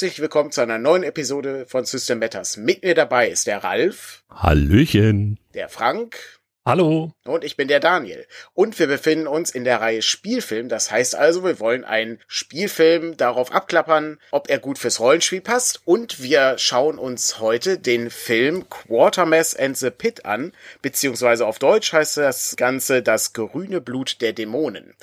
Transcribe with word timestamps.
Herzlich 0.00 0.22
willkommen 0.22 0.50
zu 0.50 0.62
einer 0.62 0.78
neuen 0.78 1.02
Episode 1.02 1.66
von 1.66 1.84
System 1.84 2.20
Matters. 2.20 2.56
Mit 2.56 2.82
mir 2.82 2.94
dabei 2.94 3.28
ist 3.28 3.46
der 3.46 3.62
Ralf. 3.62 4.24
Hallöchen. 4.30 5.38
Der 5.52 5.68
Frank. 5.68 6.16
Hallo. 6.64 7.12
Und 7.26 7.44
ich 7.44 7.58
bin 7.58 7.68
der 7.68 7.80
Daniel. 7.80 8.26
Und 8.54 8.78
wir 8.78 8.86
befinden 8.86 9.26
uns 9.26 9.50
in 9.50 9.64
der 9.64 9.82
Reihe 9.82 10.00
Spielfilm. 10.00 10.70
Das 10.70 10.90
heißt 10.90 11.14
also, 11.14 11.44
wir 11.44 11.60
wollen 11.60 11.84
einen 11.84 12.18
Spielfilm 12.28 13.18
darauf 13.18 13.52
abklappern, 13.52 14.18
ob 14.30 14.48
er 14.48 14.58
gut 14.58 14.78
fürs 14.78 15.00
Rollenspiel 15.00 15.42
passt. 15.42 15.82
Und 15.84 16.22
wir 16.22 16.56
schauen 16.56 16.96
uns 16.96 17.38
heute 17.38 17.78
den 17.78 18.08
Film 18.08 18.70
Quartermass 18.70 19.54
and 19.54 19.76
the 19.76 19.90
Pit 19.90 20.24
an. 20.24 20.52
Beziehungsweise 20.80 21.46
auf 21.46 21.58
Deutsch 21.58 21.92
heißt 21.92 22.16
das 22.16 22.56
Ganze 22.56 23.02
das 23.02 23.34
grüne 23.34 23.82
Blut 23.82 24.22
der 24.22 24.32
Dämonen. 24.32 24.94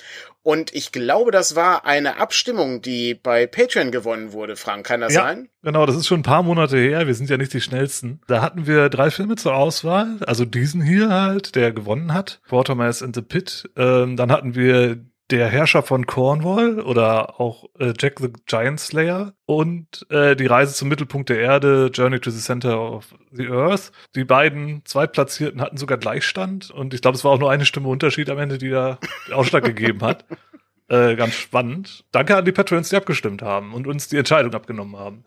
Und 0.48 0.74
ich 0.74 0.94
glaube, 0.94 1.32
das 1.32 1.58
war 1.58 1.86
eine 1.86 2.22
Abstimmung, 2.22 2.82
die 2.82 3.16
bei 3.16 3.48
Patreon 3.48 3.92
gewonnen 3.92 4.32
wurde, 4.32 4.56
Frank. 4.56 4.86
Kann 4.86 5.02
das 5.02 5.14
ja, 5.14 5.24
sein? 5.24 5.50
Genau, 5.62 5.86
das 5.86 5.98
ist 5.98 6.08
schon 6.08 6.22
ein 6.22 6.24
paar 6.24 6.42
Monate 6.42 6.78
her. 6.78 7.06
Wir 7.06 7.16
sind 7.16 7.30
ja 7.30 7.36
nicht 7.36 7.52
die 7.52 7.60
schnellsten. 7.60 8.22
Da 8.28 8.42
hatten 8.42 8.66
wir 8.66 8.88
drei 8.88 9.12
Filme 9.12 9.36
zur 9.36 9.54
Auswahl. 9.54 10.20
Also 10.26 10.46
diesen 10.46 10.82
hier 10.82 11.10
halt, 11.10 11.56
der 11.56 11.74
gewonnen 11.74 12.14
hat. 12.14 12.40
Watermass 12.48 13.02
in 13.02 13.14
the 13.14 13.22
Pit. 13.22 13.70
Ähm, 13.76 14.16
dann 14.16 14.32
hatten 14.32 14.56
wir 14.56 15.04
der 15.30 15.50
Herrscher 15.50 15.84
von 15.84 16.06
Cornwall 16.06 16.80
oder 16.80 17.40
auch 17.40 17.66
äh, 17.80 17.94
Jack 18.00 18.20
the 18.20 18.32
Giant 18.46 18.80
Slayer 18.80 19.34
und 19.46 20.06
äh, 20.10 20.36
die 20.36 20.46
Reise 20.46 20.74
zum 20.74 20.88
Mittelpunkt 20.90 21.30
der 21.30 21.40
Erde, 21.40 21.90
Journey 21.94 22.20
to 22.20 22.30
the 22.30 22.40
Center 22.40 22.80
of 22.80 23.14
the 23.32 23.48
Earth. 23.48 23.92
Die 24.16 24.24
beiden 24.24 24.86
Zweitplatzierten 24.86 25.62
hatten 25.62 25.78
sogar 25.78 25.98
Gleichstand 25.98 26.72
und 26.72 26.94
ich 26.94 27.02
glaube, 27.02 27.18
es 27.18 27.24
war 27.24 27.32
auch 27.32 27.40
nur 27.40 27.52
eine 27.52 27.66
Stimme 27.66 27.90
Unterschied 27.90 28.30
am 28.30 28.40
Ende, 28.40 28.58
die 28.58 28.70
da 28.70 29.00
Ausschlag 29.32 29.64
gegeben 29.64 30.02
hat. 30.02 30.26
Äh, 30.90 31.18
ganz 31.18 31.34
spannend. 31.34 32.06
Danke 32.14 32.38
an 32.38 32.46
die 32.46 32.54
Patrons, 32.54 32.88
die 32.88 32.96
abgestimmt 32.96 33.42
haben 33.42 33.74
und 33.74 33.88
uns 33.88 34.08
die 34.08 34.18
Entscheidung 34.18 34.54
abgenommen 34.54 34.96
haben. 34.96 35.26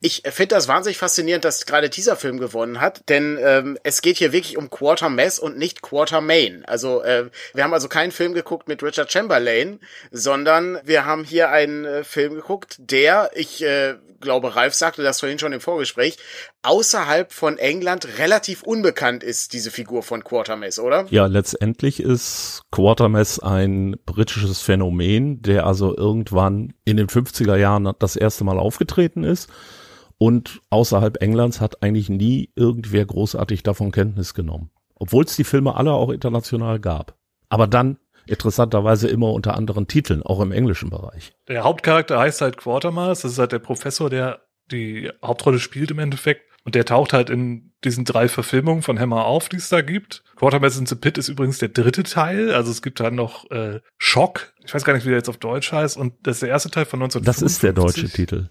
Ich 0.00 0.22
finde 0.26 0.54
das 0.54 0.68
wahnsinnig 0.68 0.98
faszinierend, 0.98 1.46
dass 1.46 1.64
gerade 1.64 1.88
dieser 1.88 2.14
Film 2.14 2.38
gewonnen 2.38 2.78
hat, 2.78 3.08
denn 3.08 3.38
ähm, 3.40 3.78
es 3.84 4.02
geht 4.02 4.18
hier 4.18 4.32
wirklich 4.32 4.58
um 4.58 4.68
Quartermass 4.68 5.38
und 5.38 5.56
nicht 5.56 5.80
Quartermain. 5.80 6.66
Also 6.66 7.02
äh, 7.02 7.30
wir 7.54 7.64
haben 7.64 7.72
also 7.72 7.88
keinen 7.88 8.12
Film 8.12 8.34
geguckt 8.34 8.68
mit 8.68 8.82
Richard 8.82 9.10
Chamberlain, 9.10 9.80
sondern 10.10 10.78
wir 10.84 11.06
haben 11.06 11.24
hier 11.24 11.48
einen 11.48 11.86
äh, 11.86 12.04
Film 12.04 12.34
geguckt, 12.34 12.76
der, 12.78 13.30
ich 13.34 13.62
äh, 13.62 13.94
glaube, 14.20 14.56
Ralf 14.56 14.74
sagte 14.74 15.02
das 15.02 15.20
vorhin 15.20 15.38
schon 15.38 15.52
im 15.52 15.60
Vorgespräch, 15.60 16.18
außerhalb 16.62 17.32
von 17.32 17.58
England 17.58 18.18
relativ 18.18 18.62
unbekannt 18.62 19.22
ist, 19.24 19.52
diese 19.52 19.70
Figur 19.70 20.02
von 20.02 20.22
Quartermass, 20.22 20.78
oder? 20.78 21.06
Ja, 21.10 21.26
letztendlich 21.26 22.00
ist 22.00 22.62
Quartermass 22.70 23.40
ein 23.40 23.96
britisches 24.06 24.62
Phänomen, 24.62 25.42
der 25.42 25.66
also 25.66 25.96
irgendwann 25.96 26.74
in 26.84 26.96
den 26.96 27.08
50er 27.08 27.56
Jahren 27.56 27.92
das 27.98 28.16
erste 28.16 28.44
Mal 28.44 28.58
aufgetreten 28.58 29.24
ist. 29.24 29.50
Und 30.18 30.60
außerhalb 30.70 31.20
Englands 31.20 31.60
hat 31.60 31.82
eigentlich 31.82 32.08
nie 32.08 32.50
irgendwer 32.54 33.04
großartig 33.04 33.64
davon 33.64 33.90
Kenntnis 33.90 34.34
genommen. 34.34 34.70
Obwohl 34.94 35.24
es 35.24 35.34
die 35.34 35.42
Filme 35.42 35.74
alle 35.74 35.92
auch 35.92 36.10
international 36.10 36.78
gab. 36.78 37.16
Aber 37.48 37.66
dann 37.66 37.98
interessanterweise 38.26 39.08
immer 39.08 39.32
unter 39.32 39.54
anderen 39.54 39.88
Titeln, 39.88 40.22
auch 40.22 40.38
im 40.38 40.52
englischen 40.52 40.90
Bereich. 40.90 41.32
Der 41.48 41.64
Hauptcharakter 41.64 42.20
heißt 42.20 42.40
halt 42.40 42.56
Quartermass, 42.56 43.22
das 43.22 43.32
ist 43.32 43.38
halt 43.38 43.50
der 43.50 43.58
Professor, 43.58 44.08
der 44.08 44.42
die 44.70 45.10
Hauptrolle 45.22 45.58
spielt 45.58 45.90
im 45.90 45.98
Endeffekt. 45.98 46.51
Und 46.64 46.74
der 46.74 46.84
taucht 46.84 47.12
halt 47.12 47.28
in 47.28 47.72
diesen 47.84 48.04
drei 48.04 48.28
Verfilmungen 48.28 48.82
von 48.82 48.98
Hammer 48.98 49.24
auf, 49.24 49.48
die 49.48 49.56
es 49.56 49.68
da 49.68 49.80
gibt. 49.80 50.22
Quartermass 50.36 50.78
in 50.78 50.86
the 50.86 50.94
Pit 50.94 51.18
ist 51.18 51.28
übrigens 51.28 51.58
der 51.58 51.70
dritte 51.70 52.04
Teil. 52.04 52.52
Also 52.52 52.70
es 52.70 52.82
gibt 52.82 53.00
dann 53.00 53.16
noch 53.16 53.50
äh, 53.50 53.80
Schock. 53.98 54.52
Ich 54.64 54.72
weiß 54.72 54.84
gar 54.84 54.92
nicht, 54.92 55.04
wie 55.04 55.08
der 55.08 55.18
jetzt 55.18 55.28
auf 55.28 55.38
Deutsch 55.38 55.72
heißt. 55.72 55.96
Und 55.96 56.14
das 56.22 56.36
ist 56.36 56.42
der 56.42 56.50
erste 56.50 56.70
Teil 56.70 56.84
von 56.84 57.02
1950. 57.02 57.24
Das 57.24 57.52
ist 57.52 57.62
der 57.62 57.72
deutsche 57.72 58.08
Titel. 58.08 58.50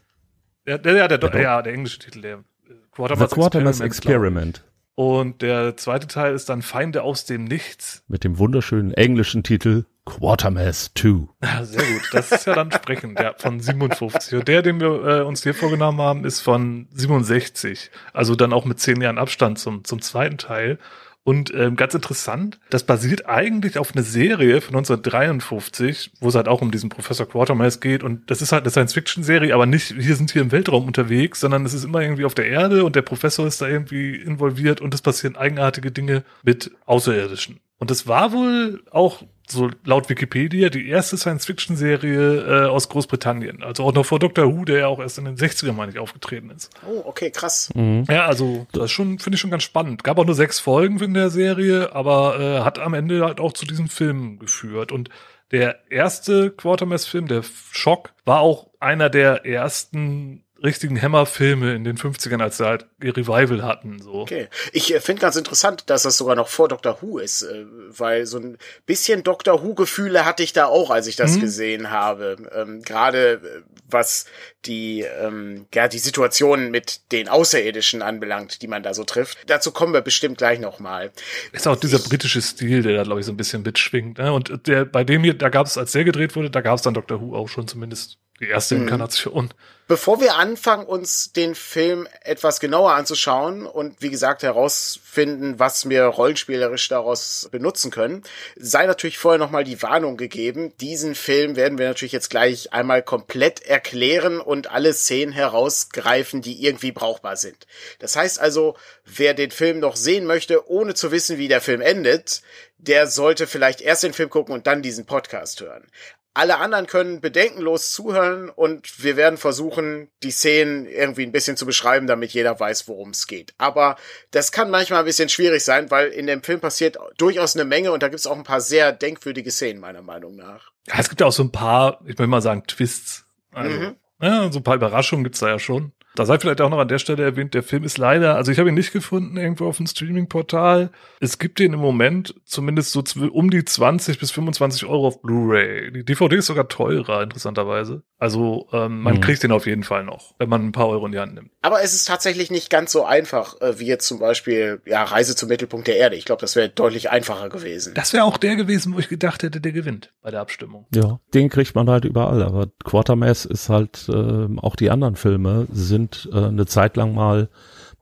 Ja, 0.66 0.78
der, 0.78 0.94
ja, 0.94 1.08
der, 1.08 1.18
der, 1.18 1.42
ja, 1.42 1.62
der 1.62 1.74
englische 1.74 2.00
Titel, 2.00 2.22
der 2.22 2.44
Quartermass, 2.92 3.30
The 3.30 3.36
Quartermass 3.36 3.80
Experiment. 3.80 4.58
Experiment. 4.58 4.72
Und 4.96 5.42
der 5.42 5.78
zweite 5.78 6.08
Teil 6.08 6.36
ist 6.36 6.50
dann 6.50 6.62
Feinde 6.62 7.04
aus 7.04 7.26
dem 7.26 7.46
Nichts. 7.46 8.04
Mit 8.08 8.24
dem 8.24 8.38
wunderschönen 8.38 8.94
englischen 8.94 9.42
Titel 9.44 9.86
Quartermass 10.06 10.92
2. 10.96 11.28
Ja, 11.44 11.64
sehr 11.64 11.84
gut. 11.84 12.10
Das 12.12 12.32
ist 12.32 12.46
ja 12.48 12.56
dann 12.56 12.72
sprechend, 12.72 13.20
ja, 13.20 13.34
von 13.38 13.60
57. 13.60 14.40
Und 14.40 14.48
der, 14.48 14.62
den 14.62 14.80
wir 14.80 15.06
äh, 15.06 15.22
uns 15.22 15.44
hier 15.44 15.54
vorgenommen 15.54 16.02
haben, 16.02 16.26
ist 16.26 16.42
von 16.42 16.88
67. 16.92 17.92
Also 18.14 18.36
dann 18.36 18.54
auch 18.54 18.66
mit 18.66 18.80
zehn 18.80 19.02
Jahren 19.02 19.18
Abstand 19.18 19.60
zum, 19.60 19.84
zum 19.84 20.02
zweiten 20.02 20.38
Teil. 20.38 20.80
Und 21.24 21.54
ähm, 21.54 21.76
ganz 21.76 21.94
interessant, 21.94 22.60
das 22.72 22.84
basiert 22.84 23.28
eigentlich 23.28 23.78
auf 23.78 23.94
einer 23.94 24.02
Serie 24.02 24.60
von 24.60 24.76
1953, 24.76 26.14
wo 26.20 26.30
es 26.30 26.36
halt 26.36 26.48
auch 26.48 26.64
um 26.64 26.72
diesen 26.72 26.90
Professor 26.90 27.28
Quartermass 27.28 27.80
geht. 27.80 28.02
Und 28.02 28.32
das 28.32 28.42
ist 28.42 28.52
halt 28.52 28.64
eine 28.64 28.72
Science-Fiction-Serie, 28.72 29.54
aber 29.54 29.68
nicht, 29.68 29.96
wir 29.96 30.16
sind 30.16 30.32
hier 30.32 30.42
im 30.42 30.52
Weltraum 30.52 30.88
unterwegs, 30.88 31.40
sondern 31.40 31.64
es 31.64 31.76
ist 31.76 31.84
immer 31.84 32.02
irgendwie 32.02 32.26
auf 32.26 32.34
der 32.34 32.48
Erde 32.48 32.84
und 32.84 32.96
der 32.96 33.04
Professor 33.04 33.46
ist 33.46 33.62
da 33.62 33.68
irgendwie 33.68 34.16
involviert 34.16 34.82
und 34.82 34.96
es 34.96 35.04
passieren 35.04 35.36
eigenartige 35.36 35.92
Dinge 35.92 36.24
mit 36.42 36.72
Außerirdischen. 36.88 37.60
Und 37.78 37.92
das 37.92 38.08
war 38.08 38.32
wohl 38.32 38.84
auch 38.90 39.24
so 39.48 39.70
laut 39.84 40.10
Wikipedia 40.10 40.70
die 40.70 40.88
erste 40.88 41.18
Science-Fiction-Serie 41.18 42.66
äh, 42.66 42.68
aus 42.68 42.90
Großbritannien. 42.90 43.64
Also 43.64 43.84
auch 43.84 43.94
noch 43.94 44.06
vor 44.06 44.20
Doctor 44.20 44.46
Who, 44.46 44.66
der 44.66 44.80
ja 44.80 44.88
auch 44.88 45.00
erst 45.00 45.18
in 45.18 45.26
den 45.26 45.38
60ern, 45.38 45.74
meine 45.74 45.92
ich, 45.92 46.00
aufgetreten 46.00 46.50
ist. 46.50 46.70
Oh, 46.88 47.04
okay, 47.06 47.32
krass. 47.32 47.70
Mhm. 47.74 48.06
Ja, 48.10 48.26
also 48.26 48.68
das 48.72 48.86
ist 48.86 48.92
schon, 48.92 49.20
finde 49.20 49.36
ich 49.36 49.42
schon 49.42 49.52
ganz 49.52 49.64
spannend. 49.64 50.04
Gab 50.04 50.18
auch 50.18 50.26
nur 50.26 50.36
sechs 50.36 50.60
Folgen 50.60 51.00
in 51.00 51.14
der 51.14 51.30
Serie, 51.30 51.94
aber 51.94 52.40
äh, 52.40 52.64
hat 52.64 52.80
am 52.80 52.94
Ende 52.94 53.26
halt 53.26 53.40
auch 53.40 53.54
zu 53.54 53.66
diesem 53.66 53.90
Film 53.90 54.40
geführt. 54.40 54.92
Und 54.92 55.10
der 55.52 55.92
erste 55.92 56.52
Quartermass-Film, 56.52 57.28
der 57.28 57.44
Schock, 57.72 58.14
war 58.26 58.40
auch 58.40 58.70
einer 58.80 59.10
der 59.10 59.46
ersten 59.46 60.44
richtigen 60.64 61.02
Hammer-Filme 61.02 61.74
in 61.74 61.84
den 61.84 61.98
50ern, 61.98 62.42
als 62.42 62.58
sie 62.58 62.66
halt 62.66 62.86
ihr 63.02 63.16
Revival 63.16 63.64
hatten. 63.64 64.02
So. 64.02 64.14
Okay. 64.14 64.48
Ich 64.72 64.94
äh, 64.94 65.00
finde 65.00 65.22
ganz 65.22 65.36
interessant, 65.36 65.84
dass 65.88 66.04
das 66.04 66.18
sogar 66.18 66.36
noch 66.36 66.48
vor 66.48 66.68
Doctor 66.68 67.02
Who 67.02 67.18
ist, 67.18 67.44
äh, 67.44 67.66
weil 67.90 68.26
so 68.26 68.40
ein 68.40 68.58
bisschen 68.86 69.24
Doctor 69.24 69.64
Who-Gefühle 69.64 70.26
hatte 70.26 70.44
ich 70.44 70.54
da 70.54 70.66
auch, 70.66 70.90
als 70.90 71.08
ich 71.08 71.16
das 71.16 71.36
mhm. 71.36 71.42
gesehen 71.42 71.92
habe. 71.92 72.38
Ähm, 72.54 72.82
Gerade 72.84 73.34
äh, 73.34 73.62
was 73.90 74.26
die, 74.66 75.02
ähm, 75.02 75.66
ja, 75.74 75.88
die 75.88 76.00
Situation 76.00 76.72
mit 76.72 77.12
den 77.12 77.28
Außerirdischen 77.28 78.02
anbelangt, 78.02 78.62
die 78.62 78.68
man 78.68 78.84
da 78.84 78.94
so 78.94 79.04
trifft. 79.04 79.38
Dazu 79.48 79.72
kommen 79.72 79.94
wir 79.94 80.02
bestimmt 80.02 80.38
gleich 80.38 80.60
nochmal. 80.60 81.12
Ist 81.52 81.68
auch 81.68 81.76
dieser 81.76 81.98
ich, 81.98 82.10
britische 82.10 82.42
Stil, 82.42 82.84
der 82.84 82.96
da, 82.96 83.04
glaube 83.04 83.20
ich, 83.20 83.26
so 83.26 83.32
ein 83.32 83.38
bisschen 83.38 83.64
mitschwingt. 83.64 84.18
Ne? 84.18 84.32
Und 84.32 84.68
der, 84.68 84.86
bei 84.86 85.04
dem 85.04 85.24
hier, 85.24 85.34
da 85.34 85.50
gab 85.50 85.68
es, 85.68 85.78
als 85.78 85.92
der 85.92 86.04
gedreht 86.04 86.36
wurde, 86.36 86.50
da 86.50 86.62
gab 86.62 86.76
es 86.76 86.84
dann 86.84 86.94
Doctor 86.94 87.22
Who 87.22 87.36
auch 87.36 87.50
schon 87.50 87.68
zumindest 87.68 88.18
die 88.42 88.50
erste 88.50 88.76
mhm. 88.76 88.84
Inkarnation. 88.84 89.54
Bevor 89.88 90.22
wir 90.22 90.36
anfangen, 90.36 90.86
uns 90.86 91.34
den 91.34 91.54
Film 91.54 92.08
etwas 92.22 92.62
genauer 92.62 92.94
anzuschauen 92.94 93.66
und 93.66 94.02
wie 94.02 94.10
gesagt 94.10 94.42
herausfinden, 94.42 95.60
was 95.60 95.90
wir 95.90 96.06
rollenspielerisch 96.06 96.88
daraus 96.88 97.50
benutzen 97.52 97.92
können, 97.92 98.24
sei 98.56 98.86
natürlich 98.86 99.18
vorher 99.18 99.38
nochmal 99.38 99.66
die 99.66 99.82
Warnung 99.82 100.16
gegeben. 100.16 100.72
Diesen 100.80 101.14
Film 101.14 101.58
werden 101.58 101.78
wir 101.78 101.90
natürlich 101.90 102.14
jetzt 102.14 102.30
gleich 102.30 102.72
einmal 102.72 103.04
komplett 103.04 103.64
erklären 103.64 104.40
und 104.40 104.72
alle 104.72 104.94
Szenen 104.94 105.34
herausgreifen, 105.34 106.42
die 106.42 106.64
irgendwie 106.64 106.94
brauchbar 106.94 107.36
sind. 107.36 107.68
Das 108.00 108.16
heißt 108.16 108.40
also, 108.40 108.78
wer 109.04 109.34
den 109.34 109.52
Film 109.52 109.80
noch 109.80 109.98
sehen 109.98 110.26
möchte, 110.26 110.70
ohne 110.70 110.94
zu 110.94 111.12
wissen, 111.12 111.38
wie 111.38 111.50
der 111.50 111.60
Film 111.60 111.82
endet, 111.82 112.44
der 112.78 113.08
sollte 113.08 113.46
vielleicht 113.46 113.82
erst 113.82 114.04
den 114.04 114.14
Film 114.14 114.30
gucken 114.30 114.54
und 114.54 114.68
dann 114.68 114.82
diesen 114.82 115.06
Podcast 115.06 115.60
hören. 115.60 115.86
Alle 116.34 116.60
anderen 116.60 116.88
können 116.88 117.20
bedenkenlos 117.20 117.92
zuhören 117.92 118.50
und 118.50 119.04
wir 119.04 119.18
werden 119.18 119.38
versuchen, 119.38 120.10
die 120.24 120.32
Szenen 120.32 120.86
irgendwie 120.86 121.24
ein 121.24 121.34
bisschen 121.34 121.58
zu 121.58 121.66
beschreiben, 121.66 122.08
damit 122.08 122.32
jeder 122.32 122.58
weiß, 122.58 122.88
worum 122.88 123.10
es 123.10 123.28
geht. 123.28 123.54
Aber 123.58 123.98
das 124.32 124.54
kann 124.54 124.70
manchmal 124.70 125.00
ein 125.00 125.06
bisschen 125.06 125.28
schwierig 125.28 125.64
sein, 125.64 125.92
weil 125.92 126.08
in 126.08 126.28
dem 126.28 126.42
Film 126.42 126.62
passiert 126.62 126.98
durchaus 127.18 127.56
eine 127.56 127.66
Menge 127.66 127.92
und 127.92 128.02
da 128.02 128.08
gibt 128.08 128.20
es 128.20 128.28
auch 128.28 128.38
ein 128.38 128.44
paar 128.44 128.62
sehr 128.62 128.94
denkwürdige 128.94 129.52
Szenen, 129.52 129.82
meiner 129.82 130.02
Meinung 130.02 130.38
nach. 130.38 130.72
Ja, 130.88 130.96
es 131.00 131.10
gibt 131.10 131.20
ja 131.20 131.28
auch 131.28 131.34
so 131.34 131.44
ein 131.44 131.52
paar, 131.52 132.00
ich 132.06 132.18
will 132.18 132.28
mal 132.28 132.42
sagen, 132.42 132.64
Twists. 132.66 133.26
Also, 133.52 133.78
mhm. 133.78 133.96
ja, 134.22 134.50
so 134.52 134.60
ein 134.60 134.64
paar 134.64 134.76
Überraschungen 134.76 135.26
gibt's 135.26 135.40
da 135.40 135.50
ja 135.50 135.60
schon. 135.60 135.92
Da 136.16 136.26
sei 136.26 136.40
vielleicht 136.40 136.62
auch 136.62 136.70
noch 136.70 136.80
an 136.80 136.88
der 136.88 137.00
Stelle 137.00 137.24
erwähnt, 137.24 137.54
der 137.54 137.64
Film 137.64 137.84
ist 137.84 137.98
leider, 137.98 138.36
also 138.36 138.52
ich 138.52 138.60
habe 138.60 138.70
ihn 138.70 138.76
nicht 138.76 138.92
gefunden 138.92 139.38
irgendwo 139.38 139.68
auf 139.68 139.78
dem 139.78 139.88
Streaming-Portal. 139.88 140.92
Es 141.20 141.40
gibt 141.40 141.60
ihn 141.60 141.74
im 141.74 141.80
Moment 141.80 142.36
zumindest 142.46 142.92
so 142.92 143.04
um 143.32 143.50
die 143.50 143.64
20 143.64 144.20
bis 144.20 144.32
25 144.32 144.86
Euro 144.86 145.08
auf 145.08 145.22
Blu-ray. 145.22 145.92
Die 145.92 146.04
DVD 146.04 146.38
ist 146.38 146.48
sogar 146.48 146.68
teurer, 146.68 147.24
interessanterweise. 147.24 148.04
Also 148.18 148.68
ähm, 148.72 149.02
man 149.02 149.16
mhm. 149.16 149.22
kriegt 149.22 149.42
den 149.42 149.52
auf 149.52 149.66
jeden 149.66 149.84
Fall 149.84 150.04
noch, 150.04 150.36
wenn 150.38 150.50
man 150.50 150.66
ein 150.66 150.72
paar 150.72 150.90
Euro 150.90 151.06
in 151.06 151.12
die 151.12 151.20
Hand 151.20 151.34
nimmt. 151.34 151.52
Aber 151.62 151.82
es 151.82 151.94
ist 151.94 152.08
tatsächlich 152.08 152.52
nicht 152.52 152.70
ganz 152.70 152.92
so 152.92 153.06
einfach, 153.06 153.60
äh, 153.62 153.80
wie 153.80 153.88
jetzt 153.88 154.08
zum 154.08 154.20
Beispiel 154.20 154.82
ja, 154.86 155.04
Reise 155.04 155.36
zum 155.36 155.50
Mittelpunkt 155.50 155.88
der 155.88 155.98
Erde. 155.98 156.16
Ich 156.16 156.26
glaube, 156.26 156.42
das 156.42 156.56
wäre 156.56 156.70
deutlich 156.70 157.10
einfacher 157.10 157.50
gewesen. 157.50 157.94
Das 157.96 158.14
wäre 158.14 158.26
auch 158.26 158.38
der 158.38 158.56
gewesen, 158.58 158.94
wo 158.94 159.00
ich 159.00 159.10
gedacht 159.10 159.44
hätte, 159.44 159.62
der 159.62 159.72
gewinnt 159.72 160.14
bei 160.22 160.30
der 160.30 160.42
Abstimmung. 160.42 160.86
Ja, 160.94 161.20
den 161.34 161.50
kriegt 161.50 161.74
man 161.74 161.90
halt 161.90 162.06
überall. 162.06 162.44
Aber 162.44 162.68
Quartermass 162.84 163.46
ist 163.46 163.70
halt, 163.70 164.08
äh, 164.10 164.48
auch 164.58 164.76
die 164.76 164.92
anderen 164.92 165.16
Filme 165.16 165.68
sind 165.72 166.01
sind 166.02 166.30
äh, 166.34 166.46
eine 166.46 166.66
Zeit 166.66 166.98
lang 166.98 167.14
mal 167.14 167.50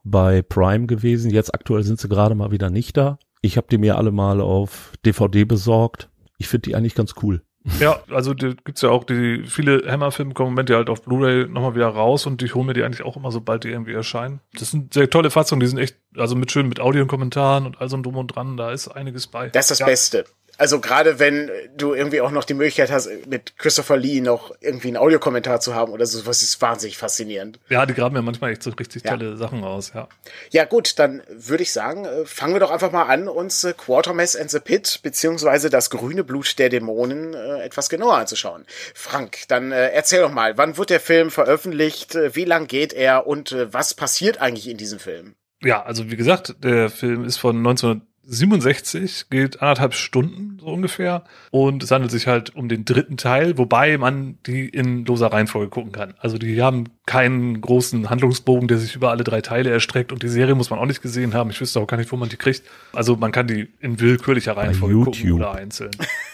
bei 0.04 0.42
Prime 0.42 0.86
gewesen. 0.86 1.30
Jetzt 1.30 1.54
aktuell 1.54 1.82
sind 1.82 2.00
sie 2.00 2.08
gerade 2.08 2.34
mal 2.34 2.50
wieder 2.50 2.70
nicht 2.70 2.96
da. 2.96 3.18
Ich 3.42 3.56
habe 3.56 3.66
die 3.70 3.78
mir 3.78 3.96
alle 3.96 4.12
mal 4.12 4.40
auf 4.40 4.92
DVD 5.04 5.44
besorgt. 5.44 6.08
Ich 6.38 6.48
finde 6.48 6.70
die 6.70 6.76
eigentlich 6.76 6.94
ganz 6.94 7.14
cool. 7.22 7.42
Ja, 7.78 8.00
also 8.08 8.32
da 8.32 8.52
gibt's 8.64 8.80
ja 8.80 8.88
auch 8.88 9.04
die 9.04 9.44
viele 9.46 9.82
Hammer-Filme 9.86 10.32
kommen 10.32 10.48
im 10.48 10.54
Moment 10.54 10.70
ja 10.70 10.76
halt 10.76 10.88
auf 10.88 11.02
Blu-ray 11.02 11.46
nochmal 11.46 11.74
wieder 11.74 11.88
raus 11.88 12.24
und 12.24 12.42
ich 12.42 12.54
hole 12.54 12.64
mir 12.64 12.72
die 12.72 12.82
eigentlich 12.82 13.02
auch 13.02 13.18
immer, 13.18 13.30
sobald 13.30 13.64
die 13.64 13.68
irgendwie 13.68 13.92
erscheinen. 13.92 14.40
Das 14.54 14.70
sind 14.70 14.94
sehr 14.94 15.10
tolle 15.10 15.30
Fassungen, 15.30 15.60
die 15.60 15.66
sind 15.66 15.78
echt, 15.78 15.96
also 16.16 16.36
mit 16.36 16.50
schön 16.50 16.68
mit 16.68 16.80
Audio 16.80 17.02
und 17.02 17.08
Kommentaren 17.08 17.66
und 17.66 17.78
all 17.78 17.90
so 17.90 17.98
ein 17.98 18.02
Drum 18.02 18.16
und 18.16 18.28
Dran, 18.28 18.56
da 18.56 18.70
ist 18.70 18.88
einiges 18.88 19.26
bei. 19.26 19.50
Das 19.50 19.66
ist 19.66 19.72
das 19.72 19.78
ja. 19.80 19.86
Beste. 19.86 20.24
Also 20.60 20.78
gerade 20.78 21.18
wenn 21.18 21.50
du 21.74 21.94
irgendwie 21.94 22.20
auch 22.20 22.30
noch 22.30 22.44
die 22.44 22.52
Möglichkeit 22.52 22.90
hast, 22.90 23.08
mit 23.26 23.56
Christopher 23.56 23.96
Lee 23.96 24.20
noch 24.20 24.54
irgendwie 24.60 24.88
einen 24.88 24.98
Audiokommentar 24.98 25.58
zu 25.58 25.74
haben 25.74 25.90
oder 25.90 26.04
so, 26.04 26.26
was 26.26 26.42
ist 26.42 26.60
wahnsinnig 26.60 26.98
faszinierend. 26.98 27.58
Ja, 27.70 27.86
die 27.86 27.94
graben 27.94 28.14
ja 28.14 28.20
manchmal 28.20 28.52
echt 28.52 28.62
so 28.62 28.68
richtig 28.72 29.02
ja. 29.02 29.12
tolle 29.12 29.38
Sachen 29.38 29.64
raus, 29.64 29.92
ja. 29.94 30.06
Ja 30.50 30.66
gut, 30.66 30.98
dann 30.98 31.22
würde 31.30 31.62
ich 31.62 31.72
sagen, 31.72 32.04
äh, 32.04 32.26
fangen 32.26 32.52
wir 32.52 32.60
doch 32.60 32.70
einfach 32.70 32.92
mal 32.92 33.04
an, 33.04 33.26
uns 33.26 33.64
äh, 33.64 33.72
Quartermass 33.72 34.36
and 34.36 34.50
the 34.50 34.60
Pit 34.60 35.00
beziehungsweise 35.02 35.70
das 35.70 35.88
grüne 35.88 36.24
Blut 36.24 36.58
der 36.58 36.68
Dämonen 36.68 37.32
äh, 37.32 37.62
etwas 37.62 37.88
genauer 37.88 38.18
anzuschauen. 38.18 38.66
Frank, 38.92 39.48
dann 39.48 39.72
äh, 39.72 39.88
erzähl 39.92 40.20
doch 40.20 40.30
mal, 40.30 40.58
wann 40.58 40.76
wird 40.76 40.90
der 40.90 41.00
Film 41.00 41.30
veröffentlicht, 41.30 42.18
wie 42.34 42.44
lang 42.44 42.66
geht 42.66 42.92
er 42.92 43.26
und 43.26 43.52
äh, 43.52 43.72
was 43.72 43.94
passiert 43.94 44.42
eigentlich 44.42 44.68
in 44.68 44.76
diesem 44.76 44.98
Film? 44.98 45.36
Ja, 45.62 45.82
also 45.82 46.10
wie 46.10 46.16
gesagt, 46.16 46.56
der 46.62 46.90
Film 46.90 47.24
ist 47.24 47.38
von 47.38 47.62
19 47.62 48.02
67 48.22 49.30
geht 49.30 49.60
anderthalb 49.60 49.94
Stunden 49.94 50.58
so 50.60 50.66
ungefähr 50.66 51.24
und 51.50 51.82
es 51.82 51.90
handelt 51.90 52.10
sich 52.10 52.26
halt 52.26 52.54
um 52.54 52.68
den 52.68 52.84
dritten 52.84 53.16
Teil, 53.16 53.58
wobei 53.58 53.98
man 53.98 54.38
die 54.46 54.68
in 54.68 55.04
loser 55.04 55.32
Reihenfolge 55.32 55.70
gucken 55.70 55.92
kann. 55.92 56.14
Also 56.18 56.38
die 56.38 56.62
haben 56.62 56.84
keinen 57.06 57.60
großen 57.60 58.10
Handlungsbogen, 58.10 58.68
der 58.68 58.78
sich 58.78 58.94
über 58.94 59.10
alle 59.10 59.24
drei 59.24 59.40
Teile 59.40 59.70
erstreckt 59.70 60.12
und 60.12 60.22
die 60.22 60.28
Serie 60.28 60.54
muss 60.54 60.70
man 60.70 60.78
auch 60.78 60.86
nicht 60.86 61.02
gesehen 61.02 61.34
haben. 61.34 61.50
Ich 61.50 61.60
wüsste 61.60 61.80
auch 61.80 61.86
gar 61.86 61.96
nicht, 61.96 62.12
wo 62.12 62.16
man 62.16 62.28
die 62.28 62.36
kriegt. 62.36 62.62
Also 62.92 63.16
man 63.16 63.32
kann 63.32 63.46
die 63.46 63.68
in 63.80 63.98
willkürlicher 63.98 64.56
Reihenfolge 64.56 65.04
gucken 65.04 65.32
oder 65.32 65.52
einzeln. 65.52 65.90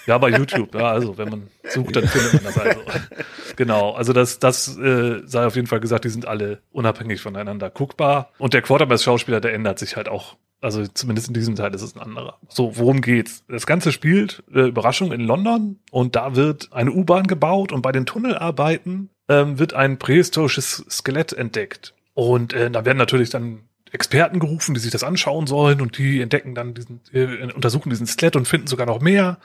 Ja, 0.07 0.19
bei 0.19 0.29
YouTube. 0.31 0.75
ja, 0.75 0.91
also 0.91 1.19
wenn 1.19 1.29
man 1.29 1.49
sucht, 1.69 1.97
dann 1.97 2.07
findet 2.07 2.35
man 2.35 2.45
das 2.45 2.59
also. 2.59 2.81
genau. 3.57 3.93
Also 3.93 4.13
das, 4.13 4.39
das 4.39 4.77
äh, 4.77 5.23
sei 5.25 5.47
auf 5.47 5.57
jeden 5.57 5.67
Fall 5.67 5.81
gesagt, 5.81 6.05
die 6.05 6.11
sind 6.11 6.27
alle 6.27 6.61
unabhängig 6.73 7.21
voneinander 7.21 7.71
guckbar 7.71 8.31
und 8.39 8.55
der 8.55 8.63
Quarterback-Schauspieler, 8.63 9.41
der 9.41 9.55
ändert 9.55 9.79
sich 9.79 9.97
halt 9.97 10.09
auch 10.09 10.37
also 10.61 10.87
zumindest 10.87 11.29
in 11.29 11.35
diesem 11.35 11.55
Teil 11.55 11.75
ist 11.75 11.83
es 11.83 11.95
ein 11.95 12.01
anderer. 12.01 12.39
So, 12.49 12.77
worum 12.77 13.01
geht's? 13.01 13.45
Das 13.49 13.67
Ganze 13.67 13.93
spielt, 13.93 14.43
äh, 14.53 14.69
Überraschung, 14.69 15.13
in 15.13 15.21
London 15.21 15.81
und 15.91 16.17
da 16.17 16.35
wird 16.35 16.73
eine 16.73 16.93
U-Bahn 16.93 17.27
gebaut 17.27 17.73
und 17.73 17.83
bei 17.83 17.93
den 17.93 18.07
Tunnelarbeiten 18.07 19.11
ähm, 19.29 19.59
wird 19.59 19.75
ein 19.75 19.99
prähistorisches 19.99 20.85
Skelett 20.89 21.33
entdeckt. 21.33 21.95
Und 22.15 22.53
äh, 22.55 22.71
da 22.71 22.85
werden 22.85 22.99
natürlich 22.99 23.31
dann 23.31 23.61
Experten 23.93 24.41
gerufen, 24.41 24.75
die 24.75 24.81
sich 24.81 24.91
das 24.91 25.05
anschauen 25.05 25.47
sollen 25.47 25.81
und 25.81 25.99
die 25.99 26.21
entdecken 26.21 26.55
dann 26.55 26.75
diesen, 26.75 27.01
äh, 27.13 27.53
untersuchen 27.53 27.91
diesen 27.91 28.07
Skelett 28.07 28.37
und 28.37 28.49
finden 28.49 28.67
sogar 28.67 28.87
noch 28.87 29.01
mehr. 29.01 29.39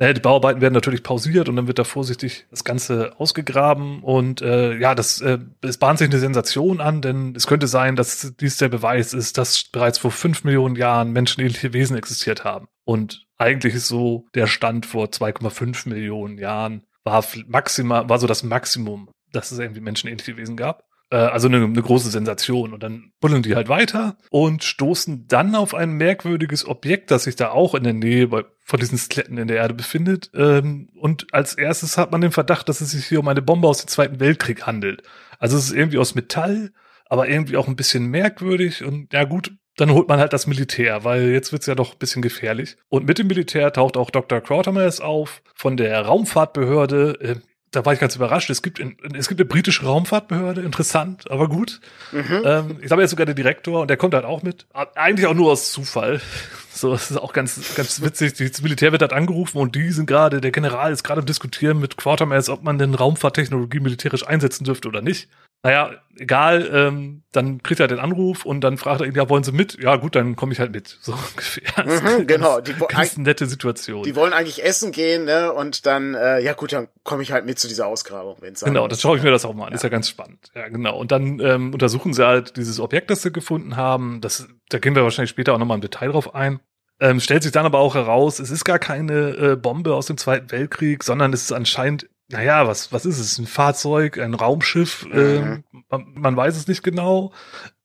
Naja, 0.00 0.14
die 0.14 0.22
Bauarbeiten 0.22 0.62
werden 0.62 0.72
natürlich 0.72 1.02
pausiert 1.02 1.50
und 1.50 1.56
dann 1.56 1.66
wird 1.66 1.78
da 1.78 1.84
vorsichtig 1.84 2.46
das 2.50 2.64
Ganze 2.64 3.12
ausgegraben 3.20 4.02
und 4.02 4.40
äh, 4.40 4.78
ja, 4.78 4.94
das 4.94 5.20
äh, 5.20 5.38
es 5.60 5.76
bahnt 5.76 5.98
sich 5.98 6.08
eine 6.08 6.18
Sensation 6.18 6.80
an, 6.80 7.02
denn 7.02 7.34
es 7.36 7.46
könnte 7.46 7.66
sein, 7.66 7.96
dass 7.96 8.34
dies 8.40 8.56
der 8.56 8.70
Beweis 8.70 9.12
ist, 9.12 9.36
dass 9.36 9.64
bereits 9.64 9.98
vor 9.98 10.10
fünf 10.10 10.42
Millionen 10.42 10.74
Jahren 10.74 11.12
menschenähnliche 11.12 11.74
Wesen 11.74 11.98
existiert 11.98 12.44
haben. 12.44 12.68
Und 12.84 13.26
eigentlich 13.36 13.74
ist 13.74 13.88
so 13.88 14.24
der 14.34 14.46
Stand 14.46 14.86
vor 14.86 15.08
2,5 15.08 15.90
Millionen 15.90 16.38
Jahren 16.38 16.86
war 17.04 17.22
maximal 17.46 18.08
war 18.08 18.18
so 18.18 18.26
das 18.26 18.42
Maximum, 18.42 19.10
dass 19.32 19.52
es 19.52 19.58
irgendwie 19.58 19.82
menschenähnliche 19.82 20.38
Wesen 20.38 20.56
gab. 20.56 20.82
Äh, 21.10 21.16
also 21.16 21.48
eine, 21.48 21.64
eine 21.64 21.82
große 21.82 22.10
Sensation. 22.10 22.72
Und 22.72 22.82
dann 22.82 23.12
buddeln 23.20 23.42
die 23.42 23.54
halt 23.54 23.68
weiter 23.68 24.16
und 24.30 24.64
stoßen 24.64 25.26
dann 25.28 25.54
auf 25.54 25.74
ein 25.74 25.92
merkwürdiges 25.92 26.66
Objekt, 26.66 27.10
das 27.10 27.24
sich 27.24 27.36
da 27.36 27.50
auch 27.50 27.74
in 27.74 27.84
der 27.84 27.92
Nähe 27.92 28.28
bei, 28.28 28.44
von 28.64 28.80
diesen 28.80 28.98
Skeletten 28.98 29.38
in 29.38 29.48
der 29.48 29.58
Erde 29.58 29.74
befindet. 29.74 30.30
Ähm, 30.34 30.88
und 30.94 31.26
als 31.32 31.54
erstes 31.54 31.98
hat 31.98 32.12
man 32.12 32.20
den 32.20 32.32
Verdacht, 32.32 32.68
dass 32.68 32.80
es 32.80 32.92
sich 32.92 33.06
hier 33.06 33.20
um 33.20 33.28
eine 33.28 33.42
Bombe 33.42 33.68
aus 33.68 33.84
dem 33.84 33.88
Zweiten 33.88 34.20
Weltkrieg 34.20 34.66
handelt. 34.66 35.02
Also 35.38 35.56
es 35.56 35.66
ist 35.66 35.72
irgendwie 35.72 35.98
aus 35.98 36.14
Metall, 36.14 36.72
aber 37.06 37.28
irgendwie 37.28 37.56
auch 37.56 37.68
ein 37.68 37.76
bisschen 37.76 38.06
merkwürdig. 38.06 38.84
Und 38.84 39.12
ja 39.12 39.24
gut, 39.24 39.52
dann 39.76 39.92
holt 39.92 40.08
man 40.08 40.20
halt 40.20 40.32
das 40.32 40.46
Militär, 40.46 41.04
weil 41.04 41.30
jetzt 41.30 41.52
wird's 41.52 41.66
ja 41.66 41.74
doch 41.74 41.92
ein 41.92 41.98
bisschen 41.98 42.22
gefährlich. 42.22 42.76
Und 42.88 43.06
mit 43.06 43.18
dem 43.18 43.28
Militär 43.28 43.72
taucht 43.72 43.96
auch 43.96 44.10
Dr. 44.10 44.40
Quatermass 44.40 45.00
auf 45.00 45.42
von 45.54 45.76
der 45.76 46.02
Raumfahrtbehörde. 46.02 47.42
Da 47.72 47.84
war 47.84 47.92
ich 47.92 48.00
ganz 48.00 48.16
überrascht. 48.16 48.50
Es 48.50 48.62
gibt, 48.62 48.80
in, 48.80 48.96
es 49.14 49.28
gibt 49.28 49.40
eine 49.40 49.48
britische 49.48 49.84
Raumfahrtbehörde, 49.84 50.62
interessant, 50.62 51.30
aber 51.30 51.48
gut. 51.48 51.80
Mhm. 52.10 52.42
Ähm, 52.44 52.76
ich 52.80 52.86
glaube, 52.86 53.02
er 53.02 53.04
ist 53.04 53.10
sogar 53.10 53.26
der 53.26 53.34
Direktor 53.36 53.82
und 53.82 53.88
der 53.88 53.96
kommt 53.96 54.14
halt 54.14 54.24
auch 54.24 54.42
mit. 54.42 54.66
Eigentlich 54.72 55.26
auch 55.26 55.34
nur 55.34 55.52
aus 55.52 55.72
Zufall. 55.72 56.20
So, 56.72 56.92
das 56.92 57.10
ist 57.10 57.16
auch 57.16 57.32
ganz, 57.32 57.74
ganz 57.74 58.00
witzig. 58.00 58.32
Das 58.38 58.62
Militär 58.62 58.92
wird 58.92 59.02
halt 59.02 59.12
angerufen 59.12 59.58
und 59.58 59.74
die 59.74 59.90
sind 59.90 60.06
gerade, 60.06 60.40
der 60.40 60.52
General 60.52 60.92
ist 60.92 61.02
gerade 61.02 61.18
am 61.18 61.26
Diskutieren 61.26 61.80
mit 61.80 61.96
Quatermass, 61.96 62.48
ob 62.48 62.62
man 62.62 62.78
denn 62.78 62.94
Raumfahrttechnologie 62.94 63.80
militärisch 63.80 64.26
einsetzen 64.26 64.62
dürfte 64.64 64.86
oder 64.86 65.02
nicht 65.02 65.28
naja, 65.62 65.90
egal, 66.16 66.70
ähm, 66.72 67.22
dann 67.32 67.62
kriegt 67.62 67.80
er 67.80 67.86
den 67.86 67.98
Anruf 67.98 68.46
und 68.46 68.62
dann 68.62 68.78
fragt 68.78 69.02
er 69.02 69.06
ihn, 69.06 69.14
ja, 69.14 69.28
wollen 69.28 69.44
Sie 69.44 69.52
mit? 69.52 69.76
Ja, 69.82 69.96
gut, 69.96 70.16
dann 70.16 70.34
komme 70.34 70.54
ich 70.54 70.60
halt 70.60 70.72
mit. 70.72 70.96
So 71.02 71.12
ungefähr. 71.30 71.84
Mhm, 71.84 72.26
genau. 72.26 72.60
Die, 72.60 72.72
ganz 72.72 73.18
nette 73.18 73.44
Situation. 73.44 74.04
Die 74.04 74.16
wollen 74.16 74.32
eigentlich 74.32 74.64
essen 74.64 74.90
gehen, 74.90 75.26
ne? 75.26 75.52
Und 75.52 75.84
dann, 75.84 76.14
äh, 76.14 76.40
ja 76.40 76.54
gut, 76.54 76.72
dann 76.72 76.88
komme 77.02 77.22
ich 77.22 77.32
halt 77.32 77.44
mit 77.44 77.58
zu 77.58 77.68
dieser 77.68 77.86
Ausgrabung. 77.86 78.36
Wenn's 78.40 78.64
genau, 78.64 78.88
das 78.88 79.02
schaue 79.02 79.18
ich 79.18 79.22
mir 79.22 79.30
das 79.30 79.44
auch 79.44 79.52
mal 79.52 79.66
an. 79.66 79.72
Ja. 79.72 79.76
Ist 79.76 79.82
ja 79.82 79.90
ganz 79.90 80.08
spannend. 80.08 80.50
Ja, 80.54 80.68
genau. 80.68 80.98
Und 80.98 81.12
dann 81.12 81.40
ähm, 81.40 81.74
untersuchen 81.74 82.14
sie 82.14 82.26
halt 82.26 82.56
dieses 82.56 82.80
Objekt, 82.80 83.10
das 83.10 83.20
sie 83.20 83.30
gefunden 83.30 83.76
haben. 83.76 84.22
Das, 84.22 84.48
da 84.70 84.78
gehen 84.78 84.94
wir 84.94 85.02
wahrscheinlich 85.02 85.30
später 85.30 85.52
auch 85.52 85.58
nochmal 85.58 85.76
im 85.76 85.82
Detail 85.82 86.08
drauf 86.08 86.34
ein. 86.34 86.60
Ähm, 87.00 87.20
stellt 87.20 87.42
sich 87.42 87.52
dann 87.52 87.66
aber 87.66 87.78
auch 87.78 87.94
heraus, 87.94 88.38
es 88.38 88.50
ist 88.50 88.64
gar 88.64 88.78
keine 88.78 89.30
äh, 89.30 89.56
Bombe 89.56 89.94
aus 89.94 90.06
dem 90.06 90.16
Zweiten 90.16 90.50
Weltkrieg, 90.50 91.02
sondern 91.02 91.32
es 91.32 91.42
ist 91.42 91.52
anscheinend 91.52 92.08
naja, 92.30 92.66
was, 92.66 92.92
was 92.92 93.04
ist 93.04 93.18
es? 93.18 93.38
Ein 93.38 93.46
Fahrzeug, 93.46 94.18
ein 94.18 94.34
Raumschiff? 94.34 95.06
Mhm. 95.06 95.18
Ähm, 95.18 95.64
man, 95.88 96.06
man, 96.14 96.36
weiß 96.36 96.56
es 96.56 96.68
nicht 96.68 96.82
genau. 96.82 97.32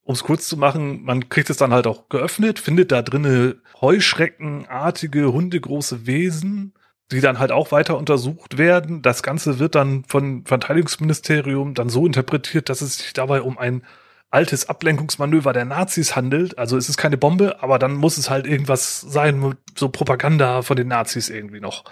Um 0.04 0.14
es 0.14 0.24
kurz 0.24 0.48
zu 0.48 0.56
machen, 0.56 1.04
man 1.04 1.30
kriegt 1.30 1.50
es 1.50 1.58
dann 1.58 1.74
halt 1.74 1.88
auch 1.88 2.10
geöffnet, 2.10 2.60
findet 2.60 2.92
da 2.92 3.02
drinne 3.02 3.56
Heuschreckenartige, 3.82 5.34
hundegroße 5.34 6.06
Wesen, 6.06 6.74
die 7.12 7.22
dann 7.22 7.40
halt 7.40 7.52
auch 7.52 7.72
weiter 7.72 7.98
untersucht 7.98 8.60
werden. 8.60 9.02
Das 9.02 9.24
Ganze 9.24 9.58
wird 9.58 9.74
dann 9.74 10.04
von 10.04 10.46
Verteidigungsministerium 10.46 11.74
dann 11.74 11.90
so 11.90 12.06
interpretiert, 12.06 12.70
dass 12.70 12.82
es 12.82 12.98
sich 13.00 13.14
dabei 13.14 13.42
um 13.42 13.58
ein 13.58 13.84
altes 14.30 14.70
Ablenkungsmanöver 14.70 15.54
der 15.54 15.66
Nazis 15.66 16.16
handelt. 16.16 16.58
Also 16.60 16.78
es 16.78 16.90
ist 16.90 16.98
keine 16.98 17.18
Bombe, 17.18 17.64
aber 17.64 17.80
dann 17.80 17.96
muss 17.96 18.18
es 18.18 18.30
halt 18.30 18.46
irgendwas 18.46 19.02
sein, 19.02 19.56
so 19.76 19.90
Propaganda 19.90 20.62
von 20.62 20.78
den 20.78 20.90
Nazis 20.90 21.30
irgendwie 21.30 21.62
noch 21.62 21.84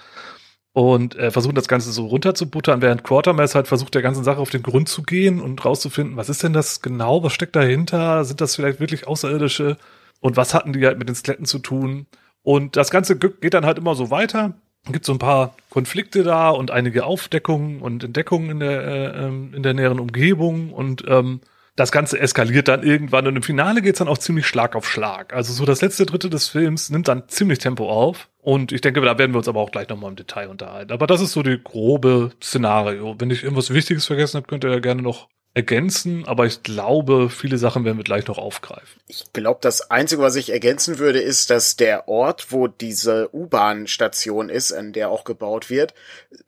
und 0.74 1.16
äh, 1.16 1.30
versuchen 1.32 1.56
das 1.56 1.68
Ganze 1.68 1.92
so 1.92 2.08
runterzubuttern, 2.08 2.82
während 2.82 3.04
Quartermass 3.04 3.56
halt 3.56 3.68
versucht, 3.68 3.94
der 3.94 4.02
ganzen 4.02 4.24
Sache 4.24 4.40
auf 4.40 4.50
den 4.50 4.64
Grund 4.64 4.90
zu 4.90 5.04
gehen 5.04 5.40
und 5.40 5.64
rauszufinden, 5.64 6.18
was 6.18 6.30
ist 6.30 6.44
denn 6.44 6.54
das 6.54 6.82
genau, 6.82 7.24
was 7.24 7.34
steckt 7.34 7.56
dahinter, 7.56 8.26
sind 8.26 8.42
das 8.42 8.56
vielleicht 8.56 8.80
wirklich 8.80 9.08
Außerirdische 9.08 9.78
und 10.20 10.36
was 10.36 10.54
hatten 10.54 10.74
die 10.74 10.86
halt 10.86 10.98
mit 10.98 11.08
den 11.08 11.16
Skeletten 11.16 11.46
zu 11.46 11.60
tun. 11.60 12.08
Und 12.42 12.76
das 12.76 12.90
Ganze 12.90 13.18
geht 13.18 13.54
dann 13.54 13.66
halt 13.66 13.78
immer 13.78 13.96
so 13.96 14.10
weiter. 14.10 14.54
Gibt 14.92 15.06
so 15.06 15.14
ein 15.14 15.20
paar 15.20 15.56
Konflikte 15.70 16.24
da 16.24 16.50
und 16.50 16.72
einige 16.72 17.06
Aufdeckungen 17.06 17.82
und 17.82 18.04
Entdeckungen 18.04 18.50
in 18.50 18.60
der, 18.60 18.84
äh, 18.84 19.26
ähm, 19.26 19.54
in 19.54 19.64
der 19.64 19.74
näheren 19.74 20.00
Umgebung 20.00 20.74
und 20.74 21.06
ähm, 21.08 21.40
das 21.76 21.92
Ganze 21.92 22.20
eskaliert 22.20 22.68
dann 22.68 22.84
irgendwann 22.84 23.26
und 23.28 23.36
im 23.36 23.44
Finale 23.44 23.82
geht's 23.82 24.00
dann 24.00 24.08
auch 24.08 24.18
ziemlich 24.18 24.46
Schlag 24.46 24.76
auf 24.76 24.88
Schlag. 24.88 25.34
Also 25.34 25.54
so 25.54 25.66
das 25.66 25.82
letzte 25.82 26.06
Drittel 26.06 26.30
des 26.30 26.48
Films 26.48 26.90
nimmt 26.90 27.08
dann 27.08 27.28
ziemlich 27.28 27.60
Tempo 27.60 27.90
auf. 27.90 28.30
Und 28.38 28.72
ich 28.72 28.82
denke, 28.82 29.02
da 29.02 29.18
werden 29.18 29.34
wir 29.34 29.38
uns 29.38 29.48
aber 29.48 29.62
auch 29.62 29.72
gleich 29.72 29.90
nochmal 29.90 30.10
im 30.10 30.16
Detail 30.16 30.50
unterhalten. 30.50 30.92
Aber 30.92 31.08
das 31.08 31.22
ist 31.22 31.32
so 31.32 31.42
die 31.42 31.62
grobe 31.64 32.32
Szenario. 32.42 33.16
Wenn 33.18 33.32
ich 33.32 33.44
irgendwas 33.44 33.74
Wichtiges 33.74 34.06
vergessen 34.06 34.38
habe, 34.38 34.48
könnt 34.48 34.64
ihr 34.66 34.72
ja 34.72 34.80
gerne 34.80 35.02
noch 35.02 35.30
ergänzen, 35.56 36.26
aber 36.26 36.48
ich 36.48 36.64
glaube, 36.64 37.30
viele 37.30 37.60
Sachen 37.60 37.86
werden 37.86 37.98
wir 37.98 38.04
gleich 38.04 38.26
noch 38.26 38.40
aufgreifen. 38.40 39.00
Ich 39.08 39.32
glaube, 39.34 39.60
das 39.62 39.92
Einzige, 39.92 40.22
was 40.22 40.36
ich 40.36 40.52
ergänzen 40.52 40.98
würde, 40.98 41.22
ist, 41.22 41.52
dass 41.52 41.76
der 41.76 42.08
Ort, 42.08 42.52
wo 42.52 42.68
diese 42.68 43.30
U-Bahn-Station 43.34 44.50
ist, 44.50 44.72
an 44.72 44.94
der 44.94 45.10
auch 45.10 45.26
gebaut 45.26 45.70
wird, 45.70 45.94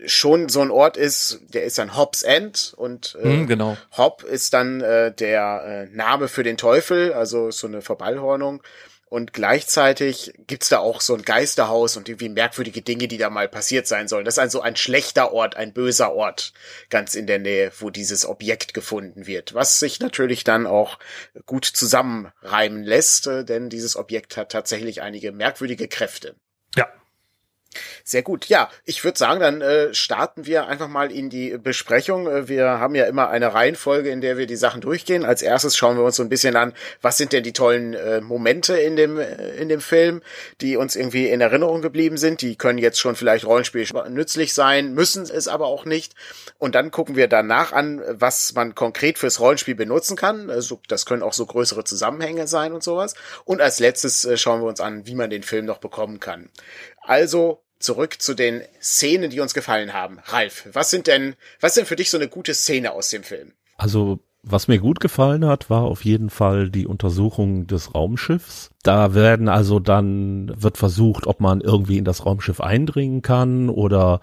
schon 0.07 0.49
so 0.49 0.61
ein 0.61 0.71
Ort 0.71 0.97
ist, 0.97 1.39
der 1.53 1.65
ist 1.65 1.79
ein 1.79 1.95
Hobbs 1.95 2.23
End 2.23 2.73
und 2.77 3.15
äh, 3.21 3.25
hm, 3.25 3.47
genau. 3.47 3.77
Hobb 3.95 4.23
ist 4.23 4.53
dann 4.53 4.81
äh, 4.81 5.13
der 5.13 5.87
äh, 5.91 5.95
Name 5.95 6.27
für 6.27 6.43
den 6.43 6.57
Teufel, 6.57 7.13
also 7.13 7.51
so 7.51 7.67
eine 7.67 7.83
Verballhornung. 7.83 8.63
Und 9.07 9.33
gleichzeitig 9.33 10.33
gibt's 10.47 10.69
da 10.69 10.79
auch 10.79 10.99
so 10.99 11.13
ein 11.13 11.21
Geisterhaus 11.21 11.95
und 11.95 12.09
irgendwie 12.09 12.29
merkwürdige 12.29 12.81
Dinge, 12.81 13.07
die 13.07 13.19
da 13.19 13.29
mal 13.29 13.47
passiert 13.47 13.87
sein 13.87 14.07
sollen. 14.07 14.25
Das 14.25 14.35
ist 14.35 14.39
also 14.39 14.61
ein 14.61 14.75
schlechter 14.75 15.31
Ort, 15.31 15.55
ein 15.55 15.73
böser 15.73 16.13
Ort, 16.13 16.53
ganz 16.89 17.13
in 17.13 17.27
der 17.27 17.37
Nähe, 17.37 17.71
wo 17.79 17.91
dieses 17.91 18.25
Objekt 18.25 18.73
gefunden 18.73 19.27
wird. 19.27 19.53
Was 19.53 19.79
sich 19.79 19.99
natürlich 19.99 20.43
dann 20.43 20.65
auch 20.65 20.97
gut 21.45 21.65
zusammenreimen 21.65 22.83
lässt, 22.83 23.27
äh, 23.27 23.45
denn 23.45 23.69
dieses 23.69 23.95
Objekt 23.95 24.37
hat 24.37 24.51
tatsächlich 24.51 25.03
einige 25.03 25.31
merkwürdige 25.31 25.87
Kräfte. 25.87 26.35
Ja. 26.75 26.87
Sehr 28.03 28.21
gut. 28.21 28.45
Ja, 28.45 28.69
ich 28.83 29.03
würde 29.03 29.17
sagen, 29.17 29.39
dann 29.39 29.61
äh, 29.61 29.93
starten 29.93 30.45
wir 30.45 30.67
einfach 30.67 30.87
mal 30.87 31.11
in 31.11 31.29
die 31.29 31.57
Besprechung. 31.57 32.27
Äh, 32.27 32.47
wir 32.47 32.65
haben 32.79 32.95
ja 32.95 33.05
immer 33.05 33.29
eine 33.29 33.53
Reihenfolge, 33.53 34.09
in 34.09 34.21
der 34.21 34.37
wir 34.37 34.47
die 34.47 34.55
Sachen 34.55 34.81
durchgehen. 34.81 35.25
Als 35.25 35.41
erstes 35.41 35.75
schauen 35.75 35.97
wir 35.97 36.03
uns 36.03 36.15
so 36.15 36.23
ein 36.23 36.29
bisschen 36.29 36.55
an, 36.55 36.73
was 37.01 37.17
sind 37.17 37.33
denn 37.33 37.43
die 37.43 37.53
tollen 37.53 37.93
äh, 37.93 38.21
Momente 38.21 38.77
in 38.77 38.95
dem 38.95 39.19
äh, 39.19 39.55
in 39.55 39.69
dem 39.69 39.81
Film, 39.81 40.21
die 40.61 40.77
uns 40.77 40.95
irgendwie 40.95 41.27
in 41.29 41.41
Erinnerung 41.41 41.81
geblieben 41.81 42.17
sind. 42.17 42.41
Die 42.41 42.55
können 42.55 42.79
jetzt 42.79 42.99
schon 42.99 43.15
vielleicht 43.15 43.45
Rollenspiel 43.45 43.87
nützlich 44.09 44.53
sein, 44.53 44.93
müssen 44.93 45.23
es 45.23 45.47
aber 45.47 45.67
auch 45.67 45.85
nicht. 45.85 46.13
Und 46.57 46.75
dann 46.75 46.91
gucken 46.91 47.15
wir 47.15 47.27
danach 47.27 47.71
an, 47.71 48.01
was 48.07 48.53
man 48.53 48.75
konkret 48.75 49.17
fürs 49.17 49.39
Rollenspiel 49.39 49.75
benutzen 49.75 50.15
kann. 50.15 50.49
Also 50.49 50.79
das 50.87 51.05
können 51.05 51.23
auch 51.23 51.33
so 51.33 51.45
größere 51.45 51.83
Zusammenhänge 51.83 52.47
sein 52.47 52.73
und 52.73 52.83
sowas. 52.83 53.15
Und 53.43 53.61
als 53.61 53.79
letztes 53.79 54.25
äh, 54.25 54.37
schauen 54.37 54.61
wir 54.61 54.67
uns 54.67 54.79
an, 54.79 55.05
wie 55.07 55.15
man 55.15 55.29
den 55.29 55.43
Film 55.43 55.65
noch 55.65 55.79
bekommen 55.79 56.19
kann. 56.19 56.49
Also 57.01 57.64
zurück 57.79 58.21
zu 58.21 58.33
den 58.33 58.61
Szenen, 58.81 59.29
die 59.29 59.39
uns 59.39 59.53
gefallen 59.53 59.93
haben. 59.93 60.19
Ralf, 60.25 60.67
was 60.73 60.89
sind 60.89 61.07
denn, 61.07 61.35
was 61.59 61.75
denn 61.75 61.85
für 61.85 61.95
dich 61.95 62.09
so 62.09 62.17
eine 62.17 62.27
gute 62.27 62.53
Szene 62.53 62.91
aus 62.91 63.09
dem 63.09 63.23
Film? 63.23 63.53
Also, 63.77 64.19
was 64.47 64.67
mir 64.67 64.77
gut 64.77 64.99
gefallen 64.99 65.45
hat, 65.45 65.71
war 65.71 65.81
auf 65.81 66.05
jeden 66.05 66.29
Fall 66.29 66.69
die 66.69 66.85
Untersuchung 66.85 67.65
des 67.65 67.95
Raumschiffs. 67.95 68.69
Da 68.83 69.15
werden 69.15 69.49
also 69.49 69.79
dann, 69.79 70.51
wird 70.55 70.77
versucht, 70.77 71.25
ob 71.25 71.39
man 71.39 71.61
irgendwie 71.61 71.97
in 71.97 72.05
das 72.05 72.25
Raumschiff 72.25 72.61
eindringen 72.61 73.23
kann 73.23 73.69
oder 73.69 74.21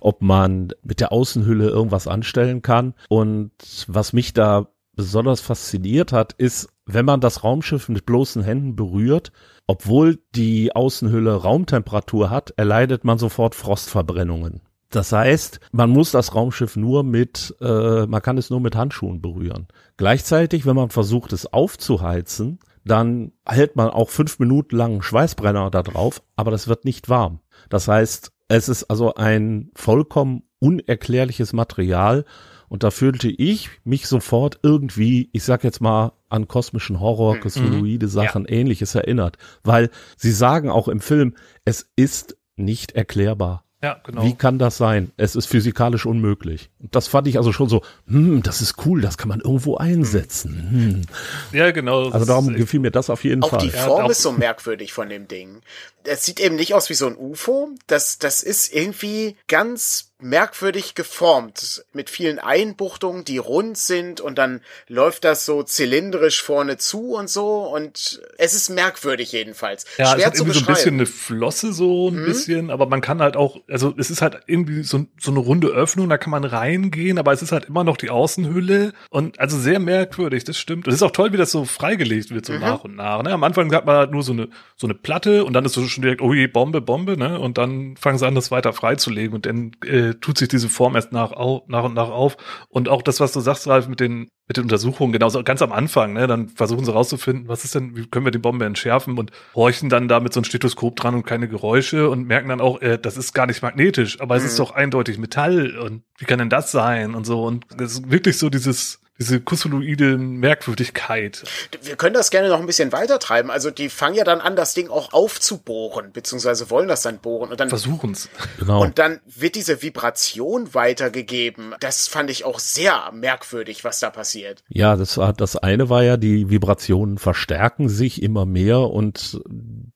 ob 0.00 0.22
man 0.22 0.72
mit 0.84 1.00
der 1.00 1.10
Außenhülle 1.10 1.68
irgendwas 1.68 2.06
anstellen 2.06 2.62
kann. 2.62 2.94
Und 3.08 3.50
was 3.88 4.12
mich 4.12 4.32
da 4.32 4.68
besonders 4.94 5.40
fasziniert 5.40 6.12
hat, 6.12 6.34
ist, 6.34 6.68
wenn 6.88 7.04
man 7.04 7.20
das 7.20 7.44
Raumschiff 7.44 7.88
mit 7.88 8.06
bloßen 8.06 8.42
Händen 8.42 8.74
berührt, 8.74 9.30
obwohl 9.66 10.18
die 10.34 10.74
Außenhülle 10.74 11.34
Raumtemperatur 11.34 12.30
hat, 12.30 12.52
erleidet 12.56 13.04
man 13.04 13.18
sofort 13.18 13.54
Frostverbrennungen. 13.54 14.62
Das 14.90 15.12
heißt, 15.12 15.60
man 15.70 15.90
muss 15.90 16.12
das 16.12 16.34
Raumschiff 16.34 16.76
nur 16.76 17.04
mit, 17.04 17.54
äh, 17.60 18.06
man 18.06 18.22
kann 18.22 18.38
es 18.38 18.48
nur 18.48 18.60
mit 18.60 18.74
Handschuhen 18.74 19.20
berühren. 19.20 19.68
Gleichzeitig, 19.98 20.64
wenn 20.64 20.76
man 20.76 20.88
versucht, 20.88 21.34
es 21.34 21.52
aufzuheizen, 21.52 22.58
dann 22.86 23.32
hält 23.46 23.76
man 23.76 23.90
auch 23.90 24.08
fünf 24.08 24.38
Minuten 24.38 24.76
lang 24.76 24.92
einen 24.92 25.02
Schweißbrenner 25.02 25.70
da 25.70 25.82
drauf, 25.82 26.22
aber 26.36 26.50
das 26.50 26.68
wird 26.68 26.86
nicht 26.86 27.10
warm. 27.10 27.40
Das 27.68 27.86
heißt, 27.86 28.32
es 28.48 28.68
ist 28.70 28.84
also 28.84 29.14
ein 29.14 29.70
vollkommen 29.74 30.44
unerklärliches 30.58 31.52
Material, 31.52 32.24
und 32.68 32.82
da 32.82 32.90
fühlte 32.90 33.28
ich 33.28 33.70
mich 33.84 34.06
sofort 34.06 34.60
irgendwie, 34.62 35.30
ich 35.32 35.44
sag 35.44 35.64
jetzt 35.64 35.80
mal, 35.80 36.12
an 36.28 36.48
kosmischen 36.48 37.00
Horror, 37.00 37.36
mhm. 37.36 37.40
Cthulhuide 37.40 38.08
Sachen, 38.08 38.44
ja. 38.44 38.50
ähnliches 38.50 38.94
erinnert. 38.94 39.38
Weil 39.62 39.90
sie 40.16 40.32
sagen 40.32 40.70
auch 40.70 40.88
im 40.88 41.00
Film, 41.00 41.34
es 41.64 41.88
ist 41.96 42.36
nicht 42.56 42.92
erklärbar. 42.92 43.64
Ja, 43.80 44.00
genau. 44.04 44.24
Wie 44.24 44.34
kann 44.34 44.58
das 44.58 44.76
sein? 44.76 45.12
Es 45.16 45.36
ist 45.36 45.46
physikalisch 45.46 46.04
unmöglich. 46.04 46.68
Und 46.80 46.96
das 46.96 47.06
fand 47.06 47.28
ich 47.28 47.36
also 47.36 47.52
schon 47.52 47.68
so, 47.68 47.82
hm, 48.08 48.42
das 48.42 48.60
ist 48.60 48.84
cool, 48.84 49.00
das 49.00 49.18
kann 49.18 49.28
man 49.28 49.40
irgendwo 49.40 49.76
einsetzen. 49.76 51.04
Hm. 51.52 51.56
Ja, 51.56 51.70
genau. 51.70 52.08
Also 52.08 52.26
darum 52.26 52.52
gefiel 52.54 52.80
mir 52.80 52.90
das 52.90 53.08
auf 53.08 53.22
jeden 53.22 53.44
auch 53.44 53.50
Fall. 53.50 53.60
Auch 53.60 53.62
die 53.62 53.70
Form 53.70 54.04
ja, 54.06 54.10
ist 54.10 54.22
so 54.22 54.32
merkwürdig 54.32 54.92
von 54.92 55.08
dem 55.08 55.28
Ding. 55.28 55.60
Es 56.02 56.24
sieht 56.24 56.40
eben 56.40 56.56
nicht 56.56 56.74
aus 56.74 56.90
wie 56.90 56.94
so 56.94 57.06
ein 57.06 57.16
UFO. 57.16 57.70
Das, 57.86 58.18
das 58.18 58.42
ist 58.42 58.74
irgendwie 58.74 59.36
ganz 59.46 60.07
merkwürdig 60.20 60.94
geformt 60.94 61.84
mit 61.92 62.10
vielen 62.10 62.38
Einbuchtungen, 62.38 63.24
die 63.24 63.38
rund 63.38 63.78
sind 63.78 64.20
und 64.20 64.36
dann 64.36 64.60
läuft 64.88 65.24
das 65.24 65.44
so 65.44 65.62
zylindrisch 65.62 66.42
vorne 66.42 66.76
zu 66.76 67.14
und 67.14 67.30
so 67.30 67.64
und 67.64 68.20
es 68.36 68.54
ist 68.54 68.68
merkwürdig 68.70 69.32
jedenfalls. 69.32 69.84
Ja, 69.96 70.06
Schwer 70.06 70.18
es 70.18 70.26
hat 70.26 70.34
irgendwie 70.36 70.58
so 70.58 70.64
ein 70.66 70.74
bisschen 70.74 70.94
eine 70.94 71.06
Flosse 71.06 71.72
so 71.72 72.08
ein 72.08 72.20
mhm. 72.20 72.26
bisschen, 72.26 72.70
aber 72.70 72.86
man 72.86 73.00
kann 73.00 73.20
halt 73.20 73.36
auch, 73.36 73.60
also 73.68 73.94
es 73.96 74.10
ist 74.10 74.22
halt 74.22 74.40
irgendwie 74.46 74.82
so, 74.82 75.06
so 75.20 75.30
eine 75.30 75.40
runde 75.40 75.68
Öffnung, 75.68 76.08
da 76.08 76.18
kann 76.18 76.30
man 76.30 76.44
reingehen, 76.44 77.18
aber 77.18 77.32
es 77.32 77.42
ist 77.42 77.52
halt 77.52 77.66
immer 77.66 77.84
noch 77.84 77.96
die 77.96 78.10
Außenhülle 78.10 78.92
und 79.10 79.38
also 79.38 79.58
sehr 79.58 79.78
merkwürdig, 79.78 80.44
das 80.44 80.58
stimmt. 80.58 80.86
Und 80.86 80.92
es 80.92 80.96
ist 80.96 81.02
auch 81.02 81.12
toll, 81.12 81.32
wie 81.32 81.36
das 81.36 81.50
so 81.50 81.64
freigelegt 81.64 82.30
wird 82.30 82.46
so 82.46 82.54
mhm. 82.54 82.60
nach 82.60 82.84
und 82.84 82.96
nach. 82.96 83.22
Ne? 83.22 83.30
Am 83.30 83.44
Anfang 83.44 83.72
hat 83.72 83.86
man 83.86 83.96
halt 83.96 84.10
nur 84.10 84.22
so 84.22 84.32
eine 84.32 84.48
so 84.76 84.86
eine 84.86 84.94
Platte 84.94 85.44
und 85.44 85.52
dann 85.52 85.64
ist 85.64 85.72
so 85.72 85.86
schon 85.86 86.02
direkt, 86.02 86.22
oh 86.22 86.32
je, 86.32 86.46
Bombe, 86.46 86.80
Bombe, 86.80 87.16
ne? 87.16 87.38
Und 87.38 87.58
dann 87.58 87.96
fangen 87.96 88.18
sie 88.18 88.26
an, 88.26 88.34
das 88.34 88.50
weiter 88.50 88.72
freizulegen 88.72 89.34
und 89.34 89.46
dann 89.46 89.72
äh, 89.84 90.07
tut 90.14 90.38
sich 90.38 90.48
diese 90.48 90.68
Form 90.68 90.96
erst 90.96 91.12
nach, 91.12 91.30
nach 91.66 91.84
und 91.84 91.94
nach 91.94 92.10
auf. 92.10 92.36
Und 92.68 92.88
auch 92.88 93.02
das, 93.02 93.20
was 93.20 93.32
du 93.32 93.40
sagst, 93.40 93.66
Ralf, 93.66 93.88
mit 93.88 94.00
den, 94.00 94.28
mit 94.46 94.56
den 94.56 94.64
Untersuchungen, 94.64 95.12
genauso 95.12 95.42
ganz 95.42 95.62
am 95.62 95.72
Anfang, 95.72 96.12
ne, 96.12 96.26
dann 96.26 96.48
versuchen 96.48 96.84
sie 96.84 96.92
rauszufinden, 96.92 97.48
was 97.48 97.64
ist 97.64 97.74
denn, 97.74 97.96
wie 97.96 98.06
können 98.06 98.24
wir 98.26 98.32
die 98.32 98.38
Bombe 98.38 98.64
entschärfen 98.64 99.18
und 99.18 99.30
horchen 99.54 99.88
dann 99.88 100.08
da 100.08 100.20
mit 100.20 100.32
so 100.32 100.40
einem 100.40 100.44
Stethoskop 100.44 100.96
dran 100.96 101.14
und 101.14 101.24
keine 101.24 101.48
Geräusche 101.48 102.08
und 102.08 102.26
merken 102.26 102.48
dann 102.48 102.60
auch, 102.60 102.80
äh, 102.80 102.98
das 102.98 103.16
ist 103.16 103.32
gar 103.32 103.46
nicht 103.46 103.62
magnetisch, 103.62 104.20
aber 104.20 104.34
mhm. 104.34 104.38
es 104.40 104.46
ist 104.46 104.58
mhm. 104.58 104.64
doch 104.64 104.70
eindeutig 104.72 105.18
Metall 105.18 105.76
und 105.76 106.02
wie 106.18 106.24
kann 106.24 106.38
denn 106.38 106.50
das 106.50 106.72
sein 106.72 107.14
und 107.14 107.24
so. 107.24 107.44
Und 107.44 107.64
das 107.76 107.92
ist 107.92 108.10
wirklich 108.10 108.38
so 108.38 108.50
dieses, 108.50 108.97
diese 109.18 109.40
kusuluide 109.40 110.16
Merkwürdigkeit. 110.16 111.42
Wir 111.82 111.96
können 111.96 112.14
das 112.14 112.30
gerne 112.30 112.48
noch 112.48 112.60
ein 112.60 112.66
bisschen 112.66 112.92
weiter 112.92 113.18
treiben. 113.18 113.50
Also 113.50 113.70
die 113.70 113.88
fangen 113.88 114.14
ja 114.14 114.22
dann 114.22 114.40
an, 114.40 114.54
das 114.54 114.74
Ding 114.74 114.88
auch 114.90 115.12
aufzubohren, 115.12 116.12
beziehungsweise 116.12 116.70
wollen 116.70 116.86
das 116.86 117.02
dann 117.02 117.18
bohren 117.18 117.50
und 117.50 117.58
dann 117.58 117.68
versuchen's. 117.68 118.28
Genau. 118.58 118.82
Und 118.82 118.98
dann 118.98 119.20
wird 119.26 119.56
diese 119.56 119.82
Vibration 119.82 120.72
weitergegeben. 120.72 121.74
Das 121.80 122.06
fand 122.06 122.30
ich 122.30 122.44
auch 122.44 122.60
sehr 122.60 123.10
merkwürdig, 123.12 123.82
was 123.82 123.98
da 123.98 124.10
passiert. 124.10 124.62
Ja, 124.68 124.94
das 124.94 125.18
war 125.18 125.32
das 125.32 125.56
eine 125.56 125.88
war 125.88 126.04
ja, 126.04 126.16
die 126.16 126.48
Vibrationen 126.48 127.18
verstärken 127.18 127.88
sich 127.88 128.22
immer 128.22 128.46
mehr 128.46 128.80
und 128.80 129.40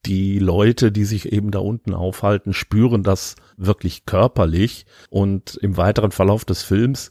die 0.05 0.41
Leute, 0.41 0.91
die 0.91 1.05
sich 1.05 1.33
eben 1.33 1.53
da 1.53 1.61
unten 1.61 1.95
aufhalten, 1.95 2.53
spüren 2.53 3.05
das 3.05 3.37
wirklich 3.57 4.05
körperlich 4.05 4.85
und 5.11 5.57
im 5.63 5.77
weiteren 5.77 6.11
Verlauf 6.11 6.45
des 6.45 6.63
Films 6.63 7.11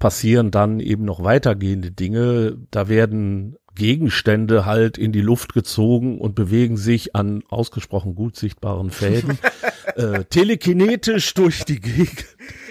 passieren 0.00 0.50
dann 0.50 0.80
eben 0.80 1.04
noch 1.04 1.22
weitergehende 1.22 1.92
Dinge. 1.92 2.58
Da 2.72 2.88
werden 2.88 3.56
Gegenstände 3.76 4.66
halt 4.66 4.98
in 4.98 5.12
die 5.12 5.20
Luft 5.20 5.54
gezogen 5.54 6.20
und 6.20 6.34
bewegen 6.34 6.76
sich 6.76 7.14
an 7.14 7.44
ausgesprochen 7.48 8.16
gut 8.16 8.34
sichtbaren 8.34 8.90
Fäden 8.90 9.38
äh, 9.94 10.24
telekinetisch 10.24 11.32
durch 11.34 11.64
die 11.64 11.80
Gegend. 11.80 12.26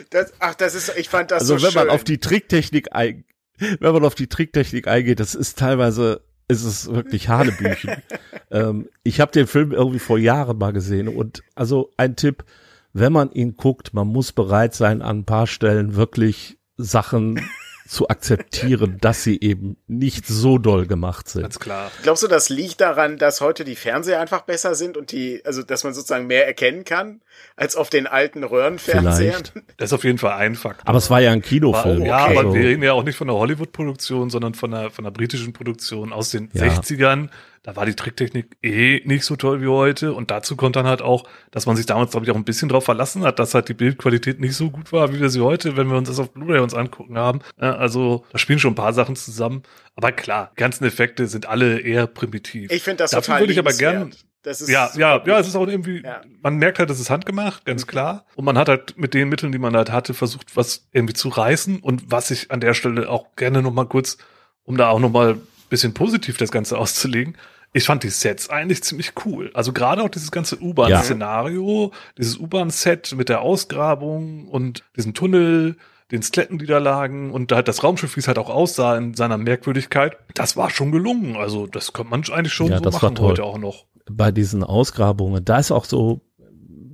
Das, 0.10 0.34
ach, 0.40 0.56
das 0.56 0.76
ist, 0.76 0.94
ich 0.98 1.08
fand 1.08 1.32
das 1.32 1.44
also 1.44 1.58
so 1.58 1.64
wenn 1.64 1.72
schön. 1.72 1.88
man 1.88 1.90
auf 1.90 2.04
die 2.04 2.18
Tricktechnik 2.18 2.90
ein, 2.92 3.24
wenn 3.58 3.94
man 3.94 4.04
auf 4.04 4.16
die 4.16 4.28
Tricktechnik 4.28 4.88
eingeht, 4.88 5.22
das 5.22 5.36
ist 5.36 5.58
teilweise 5.58 6.22
ist 6.48 6.64
es 6.64 6.92
wirklich 6.92 7.30
Hanebüchen. 7.30 7.98
ähm, 8.52 8.90
ich 9.04 9.22
habe 9.22 9.32
den 9.32 9.46
Film 9.46 9.72
irgendwie 9.72 10.00
vor 10.00 10.18
Jahren 10.18 10.58
mal 10.58 10.74
gesehen 10.74 11.08
und 11.08 11.44
also 11.54 11.92
ein 11.96 12.16
Tipp, 12.16 12.44
wenn 12.92 13.14
man 13.14 13.32
ihn 13.32 13.56
guckt, 13.56 13.94
man 13.94 14.08
muss 14.08 14.32
bereit 14.32 14.74
sein, 14.74 15.04
an 15.04 15.20
ein 15.20 15.26
paar 15.26 15.46
Stellen 15.46 15.96
wirklich 15.96 16.59
Sachen 16.80 17.40
zu 17.88 18.08
akzeptieren, 18.08 18.98
dass 19.02 19.24
sie 19.24 19.40
eben 19.42 19.76
nicht 19.88 20.28
so 20.28 20.60
doll 20.60 20.86
gemacht 20.86 21.28
sind. 21.28 21.42
Ganz 21.42 21.60
klar. 21.60 21.92
Glaubst 22.04 22.22
du, 22.22 22.28
das 22.28 22.50
liegt 22.50 22.82
daran, 22.82 23.18
dass 23.18 23.42
heute 23.42 23.66
die 23.66 23.76
Fernseher 23.76 24.22
einfach 24.22 24.42
besser 24.42 24.76
sind 24.76 24.96
und 24.96 25.12
die, 25.12 25.42
also 25.44 25.64
dass 25.64 25.84
man 25.84 25.94
sozusagen 25.94 26.28
mehr 26.28 26.46
erkennen 26.46 26.86
kann 26.86 27.22
als 27.56 27.76
auf 27.76 27.90
den 27.90 28.06
alten 28.06 28.44
Röhrenfernsehern? 28.44 29.42
Das 29.78 29.90
ist 29.90 29.94
auf 29.94 30.04
jeden 30.04 30.20
Fall 30.20 30.34
ein 30.34 30.56
Faktor. 30.56 30.88
Aber 30.88 31.00
es 31.00 31.10
war 31.10 31.20
ja 31.20 31.32
ein 31.32 31.42
Kinofilm. 31.42 32.06
ja, 32.06 32.26
okay. 32.26 32.38
aber 32.38 32.54
wir 32.54 32.62
reden 32.62 32.84
ja 32.84 32.94
auch 32.94 33.04
nicht 33.04 33.16
von 33.16 33.28
einer 33.28 33.40
Hollywood-Produktion, 33.40 34.30
sondern 34.30 34.54
von 34.54 34.72
einer, 34.72 34.92
von 34.92 35.06
einer 35.06 35.12
britischen 35.12 35.54
Produktion 35.54 36.14
aus 36.14 36.30
den 36.30 36.52
ja. 36.54 36.66
60ern 36.66 37.30
da 37.64 37.76
war 37.76 37.86
die 37.86 37.96
Tricktechnik 37.96 38.58
eh 38.64 39.02
nicht 39.06 39.26
so 39.26 39.36
toll 39.36 39.62
wie 39.62 39.68
heute. 39.68 40.14
Und 40.14 40.32
dazu 40.32 40.56
kommt 40.56 40.76
dann 40.76 40.86
halt 40.86 41.02
auch, 41.02 41.26
dass 41.52 41.66
man 41.66 41.76
sich 41.76 41.86
damals, 41.86 42.12
glaube 42.12 42.26
ich, 42.26 42.32
auch 42.32 42.36
ein 42.36 42.46
bisschen 42.46 42.70
drauf 42.70 42.86
verlassen 42.86 43.24
hat, 43.24 43.40
dass 43.40 43.54
halt 43.54 43.70
die 43.70 43.74
Bildqualität 43.74 44.40
nicht 44.40 44.56
so 44.56 44.70
gut 44.72 44.92
war, 44.92 45.14
wie 45.14 45.20
wir 45.20 45.30
sie 45.30 45.42
heute, 45.42 45.78
wenn 45.78 45.88
wir 45.88 45.98
uns 45.98 46.10
das 46.10 46.20
auf 46.20 46.32
Blu-ray 46.32 46.60
uns 46.60 46.74
angucken 46.74 47.18
haben. 47.18 47.40
Also 47.58 48.26
da 48.32 48.38
spielen 48.38 48.60
schon 48.60 48.74
ein 48.74 48.76
paar 48.76 48.94
Sachen 48.94 49.16
zusammen. 49.16 49.64
Aber 49.96 50.12
klar, 50.12 50.52
die 50.54 50.60
ganzen 50.60 50.86
Effekte 50.86 51.28
sind 51.28 51.48
alle 51.48 51.80
eher 51.80 52.08
primitiv. 52.08 52.72
Ich 52.72 52.84
finde 52.84 53.04
das 53.04 53.12
Dafür 53.12 53.26
total 53.26 53.42
würde 53.42 53.54
ich 53.54 53.60
aber 53.60 53.74
gern 53.74 54.14
das 54.42 54.62
ist 54.62 54.70
ja, 54.70 54.90
ja, 54.96 55.22
ja, 55.26 55.40
es 55.40 55.48
ist 55.48 55.56
auch 55.58 55.68
irgendwie, 55.68 56.02
ja. 56.02 56.22
man 56.42 56.58
merkt 56.58 56.80
halt, 56.80 56.90
es 56.90 57.00
ist 57.00 57.10
handgemacht, 57.10 57.66
ganz 57.66 57.86
mhm. 57.86 57.88
klar. 57.88 58.26
Und 58.36 58.46
man 58.46 58.58
hat 58.58 58.70
halt 58.70 58.98
mit 58.98 59.14
den 59.14 59.28
Mitteln, 59.28 59.52
die 59.52 59.60
man 59.60 59.76
halt 59.76 59.92
hatte, 59.92 60.14
versucht, 60.14 60.56
was 60.56 60.88
irgendwie 60.94 61.14
zu 61.14 61.28
reißen. 61.28 61.80
Und 61.82 62.10
was 62.10 62.32
ich 62.32 62.50
an 62.50 62.62
der 62.62 62.74
Stelle 62.74 63.10
auch 63.10 63.36
gerne 63.36 63.62
nochmal 63.62 63.88
kurz, 63.88 64.18
um 64.64 64.78
da 64.78 64.90
auch 64.90 65.00
nochmal 65.00 65.38
bisschen 65.70 65.94
positiv 65.94 66.38
das 66.38 66.52
Ganze 66.52 66.78
auszulegen, 66.80 67.38
ich 67.72 67.84
fand 67.84 68.04
die 68.04 68.10
Sets 68.10 68.50
eigentlich 68.50 68.84
ziemlich 68.84 69.14
cool. 69.26 69.52
Also 69.54 69.74
gerade 69.74 70.04
auch 70.04 70.10
dieses 70.10 70.32
ganze 70.32 70.60
U-Bahn-Szenario, 70.60 71.92
ja. 71.94 72.00
dieses 72.18 72.38
U-Bahn-Set 72.38 73.14
mit 73.16 73.30
der 73.30 73.42
Ausgrabung 73.42 74.48
und 74.48 74.84
diesem 74.96 75.14
Tunnel, 75.14 75.78
den 76.12 76.24
Skeletten, 76.24 76.58
die 76.58 76.66
da 76.66 76.80
lagen 76.80 77.32
und 77.32 77.52
halt 77.52 77.68
das 77.68 77.84
Raumschiff, 77.84 78.16
wie 78.16 78.22
es 78.22 78.28
halt 78.28 78.40
auch 78.40 78.50
aussah 78.50 78.98
in 78.98 79.14
seiner 79.14 79.38
Merkwürdigkeit, 79.38 80.18
das 80.34 80.58
war 80.58 80.72
schon 80.72 80.92
gelungen. 80.92 81.36
Also 81.36 81.68
das 81.68 81.94
könnte 81.94 82.10
man 82.10 82.24
eigentlich 82.32 82.54
schon 82.54 82.72
ja, 82.72 82.80
so 82.80 82.90
machen 82.90 83.20
heute 83.20 83.44
auch 83.44 83.60
noch. 83.60 83.86
Bei 84.10 84.32
diesen 84.32 84.64
Ausgrabungen, 84.64 85.46
da 85.46 85.60
ist 85.60 85.72
auch 85.72 85.86
so, 85.86 86.22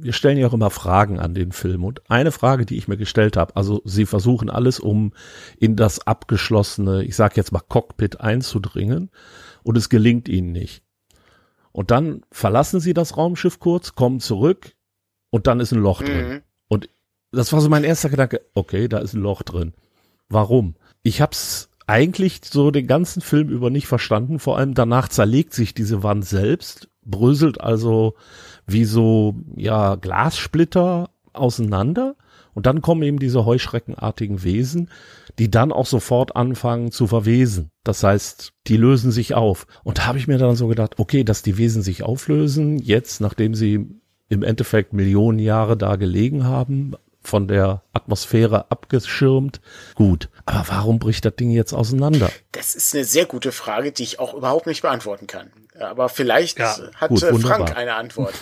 wir 0.05 0.13
stellen 0.13 0.37
ja 0.37 0.47
auch 0.47 0.53
immer 0.53 0.69
Fragen 0.69 1.19
an 1.19 1.33
den 1.33 1.51
Film 1.51 1.83
und 1.83 2.09
eine 2.09 2.31
Frage, 2.31 2.65
die 2.65 2.77
ich 2.77 2.87
mir 2.87 2.97
gestellt 2.97 3.37
habe, 3.37 3.55
also 3.55 3.81
sie 3.85 4.05
versuchen 4.05 4.49
alles, 4.51 4.79
um 4.79 5.13
in 5.57 5.75
das 5.75 6.05
abgeschlossene, 6.05 7.03
ich 7.03 7.15
sag 7.15 7.35
jetzt 7.35 7.51
mal 7.51 7.61
Cockpit 7.67 8.21
einzudringen 8.21 9.09
und 9.63 9.77
es 9.77 9.89
gelingt 9.89 10.29
ihnen 10.29 10.51
nicht. 10.51 10.83
Und 11.71 11.91
dann 11.91 12.21
verlassen 12.31 12.79
sie 12.79 12.93
das 12.93 13.17
Raumschiff 13.17 13.59
kurz, 13.59 13.95
kommen 13.95 14.19
zurück 14.19 14.75
und 15.31 15.47
dann 15.47 15.59
ist 15.59 15.73
ein 15.73 15.81
Loch 15.81 16.03
drin. 16.03 16.29
Mhm. 16.29 16.41
Und 16.67 16.89
das 17.31 17.51
war 17.51 17.59
so 17.59 17.67
mein 17.67 17.83
erster 17.83 18.09
Gedanke, 18.09 18.41
okay, 18.53 18.87
da 18.87 18.99
ist 18.99 19.13
ein 19.13 19.21
Loch 19.21 19.41
drin. 19.41 19.73
Warum? 20.29 20.75
Ich 21.01 21.19
hab's 21.19 21.69
eigentlich 21.87 22.41
so 22.43 22.71
den 22.71 22.87
ganzen 22.87 23.21
Film 23.21 23.49
über 23.49 23.69
nicht 23.69 23.87
verstanden. 23.87 24.39
Vor 24.39 24.57
allem 24.57 24.73
danach 24.73 25.09
zerlegt 25.09 25.53
sich 25.53 25.73
diese 25.73 26.03
Wand 26.03 26.25
selbst, 26.25 26.89
bröselt 27.05 27.61
also 27.61 28.15
wie 28.67 28.85
so, 28.85 29.35
ja, 29.55 29.95
Glassplitter 29.95 31.09
auseinander. 31.33 32.15
Und 32.53 32.65
dann 32.65 32.81
kommen 32.81 33.03
eben 33.03 33.19
diese 33.19 33.45
heuschreckenartigen 33.45 34.43
Wesen, 34.43 34.89
die 35.39 35.51
dann 35.51 35.73
auch 35.73 35.85
sofort 35.85 36.35
anfangen 36.35 36.91
zu 36.91 37.05
verwesen. 37.05 37.69
Das 37.83 38.01
heißt, 38.01 38.53
die 38.67 38.77
lösen 38.77 39.11
sich 39.11 39.33
auf. 39.35 39.67
Und 39.83 39.97
da 39.97 40.05
habe 40.05 40.17
ich 40.17 40.27
mir 40.27 40.37
dann 40.37 40.55
so 40.55 40.67
gedacht, 40.67 40.97
okay, 40.97 41.25
dass 41.25 41.41
die 41.41 41.57
Wesen 41.57 41.81
sich 41.81 42.03
auflösen, 42.03 42.79
jetzt, 42.79 43.19
nachdem 43.19 43.55
sie 43.55 43.85
im 44.29 44.41
Endeffekt 44.41 44.93
Millionen 44.93 45.39
Jahre 45.39 45.75
da 45.75 45.97
gelegen 45.97 46.45
haben, 46.45 46.95
von 47.21 47.47
der 47.47 47.83
Atmosphäre 47.91 48.71
abgeschirmt. 48.71 49.59
Gut. 49.95 50.29
Aber 50.45 50.65
warum 50.69 50.99
bricht 50.99 51.25
das 51.25 51.35
Ding 51.35 51.51
jetzt 51.51 51.73
auseinander? 51.73 52.31
Das 52.51 52.75
ist 52.75 52.95
eine 52.95 53.03
sehr 53.03 53.25
gute 53.25 53.51
Frage, 53.51 53.91
die 53.91 54.03
ich 54.03 54.19
auch 54.19 54.33
überhaupt 54.33 54.67
nicht 54.67 54.81
beantworten 54.81 55.27
kann. 55.27 55.51
Aber 55.79 56.09
vielleicht 56.09 56.59
Ja, 56.59 56.77
hat 56.95 57.09
gut, 57.09 57.23
äh, 57.23 57.27
Frank 57.27 57.43
wunderbar. 57.43 57.77
eine 57.77 57.95
Antwort. 57.95 58.33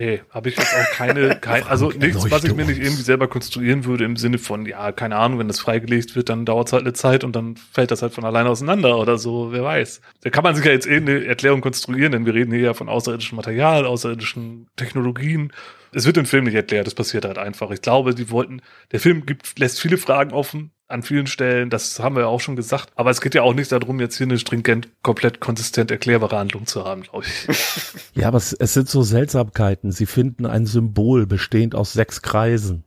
Nee, 0.00 0.22
habe 0.30 0.48
ich 0.48 0.56
jetzt 0.56 0.74
auch 0.74 0.90
keine, 0.92 1.36
kein, 1.40 1.62
also 1.64 1.90
nichts, 1.90 2.30
was 2.30 2.42
ich 2.44 2.54
mir 2.54 2.64
nicht 2.64 2.78
irgendwie 2.80 3.02
selber 3.02 3.28
konstruieren 3.28 3.84
würde 3.84 4.06
im 4.06 4.16
Sinne 4.16 4.38
von, 4.38 4.64
ja, 4.64 4.92
keine 4.92 5.16
Ahnung, 5.16 5.38
wenn 5.38 5.48
das 5.48 5.60
freigelegt 5.60 6.16
wird, 6.16 6.30
dann 6.30 6.46
dauert 6.46 6.68
es 6.68 6.72
halt 6.72 6.84
eine 6.84 6.94
Zeit 6.94 7.22
und 7.22 7.36
dann 7.36 7.56
fällt 7.58 7.90
das 7.90 8.00
halt 8.00 8.14
von 8.14 8.24
alleine 8.24 8.48
auseinander 8.48 8.96
oder 8.98 9.18
so, 9.18 9.52
wer 9.52 9.62
weiß. 9.62 10.00
Da 10.22 10.30
kann 10.30 10.42
man 10.42 10.54
sich 10.54 10.64
ja 10.64 10.72
jetzt 10.72 10.86
eh 10.86 10.96
eine 10.96 11.26
Erklärung 11.26 11.60
konstruieren, 11.60 12.12
denn 12.12 12.24
wir 12.24 12.32
reden 12.32 12.50
hier 12.50 12.62
ja 12.62 12.72
von 12.72 12.88
außerirdischem 12.88 13.36
Material, 13.36 13.84
außerirdischen 13.84 14.68
Technologien. 14.76 15.52
Es 15.92 16.06
wird 16.06 16.16
im 16.16 16.24
Film 16.24 16.44
nicht 16.44 16.54
erklärt, 16.54 16.86
das 16.86 16.94
passiert 16.94 17.26
halt 17.26 17.36
einfach. 17.36 17.70
Ich 17.70 17.82
glaube, 17.82 18.14
die 18.14 18.30
wollten, 18.30 18.62
der 18.92 19.00
Film 19.00 19.26
gibt, 19.26 19.58
lässt 19.58 19.80
viele 19.80 19.98
Fragen 19.98 20.32
offen 20.32 20.72
an 20.90 21.02
vielen 21.02 21.26
Stellen, 21.26 21.70
das 21.70 22.00
haben 22.00 22.16
wir 22.16 22.22
ja 22.22 22.26
auch 22.28 22.40
schon 22.40 22.56
gesagt, 22.56 22.90
aber 22.96 23.10
es 23.10 23.20
geht 23.20 23.34
ja 23.34 23.42
auch 23.42 23.54
nicht 23.54 23.70
darum, 23.72 24.00
jetzt 24.00 24.16
hier 24.18 24.26
eine 24.26 24.38
stringent, 24.38 24.88
komplett 25.02 25.40
konsistent 25.40 25.90
erklärbare 25.90 26.36
Handlung 26.38 26.66
zu 26.66 26.84
haben, 26.84 27.02
glaube 27.02 27.26
ich. 27.26 27.56
Ja, 28.14 28.28
aber 28.28 28.38
es, 28.38 28.52
es 28.52 28.74
sind 28.74 28.88
so 28.88 29.02
Seltsamkeiten. 29.02 29.92
Sie 29.92 30.06
finden 30.06 30.46
ein 30.46 30.66
Symbol 30.66 31.26
bestehend 31.26 31.74
aus 31.74 31.92
sechs 31.92 32.22
Kreisen, 32.22 32.84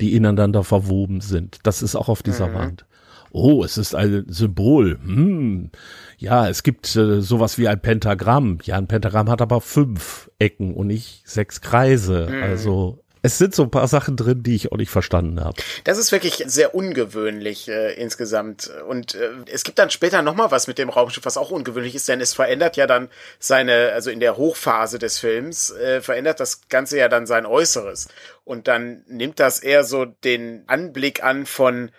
die 0.00 0.14
ineinander 0.14 0.64
verwoben 0.64 1.20
sind. 1.20 1.58
Das 1.62 1.82
ist 1.82 1.96
auch 1.96 2.08
auf 2.08 2.22
dieser 2.22 2.48
Mhm. 2.48 2.54
Wand. 2.54 2.86
Oh, 3.32 3.64
es 3.64 3.76
ist 3.76 3.94
ein 3.94 4.24
Symbol. 4.28 4.98
Hm. 5.04 5.70
Ja, 6.18 6.48
es 6.48 6.62
gibt 6.62 6.94
äh, 6.96 7.20
sowas 7.20 7.58
wie 7.58 7.68
ein 7.68 7.80
Pentagramm. 7.80 8.58
Ja, 8.62 8.76
ein 8.76 8.86
Pentagramm 8.86 9.28
hat 9.28 9.42
aber 9.42 9.60
fünf 9.60 10.30
Ecken 10.38 10.74
und 10.74 10.86
nicht 10.86 11.28
sechs 11.28 11.60
Kreise. 11.60 12.28
Mhm. 12.30 12.42
Also 12.42 13.02
es 13.26 13.38
sind 13.38 13.56
so 13.56 13.64
ein 13.64 13.72
paar 13.72 13.88
Sachen 13.88 14.16
drin, 14.16 14.44
die 14.44 14.54
ich 14.54 14.70
auch 14.70 14.76
nicht 14.76 14.90
verstanden 14.90 15.42
habe. 15.42 15.60
Das 15.82 15.98
ist 15.98 16.12
wirklich 16.12 16.44
sehr 16.46 16.76
ungewöhnlich 16.76 17.66
äh, 17.66 17.92
insgesamt. 17.94 18.70
Und 18.88 19.16
äh, 19.16 19.30
es 19.50 19.64
gibt 19.64 19.80
dann 19.80 19.90
später 19.90 20.22
noch 20.22 20.36
mal 20.36 20.52
was 20.52 20.68
mit 20.68 20.78
dem 20.78 20.90
Raumschiff, 20.90 21.24
was 21.24 21.36
auch 21.36 21.50
ungewöhnlich 21.50 21.96
ist, 21.96 22.08
denn 22.08 22.20
es 22.20 22.34
verändert 22.34 22.76
ja 22.76 22.86
dann 22.86 23.08
seine, 23.40 23.90
also 23.92 24.10
in 24.10 24.20
der 24.20 24.36
Hochphase 24.36 25.00
des 25.00 25.18
Films, 25.18 25.72
äh, 25.72 26.00
verändert 26.00 26.38
das 26.38 26.68
Ganze 26.68 26.98
ja 26.98 27.08
dann 27.08 27.26
sein 27.26 27.46
Äußeres. 27.46 28.06
Und 28.44 28.68
dann 28.68 29.02
nimmt 29.08 29.40
das 29.40 29.58
eher 29.58 29.82
so 29.82 30.04
den 30.04 30.62
Anblick 30.68 31.24
an 31.24 31.46
von, 31.46 31.90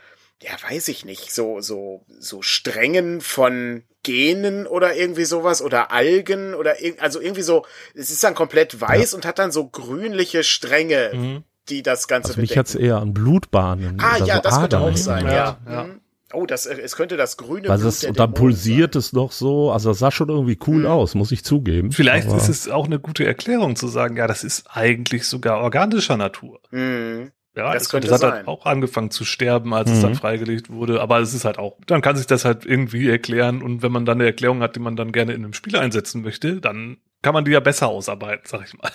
ja, 0.42 0.52
weiß 0.70 0.88
ich 0.88 1.04
nicht, 1.04 1.34
so, 1.34 1.60
so, 1.60 2.06
so 2.20 2.42
Strängen 2.42 3.20
von 3.20 3.84
Genen 4.08 4.66
oder 4.68 4.96
irgendwie 4.96 5.26
sowas 5.26 5.62
oder 5.62 5.92
Algen 5.92 6.54
oder 6.54 6.78
irg- 6.80 7.00
also 7.00 7.20
irgendwie 7.20 7.42
so, 7.42 7.66
es 7.94 8.10
ist 8.10 8.24
dann 8.24 8.36
komplett 8.36 8.80
weiß 8.80 9.14
und 9.14 9.26
hat 9.26 9.38
dann 9.38 9.52
so 9.52 9.68
grünliche 9.68 10.46
Stränge, 10.46 11.12
Mhm. 11.14 11.44
die 11.68 11.84
das 11.84 12.08
Ganze 12.08 12.30
Also 12.30 12.40
mich 12.40 12.52
bedecken. 12.52 12.60
hat's 12.60 12.76
eher 12.76 12.98
an 13.00 13.14
Blutbahnen. 13.14 13.98
Ah 14.02 14.16
oder 14.16 14.26
ja, 14.26 14.36
so 14.38 14.42
das 14.42 14.60
könnte 14.60 14.78
Adern 14.78 14.94
auch 14.94 14.98
sein, 14.98 15.26
ja. 15.26 15.32
Ja, 15.34 15.58
ja. 15.70 15.84
Mhm. 15.84 16.02
Oh, 16.34 16.46
das, 16.46 16.66
äh, 16.66 16.76
es 16.82 16.96
könnte 16.96 17.16
das 17.18 17.36
grüne 17.38 17.68
Weil 17.70 17.78
Blut 17.80 17.90
es, 17.90 18.00
der 18.00 18.10
und 18.12 18.20
dann 18.20 18.34
Dämonen 18.34 18.52
pulsiert 18.52 18.96
es 18.96 19.12
noch 19.14 19.32
so, 19.32 19.72
also 19.72 19.90
das 19.90 20.00
sah 20.00 20.12
schon 20.12 20.30
irgendwie 20.30 20.58
cool 20.68 20.80
Mhm. 20.84 20.86
aus, 20.88 21.16
muss 21.16 21.32
ich 21.34 21.44
zugeben. 21.44 21.92
Vielleicht 21.92 22.28
Aber- 22.28 22.38
ist 22.38 22.48
es 22.50 22.70
auch 22.70 22.86
eine 22.86 23.00
gute 23.00 23.26
Erklärung 23.26 23.76
zu 23.76 23.88
sagen, 23.88 24.16
ja, 24.18 24.28
das 24.28 24.44
ist 24.46 24.66
eigentlich 24.72 25.26
sogar 25.28 25.60
organischer 25.62 26.16
Natur. 26.18 26.60
sein. 26.72 27.20
Mhm. 27.20 27.32
Ja, 27.58 27.74
Das 27.74 27.84
das, 27.84 27.90
könnte 27.90 28.08
das 28.08 28.16
hat 28.16 28.22
sein. 28.22 28.32
halt 28.34 28.48
auch 28.48 28.66
angefangen 28.66 29.10
zu 29.12 29.26
sterben, 29.26 29.74
als 29.74 29.90
es 29.90 29.98
Mhm. 29.98 30.02
dann 30.04 30.16
freigelegt 30.16 30.70
wurde. 30.70 31.02
Aber 31.02 31.20
es 31.20 31.34
ist 31.34 31.44
halt 31.44 31.58
auch, 31.58 31.76
dann 31.88 32.02
kann 32.02 32.16
sich 32.16 32.28
das 32.28 32.46
halt 32.46 32.66
irgendwie 32.66 33.10
erklären. 33.10 33.62
Und 33.64 33.82
wenn 33.82 33.92
man 33.92 34.06
dann 34.06 34.18
eine 34.20 34.26
Erklärung 34.28 34.62
hat, 34.62 34.76
die 34.76 34.80
man 34.80 34.96
dann 34.96 35.12
gerne 35.12 35.34
in 35.34 35.44
einem 35.44 35.54
Spiel 35.54 35.76
einsetzen 35.76 36.22
möchte, 36.22 36.62
dann 36.62 36.98
kann 37.24 37.34
man 37.34 37.46
die 37.46 37.52
ja 37.52 37.60
besser 37.60 37.88
ausarbeiten, 37.88 38.44
sag 38.46 38.66
ich 38.66 38.74
mal. 38.78 38.92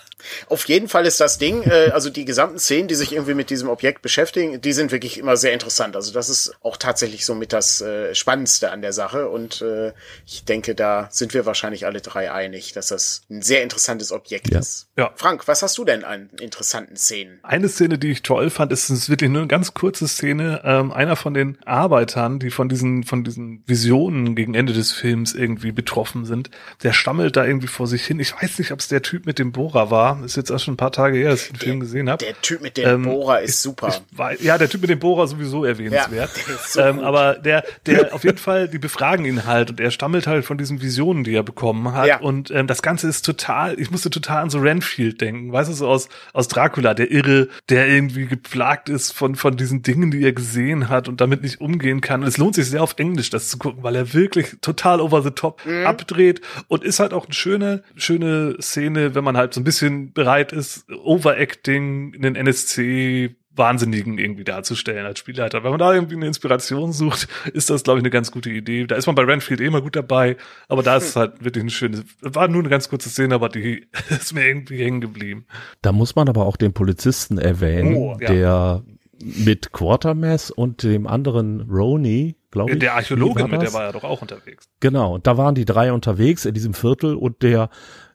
Auf 0.49 0.67
jeden 0.69 0.89
Fall 0.89 1.07
ist 1.07 1.21
das 1.21 1.39
Ding, 1.39 1.63
äh, 1.65 1.91
also 1.93 2.09
die 2.09 2.25
gesamten 2.25 2.59
Szenen, 2.59 2.87
die 2.89 2.95
sich 2.95 3.13
irgendwie 3.13 3.35
mit 3.35 3.51
diesem 3.51 3.69
Objekt 3.69 4.01
beschäftigen, 4.03 4.61
die 4.61 4.73
sind 4.73 4.93
wirklich 4.93 5.19
immer 5.19 5.37
sehr 5.37 5.53
interessant. 5.53 5.97
Also 5.97 6.13
das 6.13 6.29
ist 6.29 6.55
auch 6.63 6.77
tatsächlich 6.77 7.27
so 7.27 7.35
mit 7.35 7.53
das 7.53 7.81
äh, 7.81 8.15
Spannendste 8.15 8.71
an 8.71 8.81
der 8.81 8.93
Sache. 8.93 9.29
Und 9.29 9.61
äh, 9.63 9.93
ich 10.25 10.45
denke, 10.45 10.75
da 10.77 11.09
sind 11.11 11.35
wir 11.35 11.47
wahrscheinlich 11.47 11.85
alle 11.85 12.01
drei 12.01 12.31
einig, 12.31 12.73
dass 12.73 12.89
das 12.89 13.23
ein 13.29 13.43
sehr 13.43 13.63
interessantes 13.65 14.13
Objekt 14.13 14.51
Ja. 14.53 14.61
ist. 14.61 14.89
Ja. 14.97 15.11
Frank, 15.17 15.49
was 15.49 15.63
hast 15.63 15.77
du 15.79 15.85
denn 15.85 16.05
an 16.05 16.31
interessanten 16.41 16.97
Szenen? 16.97 17.41
Eine 17.43 17.69
Szene, 17.69 17.99
die 17.99 18.13
ich 18.13 18.23
toll 18.23 18.51
fand, 18.51 18.73
ist, 18.73 18.89
ist 18.89 19.11
wirklich 19.11 19.31
nur 19.31 19.41
eine 19.43 19.49
ganz 19.49 19.75
kurze 19.75 20.07
Szene. 20.07 20.63
Ähm, 20.65 20.93
einer 20.93 21.17
von 21.17 21.35
den 21.35 21.59
Arbeitern, 21.65 22.39
die 22.39 22.51
von 22.51 22.69
diesen, 22.69 23.03
von 23.03 23.25
diesen 23.25 23.65
Visionen 23.67 24.37
gegen 24.37 24.55
Ende 24.55 24.73
des 24.73 24.93
Films 24.93 25.35
irgendwie 25.35 25.73
betroffen 25.73 26.25
sind, 26.25 26.51
der 26.85 26.93
stammelt 26.93 27.37
da 27.37 27.45
irgendwie 27.45 27.67
vor 27.67 27.89
sich 27.89 28.07
hin. 28.07 28.12
Ich 28.21 28.35
weiß 28.41 28.59
nicht, 28.59 28.73
ob 28.73 28.81
es 28.81 28.89
der 28.89 29.03
Typ 29.03 29.27
mit 29.27 29.39
dem 29.39 29.53
Bohrer 29.53 29.91
war. 29.91 30.23
Ist 30.25 30.37
jetzt 30.37 30.51
auch 30.51 30.59
schon 30.59 30.75
ein 30.75 30.77
paar 30.77 30.93
Tage 30.93 31.19
her, 31.19 31.31
dass 31.31 31.43
ich 31.43 31.49
den 31.53 31.57
Film 31.59 31.81
gesehen 31.81 32.09
habe. 32.11 32.25
Der 32.25 32.41
Typ 32.41 32.61
mit 32.63 32.77
dem 32.77 32.89
Ähm, 32.89 33.03
Bohrer 33.05 33.41
ist 33.41 33.63
super. 33.63 33.89
Ich 33.89 34.19
weiß, 34.19 34.43
ja, 34.43 34.59
der 34.59 34.69
Typ 34.69 34.81
mit 34.83 34.91
dem 34.91 34.99
Bohrer 34.99 35.27
sowieso 35.27 35.65
erwähnenswert. 35.65 36.31
Ja, 36.37 36.43
der 36.47 36.55
ist 36.55 36.73
so 36.73 36.81
ähm, 36.81 36.99
aber 37.01 37.35
der, 37.35 37.65
der 37.87 38.15
auf 38.15 38.25
jeden 38.25 38.39
Fall, 38.39 38.69
die 38.69 38.79
befragen 38.79 39.25
ihn 39.25 39.47
halt 39.47 39.71
und 39.71 39.81
er 39.81 39.91
stammelt 39.91 40.27
halt 40.27 40.45
von 40.45 40.59
diesen 40.59 40.83
Visionen, 40.83 41.25
die 41.25 41.35
er 41.35 41.43
bekommen 41.43 41.93
hat. 41.93 42.07
Ja. 42.07 42.21
Und 42.21 42.51
ähm, 42.51 42.67
das 42.67 42.83
Ganze 42.83 43.09
ist 43.09 43.25
total, 43.25 43.79
ich 43.81 43.91
musste 43.91 44.11
total 44.11 44.43
an 44.43 44.51
so 44.51 44.59
Renfield 44.59 45.21
denken, 45.21 45.53
weißt 45.53 45.71
du, 45.71 45.75
so 45.75 45.89
aus, 45.89 46.09
aus 46.33 46.49
Dracula, 46.49 46.95
der 46.95 47.11
Irre, 47.11 47.49
der 47.69 47.89
irgendwie 47.89 48.27
geplagt 48.27 48.89
ist 48.89 49.13
von, 49.13 49.37
von 49.37 49.57
diesen 49.57 49.83
Dingen, 49.83 50.11
die 50.11 50.23
er 50.23 50.33
gesehen 50.33 50.89
hat 50.89 51.09
und 51.09 51.21
damit 51.21 51.43
nicht 51.43 51.61
umgehen 51.61 52.01
kann. 52.01 52.23
Und 52.23 52.29
es 52.29 52.39
lohnt 52.39 52.55
sich 52.55 52.67
sehr 52.69 52.83
auf 52.83 52.95
Englisch, 52.99 53.31
das 53.31 53.49
zu 53.49 53.59
gucken, 53.59 53.83
weil 53.83 53.97
er 53.97 54.13
wirklich 54.15 54.57
total 54.61 55.01
over 55.01 55.23
the 55.23 55.31
top 55.31 55.61
Mhm. 55.65 55.87
abdreht 55.87 56.41
und 56.69 56.83
ist 56.83 56.99
halt 56.99 57.13
auch 57.13 57.27
eine 57.27 57.35
schöne, 57.35 57.83
schöne 58.03 58.57
Szene, 58.61 59.15
wenn 59.15 59.25
man 59.25 59.37
halt 59.37 59.55
so 59.55 59.61
ein 59.61 59.65
bisschen 59.65 60.13
bereit 60.13 60.53
ist, 60.53 60.87
Overacting 60.91 62.15
in 62.15 62.23
den 62.23 62.37
NSC 62.37 63.35
Wahnsinnigen 63.55 64.17
irgendwie 64.19 64.45
darzustellen 64.45 65.05
als 65.05 65.19
Spielleiter. 65.19 65.63
Wenn 65.63 65.73
man 65.73 65.79
da 65.79 65.93
irgendwie 65.93 66.17
eine 66.17 66.27
Inspiration 66.27 66.93
sucht, 66.93 67.29
ist 67.53 67.69
das, 67.69 67.83
glaube 67.83 67.99
ich, 67.99 68.03
eine 68.03 68.11
ganz 68.11 68.31
gute 68.31 68.49
Idee. 68.51 68.87
Da 68.87 68.95
ist 68.97 69.05
man 69.07 69.15
bei 69.15 69.25
Renfield 69.25 69.61
eh 69.61 69.67
immer 69.67 69.83
gut 69.83 69.95
dabei, 69.95 70.37
aber 70.69 70.83
da 70.83 70.97
ist 70.97 71.09
es 71.11 71.17
halt 71.17 71.45
wirklich 71.45 71.63
eine 71.63 71.71
schöne, 71.71 72.03
war 72.23 72.49
nur 72.49 72.61
eine 72.61 72.71
ganz 72.71 72.89
kurze 72.89 73.11
Szene, 73.11 73.35
aber 73.35 73.49
die 73.51 73.87
ist 74.09 74.33
mir 74.33 74.47
irgendwie 74.47 74.83
hängen 74.83 75.01
geblieben. 75.03 75.45
Da 75.83 75.93
muss 75.93 76.17
man 76.17 76.29
aber 76.29 76.47
auch 76.47 76.57
den 76.57 76.73
Polizisten 76.73 77.37
erwähnen, 77.39 77.95
Oh, 77.97 78.17
ja. 78.21 78.29
der 78.33 78.83
mit 79.23 79.73
Quatermass 79.73 80.51
und 80.51 80.83
dem 80.83 81.07
anderen 81.07 81.61
Roni, 81.71 82.37
glaube 82.53 82.73
ich. 82.73 82.79
Der 82.79 82.95
Archäologe, 82.95 83.49
mit 83.49 83.61
der 83.61 83.73
war 83.73 83.83
ja 83.83 83.93
doch 83.93 84.05
auch 84.05 84.23
unterwegs. 84.23 84.65
Genau, 84.79 85.15
und 85.17 85.27
da 85.27 85.37
waren 85.37 85.57
die 85.57 85.65
drei 85.65 85.93
unterwegs 85.93 86.45
in 86.45 86.55
diesem 86.55 86.75
Viertel 86.75 87.17
und 87.17 87.43
der 87.43 87.69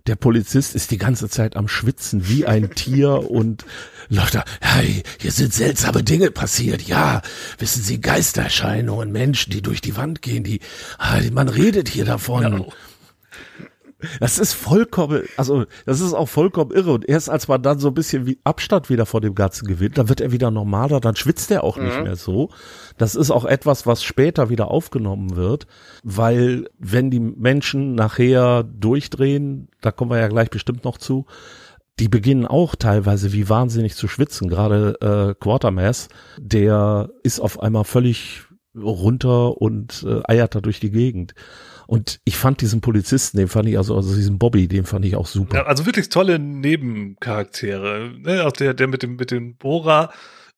der 0.08 0.16
Polizist 0.16 0.74
ist 0.74 0.92
die 0.92 0.98
ganze 0.98 1.28
Zeit 1.28 1.58
am 1.58 1.68
Schwitzen 1.68 2.30
wie 2.30 2.46
ein 2.46 2.70
Tier 2.76 3.30
und 3.30 3.66
Leute, 4.08 4.44
hey, 4.62 5.04
hier 5.20 5.32
sind 5.34 5.54
seltsame 5.54 6.02
Dinge 6.02 6.32
passiert. 6.32 6.82
Ja, 6.84 7.22
wissen 7.58 7.84
Sie, 7.84 8.00
Geistererscheinungen, 8.00 9.12
Menschen, 9.12 9.52
die 9.52 9.62
durch 9.62 9.82
die 9.82 9.98
Wand 9.98 10.22
gehen, 10.22 10.46
die, 10.46 10.62
ah, 10.98 11.20
man 11.34 11.50
redet 11.50 11.90
hier 11.90 12.06
davon. 12.06 12.44
Ja. 12.44 12.66
Das 14.20 14.40
ist 14.40 14.54
vollkommen, 14.54 15.24
also 15.38 15.66
das 15.86 16.00
ist 16.00 16.14
auch 16.14 16.30
vollkommen 16.30 16.72
irre. 16.72 16.94
Und 16.94 17.08
erst 17.08 17.30
als 17.30 17.48
man 17.48 17.62
dann 17.62 17.80
so 17.80 17.90
ein 17.90 17.94
bisschen 17.94 18.26
wie 18.26 18.40
Abstand 18.44 18.90
wieder 18.90 19.06
vor 19.06 19.22
dem 19.22 19.36
Ganzen 19.36 19.68
gewinnt, 19.68 19.98
dann 19.98 20.10
wird 20.10 20.22
er 20.22 20.32
wieder 20.32 20.52
normaler, 20.52 21.00
dann 21.00 21.16
schwitzt 21.16 21.52
er 21.52 21.64
auch 21.64 21.78
nicht 21.78 22.02
mehr 22.04 22.16
so. 22.16 22.50
Das 22.98 23.16
ist 23.16 23.32
auch 23.32 23.46
etwas, 23.46 23.86
was 23.86 24.04
später 24.04 24.50
wieder 24.50 24.72
aufgenommen 24.72 25.36
wird, 25.36 25.68
weil 26.04 26.68
wenn 26.80 27.12
die 27.12 27.20
Menschen 27.20 27.96
nachher 27.96 28.64
durchdrehen, 28.64 29.70
da 29.82 29.92
kommen 29.92 30.12
wir 30.12 30.20
ja 30.20 30.28
gleich 30.28 30.50
bestimmt 30.50 30.84
noch 30.84 30.98
zu, 30.98 31.26
die 32.00 32.10
beginnen 32.10 32.46
auch 32.46 32.76
teilweise 32.76 33.34
wie 33.34 33.50
wahnsinnig 33.50 33.96
zu 33.96 34.08
schwitzen. 34.08 34.50
Gerade 34.50 34.98
äh, 35.02 35.36
Quatermass, 35.40 36.10
der 36.38 37.10
ist 37.24 37.40
auf 37.40 37.60
einmal 37.60 37.86
völlig 37.86 38.44
runter 38.76 39.60
und 39.60 40.06
äh, 40.08 40.22
eiert 40.26 40.56
da 40.56 40.62
durch 40.62 40.80
die 40.80 40.92
Gegend. 40.92 41.34
Und 41.88 42.20
ich 42.26 42.38
fand 42.38 42.60
diesen 42.60 42.82
Polizisten, 42.82 43.38
den 43.38 43.48
fand 43.48 43.68
ich 43.70 43.78
also, 43.78 43.96
also 43.96 44.14
diesen 44.14 44.38
Bobby, 44.38 44.68
den 44.68 44.86
fand 44.86 45.06
ich 45.06 45.16
auch 45.16 45.26
super. 45.26 45.56
Ja, 45.56 45.66
also 45.66 45.86
wirklich 45.86 46.10
tolle 46.10 46.38
Nebencharaktere. 46.38 48.12
Ne? 48.20 48.46
Auch 48.46 48.52
der, 48.52 48.74
der 48.74 48.88
mit 48.88 49.04
dem, 49.04 49.16
mit 49.16 49.32
dem 49.32 49.56
Bohrer 49.56 50.12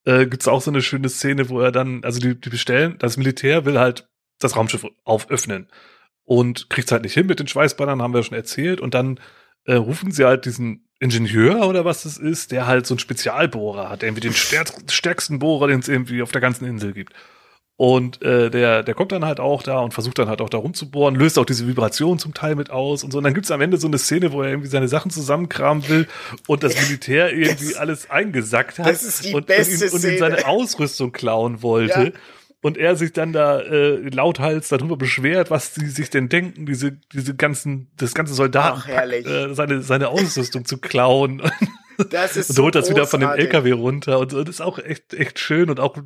äh, 0.06 0.26
gibt's 0.26 0.48
auch 0.48 0.62
so 0.62 0.72
eine 0.72 0.82
schöne 0.82 1.08
Szene, 1.08 1.50
wo 1.50 1.62
er 1.62 1.72
dann, 1.72 2.04
also 2.04 2.20
die, 2.20 2.40
die 2.40 2.50
bestellen, 2.50 2.96
das 2.98 3.18
Militär 3.18 3.66
will 3.66 3.80
halt 3.80 4.10
das 4.40 4.56
Raumschiff 4.56 4.86
auföffnen 5.04 5.68
und 6.24 6.70
kriegt's 6.70 6.92
halt 6.92 7.04
nicht 7.04 7.14
hin 7.14 7.28
mit 7.28 7.40
den 7.40 7.48
Schweißbannern, 7.48 8.02
haben 8.02 8.14
wir 8.14 8.24
schon 8.24 8.38
erzählt. 8.38 8.82
Und 8.82 8.96
dann 8.96 9.20
äh, 9.66 9.76
rufen 9.76 10.12
sie 10.12 10.26
halt 10.26 10.46
diesen 10.46 10.90
Ingenieur 11.00 11.68
oder 11.68 11.86
was 11.86 12.04
das 12.04 12.18
ist, 12.18 12.52
der 12.52 12.66
halt 12.66 12.88
so 12.88 12.96
einen 12.96 13.00
Spezialbohrer 13.00 13.90
hat, 13.90 14.02
der 14.02 14.10
irgendwie 14.10 14.28
den 14.28 14.34
stärksten 14.34 15.40
Bohrer, 15.40 15.68
den 15.68 15.80
es 15.80 15.88
irgendwie 15.88 16.22
auf 16.24 16.32
der 16.32 16.42
ganzen 16.42 16.66
Insel 16.66 16.94
gibt. 16.94 17.14
Und 17.80 18.22
äh, 18.22 18.50
der, 18.50 18.84
der 18.84 18.94
kommt 18.94 19.14
dann 19.14 19.24
halt 19.24 19.40
auch 19.40 19.64
da 19.64 19.80
und 19.80 19.94
versucht 19.94 20.20
dann 20.20 20.28
halt 20.28 20.42
auch 20.42 20.50
da 20.50 20.58
rumzubohren, 20.58 21.16
löst 21.16 21.40
auch 21.40 21.46
diese 21.46 21.66
Vibration 21.66 22.20
zum 22.20 22.34
Teil 22.34 22.56
mit 22.56 22.72
aus 22.72 23.06
und 23.06 23.12
so. 23.12 23.20
Und 23.20 23.24
dann 23.24 23.34
gibt's 23.34 23.52
am 23.52 23.62
Ende 23.62 23.78
so 23.78 23.88
eine 23.88 23.98
Szene, 23.98 24.34
wo 24.34 24.42
er 24.42 24.50
irgendwie 24.50 24.68
seine 24.68 24.90
Sachen 24.90 25.12
zusammenkramen 25.12 25.88
will 25.88 26.06
und 26.46 26.62
das 26.62 26.76
Militär 26.82 27.32
irgendwie 27.32 27.70
das, 27.70 27.78
alles 27.78 28.10
eingesackt 28.10 28.80
hat 28.80 28.88
und, 28.88 29.34
und, 29.34 29.50
ihm, 29.50 29.94
und 29.94 30.04
ihm 30.04 30.18
seine 30.18 30.46
Ausrüstung 30.46 31.14
klauen 31.14 31.62
wollte. 31.64 32.04
Ja 32.04 32.12
und 32.62 32.78
er 32.78 32.98
sich 32.98 33.14
dann 33.14 33.32
da 33.32 33.62
äh, 33.62 34.10
lauthals 34.10 34.68
darüber 34.68 34.98
beschwert, 34.98 35.50
was 35.50 35.74
sie 35.76 35.88
sich 35.88 36.10
denn 36.10 36.28
denken, 36.28 36.66
diese 36.66 36.92
diese 37.14 37.34
ganzen 37.34 37.90
das 37.96 38.14
ganze 38.14 38.34
Soldaten 38.34 38.90
äh, 38.90 39.54
seine 39.54 39.82
seine 39.84 40.10
Ausrüstung 40.10 40.66
zu 40.66 40.78
klauen. 40.80 41.42
Das 42.10 42.38
ist 42.38 42.50
und 42.50 42.56
so 42.56 42.64
holt 42.64 42.76
das 42.76 42.90
wieder 42.90 43.06
von 43.08 43.20
dem 43.20 43.30
LKW 43.30 43.72
runter 43.72 44.20
und, 44.20 44.34
und 44.34 44.48
ist 44.48 44.62
auch 44.62 44.80
echt, 44.80 45.14
echt 45.14 45.40
schön 45.40 45.70
und 45.70 45.80
auch, 45.80 45.98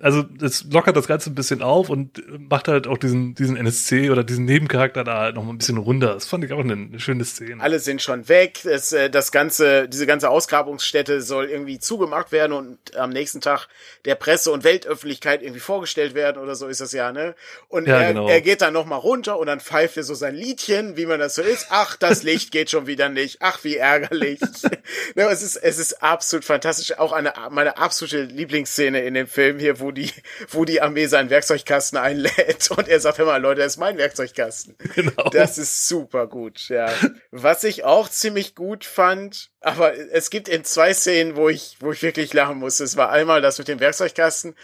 also 0.00 0.24
es 0.40 0.64
lockert 0.70 0.96
das 0.96 1.06
Ganze 1.06 1.30
ein 1.30 1.34
bisschen 1.34 1.62
auf 1.62 1.88
und 1.88 2.22
macht 2.50 2.68
halt 2.68 2.86
auch 2.86 2.98
diesen, 2.98 3.34
diesen 3.34 3.56
NSC 3.56 4.10
oder 4.10 4.24
diesen 4.24 4.44
Nebencharakter 4.44 5.04
da 5.04 5.20
halt 5.20 5.36
noch 5.36 5.44
mal 5.44 5.52
ein 5.52 5.58
bisschen 5.58 5.78
runder. 5.78 6.14
Das 6.14 6.26
fand 6.26 6.44
ich 6.44 6.52
auch 6.52 6.60
eine, 6.60 6.74
eine 6.74 7.00
schöne 7.00 7.24
Szene. 7.24 7.62
Alle 7.62 7.78
sind 7.78 8.02
schon 8.02 8.28
weg. 8.28 8.60
Das, 8.64 8.92
äh, 8.92 9.10
das 9.10 9.32
ganze, 9.32 9.88
diese 9.88 10.06
ganze 10.06 10.30
Ausgrabungsstätte 10.30 11.20
soll 11.22 11.46
irgendwie 11.46 11.78
zugemacht 11.78 12.32
werden 12.32 12.52
und 12.52 12.96
am 12.96 13.10
nächsten 13.10 13.40
Tag 13.40 13.68
der 14.04 14.14
Presse 14.14 14.50
und 14.50 14.64
Weltöffentlichkeit 14.64 15.42
irgendwie 15.42 15.60
vorgestellt 15.60 16.14
werden 16.14 16.42
oder 16.42 16.54
so 16.54 16.66
ist 16.66 16.80
das 16.80 16.92
ja, 16.92 17.12
ne? 17.12 17.34
Und 17.68 17.86
ja, 17.86 18.00
er, 18.00 18.08
genau. 18.08 18.28
er 18.28 18.40
geht 18.40 18.62
dann 18.62 18.72
noch 18.74 18.86
mal 18.86 18.96
runter 18.96 19.38
und 19.38 19.46
dann 19.46 19.60
pfeift 19.60 19.96
er 19.96 20.02
so 20.02 20.14
sein 20.14 20.34
Liedchen, 20.34 20.96
wie 20.96 21.06
man 21.06 21.20
das 21.20 21.34
so 21.34 21.42
ist. 21.42 21.66
Ach, 21.70 21.96
das 21.96 22.22
Licht 22.22 22.52
geht 22.52 22.70
schon 22.70 22.86
wieder 22.86 23.08
nicht. 23.08 23.38
Ach, 23.40 23.62
wie 23.64 23.76
ärgerlich. 23.76 24.40
Ja, 25.22 25.30
es 25.30 25.40
ist, 25.40 25.54
es 25.54 25.78
ist 25.78 26.02
absolut 26.02 26.44
fantastisch. 26.44 26.98
Auch 26.98 27.12
eine, 27.12 27.32
meine 27.50 27.76
absolute 27.76 28.22
Lieblingsszene 28.22 29.02
in 29.02 29.14
dem 29.14 29.28
Film 29.28 29.60
hier, 29.60 29.78
wo 29.78 29.92
die, 29.92 30.10
wo 30.48 30.64
die 30.64 30.80
Armee 30.80 31.06
seinen 31.06 31.30
Werkzeugkasten 31.30 31.96
einlädt 31.96 32.72
und 32.72 32.88
er 32.88 32.98
sagt 32.98 33.20
immer, 33.20 33.38
Leute, 33.38 33.60
das 33.60 33.74
ist 33.74 33.78
mein 33.78 33.98
Werkzeugkasten. 33.98 34.76
Genau. 34.94 35.30
Das 35.30 35.58
ist 35.58 35.86
super 35.86 36.26
gut, 36.26 36.68
ja. 36.68 36.92
Was 37.30 37.62
ich 37.62 37.84
auch 37.84 38.08
ziemlich 38.08 38.56
gut 38.56 38.84
fand, 38.84 39.50
aber 39.60 39.94
es 40.10 40.30
gibt 40.30 40.48
in 40.48 40.64
zwei 40.64 40.92
Szenen, 40.92 41.36
wo 41.36 41.48
ich, 41.48 41.76
wo 41.78 41.92
ich 41.92 42.02
wirklich 42.02 42.32
lachen 42.34 42.58
musste. 42.58 42.82
Es 42.82 42.96
war 42.96 43.10
einmal 43.10 43.40
das 43.40 43.58
mit 43.58 43.68
dem 43.68 43.78
Werkzeugkasten 43.78 44.56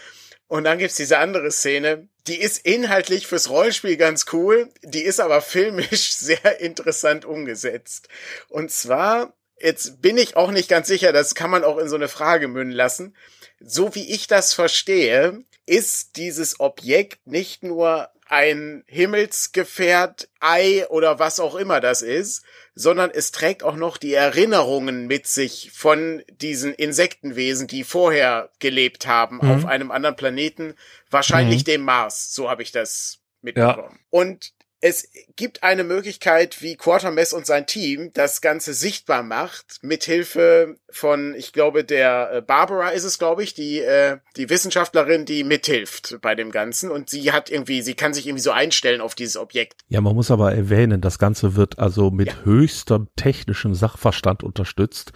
und 0.47 0.65
dann 0.65 0.77
gibt's 0.77 0.97
diese 0.97 1.19
andere 1.19 1.51
Szene, 1.51 2.09
die 2.27 2.41
ist 2.41 2.65
inhaltlich 2.65 3.27
fürs 3.27 3.49
Rollenspiel 3.49 3.95
ganz 3.95 4.25
cool, 4.33 4.69
die 4.83 5.03
ist 5.03 5.21
aber 5.21 5.41
filmisch 5.41 6.13
sehr 6.13 6.59
interessant 6.59 7.23
umgesetzt. 7.23 8.09
Und 8.49 8.71
zwar 8.71 9.33
Jetzt 9.61 10.01
bin 10.01 10.17
ich 10.17 10.37
auch 10.37 10.51
nicht 10.51 10.69
ganz 10.69 10.87
sicher, 10.87 11.11
das 11.11 11.35
kann 11.35 11.49
man 11.49 11.63
auch 11.63 11.77
in 11.77 11.89
so 11.89 11.95
eine 11.95 12.07
Frage 12.07 12.47
münden 12.47 12.75
lassen. 12.75 13.15
So 13.59 13.93
wie 13.95 14.09
ich 14.09 14.27
das 14.27 14.53
verstehe, 14.53 15.43
ist 15.65 16.15
dieses 16.15 16.59
Objekt 16.59 17.27
nicht 17.27 17.63
nur 17.63 18.09
ein 18.29 18.83
Himmelsgefährt, 18.87 20.29
Ei 20.39 20.87
oder 20.89 21.17
was 21.17 21.39
auch 21.39 21.55
immer 21.55 21.81
das 21.81 22.03
ist, 22.03 22.43
sondern 22.75 23.09
es 23.09 23.31
trägt 23.31 23.63
auch 23.63 23.75
noch 23.75 23.97
die 23.97 24.13
Erinnerungen 24.13 25.07
mit 25.07 25.25
sich 25.25 25.71
von 25.73 26.23
diesen 26.29 26.73
Insektenwesen, 26.73 27.67
die 27.67 27.83
vorher 27.83 28.51
gelebt 28.59 29.07
haben 29.07 29.39
mhm. 29.41 29.51
auf 29.51 29.65
einem 29.65 29.91
anderen 29.91 30.15
Planeten, 30.15 30.75
wahrscheinlich 31.09 31.61
mhm. 31.61 31.71
dem 31.71 31.81
Mars. 31.81 32.33
So 32.33 32.49
habe 32.49 32.61
ich 32.61 32.71
das 32.71 33.19
mitbekommen. 33.41 33.97
Ja. 33.99 34.05
Und 34.11 34.53
es 34.81 35.09
gibt 35.35 35.63
eine 35.63 35.83
Möglichkeit, 35.83 36.61
wie 36.61 36.75
Quartermess 36.75 37.33
und 37.33 37.45
sein 37.45 37.65
Team 37.65 38.11
das 38.13 38.39
Ganze 38.41 38.73
sichtbar 38.73 39.23
macht, 39.23 39.79
mithilfe 39.81 40.77
von, 40.89 41.35
ich 41.35 41.51
glaube, 41.51 41.83
der 41.83 42.31
äh, 42.31 42.41
Barbara 42.41 42.89
ist 42.89 43.03
es, 43.03 43.19
glaube 43.19 43.43
ich, 43.43 43.53
die, 43.53 43.79
äh, 43.79 44.17
die 44.37 44.49
Wissenschaftlerin, 44.49 45.25
die 45.25 45.43
mithilft 45.43 46.19
bei 46.21 46.33
dem 46.33 46.51
Ganzen. 46.51 46.91
Und 46.91 47.09
sie 47.09 47.31
hat 47.31 47.49
irgendwie, 47.49 47.81
sie 47.81 47.93
kann 47.93 48.13
sich 48.13 48.27
irgendwie 48.27 48.43
so 48.43 48.51
einstellen 48.51 49.01
auf 49.01 49.15
dieses 49.15 49.37
Objekt. 49.37 49.81
Ja, 49.89 49.99
man 50.01 50.15
muss 50.15 50.31
aber 50.31 50.53
erwähnen, 50.53 51.01
das 51.01 51.19
Ganze 51.19 51.55
wird 51.55 51.77
also 51.77 52.09
mit 52.09 52.29
ja. 52.29 52.35
höchstem 52.45 53.09
technischen 53.17 53.75
Sachverstand 53.75 54.43
unterstützt, 54.43 55.11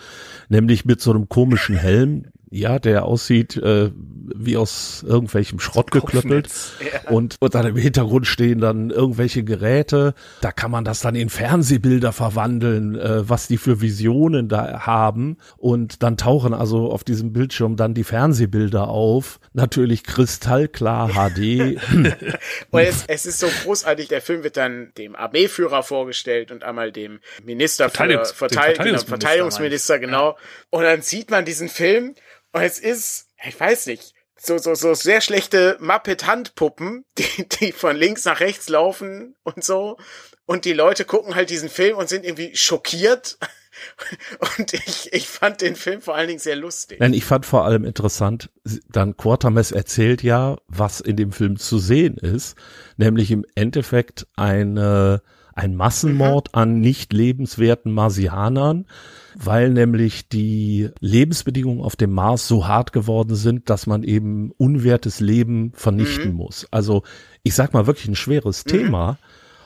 nämlich 0.50 0.84
mit 0.84 1.00
so 1.00 1.12
einem 1.12 1.30
komischen 1.30 1.78
Helm, 1.78 2.26
ja, 2.54 2.78
der 2.78 3.06
aussieht 3.06 3.58
äh, 3.58 3.90
wie 4.36 4.58
aus 4.58 5.04
irgendwelchem 5.06 5.60
Schrott 5.60 5.90
geklöppelt. 5.90 6.50
Ja. 6.80 7.10
Und, 7.12 7.36
und 7.40 7.56
dann 7.56 7.66
im 7.66 7.76
Hintergrund 7.76 8.28
stehen 8.28 8.60
dann 8.60 8.92
irgendwelche 8.92 9.44
Geräte. 9.44 10.14
Da 10.42 10.52
kann 10.52 10.70
man 10.70 10.86
das 10.86 11.02
dann 11.02 11.16
in 11.16 11.30
Fernsehbilder 11.30 12.14
verwandeln, 12.14 12.96
äh, 12.96 13.28
was 13.28 13.48
die 13.48 13.58
für 13.58 13.82
Visionen 13.82 14.50
da 14.50 14.86
haben. 14.86 15.38
Und 15.58 16.04
dann 16.04 16.16
tauchen 16.16 16.54
also 16.54 16.92
auf 16.92 17.04
diesem 17.04 17.34
Bildschirm 17.34 17.76
dann 17.76 17.96
die 17.96 18.04
Fernsehbilder 18.04 18.88
auf. 18.88 19.40
Natürlich 19.54 20.04
kristallklar 20.04 21.10
HD. 21.10 21.78
und 22.70 22.80
es, 22.80 23.06
es 23.08 23.26
ist 23.26 23.40
so 23.40 23.48
großartig. 23.64 24.10
Der 24.10 24.22
Film 24.22 24.44
wird 24.44 24.58
dann 24.58 24.92
dem 24.98 25.16
Armeeführer 25.16 25.82
vorgestellt 25.82 26.52
und 26.52 26.64
einmal 26.64 26.92
dem 26.92 27.20
Minister 27.44 27.90
für 27.90 27.98
Verteidigungs 27.98 28.30
genau, 28.30 28.38
Verteidigungsminister, 28.38 29.08
Verteidigungsminister 29.08 30.00
genau. 30.00 30.30
Ja. 30.30 30.38
Und 30.70 30.84
dann 30.84 31.02
sieht 31.02 31.32
man 31.32 31.46
diesen 31.46 31.68
Film 31.68 32.14
und 32.54 32.62
es 32.62 32.80
ist, 32.80 33.28
ich 33.46 33.60
weiß 33.60 33.88
nicht, 33.88 34.14
so, 34.40 34.58
so, 34.58 34.76
so 34.76 34.94
sehr 34.94 35.22
schlechte 35.22 35.78
Muppet-Handpuppen, 35.80 37.06
die, 37.18 37.48
die 37.50 37.72
von 37.72 37.96
links 37.96 38.26
nach 38.26 38.40
rechts 38.40 38.70
laufen 38.70 39.36
und 39.44 39.64
so. 39.64 39.98
Und 40.46 40.66
die 40.66 40.74
Leute 40.74 41.06
gucken 41.06 41.36
halt 41.36 41.50
diesen 41.50 41.70
Film 41.70 41.98
und 41.98 42.10
sind 42.10 42.26
irgendwie 42.26 42.56
schockiert. 42.56 43.38
Und 44.58 44.74
ich, 44.74 45.12
ich 45.12 45.28
fand 45.28 45.62
den 45.62 45.76
Film 45.76 46.00
vor 46.00 46.16
allen 46.16 46.28
Dingen 46.28 46.40
sehr 46.40 46.56
lustig. 46.56 47.00
Nein, 47.00 47.14
ich 47.14 47.26
fand 47.26 47.44
vor 47.46 47.66
allem 47.66 47.86
interessant, 47.86 48.52
dann 48.88 49.18
Quatermess 49.18 49.72
erzählt 49.72 50.22
ja, 50.22 50.58
was 50.68 51.02
in 51.02 51.16
dem 51.16 51.32
Film 51.32 51.58
zu 51.58 51.80
sehen 51.80 52.18
ist, 52.18 52.56
nämlich 52.98 53.32
im 53.32 53.46
Endeffekt 53.56 54.28
eine, 54.36 55.24
ein 55.54 55.76
Massenmord 55.76 56.50
mhm. 56.54 56.60
an 56.60 56.80
nicht 56.80 57.14
lebenswerten 57.14 57.92
Marsianern, 57.92 58.86
weil 59.36 59.70
nämlich 59.70 60.28
die 60.30 60.90
Lebensbedingungen 61.00 61.82
auf 61.82 61.96
dem 61.96 62.12
Mars 62.12 62.48
so 62.48 62.68
hart 62.68 62.94
geworden 62.94 63.36
sind, 63.36 63.70
dass 63.70 63.88
man 63.88 64.04
eben 64.04 64.52
unwertes 64.58 65.20
Leben 65.20 65.72
vernichten 65.74 66.32
mhm. 66.32 66.38
muss. 66.38 66.68
Also 66.72 67.04
ich 67.44 67.56
sag 67.56 67.74
mal 67.74 67.88
wirklich 67.88 68.08
ein 68.08 68.16
schweres 68.16 68.66
mhm. 68.66 68.70
Thema. 68.70 69.18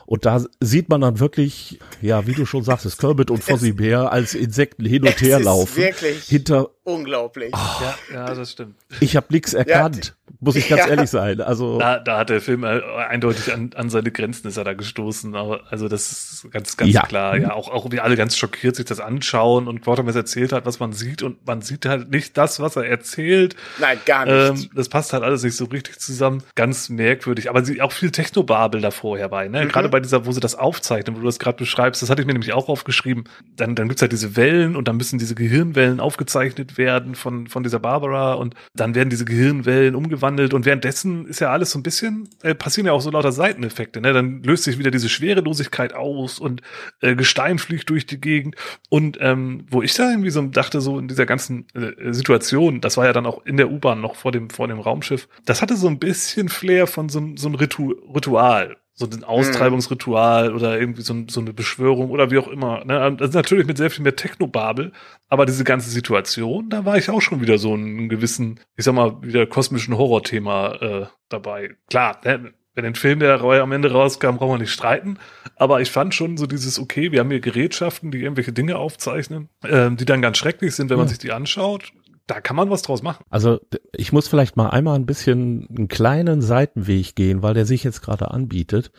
Und 0.08 0.26
da 0.26 0.42
sieht 0.62 0.88
man 0.88 1.02
dann 1.02 1.20
wirklich, 1.20 1.80
ja, 2.02 2.26
wie 2.26 2.32
du 2.32 2.46
schon 2.46 2.64
sagst, 2.64 2.98
Kermit 2.98 3.30
und 3.30 3.44
Fozzie 3.44 3.74
Bär 3.74 4.10
als 4.10 4.36
Insekten 4.36 4.86
hin 4.86 5.04
und 5.04 5.22
her 5.22 5.38
laufen. 5.38 5.76
Wirklich 5.76 6.24
hinter 6.24 6.70
unglaublich. 6.88 7.54
Oh, 7.54 7.84
ja, 7.84 7.96
ja, 8.14 8.34
das 8.34 8.54
stimmt. 8.54 8.76
Ich 9.02 9.18
habe 9.18 9.28
nichts 9.32 9.54
erkannt, 9.54 10.16
ja, 10.30 10.34
muss 10.40 10.56
ich 10.56 10.70
ganz 10.70 10.84
ja. 10.84 10.88
ehrlich 10.88 11.10
sein. 11.10 11.42
Also 11.42 11.78
da, 11.80 12.00
da 12.00 12.20
hat 12.20 12.30
der 12.30 12.40
Film 12.40 12.64
äh, 12.64 12.82
eindeutig 13.10 13.54
an, 13.54 13.72
an 13.76 13.90
seine 13.90 14.10
Grenzen 14.10 14.48
ist 14.48 14.56
er 14.56 14.64
da 14.64 14.74
gestoßen. 14.74 15.36
Also 15.36 15.90
das 15.90 16.10
ist 16.10 16.52
ganz, 16.52 16.78
ganz 16.78 16.94
klar. 17.10 17.36
Ja, 17.38 17.52
auch 17.52 17.68
auch 17.68 17.92
wie 17.92 18.00
alle 18.00 18.16
ganz 18.16 18.38
schockiert 18.38 18.78
sich 18.78 18.86
das 18.86 19.02
anschauen 19.02 19.68
und 19.68 19.82
Quatermass 19.82 20.16
erzählt 20.16 20.54
hat, 20.54 20.66
was 20.66 20.80
man 20.80 20.94
sieht 20.94 21.24
und 21.24 21.46
man 21.46 21.62
sieht 21.62 21.86
halt 21.86 22.10
nicht 22.10 22.38
das, 22.38 22.62
was 22.62 22.78
er 22.78 22.86
erzählt. 22.86 23.58
Nein, 23.80 24.00
gar 24.06 24.26
nicht. 24.26 24.64
Ähm, 24.64 24.70
das 24.74 24.88
passt 24.88 25.12
halt 25.12 25.24
alles 25.24 25.44
nicht 25.44 25.58
so 25.58 25.66
richtig 25.66 26.00
zusammen. 26.00 26.42
Ganz 26.56 26.88
merkwürdig. 26.88 27.50
Aber 27.50 27.66
sie 27.66 27.82
auch 27.82 27.92
viel 27.92 28.12
Technobabel 28.12 28.80
davor 28.80 29.18
herbei. 29.18 29.50
Ne? 29.50 29.66
Mhm. 29.66 29.68
Gerade 29.68 29.90
bei 29.90 29.97
dieser, 30.02 30.26
wo 30.26 30.32
sie 30.32 30.40
das 30.40 30.56
aufzeichnen, 30.56 31.16
wo 31.16 31.20
du 31.20 31.26
das 31.26 31.40
gerade 31.40 31.58
beschreibst, 31.58 32.02
das 32.02 32.10
hatte 32.10 32.22
ich 32.22 32.28
mir 32.28 32.34
nämlich 32.34 32.54
auch 32.54 32.70
aufgeschrieben. 32.70 33.26
Dann 33.56 33.76
dann 33.76 33.88
gibt's 33.88 34.02
halt 34.02 34.12
diese 34.12 34.36
Wellen 34.36 34.76
und 34.76 34.88
dann 34.88 34.98
müssen 34.98 35.20
diese 35.20 35.36
Gehirnwellen 35.36 36.00
aufgezeichnet 36.00 36.78
werden 36.78 37.16
von, 37.16 37.48
von 37.48 37.64
dieser 37.64 37.80
Barbara 37.80 38.34
und 38.34 38.56
dann 38.74 38.96
werden 38.96 39.10
diese 39.10 39.26
Gehirnwellen 39.26 39.96
umgewandelt 39.96 40.54
und 40.54 40.66
währenddessen 40.66 41.26
ist 41.28 41.40
ja 41.40 41.52
alles 41.52 41.72
so 41.72 41.80
ein 41.80 41.84
bisschen, 41.84 42.30
äh, 42.44 42.56
passieren 42.56 42.88
ja 42.88 42.94
auch 42.94 43.02
so 43.02 43.12
lauter 43.12 43.32
Seiteneffekte, 43.32 44.02
ne? 44.02 44.14
Dann 44.14 44.44
löst 44.44 44.64
sich 44.64 44.80
wieder 44.80 44.92
diese 44.92 45.10
Schwerelosigkeit 45.10 45.94
aus 45.94 46.40
und 46.40 46.62
äh, 47.02 47.16
Gestein 47.16 47.60
fliegt 47.60 47.90
durch 47.90 48.06
die 48.06 48.20
Gegend 48.20 48.56
und 48.90 49.18
ähm, 49.22 49.66
wo 49.70 49.82
ich 49.82 49.94
da 49.94 50.10
irgendwie 50.10 50.30
so 50.30 50.42
dachte, 50.42 50.82
so 50.82 51.00
in 51.00 51.08
dieser 51.08 51.26
ganzen 51.26 51.66
äh, 51.74 52.14
Situation, 52.14 52.82
das 52.82 52.98
war 52.98 53.06
ja 53.06 53.14
dann 53.14 53.26
auch 53.26 53.46
in 53.46 53.58
der 53.58 53.72
U-Bahn 53.72 54.02
noch 54.02 54.16
vor 54.16 54.32
dem, 54.32 54.50
vor 54.50 54.68
dem 54.68 54.80
Raumschiff, 54.80 55.28
das 55.46 55.62
hatte 55.62 55.76
so 55.76 55.88
ein 55.88 56.00
bisschen 56.00 56.50
Flair 56.50 56.88
von 56.88 57.10
so, 57.10 57.22
so 57.36 57.48
einem 57.48 57.56
Ritu 57.56 57.92
Ritual 58.14 58.78
so 59.00 59.06
ein 59.06 59.24
Austreibungsritual 59.24 60.56
oder 60.56 60.80
irgendwie 60.80 61.04
so, 61.04 61.16
so, 61.28 61.40
eine 61.40 61.54
Beschwörung 61.54 62.10
oder 62.10 62.32
wie 62.32 62.40
auch 62.40 62.48
immer. 62.48 62.84
Ne? 62.84 63.16
Das 63.18 63.30
ist 63.30 63.36
natürlich 63.36 63.68
mit 63.68 63.78
sehr 63.78 63.92
viel 63.92 64.04
mehr 64.04 64.16
Technobabel, 64.16 64.92
aber 65.30 65.46
diese 65.46 65.64
ganze 65.64 65.92
Situation, 65.92 66.70
da 66.70 66.84
war 66.84 66.98
ich 66.98 67.12
auch 67.12 67.22
schon 67.22 67.40
wieder 67.40 67.60
so 67.60 67.76
einen 67.76 68.10
gewissen, 68.10 68.60
ich 68.76 68.86
sag 68.86 68.96
mal, 68.96 69.22
wieder 69.22 69.46
kosmischen 69.46 69.96
Horrorthema 69.96 70.74
äh, 70.82 71.06
dabei. 71.30 71.76
Klar, 71.90 72.20
ne? 72.26 72.54
wenn 72.74 72.86
ein 72.86 72.96
Film, 72.96 73.20
der 73.20 73.40
am 73.40 73.72
Ende 73.72 73.92
rauskam, 73.92 74.38
brauchen 74.38 74.54
wir 74.54 74.60
nicht 74.60 74.74
streiten. 74.74 75.20
Aber 75.56 75.80
ich 75.80 75.92
fand 75.92 76.16
schon 76.16 76.38
so 76.38 76.48
dieses, 76.48 76.80
okay, 76.80 77.12
wir 77.12 77.20
haben 77.20 77.30
hier 77.30 77.40
Gerätschaften, 77.40 78.10
die 78.10 78.22
irgendwelche 78.24 78.54
Dinge 78.54 78.78
aufzeichnen, 78.78 79.50
äh, 79.64 79.92
die 79.92 80.06
dann 80.06 80.24
ganz 80.24 80.40
schrecklich 80.40 80.76
sind, 80.76 80.90
wenn 80.90 80.98
man 80.98 81.08
sich 81.08 81.20
die 81.20 81.32
anschaut 81.32 81.94
da 82.28 82.42
kann 82.42 82.56
man 82.58 82.70
was 82.70 82.82
draus 82.82 83.02
machen. 83.02 83.24
Also 83.30 83.60
ich 83.94 84.12
muss 84.12 84.28
vielleicht 84.28 84.58
mal 84.58 84.70
einmal 84.70 84.96
ein 84.96 85.06
bisschen 85.06 85.68
einen 85.70 85.88
kleinen 85.88 86.42
Seitenweg 86.42 87.16
gehen, 87.16 87.42
weil 87.42 87.54
der 87.54 87.66
sich 87.66 87.84
jetzt 87.84 88.02
gerade 88.02 88.32
anbietet. 88.32 88.92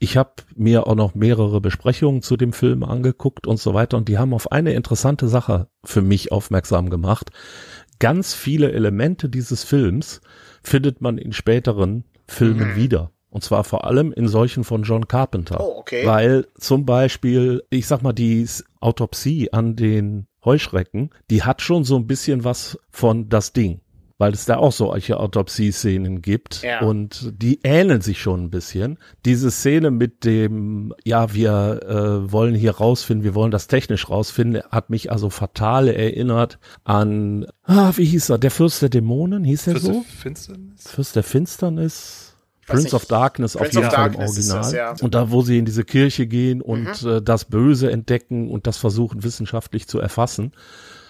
Ich 0.00 0.16
habe 0.16 0.32
mir 0.56 0.88
auch 0.88 0.96
noch 0.96 1.14
mehrere 1.14 1.60
Besprechungen 1.60 2.22
zu 2.22 2.36
dem 2.36 2.52
Film 2.52 2.82
angeguckt 2.82 3.46
und 3.46 3.60
so 3.60 3.72
weiter 3.72 3.96
und 3.96 4.08
die 4.08 4.18
haben 4.18 4.34
auf 4.34 4.50
eine 4.50 4.72
interessante 4.72 5.28
Sache 5.28 5.68
für 5.84 6.02
mich 6.02 6.32
aufmerksam 6.32 6.90
gemacht. 6.90 7.30
Ganz 8.00 8.34
viele 8.34 8.72
Elemente 8.72 9.28
dieses 9.28 9.62
Films 9.62 10.20
findet 10.60 11.00
man 11.00 11.18
in 11.18 11.32
späteren 11.32 12.04
Filmen 12.26 12.72
mhm. 12.72 12.76
wieder. 12.76 13.12
Und 13.30 13.44
zwar 13.44 13.62
vor 13.62 13.84
allem 13.84 14.12
in 14.12 14.28
solchen 14.28 14.64
von 14.64 14.82
John 14.82 15.06
Carpenter. 15.06 15.60
Oh, 15.60 15.78
okay. 15.78 16.04
Weil 16.04 16.48
zum 16.58 16.84
Beispiel, 16.84 17.62
ich 17.70 17.86
sag 17.86 18.02
mal, 18.02 18.12
die 18.12 18.46
Autopsie 18.80 19.52
an 19.52 19.76
den 19.76 20.26
Heuschrecken, 20.44 21.10
die 21.30 21.42
hat 21.42 21.62
schon 21.62 21.84
so 21.84 21.96
ein 21.96 22.06
bisschen 22.06 22.44
was 22.44 22.78
von 22.90 23.28
das 23.28 23.52
Ding 23.52 23.80
weil 24.22 24.34
es 24.34 24.44
da 24.44 24.58
auch 24.58 24.70
solche 24.70 25.18
Autopsie-Szenen 25.18 26.22
gibt 26.22 26.62
ja. 26.62 26.80
und 26.82 27.32
die 27.42 27.58
ähneln 27.64 28.02
sich 28.02 28.20
schon 28.20 28.44
ein 28.44 28.50
bisschen. 28.50 28.98
Diese 29.24 29.50
Szene 29.50 29.90
mit 29.90 30.24
dem, 30.24 30.94
ja, 31.02 31.34
wir 31.34 31.80
äh, 31.82 32.30
wollen 32.30 32.54
hier 32.54 32.76
rausfinden, 32.76 33.24
wir 33.24 33.34
wollen 33.34 33.50
das 33.50 33.66
technisch 33.66 34.08
rausfinden, 34.08 34.62
hat 34.70 34.90
mich 34.90 35.10
also 35.10 35.28
fatal 35.28 35.88
erinnert 35.88 36.60
an, 36.84 37.46
ah, 37.64 37.90
wie 37.96 38.04
hieß 38.04 38.30
er, 38.30 38.38
der 38.38 38.52
Fürst 38.52 38.80
der 38.80 38.90
Dämonen, 38.90 39.42
hieß 39.42 39.66
er 39.66 39.72
Fürst 39.72 39.86
so? 39.86 39.92
Der 39.92 40.02
Finsternis? 40.02 40.88
Fürst 40.88 41.16
der 41.16 41.24
Finsternis. 41.24 42.31
Prince 42.72 42.94
of 42.94 43.06
Darkness 43.06 43.54
Prince 43.54 43.78
auf 43.78 43.84
jeden 43.84 43.94
Fall 43.94 44.14
im 44.14 44.20
Original. 44.20 44.58
Das, 44.58 44.72
ja. 44.72 44.94
Und 45.00 45.14
da, 45.14 45.30
wo 45.30 45.42
sie 45.42 45.58
in 45.58 45.64
diese 45.64 45.84
Kirche 45.84 46.26
gehen 46.26 46.60
und 46.60 47.02
mhm. 47.02 47.08
äh, 47.08 47.22
das 47.22 47.44
Böse 47.44 47.90
entdecken 47.90 48.50
und 48.50 48.66
das 48.66 48.78
versuchen 48.78 49.22
wissenschaftlich 49.22 49.88
zu 49.88 49.98
erfassen. 49.98 50.52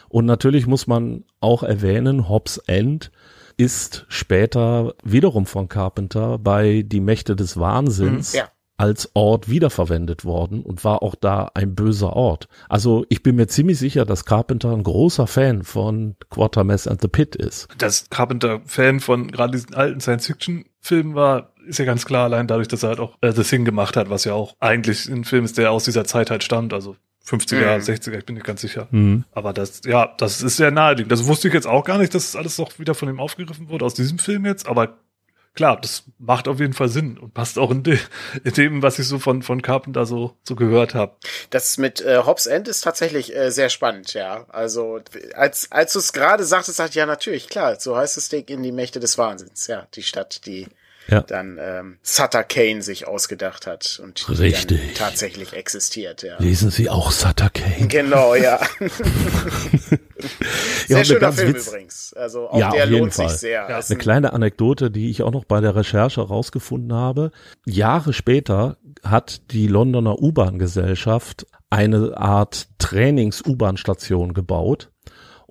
Und 0.08 0.26
natürlich 0.26 0.66
muss 0.66 0.86
man 0.86 1.24
auch 1.40 1.62
erwähnen, 1.62 2.28
Hobbs 2.28 2.58
End 2.58 3.10
ist 3.56 4.04
später 4.08 4.94
wiederum 5.02 5.46
von 5.46 5.68
Carpenter 5.68 6.38
bei 6.38 6.82
Die 6.86 7.00
Mächte 7.00 7.36
des 7.36 7.58
Wahnsinns 7.58 8.32
mhm, 8.32 8.38
ja. 8.38 8.48
Als 8.82 9.08
Ort 9.14 9.48
wiederverwendet 9.48 10.24
worden 10.24 10.60
und 10.60 10.82
war 10.82 11.04
auch 11.04 11.14
da 11.14 11.52
ein 11.54 11.76
böser 11.76 12.14
Ort. 12.14 12.48
Also 12.68 13.06
ich 13.10 13.22
bin 13.22 13.36
mir 13.36 13.46
ziemlich 13.46 13.78
sicher, 13.78 14.04
dass 14.04 14.24
Carpenter 14.24 14.72
ein 14.72 14.82
großer 14.82 15.28
Fan 15.28 15.62
von 15.62 16.16
Quatermass 16.30 16.88
and 16.88 17.00
the 17.00 17.06
Pit 17.06 17.36
ist. 17.36 17.68
Dass 17.78 18.10
Carpenter 18.10 18.60
Fan 18.66 18.98
von 18.98 19.30
gerade 19.30 19.52
diesen 19.52 19.74
alten 19.74 20.00
Science-Fiction-Filmen 20.00 21.14
war, 21.14 21.52
ist 21.64 21.78
ja 21.78 21.84
ganz 21.84 22.04
klar, 22.04 22.24
allein 22.24 22.48
dadurch, 22.48 22.66
dass 22.66 22.82
er 22.82 22.88
halt 22.88 22.98
auch 22.98 23.16
äh, 23.20 23.30
The 23.30 23.44
Thing 23.44 23.64
gemacht 23.64 23.96
hat, 23.96 24.10
was 24.10 24.24
ja 24.24 24.34
auch 24.34 24.56
eigentlich 24.58 25.06
ein 25.08 25.22
Film 25.22 25.44
ist, 25.44 25.58
der 25.58 25.70
aus 25.70 25.84
dieser 25.84 26.04
Zeit 26.04 26.32
halt 26.32 26.42
stammt. 26.42 26.72
Also 26.72 26.96
50er, 27.24 27.78
mhm. 27.78 27.82
60er, 27.84 28.18
ich 28.18 28.26
bin 28.26 28.34
nicht 28.34 28.46
ganz 28.46 28.62
sicher. 28.62 28.88
Mhm. 28.90 29.22
Aber 29.30 29.52
das, 29.52 29.82
ja, 29.86 30.12
das 30.18 30.42
ist 30.42 30.56
sehr 30.56 30.72
naheliegend. 30.72 31.12
Das 31.12 31.28
wusste 31.28 31.46
ich 31.46 31.54
jetzt 31.54 31.68
auch 31.68 31.84
gar 31.84 31.98
nicht, 31.98 32.16
dass 32.16 32.32
das 32.32 32.36
alles 32.36 32.58
noch 32.58 32.80
wieder 32.80 32.96
von 32.96 33.08
ihm 33.08 33.20
aufgegriffen 33.20 33.68
wurde, 33.68 33.84
aus 33.84 33.94
diesem 33.94 34.18
Film 34.18 34.44
jetzt. 34.44 34.66
Aber 34.66 34.98
klar, 35.54 35.80
das 35.80 36.04
macht 36.18 36.48
auf 36.48 36.60
jeden 36.60 36.72
Fall 36.72 36.88
Sinn 36.88 37.18
und 37.18 37.34
passt 37.34 37.58
auch 37.58 37.70
in, 37.70 37.82
de, 37.82 37.98
in 38.44 38.52
dem, 38.52 38.82
was 38.82 38.98
ich 38.98 39.06
so 39.06 39.18
von, 39.18 39.42
von 39.42 39.62
Carpenter 39.62 40.06
so, 40.06 40.36
so 40.42 40.56
gehört 40.56 40.94
habe. 40.94 41.16
Das 41.50 41.78
mit 41.78 42.00
äh, 42.00 42.22
Hobbs 42.24 42.46
End 42.46 42.68
ist 42.68 42.82
tatsächlich 42.82 43.34
äh, 43.34 43.50
sehr 43.50 43.68
spannend, 43.68 44.14
ja. 44.14 44.46
Also, 44.48 45.00
als, 45.34 45.70
als 45.70 45.92
du 45.92 45.98
es 45.98 46.12
gerade 46.12 46.44
sagtest, 46.44 46.76
sagte 46.76 46.98
ja, 46.98 47.06
natürlich, 47.06 47.48
klar, 47.48 47.78
so 47.78 47.96
heißt 47.96 48.16
es 48.16 48.28
Ding 48.28 48.46
in 48.48 48.62
die 48.62 48.72
Mächte 48.72 49.00
des 49.00 49.18
Wahnsinns, 49.18 49.66
ja. 49.66 49.86
Die 49.94 50.02
Stadt, 50.02 50.46
die 50.46 50.68
ja. 51.08 51.20
dann 51.22 51.58
ähm, 51.60 51.98
Sutter 52.02 52.44
Kane 52.44 52.82
sich 52.82 53.06
ausgedacht 53.06 53.66
hat 53.66 54.00
und 54.02 54.28
Richtig. 54.38 54.94
tatsächlich 54.94 55.52
existiert. 55.52 56.22
Ja. 56.22 56.38
Lesen 56.38 56.70
Sie 56.70 56.88
auch 56.88 57.10
Sutter 57.10 57.50
Kane? 57.50 57.88
Genau, 57.88 58.34
ja. 58.34 58.60
sehr 60.86 60.98
ja, 60.98 61.04
schöner 61.04 61.32
Film 61.32 61.54
Witz. 61.54 61.68
übrigens. 61.68 62.14
Also 62.14 62.48
auch 62.48 62.58
ja, 62.58 62.70
der 62.70 62.86
lohnt 62.86 63.14
Fall. 63.14 63.28
sich 63.28 63.38
sehr. 63.38 63.68
Ja, 63.68 63.78
eine 63.78 63.98
kleine 63.98 64.32
Anekdote, 64.32 64.90
die 64.90 65.10
ich 65.10 65.22
auch 65.22 65.32
noch 65.32 65.44
bei 65.44 65.60
der 65.60 65.74
Recherche 65.74 66.20
rausgefunden 66.20 66.92
habe. 66.92 67.30
Jahre 67.66 68.12
später 68.12 68.76
hat 69.04 69.50
die 69.52 69.66
Londoner 69.66 70.20
U-Bahn-Gesellschaft 70.20 71.46
eine 71.70 72.16
Art 72.16 72.68
Trainings-U-Bahn-Station 72.78 74.34
gebaut 74.34 74.91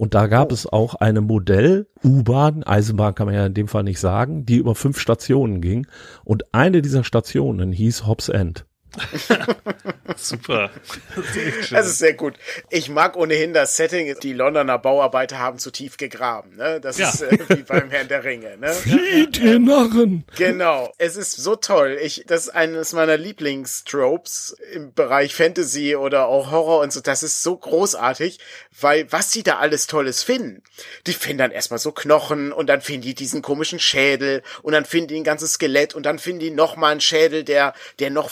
und 0.02 0.16
da 0.16 0.26
gab 0.26 0.50
oh. 0.50 0.54
es 0.56 0.66
auch 0.66 0.96
eine 0.96 1.22
Modell-U-Bahn, 1.22 2.64
Eisenbahn 2.64 3.14
kann 3.14 3.28
man 3.28 3.36
ja 3.36 3.46
in 3.46 3.54
dem 3.54 3.68
Fall 3.68 3.84
nicht 3.84 4.00
sagen, 4.00 4.48
die 4.48 4.56
über 4.56 4.74
fünf 4.74 4.98
Stationen 4.98 5.62
ging. 5.62 5.86
Und 6.24 6.56
eine 6.56 6.82
dieser 6.82 7.04
Stationen 7.04 7.72
hieß 7.72 8.08
Hobbs 8.08 8.28
End. 8.28 8.66
Super. 10.18 10.70
Das 11.16 11.36
ist, 11.36 11.72
das 11.72 11.88
ist, 11.88 11.98
sehr 12.00 12.14
gut. 12.14 12.36
Ich 12.70 12.90
mag 12.90 13.16
ohnehin 13.16 13.54
das 13.54 13.78
Setting. 13.78 14.14
Die 14.22 14.34
Londoner 14.34 14.78
Bauarbeiter 14.78 15.40
haben 15.40 15.60
zu 15.60 15.72
tief 15.72 15.98
gegraben. 15.98 16.56
Ne? 16.58 16.82
Das 16.82 16.98
ja. 16.98 17.10
ist 17.10 17.22
äh, 17.22 17.38
wie 17.50 17.64
beim 17.64 17.90
Herrn 17.90 18.10
der 18.10 18.24
Ringe. 18.24 18.58
Ne? 18.58 18.70
Flieht, 18.74 19.40
ihr 19.40 19.60
Narren! 19.60 20.26
Genau. 20.36 20.94
Es 20.98 21.16
ist 21.16 21.38
so 21.38 21.56
toll. 21.56 21.98
Ich, 22.02 22.26
das 22.28 22.48
ist 22.48 22.50
eines 22.50 22.92
meiner 22.92 23.18
Lieblingstropes 23.18 24.58
im 24.74 24.94
Bereich 24.94 25.34
Fantasy 25.36 25.96
oder 25.96 26.28
auch 26.28 26.52
Horror 26.52 26.82
und 26.82 26.92
so. 26.92 27.00
Das 27.00 27.24
ist 27.24 27.44
so 27.44 27.56
großartig, 27.56 28.40
weil 28.80 29.10
was 29.12 29.32
sie 29.32 29.44
da 29.44 29.60
alles 29.60 29.88
Tolles 29.88 30.24
finden. 30.24 30.64
Die 31.08 31.14
finden 31.14 31.40
dann 31.40 31.52
erstmal 31.52 31.80
so 31.80 31.94
Knochen 31.94 32.52
und 32.52 32.68
dann 32.68 32.82
finden 32.82 33.04
die 33.04 33.16
diesen 33.16 33.42
komischen 33.42 33.80
Schädel 33.80 34.44
und 34.62 34.74
dann 34.74 34.86
finden 34.86 35.10
die 35.10 35.18
ein 35.18 35.24
ganzes 35.24 35.54
Skelett 35.54 35.96
und 35.96 36.06
dann 36.06 36.20
finden 36.20 36.40
die 36.40 36.52
nochmal 36.52 36.92
einen 36.92 37.02
Schädel, 37.02 37.44
der, 37.44 37.74
der 38.00 38.10
noch 38.10 38.30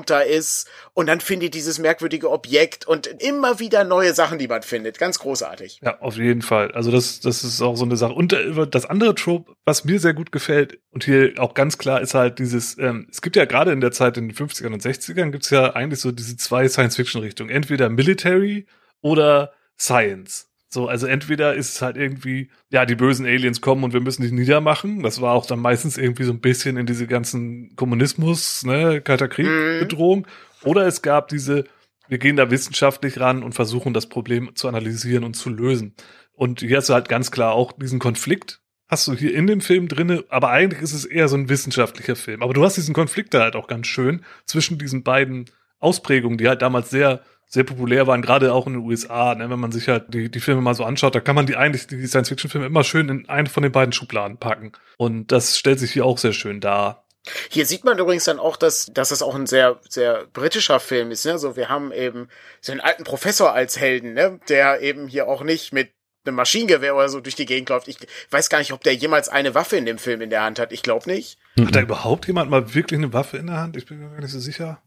verformter 0.00 0.24
ist 0.26 0.68
und 0.94 1.06
dann 1.06 1.20
finden 1.20 1.42
die 1.42 1.50
dieses 1.50 1.78
merkwürdige 1.78 2.30
Objekt 2.30 2.86
und 2.86 3.06
immer 3.06 3.58
wieder 3.58 3.84
neue 3.84 4.14
Sachen, 4.14 4.38
die 4.38 4.48
man 4.48 4.62
findet. 4.62 4.98
Ganz 4.98 5.18
großartig. 5.18 5.80
Ja, 5.82 6.00
auf 6.00 6.16
jeden 6.16 6.42
Fall. 6.42 6.72
Also 6.72 6.90
das, 6.90 7.20
das 7.20 7.44
ist 7.44 7.60
auch 7.62 7.76
so 7.76 7.84
eine 7.84 7.96
Sache. 7.96 8.12
Und 8.12 8.32
äh, 8.32 8.66
das 8.66 8.86
andere 8.86 9.14
Trope, 9.14 9.52
was 9.64 9.84
mir 9.84 9.98
sehr 10.00 10.14
gut 10.14 10.32
gefällt 10.32 10.78
und 10.90 11.04
hier 11.04 11.34
auch 11.38 11.54
ganz 11.54 11.78
klar 11.78 12.00
ist 12.00 12.14
halt 12.14 12.38
dieses, 12.38 12.78
ähm, 12.78 13.06
es 13.10 13.22
gibt 13.22 13.36
ja 13.36 13.44
gerade 13.44 13.72
in 13.72 13.80
der 13.80 13.92
Zeit 13.92 14.16
in 14.16 14.28
den 14.28 14.36
50ern 14.36 14.72
und 14.72 14.82
60ern 14.82 15.30
gibt 15.30 15.44
es 15.44 15.50
ja 15.50 15.74
eigentlich 15.74 16.00
so 16.00 16.12
diese 16.12 16.36
zwei 16.36 16.68
Science-Fiction-Richtungen. 16.68 17.50
Entweder 17.50 17.88
Military 17.88 18.66
oder 19.00 19.52
Science. 19.78 20.49
So, 20.72 20.86
also 20.86 21.08
entweder 21.08 21.54
ist 21.54 21.74
es 21.74 21.82
halt 21.82 21.96
irgendwie, 21.96 22.48
ja, 22.70 22.86
die 22.86 22.94
bösen 22.94 23.26
Aliens 23.26 23.60
kommen 23.60 23.82
und 23.82 23.92
wir 23.92 24.00
müssen 24.00 24.22
die 24.22 24.30
niedermachen. 24.30 25.02
Das 25.02 25.20
war 25.20 25.34
auch 25.34 25.44
dann 25.44 25.58
meistens 25.58 25.98
irgendwie 25.98 26.22
so 26.22 26.32
ein 26.32 26.40
bisschen 26.40 26.76
in 26.76 26.86
diese 26.86 27.08
ganzen 27.08 27.74
Kommunismus, 27.74 28.64
ne, 28.64 29.00
Kalter 29.00 29.26
Krieg 29.26 29.46
mhm. 29.46 29.80
Bedrohung. 29.80 30.26
Oder 30.62 30.86
es 30.86 31.02
gab 31.02 31.26
diese, 31.26 31.64
wir 32.06 32.18
gehen 32.18 32.36
da 32.36 32.52
wissenschaftlich 32.52 33.18
ran 33.18 33.42
und 33.42 33.54
versuchen 33.54 33.94
das 33.94 34.08
Problem 34.08 34.54
zu 34.54 34.68
analysieren 34.68 35.24
und 35.24 35.34
zu 35.34 35.50
lösen. 35.50 35.94
Und 36.32 36.60
hier 36.60 36.76
hast 36.76 36.88
du 36.88 36.94
halt 36.94 37.08
ganz 37.08 37.32
klar 37.32 37.52
auch 37.52 37.72
diesen 37.72 37.98
Konflikt, 37.98 38.62
hast 38.86 39.08
du 39.08 39.14
hier 39.14 39.34
in 39.34 39.48
dem 39.48 39.60
Film 39.60 39.88
drinne, 39.88 40.24
aber 40.28 40.50
eigentlich 40.50 40.82
ist 40.82 40.94
es 40.94 41.04
eher 41.04 41.26
so 41.26 41.36
ein 41.36 41.48
wissenschaftlicher 41.48 42.14
Film. 42.14 42.42
Aber 42.42 42.54
du 42.54 42.64
hast 42.64 42.76
diesen 42.76 42.94
Konflikt 42.94 43.34
da 43.34 43.40
halt 43.40 43.56
auch 43.56 43.66
ganz 43.66 43.88
schön 43.88 44.24
zwischen 44.44 44.78
diesen 44.78 45.02
beiden 45.02 45.46
Ausprägungen, 45.80 46.38
die 46.38 46.48
halt 46.48 46.62
damals 46.62 46.90
sehr 46.90 47.22
sehr 47.52 47.64
populär 47.64 48.06
waren, 48.06 48.22
gerade 48.22 48.54
auch 48.54 48.68
in 48.68 48.74
den 48.74 48.82
USA. 48.82 49.34
Ne? 49.34 49.50
Wenn 49.50 49.58
man 49.58 49.72
sich 49.72 49.88
halt 49.88 50.14
die, 50.14 50.30
die 50.30 50.40
Filme 50.40 50.60
mal 50.60 50.74
so 50.74 50.84
anschaut, 50.84 51.16
da 51.16 51.20
kann 51.20 51.34
man 51.34 51.46
die 51.46 51.56
eigentlich, 51.56 51.88
die 51.88 52.06
Science-Fiction-Filme 52.06 52.66
immer 52.66 52.84
schön 52.84 53.08
in 53.08 53.28
eine 53.28 53.48
von 53.48 53.64
den 53.64 53.72
beiden 53.72 53.92
Schubladen 53.92 54.38
packen. 54.38 54.72
Und 54.96 55.32
das 55.32 55.58
stellt 55.58 55.80
sich 55.80 55.92
hier 55.92 56.06
auch 56.06 56.16
sehr 56.16 56.32
schön 56.32 56.60
dar. 56.60 57.04
Hier 57.50 57.66
sieht 57.66 57.84
man 57.84 57.98
übrigens 57.98 58.24
dann 58.24 58.38
auch, 58.38 58.56
dass, 58.56 58.86
dass 58.94 59.08
das 59.08 59.20
auch 59.20 59.34
ein 59.34 59.46
sehr, 59.46 59.80
sehr 59.88 60.26
britischer 60.32 60.78
Film 60.78 61.10
ist. 61.10 61.26
Ne? 61.26 61.38
So, 61.38 61.56
wir 61.56 61.68
haben 61.68 61.90
eben 61.90 62.28
so 62.60 62.70
einen 62.70 62.80
alten 62.80 63.02
Professor 63.02 63.52
als 63.52 63.78
Helden, 63.80 64.14
ne? 64.14 64.38
der 64.48 64.80
eben 64.80 65.08
hier 65.08 65.26
auch 65.26 65.42
nicht 65.42 65.72
mit 65.72 65.90
einem 66.24 66.36
Maschinengewehr 66.36 66.94
oder 66.94 67.08
so 67.08 67.20
durch 67.20 67.34
die 67.34 67.46
Gegend 67.46 67.68
läuft. 67.68 67.88
Ich 67.88 67.98
weiß 68.30 68.48
gar 68.48 68.58
nicht, 68.58 68.72
ob 68.72 68.84
der 68.84 68.94
jemals 68.94 69.28
eine 69.28 69.56
Waffe 69.56 69.76
in 69.76 69.86
dem 69.86 69.98
Film 69.98 70.20
in 70.20 70.30
der 70.30 70.42
Hand 70.42 70.60
hat. 70.60 70.70
Ich 70.70 70.82
glaube 70.82 71.10
nicht. 71.10 71.36
Hat 71.58 71.74
da 71.74 71.80
überhaupt 71.80 72.28
jemand 72.28 72.48
mal 72.48 72.74
wirklich 72.74 72.98
eine 72.98 73.12
Waffe 73.12 73.38
in 73.38 73.48
der 73.48 73.56
Hand? 73.56 73.76
Ich 73.76 73.86
bin 73.86 73.98
mir 73.98 74.10
gar 74.10 74.20
nicht 74.20 74.30
so 74.30 74.38
sicher. 74.38 74.80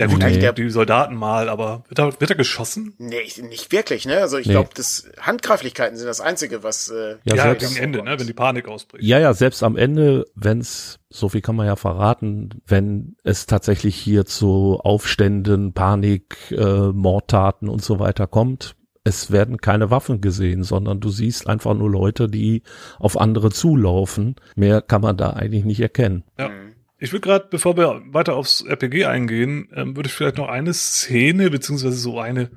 Ja 0.00 0.06
gut, 0.06 0.20
nee. 0.20 0.38
der, 0.38 0.54
die 0.54 0.70
Soldaten 0.70 1.14
mal, 1.14 1.50
aber 1.50 1.84
wird 1.88 1.98
er, 1.98 2.18
wird 2.18 2.30
er 2.30 2.36
geschossen? 2.36 2.94
Nee, 2.96 3.20
nicht 3.42 3.70
wirklich, 3.70 4.06
ne? 4.06 4.16
Also 4.16 4.38
ich 4.38 4.46
nee. 4.46 4.54
glaube, 4.54 4.70
das 4.74 5.10
Handgreiflichkeiten 5.20 5.98
sind 5.98 6.06
das 6.06 6.22
Einzige, 6.22 6.62
was 6.62 6.88
äh, 6.88 7.16
ja, 7.24 7.34
ja 7.34 7.52
gegen 7.52 7.76
Ende, 7.76 8.02
ne? 8.02 8.18
Wenn 8.18 8.26
die 8.26 8.32
Panik 8.32 8.66
ausbricht. 8.66 9.04
Ja, 9.04 9.18
ja, 9.18 9.34
selbst 9.34 9.62
am 9.62 9.76
Ende, 9.76 10.24
wenn's, 10.34 11.00
so 11.10 11.28
viel 11.28 11.42
kann 11.42 11.54
man 11.54 11.66
ja 11.66 11.76
verraten, 11.76 12.62
wenn 12.66 13.16
es 13.24 13.44
tatsächlich 13.44 13.94
hier 13.94 14.24
zu 14.24 14.80
Aufständen, 14.82 15.74
Panik, 15.74 16.50
äh, 16.50 16.92
Mordtaten 16.92 17.68
und 17.68 17.84
so 17.84 17.98
weiter 17.98 18.26
kommt, 18.26 18.76
es 19.04 19.30
werden 19.30 19.58
keine 19.58 19.90
Waffen 19.90 20.22
gesehen, 20.22 20.62
sondern 20.62 21.00
du 21.00 21.10
siehst 21.10 21.46
einfach 21.46 21.74
nur 21.74 21.90
Leute, 21.90 22.28
die 22.28 22.62
auf 22.98 23.20
andere 23.20 23.50
zulaufen. 23.50 24.36
Mehr 24.56 24.80
kann 24.80 25.02
man 25.02 25.18
da 25.18 25.30
eigentlich 25.30 25.64
nicht 25.66 25.80
erkennen. 25.80 26.24
Ja. 26.38 26.48
Mhm. 26.48 26.69
Ich 27.02 27.12
würde 27.12 27.22
gerade, 27.22 27.46
bevor 27.50 27.78
wir 27.78 28.02
weiter 28.12 28.36
aufs 28.36 28.60
RPG 28.60 29.06
eingehen, 29.06 29.70
ähm, 29.74 29.96
würde 29.96 30.08
ich 30.08 30.12
vielleicht 30.12 30.36
noch 30.36 30.48
eine 30.48 30.74
Szene, 30.74 31.48
beziehungsweise 31.50 31.96
so 31.96 32.20
eine, 32.20 32.50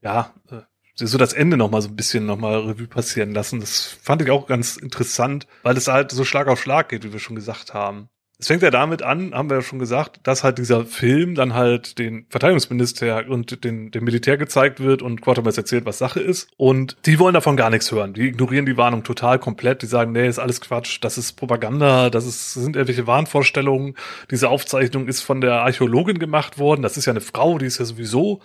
ja, 0.00 0.34
äh, 0.50 0.62
so 0.94 1.18
das 1.18 1.34
Ende 1.34 1.58
noch 1.58 1.70
mal 1.70 1.82
so 1.82 1.88
ein 1.88 1.96
bisschen 1.96 2.24
noch 2.24 2.38
mal 2.38 2.60
Revue 2.60 2.86
passieren 2.86 3.32
lassen. 3.32 3.60
Das 3.60 3.98
fand 4.00 4.22
ich 4.22 4.30
auch 4.30 4.46
ganz 4.46 4.78
interessant, 4.78 5.46
weil 5.62 5.76
es 5.76 5.88
halt 5.88 6.12
so 6.12 6.24
Schlag 6.24 6.48
auf 6.48 6.62
Schlag 6.62 6.88
geht, 6.88 7.04
wie 7.04 7.12
wir 7.12 7.18
schon 7.20 7.36
gesagt 7.36 7.74
haben. 7.74 8.08
Es 8.38 8.48
fängt 8.48 8.62
ja 8.62 8.70
damit 8.70 9.02
an, 9.02 9.32
haben 9.32 9.48
wir 9.48 9.58
ja 9.58 9.62
schon 9.62 9.78
gesagt, 9.78 10.20
dass 10.24 10.42
halt 10.42 10.58
dieser 10.58 10.84
Film 10.84 11.36
dann 11.36 11.54
halt 11.54 11.98
den 11.98 12.26
Verteidigungsminister 12.30 13.28
und 13.28 13.64
den, 13.64 13.92
dem 13.92 14.04
Militär 14.04 14.36
gezeigt 14.36 14.80
wird 14.80 15.02
und 15.02 15.22
Quatermass 15.22 15.56
erzählt, 15.56 15.86
was 15.86 15.98
Sache 15.98 16.20
ist. 16.20 16.48
Und 16.56 16.96
die 17.06 17.18
wollen 17.20 17.34
davon 17.34 17.56
gar 17.56 17.70
nichts 17.70 17.92
hören. 17.92 18.12
Die 18.12 18.26
ignorieren 18.26 18.66
die 18.66 18.76
Warnung 18.76 19.04
total 19.04 19.38
komplett. 19.38 19.82
Die 19.82 19.86
sagen, 19.86 20.12
nee, 20.12 20.26
ist 20.26 20.40
alles 20.40 20.60
Quatsch, 20.60 20.98
das 21.00 21.16
ist 21.16 21.34
Propaganda, 21.34 22.10
das 22.10 22.26
ist, 22.26 22.54
sind 22.54 22.74
irgendwelche 22.74 23.06
Wahnvorstellungen. 23.06 23.94
Diese 24.30 24.48
Aufzeichnung 24.48 25.06
ist 25.06 25.20
von 25.20 25.40
der 25.40 25.62
Archäologin 25.62 26.18
gemacht 26.18 26.58
worden. 26.58 26.82
Das 26.82 26.96
ist 26.96 27.06
ja 27.06 27.12
eine 27.12 27.20
Frau, 27.20 27.58
die 27.58 27.66
ist 27.66 27.78
ja 27.78 27.84
sowieso 27.84 28.40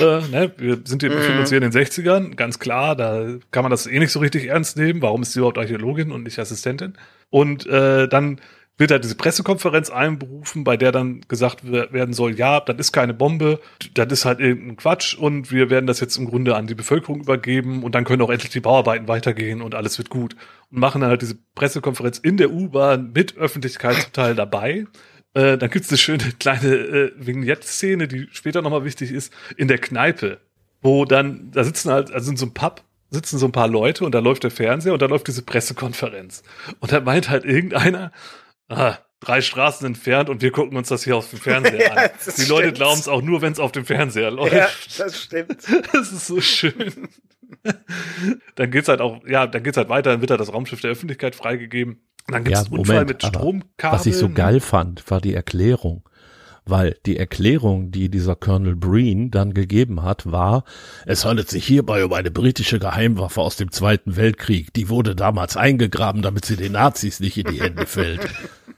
äh, 0.00 0.20
ne, 0.32 0.52
wir 0.56 0.80
sind 0.84 1.02
hier, 1.02 1.10
befinden 1.10 1.38
uns 1.38 1.50
hier 1.50 1.62
in 1.62 1.70
den 1.70 1.72
60ern, 1.72 2.34
ganz 2.34 2.58
klar, 2.58 2.96
da 2.96 3.36
kann 3.52 3.62
man 3.62 3.70
das 3.70 3.86
eh 3.86 3.98
nicht 4.00 4.10
so 4.10 4.18
richtig 4.18 4.46
ernst 4.46 4.76
nehmen. 4.76 5.00
Warum 5.00 5.22
ist 5.22 5.32
sie 5.32 5.38
überhaupt 5.38 5.58
Archäologin 5.58 6.10
und 6.10 6.24
nicht 6.24 6.40
Assistentin? 6.40 6.94
Und 7.30 7.66
äh, 7.66 8.08
dann 8.08 8.40
wird 8.78 8.90
halt 8.90 9.04
diese 9.04 9.14
Pressekonferenz 9.14 9.90
einberufen, 9.90 10.64
bei 10.64 10.76
der 10.76 10.92
dann 10.92 11.22
gesagt 11.28 11.70
werden 11.70 12.12
soll, 12.12 12.34
ja, 12.34 12.60
das 12.60 12.76
ist 12.78 12.92
keine 12.92 13.14
Bombe, 13.14 13.60
das 13.94 14.12
ist 14.12 14.24
halt 14.24 14.40
irgendein 14.40 14.76
Quatsch 14.76 15.14
und 15.14 15.50
wir 15.50 15.70
werden 15.70 15.86
das 15.86 16.00
jetzt 16.00 16.16
im 16.16 16.26
Grunde 16.26 16.56
an 16.56 16.66
die 16.66 16.74
Bevölkerung 16.74 17.20
übergeben 17.20 17.82
und 17.82 17.94
dann 17.94 18.04
können 18.04 18.22
auch 18.22 18.30
endlich 18.30 18.52
die 18.52 18.60
Bauarbeiten 18.60 19.08
weitergehen 19.08 19.62
und 19.62 19.74
alles 19.74 19.96
wird 19.98 20.10
gut. 20.10 20.36
Und 20.70 20.78
machen 20.78 21.00
dann 21.00 21.10
halt 21.10 21.22
diese 21.22 21.38
Pressekonferenz 21.54 22.18
in 22.18 22.36
der 22.36 22.50
U-Bahn 22.50 23.12
mit 23.14 23.36
Öffentlichkeit 23.36 23.96
zum 23.96 24.12
Teil 24.12 24.34
dabei. 24.34 24.86
Äh, 25.32 25.56
dann 25.56 25.70
gibt's 25.70 25.88
eine 25.88 25.98
schöne 25.98 26.32
kleine 26.38 26.74
äh, 26.74 27.12
Vignette-Szene, 27.16 28.08
die 28.08 28.28
später 28.32 28.60
nochmal 28.60 28.84
wichtig 28.84 29.10
ist, 29.10 29.32
in 29.56 29.68
der 29.68 29.78
Kneipe, 29.78 30.38
wo 30.82 31.06
dann, 31.06 31.50
da 31.52 31.64
sitzen 31.64 31.90
halt, 31.90 32.10
also 32.10 32.30
in 32.30 32.36
so 32.36 32.46
einem 32.46 32.54
Pub, 32.54 32.82
sitzen 33.10 33.38
so 33.38 33.46
ein 33.46 33.52
paar 33.52 33.68
Leute 33.68 34.04
und 34.04 34.14
da 34.14 34.18
läuft 34.18 34.42
der 34.42 34.50
Fernseher 34.50 34.92
und 34.92 35.00
da 35.00 35.06
läuft 35.06 35.28
diese 35.28 35.42
Pressekonferenz. 35.42 36.42
Und 36.80 36.92
da 36.92 37.00
meint 37.00 37.30
halt 37.30 37.44
irgendeiner, 37.44 38.12
ah, 38.68 38.98
drei 39.20 39.40
Straßen 39.40 39.86
entfernt 39.86 40.28
und 40.28 40.42
wir 40.42 40.50
gucken 40.52 40.76
uns 40.76 40.88
das 40.88 41.04
hier 41.04 41.16
auf 41.16 41.30
dem 41.30 41.38
Fernseher 41.38 41.90
an. 41.96 41.96
Ja, 41.96 42.08
Die 42.08 42.30
stimmt. 42.30 42.48
Leute 42.48 42.72
glauben 42.72 42.98
es 42.98 43.08
auch 43.08 43.22
nur, 43.22 43.42
wenn 43.42 43.52
es 43.52 43.60
auf 43.60 43.72
dem 43.72 43.84
Fernseher 43.84 44.30
läuft. 44.30 44.54
Ja, 44.54 44.68
das 44.98 45.22
stimmt. 45.22 45.58
Das 45.92 46.12
ist 46.12 46.26
so 46.26 46.40
schön. 46.40 47.08
dann 48.56 48.70
geht's 48.70 48.88
halt 48.88 49.00
auch, 49.00 49.24
ja, 49.26 49.46
dann 49.46 49.62
geht's 49.62 49.76
halt 49.76 49.88
weiter, 49.88 50.10
dann 50.10 50.20
wird 50.20 50.30
halt 50.30 50.40
das 50.40 50.52
Raumschiff 50.52 50.80
der 50.80 50.90
Öffentlichkeit 50.90 51.34
freigegeben. 51.34 52.00
Und 52.26 52.34
dann 52.34 52.44
gibt's 52.44 52.60
ja, 52.60 52.66
einen 52.66 52.78
Unfall 52.78 53.04
mit 53.04 53.22
Stromkabeln. 53.22 54.00
Was 54.00 54.06
ich 54.06 54.16
so 54.16 54.28
geil 54.28 54.60
fand, 54.60 55.08
war 55.10 55.20
die 55.20 55.34
Erklärung 55.34 56.08
weil 56.66 56.96
die 57.06 57.16
Erklärung, 57.16 57.90
die 57.92 58.08
dieser 58.08 58.34
Colonel 58.34 58.76
Breen 58.76 59.30
dann 59.30 59.54
gegeben 59.54 60.02
hat, 60.02 60.30
war, 60.30 60.64
es 61.06 61.24
handelt 61.24 61.48
sich 61.48 61.64
hierbei 61.64 62.04
um 62.04 62.12
eine 62.12 62.30
britische 62.30 62.78
Geheimwaffe 62.78 63.40
aus 63.40 63.56
dem 63.56 63.70
Zweiten 63.70 64.16
Weltkrieg. 64.16 64.72
Die 64.74 64.88
wurde 64.88 65.14
damals 65.14 65.56
eingegraben, 65.56 66.22
damit 66.22 66.44
sie 66.44 66.56
den 66.56 66.72
Nazis 66.72 67.20
nicht 67.20 67.38
in 67.38 67.46
die 67.46 67.60
Hände 67.60 67.86
fällt. 67.86 68.28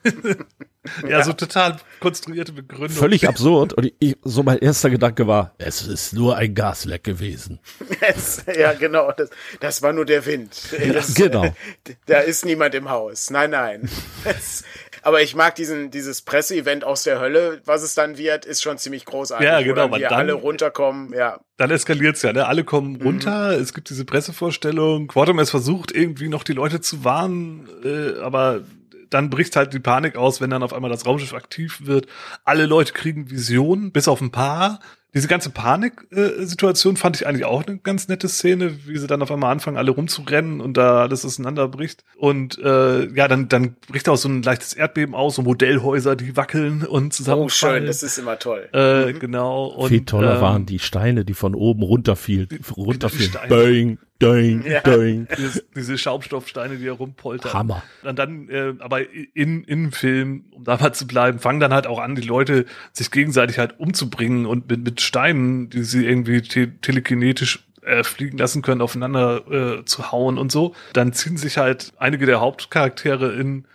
ja, 1.08 1.22
so 1.24 1.32
total 1.32 1.76
konstruierte 2.00 2.52
Begründung. 2.52 2.90
Völlig 2.90 3.28
absurd. 3.28 3.72
Und 3.72 3.92
ich, 3.98 4.16
so 4.22 4.42
mein 4.42 4.58
erster 4.58 4.90
Gedanke 4.90 5.26
war, 5.26 5.54
es 5.58 5.86
ist 5.86 6.12
nur 6.12 6.36
ein 6.36 6.54
Gasleck 6.54 7.04
gewesen. 7.04 7.60
Es, 8.00 8.44
ja, 8.54 8.72
genau. 8.74 9.12
Das, 9.12 9.30
das 9.60 9.82
war 9.82 9.92
nur 9.92 10.04
der 10.04 10.26
Wind. 10.26 10.56
Das, 10.92 11.14
genau. 11.14 11.54
Da 12.06 12.20
ist 12.20 12.44
niemand 12.44 12.74
im 12.74 12.90
Haus. 12.90 13.30
Nein, 13.30 13.50
nein. 13.50 13.88
Das, 14.24 14.62
aber 15.08 15.22
ich 15.22 15.34
mag 15.34 15.54
diesen, 15.54 15.90
dieses 15.90 16.20
Presseevent 16.20 16.84
aus 16.84 17.02
der 17.02 17.18
Hölle, 17.18 17.62
was 17.64 17.82
es 17.82 17.94
dann 17.94 18.18
wird, 18.18 18.44
ist 18.44 18.62
schon 18.62 18.76
ziemlich 18.76 19.06
großartig. 19.06 19.46
Ja, 19.46 19.62
genau. 19.62 19.90
Wo 19.90 19.96
dann, 19.96 20.12
alle 20.12 20.34
runterkommen, 20.34 21.14
ja. 21.14 21.40
Dann 21.56 21.70
eskaliert's 21.70 22.20
ja, 22.20 22.34
ne? 22.34 22.46
Alle 22.46 22.62
kommen 22.62 22.92
mhm. 22.92 23.02
runter, 23.02 23.56
mhm. 23.56 23.62
es 23.62 23.72
gibt 23.72 23.88
diese 23.88 24.04
Pressevorstellung. 24.04 25.08
Quatermass 25.08 25.48
versucht 25.48 25.92
irgendwie 25.92 26.28
noch 26.28 26.42
die 26.44 26.52
Leute 26.52 26.82
zu 26.82 27.04
warnen, 27.04 27.70
äh, 27.82 28.20
aber 28.20 28.60
dann 29.08 29.30
bricht 29.30 29.56
halt 29.56 29.72
die 29.72 29.80
Panik 29.80 30.16
aus, 30.16 30.42
wenn 30.42 30.50
dann 30.50 30.62
auf 30.62 30.74
einmal 30.74 30.90
das 30.90 31.06
Raumschiff 31.06 31.32
aktiv 31.32 31.86
wird. 31.86 32.06
Alle 32.44 32.66
Leute 32.66 32.92
kriegen 32.92 33.30
Visionen, 33.30 33.92
bis 33.92 34.08
auf 34.08 34.20
ein 34.20 34.30
paar 34.30 34.78
diese 35.14 35.26
ganze 35.26 35.50
Panik-Situation 35.50 36.96
fand 36.96 37.16
ich 37.16 37.26
eigentlich 37.26 37.46
auch 37.46 37.66
eine 37.66 37.78
ganz 37.78 38.08
nette 38.08 38.28
Szene, 38.28 38.86
wie 38.86 38.98
sie 38.98 39.06
dann 39.06 39.22
auf 39.22 39.30
einmal 39.30 39.50
anfangen, 39.52 39.78
alle 39.78 39.90
rumzurennen 39.90 40.60
und 40.60 40.76
da 40.76 41.00
alles 41.00 41.24
auseinanderbricht. 41.24 42.04
Und 42.16 42.58
äh, 42.58 43.10
ja, 43.14 43.26
dann, 43.26 43.48
dann 43.48 43.76
bricht 43.88 44.08
auch 44.08 44.16
so 44.16 44.28
ein 44.28 44.42
leichtes 44.42 44.74
Erdbeben 44.74 45.14
aus, 45.14 45.36
so 45.36 45.42
Modellhäuser, 45.42 46.14
die 46.14 46.36
wackeln 46.36 46.84
und 46.84 47.14
zusammenfallen. 47.14 47.74
Oh, 47.74 47.78
schön, 47.78 47.86
das 47.86 48.02
ist 48.02 48.18
immer 48.18 48.38
toll. 48.38 48.68
Äh, 48.74 49.12
mhm. 49.12 49.18
Genau. 49.18 49.66
Und, 49.66 49.88
Viel 49.88 50.04
toller 50.04 50.36
ähm, 50.36 50.40
waren 50.42 50.66
die 50.66 50.78
Steine, 50.78 51.24
die 51.24 51.34
von 51.34 51.54
oben 51.54 51.82
runterfielen. 51.82 52.48
runterfielen. 52.76 53.32
Bang, 53.48 53.98
Doing, 54.20 54.64
ja. 54.66 54.80
doing. 54.80 55.28
Diese, 55.36 55.64
diese 55.76 55.96
Schaumstoffsteine, 55.96 56.76
die 56.76 56.86
herrumpoltern. 56.86 57.52
Hammer. 57.52 57.84
Und 58.02 58.18
dann, 58.18 58.48
äh, 58.48 58.74
aber 58.80 59.08
in, 59.34 59.62
im 59.62 59.92
Film, 59.92 60.46
um 60.50 60.64
da 60.64 60.76
mal 60.76 60.92
zu 60.92 61.06
bleiben, 61.06 61.38
fangen 61.38 61.60
dann 61.60 61.72
halt 61.72 61.86
auch 61.86 62.00
an, 62.00 62.16
die 62.16 62.22
Leute 62.22 62.66
sich 62.92 63.12
gegenseitig 63.12 63.58
halt 63.58 63.78
umzubringen 63.78 64.46
und 64.46 64.68
mit, 64.68 64.82
mit 64.82 65.00
Steinen, 65.00 65.70
die 65.70 65.84
sie 65.84 66.04
irgendwie 66.04 66.42
te 66.42 66.72
telekinetisch 66.80 67.64
äh, 67.82 68.02
fliegen 68.02 68.38
lassen 68.38 68.62
können, 68.62 68.80
aufeinander 68.80 69.78
äh, 69.78 69.84
zu 69.84 70.10
hauen 70.10 70.36
und 70.36 70.50
so. 70.50 70.74
Dann 70.94 71.12
ziehen 71.12 71.36
sich 71.36 71.56
halt 71.56 71.92
einige 71.98 72.26
der 72.26 72.40
Hauptcharaktere 72.40 73.32
in 73.34 73.66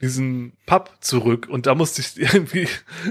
diesen 0.00 0.54
Pub 0.64 0.90
zurück 1.00 1.46
und 1.50 1.66
da 1.66 1.74
musste 1.74 2.00
ich 2.00 2.18
irgendwie 2.34 2.68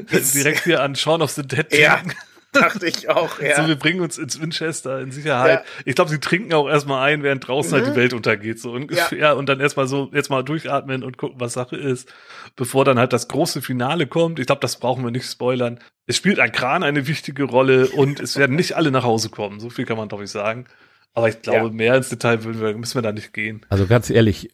direkt 0.10 0.64
hier 0.64 0.82
an 0.82 0.96
Shaun 0.96 1.22
of 1.22 1.30
the 1.32 1.44
Dead 1.44 1.72
denken. 1.72 2.10
Ja. 2.10 2.16
Dachte 2.54 2.88
ich 2.88 3.10
auch, 3.10 3.40
ja. 3.40 3.62
So, 3.62 3.68
wir 3.68 3.76
bringen 3.76 4.02
uns 4.02 4.18
ins 4.18 4.42
Winchester 4.42 5.00
in 5.00 5.12
Sicherheit. 5.12 5.60
Ja. 5.60 5.82
Ich 5.86 5.96
glaube, 5.96 6.10
sie 6.10 6.20
trinken 6.20 6.54
auch 6.54 6.68
erstmal 6.68 7.08
ein, 7.08 7.22
während 7.22 7.48
draußen 7.48 7.72
mhm. 7.72 7.76
halt 7.76 7.86
die 7.88 7.92
mhm. 7.92 7.96
Welt 7.96 8.14
untergeht, 8.14 8.60
so 8.60 8.72
ungefähr. 8.72 9.18
Ja. 9.18 9.34
Und 9.34 9.50
dann 9.50 9.60
erstmal 9.60 9.88
so, 9.88 10.10
jetzt 10.14 10.30
mal 10.30 10.44
durchatmen 10.44 11.04
und 11.04 11.18
gucken, 11.18 11.40
was 11.40 11.54
Sache 11.54 11.76
ist, 11.76 12.12
bevor 12.56 12.86
dann 12.86 12.98
halt 12.98 13.14
das 13.14 13.28
große 13.28 13.62
Finale 13.62 14.08
kommt. 14.08 14.40
Ich 14.40 14.48
glaube, 14.48 14.62
das 14.62 14.78
brauchen 14.78 15.04
wir 15.04 15.12
nicht 15.12 15.30
spoilern. 15.30 15.80
Es 16.08 16.18
spielt 16.18 16.40
ein 16.40 16.52
Kran 16.52 16.82
eine 16.82 17.06
wichtige 17.08 17.44
Rolle 17.44 17.88
und 17.88 18.20
es 18.20 18.36
werden 18.36 18.56
nicht 18.56 18.76
alle 18.76 18.90
nach 18.90 19.04
Hause 19.04 19.30
kommen. 19.30 19.60
So 19.60 19.70
viel 19.70 19.86
kann 19.86 19.98
man, 19.98 20.10
glaube 20.10 20.24
ich, 20.24 20.32
sagen. 20.32 20.66
Aber 21.14 21.30
ich 21.30 21.42
glaube, 21.42 21.68
ja. 21.68 21.74
mehr 21.74 21.96
ins 21.96 22.10
Detail 22.10 22.44
wir, 22.44 22.76
müssen 22.76 22.96
wir 22.96 23.02
da 23.02 23.12
nicht 23.12 23.34
gehen. 23.34 23.66
Also 23.70 23.88
ganz 23.88 24.10
ehrlich, 24.10 24.50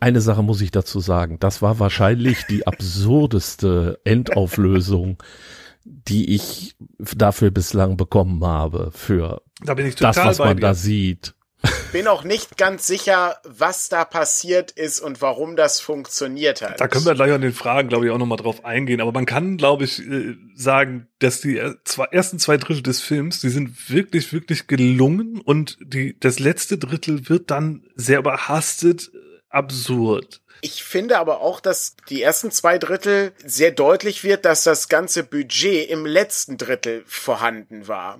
eine 0.00 0.20
Sache 0.20 0.42
muss 0.42 0.60
ich 0.60 0.70
dazu 0.70 1.00
sagen. 1.00 1.38
Das 1.40 1.62
war 1.62 1.78
wahrscheinlich 1.78 2.44
die 2.46 2.66
absurdeste 2.66 3.98
Endauflösung 4.04 5.22
die 5.86 6.34
ich 6.34 6.76
dafür 6.98 7.50
bislang 7.50 7.96
bekommen 7.96 8.44
habe, 8.44 8.90
für 8.92 9.42
da 9.64 9.74
das, 9.74 10.16
was 10.16 10.38
man 10.38 10.58
da 10.58 10.74
sieht. 10.74 11.34
Bin 11.92 12.06
auch 12.06 12.24
nicht 12.24 12.58
ganz 12.58 12.86
sicher, 12.86 13.36
was 13.44 13.88
da 13.88 14.04
passiert 14.04 14.70
ist 14.72 15.00
und 15.00 15.22
warum 15.22 15.56
das 15.56 15.80
funktioniert 15.80 16.60
hat. 16.62 16.80
Da 16.80 16.88
können 16.88 17.06
wir 17.06 17.14
gleich 17.14 17.32
an 17.32 17.40
den 17.40 17.52
Fragen, 17.52 17.88
glaube 17.88 18.06
ich, 18.06 18.12
auch 18.12 18.18
nochmal 18.18 18.38
drauf 18.38 18.64
eingehen. 18.64 19.00
Aber 19.00 19.12
man 19.12 19.26
kann, 19.26 19.56
glaube 19.56 19.84
ich, 19.84 20.00
äh, 20.00 20.36
sagen, 20.54 21.08
dass 21.18 21.40
die 21.40 21.56
ersten 21.56 22.38
zwei 22.38 22.56
Drittel 22.56 22.82
des 22.82 23.00
Films, 23.00 23.40
die 23.40 23.48
sind 23.48 23.90
wirklich, 23.90 24.32
wirklich 24.32 24.66
gelungen 24.66 25.40
und 25.40 25.78
die, 25.80 26.18
das 26.20 26.38
letzte 26.38 26.78
Drittel 26.78 27.28
wird 27.28 27.50
dann 27.50 27.84
sehr 27.94 28.18
überhastet, 28.18 29.10
absurd. 29.48 30.42
Ich 30.60 30.84
finde 30.84 31.18
aber 31.18 31.40
auch, 31.40 31.60
dass 31.60 31.96
die 32.08 32.22
ersten 32.22 32.50
zwei 32.50 32.78
Drittel 32.78 33.32
sehr 33.44 33.70
deutlich 33.70 34.24
wird, 34.24 34.44
dass 34.44 34.64
das 34.64 34.88
ganze 34.88 35.22
Budget 35.22 35.88
im 35.90 36.06
letzten 36.06 36.56
Drittel 36.56 37.04
vorhanden 37.06 37.88
war. 37.88 38.18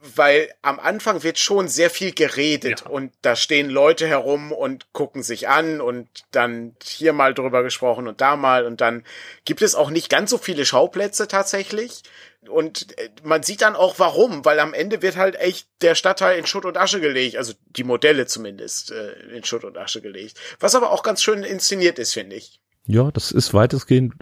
Weil 0.00 0.52
am 0.62 0.78
Anfang 0.78 1.22
wird 1.22 1.38
schon 1.38 1.68
sehr 1.68 1.90
viel 1.90 2.12
geredet 2.12 2.82
ja. 2.82 2.90
und 2.90 3.12
da 3.22 3.36
stehen 3.36 3.68
Leute 3.70 4.06
herum 4.06 4.52
und 4.52 4.92
gucken 4.92 5.22
sich 5.22 5.48
an 5.48 5.80
und 5.80 6.08
dann 6.30 6.76
hier 6.82 7.12
mal 7.12 7.34
drüber 7.34 7.62
gesprochen 7.62 8.08
und 8.08 8.20
da 8.20 8.36
mal 8.36 8.66
und 8.66 8.80
dann 8.80 9.04
gibt 9.44 9.62
es 9.62 9.74
auch 9.74 9.90
nicht 9.90 10.08
ganz 10.08 10.30
so 10.30 10.38
viele 10.38 10.64
Schauplätze 10.64 11.28
tatsächlich. 11.28 12.02
Und 12.48 12.98
äh, 12.98 13.10
man 13.22 13.42
sieht 13.42 13.62
dann 13.62 13.76
auch 13.76 13.98
warum, 13.98 14.44
weil 14.44 14.60
am 14.60 14.74
Ende 14.74 15.02
wird 15.02 15.16
halt 15.16 15.36
echt 15.36 15.68
der 15.82 15.94
Stadtteil 15.94 16.38
in 16.38 16.46
Schutt 16.46 16.64
und 16.64 16.76
Asche 16.76 17.00
gelegt, 17.00 17.36
also 17.36 17.54
die 17.76 17.84
Modelle 17.84 18.26
zumindest 18.26 18.92
äh, 18.92 19.12
in 19.34 19.44
Schutt 19.44 19.64
und 19.64 19.78
Asche 19.78 20.00
gelegt. 20.00 20.38
Was 20.60 20.74
aber 20.74 20.90
auch 20.92 21.02
ganz 21.02 21.22
schön 21.22 21.42
inszeniert 21.42 21.98
ist, 21.98 22.14
finde 22.14 22.36
ich. 22.36 22.60
Ja, 22.86 23.10
das 23.10 23.30
ist 23.30 23.54
weitestgehend, 23.54 24.14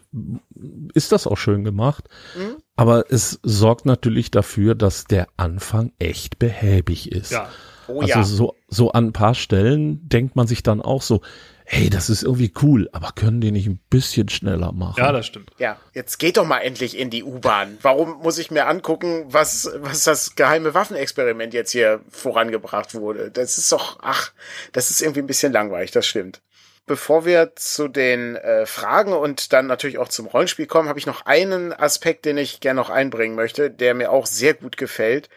ist 0.94 1.10
das 1.10 1.26
auch 1.26 1.36
schön 1.36 1.64
gemacht. 1.64 2.04
Mhm. 2.36 2.62
Aber 2.76 3.10
es 3.10 3.40
sorgt 3.42 3.86
natürlich 3.86 4.30
dafür, 4.30 4.74
dass 4.74 5.04
der 5.04 5.26
Anfang 5.36 5.92
echt 5.98 6.38
behäbig 6.38 7.10
ist. 7.10 7.32
Ja. 7.32 7.50
Oh, 7.92 8.00
also 8.00 8.18
ja. 8.18 8.24
so, 8.24 8.56
so 8.68 8.92
an 8.92 9.08
ein 9.08 9.12
paar 9.12 9.34
Stellen 9.34 10.08
denkt 10.08 10.36
man 10.36 10.46
sich 10.46 10.62
dann 10.62 10.80
auch 10.80 11.02
so, 11.02 11.20
hey, 11.64 11.88
das 11.88 12.10
ist 12.10 12.22
irgendwie 12.22 12.52
cool, 12.62 12.88
aber 12.92 13.12
können 13.14 13.40
die 13.40 13.50
nicht 13.50 13.66
ein 13.66 13.80
bisschen 13.88 14.28
schneller 14.28 14.72
machen? 14.72 15.00
Ja, 15.00 15.12
das 15.12 15.26
stimmt. 15.26 15.50
Ja, 15.58 15.78
jetzt 15.94 16.18
geht 16.18 16.36
doch 16.36 16.44
mal 16.44 16.58
endlich 16.58 16.98
in 16.98 17.10
die 17.10 17.24
U-Bahn. 17.24 17.78
Warum 17.82 18.18
muss 18.22 18.38
ich 18.38 18.50
mir 18.50 18.66
angucken, 18.66 19.24
was, 19.28 19.70
was 19.76 20.04
das 20.04 20.34
geheime 20.34 20.74
Waffenexperiment 20.74 21.54
jetzt 21.54 21.70
hier 21.70 22.00
vorangebracht 22.10 22.94
wurde? 22.94 23.30
Das 23.30 23.58
ist 23.58 23.72
doch, 23.72 23.98
ach, 24.02 24.32
das 24.72 24.90
ist 24.90 25.00
irgendwie 25.00 25.20
ein 25.20 25.26
bisschen 25.26 25.52
langweilig, 25.52 25.92
das 25.92 26.06
stimmt. 26.06 26.42
Bevor 26.84 27.24
wir 27.24 27.52
zu 27.54 27.86
den 27.86 28.34
äh, 28.36 28.66
Fragen 28.66 29.12
und 29.12 29.52
dann 29.52 29.66
natürlich 29.66 29.98
auch 29.98 30.08
zum 30.08 30.26
Rollenspiel 30.26 30.66
kommen, 30.66 30.88
habe 30.88 30.98
ich 30.98 31.06
noch 31.06 31.26
einen 31.26 31.72
Aspekt, 31.72 32.24
den 32.24 32.36
ich 32.38 32.60
gerne 32.60 32.80
noch 32.80 32.90
einbringen 32.90 33.36
möchte, 33.36 33.70
der 33.70 33.94
mir 33.94 34.10
auch 34.10 34.26
sehr 34.26 34.54
gut 34.54 34.76
gefällt 34.76 35.28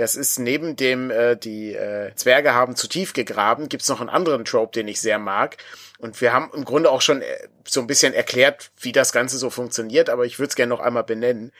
Das 0.00 0.16
ist 0.16 0.38
neben 0.38 0.76
dem, 0.76 1.10
äh, 1.10 1.36
die 1.36 1.74
äh, 1.74 2.14
Zwerge 2.14 2.54
haben 2.54 2.74
zu 2.74 2.88
tief 2.88 3.12
gegraben, 3.12 3.68
gibt's 3.68 3.88
noch 3.90 4.00
einen 4.00 4.08
anderen 4.08 4.46
Trope, 4.46 4.72
den 4.72 4.88
ich 4.88 4.98
sehr 4.98 5.18
mag. 5.18 5.58
Und 5.98 6.18
wir 6.22 6.32
haben 6.32 6.50
im 6.54 6.64
Grunde 6.64 6.90
auch 6.90 7.02
schon 7.02 7.20
äh, 7.20 7.48
so 7.68 7.82
ein 7.82 7.86
bisschen 7.86 8.14
erklärt, 8.14 8.70
wie 8.80 8.92
das 8.92 9.12
Ganze 9.12 9.36
so 9.36 9.50
funktioniert, 9.50 10.08
aber 10.08 10.24
ich 10.24 10.38
würde 10.38 10.48
es 10.48 10.56
gerne 10.56 10.70
noch 10.70 10.80
einmal 10.80 11.04
benennen. 11.04 11.52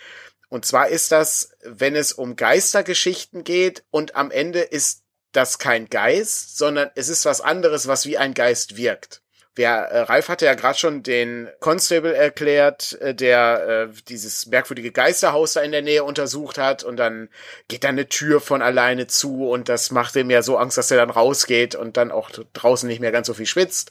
Und 0.48 0.64
zwar 0.64 0.88
ist 0.88 1.12
das, 1.12 1.52
wenn 1.64 1.94
es 1.94 2.14
um 2.14 2.34
Geistergeschichten 2.34 3.44
geht 3.44 3.84
und 3.90 4.16
am 4.16 4.30
Ende 4.30 4.60
ist 4.60 5.02
das 5.32 5.58
kein 5.58 5.90
Geist, 5.90 6.56
sondern 6.56 6.90
es 6.94 7.10
ist 7.10 7.26
was 7.26 7.42
anderes, 7.42 7.88
was 7.88 8.06
wie 8.06 8.16
ein 8.16 8.32
Geist 8.32 8.78
wirkt. 8.78 9.20
Wer, 9.56 9.90
äh, 9.90 10.00
Ralf 10.02 10.28
hatte 10.28 10.46
ja 10.46 10.54
gerade 10.54 10.78
schon 10.78 11.02
den 11.02 11.48
Constable 11.58 12.14
erklärt, 12.14 12.96
äh, 13.00 13.14
der 13.14 13.88
äh, 13.90 13.94
dieses 14.08 14.46
merkwürdige 14.46 14.92
Geisterhaus 14.92 15.54
da 15.54 15.60
in 15.60 15.72
der 15.72 15.82
Nähe 15.82 16.04
untersucht 16.04 16.56
hat 16.56 16.84
und 16.84 16.96
dann 16.96 17.28
geht 17.66 17.82
da 17.82 17.88
eine 17.88 18.08
Tür 18.08 18.40
von 18.40 18.62
alleine 18.62 19.08
zu 19.08 19.48
und 19.48 19.68
das 19.68 19.90
macht 19.90 20.14
ihm 20.14 20.30
ja 20.30 20.42
so 20.42 20.56
Angst, 20.56 20.78
dass 20.78 20.90
er 20.92 20.98
dann 20.98 21.10
rausgeht 21.10 21.74
und 21.74 21.96
dann 21.96 22.12
auch 22.12 22.30
draußen 22.52 22.88
nicht 22.88 23.00
mehr 23.00 23.12
ganz 23.12 23.26
so 23.26 23.34
viel 23.34 23.46
schwitzt. 23.46 23.90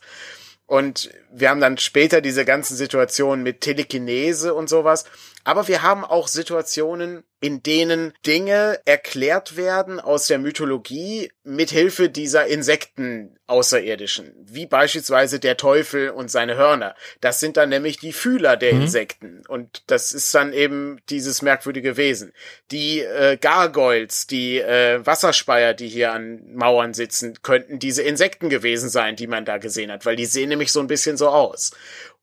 Und 0.65 1.09
wir 1.31 1.49
haben 1.49 1.61
dann 1.61 1.79
später 1.79 2.21
diese 2.21 2.45
ganzen 2.45 2.77
Situationen 2.77 3.43
mit 3.43 3.61
Telekinese 3.61 4.53
und 4.53 4.69
sowas. 4.69 5.05
Aber 5.43 5.67
wir 5.67 5.81
haben 5.81 6.03
auch 6.03 6.27
Situationen, 6.27 7.23
in 7.41 7.63
denen 7.63 8.13
Dinge 8.25 8.79
erklärt 8.85 9.55
werden 9.55 9.99
aus 9.99 10.27
der 10.27 10.39
Mythologie 10.39 11.31
mit 11.43 11.71
Hilfe 11.71 12.09
dieser 12.09 12.47
Insekten 12.47 13.39
außerirdischen, 13.47 14.35
wie 14.39 14.65
beispielsweise 14.65 15.39
der 15.39 15.55
Teufel 15.57 16.09
und 16.09 16.29
seine 16.29 16.57
Hörner. 16.57 16.95
Das 17.21 17.39
sind 17.39 17.57
dann 17.57 17.69
nämlich 17.69 17.97
die 17.97 18.11
Fühler 18.11 18.57
der 18.57 18.73
mhm. 18.73 18.81
Insekten 18.81 19.41
und 19.47 19.83
das 19.87 20.11
ist 20.11 20.35
dann 20.35 20.51
eben 20.53 20.99
dieses 21.09 21.41
merkwürdige 21.41 21.95
Wesen. 21.95 22.33
Die 22.71 22.99
äh, 22.99 23.37
Gargoyles, 23.37 24.27
die 24.27 24.59
äh, 24.59 25.03
Wasserspeier, 25.05 25.73
die 25.73 25.87
hier 25.87 26.11
an 26.11 26.41
Mauern 26.53 26.93
sitzen, 26.93 27.41
könnten 27.41 27.79
diese 27.79 28.03
Insekten 28.03 28.49
gewesen 28.49 28.89
sein, 28.89 29.15
die 29.15 29.27
man 29.27 29.45
da 29.45 29.57
gesehen 29.57 29.91
hat, 29.91 30.05
weil 30.05 30.17
die 30.17 30.25
sehen 30.25 30.49
nämlich 30.49 30.71
so 30.71 30.81
ein 30.81 30.87
bisschen 30.87 31.15
so 31.15 31.29
aus 31.29 31.71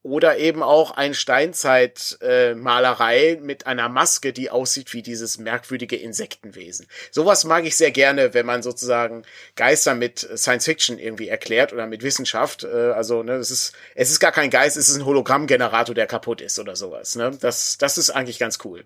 oder 0.07 0.39
eben 0.39 0.63
auch 0.63 0.93
ein 0.93 1.13
Steinzeitmalerei 1.15 3.31
äh, 3.31 3.41
mit 3.41 3.67
einer 3.67 3.89
Maske, 3.89 4.33
die 4.33 4.51
aussieht 4.51 4.93
wie 4.93 5.03
dieses 5.03 5.39
merkwürdige 5.39 5.97
Insektenwesen. 5.97 6.87
Sowas 7.11 7.43
mag 7.45 7.67
ich 7.67 7.77
sehr 7.77 7.91
gerne, 7.91 8.33
wenn 8.33 8.47
man 8.47 8.63
sozusagen 8.63 9.25
Geister 9.57 9.97
mit 9.97 10.21
Science 10.37 10.67
Fiction 10.67 11.01
irgendwie 11.01 11.27
erklärt 11.27 11.73
oder 11.73 11.89
mit 11.89 12.05
Wissenschaft. 12.05 12.63
Äh, 12.63 12.93
also 12.93 13.25
ne, 13.25 13.33
es 13.33 13.51
ist 13.51 13.75
es 13.97 14.13
ist 14.13 14.21
gar 14.21 14.31
kein 14.31 14.51
Geist, 14.51 14.77
es 14.77 14.89
ist 14.89 14.97
ein 14.97 15.05
Hologrammgenerator, 15.05 15.93
der 15.95 16.07
kaputt 16.07 16.41
ist 16.41 16.61
oder 16.61 16.77
sowas. 16.77 17.17
Ne? 17.17 17.37
Das 17.41 17.77
das 17.77 17.99
ist 17.99 18.11
eigentlich 18.11 18.39
ganz 18.39 18.61
cool. 18.65 18.85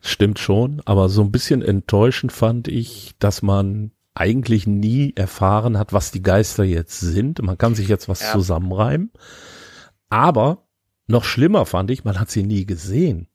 Stimmt 0.00 0.38
schon, 0.38 0.80
aber 0.84 1.08
so 1.08 1.22
ein 1.22 1.32
bisschen 1.32 1.60
enttäuschend 1.60 2.32
fand 2.32 2.68
ich, 2.68 3.14
dass 3.18 3.42
man 3.42 3.90
eigentlich 4.14 4.68
nie 4.68 5.12
erfahren 5.16 5.76
hat, 5.76 5.92
was 5.92 6.12
die 6.12 6.22
Geister 6.22 6.62
jetzt 6.62 7.00
sind. 7.00 7.42
Man 7.42 7.58
kann 7.58 7.74
sich 7.74 7.88
jetzt 7.88 8.08
was 8.08 8.20
ja. 8.20 8.30
zusammenreimen. 8.30 9.10
Aber 10.12 10.66
noch 11.06 11.24
schlimmer 11.24 11.64
fand 11.64 11.90
ich, 11.90 12.04
man 12.04 12.20
hat 12.20 12.30
sie 12.30 12.42
nie 12.42 12.66
gesehen. 12.66 13.28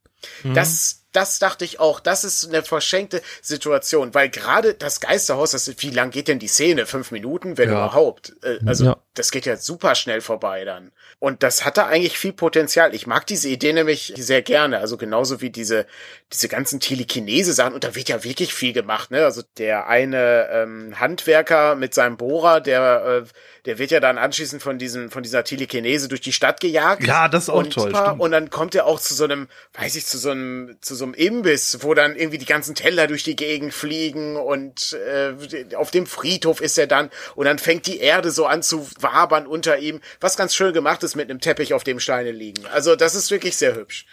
Das, 0.53 1.06
das 1.17 1.39
dachte 1.39 1.65
ich 1.65 1.79
auch. 1.79 1.99
Das 1.99 2.23
ist 2.23 2.47
eine 2.47 2.61
verschenkte 2.61 3.23
Situation, 3.41 4.13
weil 4.13 4.29
gerade 4.29 4.75
das 4.75 4.99
Geisterhaus, 4.99 5.49
das 5.49 5.67
wie 5.79 5.89
lang 5.89 6.11
geht 6.11 6.27
denn 6.27 6.37
die 6.37 6.47
Szene? 6.47 6.85
Fünf 6.85 7.09
Minuten, 7.09 7.57
wenn 7.57 7.69
ja. 7.69 7.75
überhaupt. 7.75 8.35
Äh, 8.43 8.59
also 8.67 8.85
ja. 8.85 8.97
das 9.15 9.31
geht 9.31 9.47
ja 9.47 9.57
super 9.57 9.95
schnell 9.95 10.21
vorbei 10.21 10.63
dann. 10.63 10.91
Und 11.17 11.41
das 11.41 11.65
hatte 11.65 11.87
eigentlich 11.87 12.19
viel 12.19 12.33
Potenzial. 12.33 12.93
Ich 12.93 13.07
mag 13.07 13.25
diese 13.25 13.49
Idee 13.49 13.73
nämlich 13.73 14.13
sehr 14.15 14.43
gerne. 14.43 14.77
Also 14.77 14.95
genauso 14.95 15.41
wie 15.41 15.49
diese 15.49 15.87
diese 16.31 16.49
ganzen 16.49 16.79
Telekinese-Sachen. 16.79 17.73
Und 17.73 17.83
da 17.83 17.95
wird 17.95 18.09
ja 18.09 18.23
wirklich 18.23 18.53
viel 18.53 18.73
gemacht. 18.73 19.09
Ne? 19.09 19.25
Also 19.25 19.41
der 19.57 19.87
eine 19.87 20.49
ähm, 20.51 20.99
Handwerker 20.99 21.73
mit 21.75 21.95
seinem 21.95 22.17
Bohrer, 22.17 22.61
der 22.61 23.23
äh, 23.23 23.29
der 23.65 23.79
wird 23.79 23.89
ja 23.89 23.99
dann 23.99 24.19
anschließend 24.19 24.61
von 24.61 24.77
diesem 24.77 25.09
von 25.09 25.23
dieser 25.23 25.43
Telekinese 25.43 26.09
durch 26.09 26.21
die 26.21 26.33
Stadt 26.33 26.59
gejagt. 26.59 27.05
Ja, 27.05 27.27
das 27.27 27.45
ist 27.45 27.49
auch 27.49 27.59
und, 27.59 27.73
toll. 27.73 27.93
Und 28.19 28.31
dann 28.31 28.51
kommt 28.51 28.75
er 28.75 28.85
auch 28.85 28.99
zu 28.99 29.15
so 29.15 29.23
einem, 29.23 29.47
weiß 29.73 29.95
ich, 29.95 30.05
zu 30.05 30.17
so 30.17 30.29
einem 30.29 30.77
zu 30.81 30.93
so 30.93 31.05
einem 31.05 31.06
Imbiss, 31.13 31.79
wo 31.81 31.93
dann 31.93 32.15
irgendwie 32.15 32.37
die 32.37 32.45
ganzen 32.45 32.75
Teller 32.75 33.07
durch 33.07 33.23
die 33.23 33.35
Gegend 33.35 33.73
fliegen 33.73 34.35
und 34.35 34.93
äh, 34.93 35.75
auf 35.75 35.91
dem 35.91 36.05
Friedhof 36.05 36.61
ist 36.61 36.77
er 36.77 36.87
dann 36.87 37.09
und 37.35 37.45
dann 37.45 37.59
fängt 37.59 37.87
die 37.87 37.99
Erde 37.99 38.31
so 38.31 38.45
an 38.45 38.63
zu 38.63 38.87
wabern 38.99 39.47
unter 39.47 39.77
ihm, 39.77 40.01
was 40.19 40.37
ganz 40.37 40.55
schön 40.55 40.73
gemacht 40.73 41.03
ist 41.03 41.15
mit 41.15 41.29
einem 41.29 41.39
Teppich, 41.39 41.73
auf 41.73 41.83
dem 41.83 41.99
Steine 41.99 42.31
liegen. 42.31 42.65
Also 42.67 42.95
das 42.95 43.15
ist 43.15 43.31
wirklich 43.31 43.57
sehr 43.57 43.75
hübsch. 43.75 44.05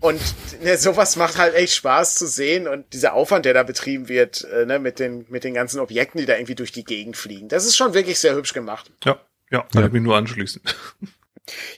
Und 0.00 0.20
ne, 0.62 0.76
sowas 0.76 1.16
macht 1.16 1.38
halt 1.38 1.54
echt 1.54 1.74
Spaß 1.74 2.14
zu 2.14 2.26
sehen 2.26 2.68
und 2.68 2.92
dieser 2.92 3.14
Aufwand, 3.14 3.44
der 3.44 3.54
da 3.54 3.64
betrieben 3.64 4.08
wird, 4.08 4.44
äh, 4.44 4.64
ne, 4.64 4.78
mit 4.78 5.00
den, 5.00 5.26
mit 5.28 5.42
den 5.42 5.54
ganzen 5.54 5.80
Objekten, 5.80 6.20
die 6.20 6.26
da 6.26 6.36
irgendwie 6.36 6.54
durch 6.54 6.70
die 6.70 6.84
Gegend 6.84 7.16
fliegen. 7.16 7.48
Das 7.48 7.66
ist 7.66 7.76
schon 7.76 7.94
wirklich 7.94 8.18
sehr 8.18 8.36
hübsch 8.36 8.52
gemacht. 8.52 8.92
Ja, 9.04 9.20
ja, 9.50 9.62
kann 9.72 9.82
ja. 9.82 9.86
ich 9.86 9.92
mich 9.92 10.02
nur 10.02 10.16
anschließen. 10.16 10.62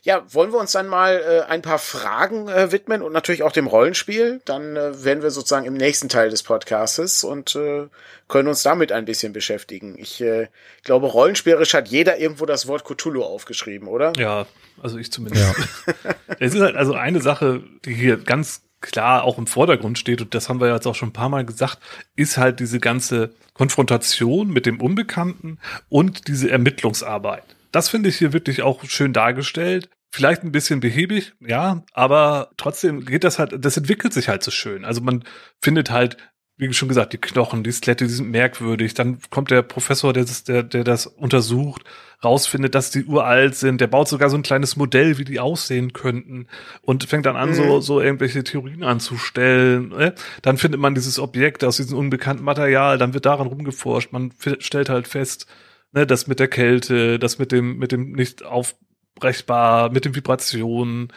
Ja, 0.02 0.22
wollen 0.32 0.52
wir 0.52 0.58
uns 0.58 0.72
dann 0.72 0.86
mal 0.86 1.16
äh, 1.16 1.50
ein 1.50 1.62
paar 1.62 1.78
Fragen 1.78 2.48
äh, 2.48 2.72
widmen 2.72 3.02
und 3.02 3.12
natürlich 3.12 3.42
auch 3.42 3.52
dem 3.52 3.66
Rollenspiel. 3.66 4.40
Dann 4.44 4.76
äh, 4.76 5.04
werden 5.04 5.22
wir 5.22 5.30
sozusagen 5.30 5.66
im 5.66 5.74
nächsten 5.74 6.08
Teil 6.08 6.30
des 6.30 6.42
Podcastes 6.42 7.24
und 7.24 7.54
äh, 7.56 7.88
können 8.28 8.48
uns 8.48 8.62
damit 8.62 8.92
ein 8.92 9.04
bisschen 9.04 9.32
beschäftigen. 9.32 9.96
Ich 9.98 10.20
äh, 10.20 10.48
glaube, 10.84 11.06
rollenspielerisch 11.06 11.74
hat 11.74 11.88
jeder 11.88 12.18
irgendwo 12.18 12.46
das 12.46 12.66
Wort 12.66 12.84
Cthulhu 12.84 13.22
aufgeschrieben, 13.22 13.88
oder? 13.88 14.12
Ja, 14.16 14.46
also 14.82 14.98
ich 14.98 15.12
zumindest. 15.12 15.56
Ja. 15.58 15.94
es 16.38 16.54
ist 16.54 16.60
halt 16.60 16.76
also 16.76 16.94
eine 16.94 17.20
Sache, 17.20 17.62
die 17.84 17.94
hier 17.94 18.16
ganz 18.16 18.62
klar 18.80 19.24
auch 19.24 19.38
im 19.38 19.46
Vordergrund 19.46 19.98
steht, 19.98 20.20
und 20.20 20.34
das 20.34 20.48
haben 20.48 20.60
wir 20.60 20.72
jetzt 20.72 20.86
auch 20.86 20.94
schon 20.94 21.10
ein 21.10 21.12
paar 21.12 21.28
Mal 21.28 21.44
gesagt, 21.44 21.78
ist 22.16 22.38
halt 22.38 22.60
diese 22.60 22.80
ganze 22.80 23.34
Konfrontation 23.54 24.48
mit 24.48 24.66
dem 24.66 24.80
Unbekannten 24.80 25.58
und 25.88 26.28
diese 26.28 26.50
Ermittlungsarbeit. 26.50 27.44
Das 27.72 27.88
finde 27.88 28.08
ich 28.08 28.16
hier 28.16 28.32
wirklich 28.32 28.62
auch 28.62 28.84
schön 28.84 29.12
dargestellt. 29.12 29.88
Vielleicht 30.12 30.42
ein 30.42 30.50
bisschen 30.50 30.80
behäbig, 30.80 31.34
ja, 31.40 31.84
aber 31.92 32.50
trotzdem 32.56 33.04
geht 33.04 33.22
das 33.22 33.38
halt, 33.38 33.64
das 33.64 33.76
entwickelt 33.76 34.12
sich 34.12 34.28
halt 34.28 34.42
so 34.42 34.50
schön. 34.50 34.84
Also 34.84 35.00
man 35.00 35.22
findet 35.62 35.92
halt, 35.92 36.16
wie 36.56 36.72
schon 36.74 36.88
gesagt, 36.88 37.12
die 37.12 37.18
Knochen, 37.18 37.62
die 37.62 37.70
Skelette, 37.70 38.06
die 38.06 38.12
sind 38.12 38.30
merkwürdig. 38.30 38.94
Dann 38.94 39.18
kommt 39.30 39.52
der 39.52 39.62
Professor, 39.62 40.12
der 40.12 40.24
das, 40.24 40.42
der, 40.42 40.64
der 40.64 40.82
das 40.82 41.06
untersucht, 41.06 41.84
rausfindet, 42.22 42.74
dass 42.74 42.90
die 42.90 43.04
uralt 43.04 43.54
sind. 43.54 43.80
Der 43.80 43.86
baut 43.86 44.08
sogar 44.08 44.28
so 44.28 44.36
ein 44.36 44.42
kleines 44.42 44.76
Modell, 44.76 45.16
wie 45.16 45.24
die 45.24 45.40
aussehen 45.40 45.92
könnten 45.92 46.48
und 46.82 47.04
fängt 47.04 47.24
dann 47.24 47.36
an, 47.36 47.50
mhm. 47.50 47.54
so, 47.54 47.80
so 47.80 48.00
irgendwelche 48.00 48.44
Theorien 48.44 48.82
anzustellen. 48.82 49.88
Ne? 49.88 50.14
Dann 50.42 50.58
findet 50.58 50.80
man 50.80 50.94
dieses 50.94 51.18
Objekt 51.18 51.64
aus 51.64 51.78
diesem 51.78 51.96
unbekannten 51.96 52.44
Material, 52.44 52.98
dann 52.98 53.14
wird 53.14 53.26
daran 53.26 53.46
rumgeforscht. 53.46 54.12
Man 54.12 54.32
stellt 54.58 54.90
halt 54.90 55.08
fest, 55.08 55.46
ne, 55.92 56.06
das 56.06 56.26
mit 56.26 56.40
der 56.40 56.48
Kälte, 56.48 57.18
das 57.18 57.38
mit 57.38 57.52
dem, 57.52 57.78
mit 57.78 57.92
dem 57.92 58.12
nicht 58.12 58.44
aufbrechbar, 58.44 59.90
mit 59.90 60.04
den 60.04 60.14
Vibrationen, 60.14 61.12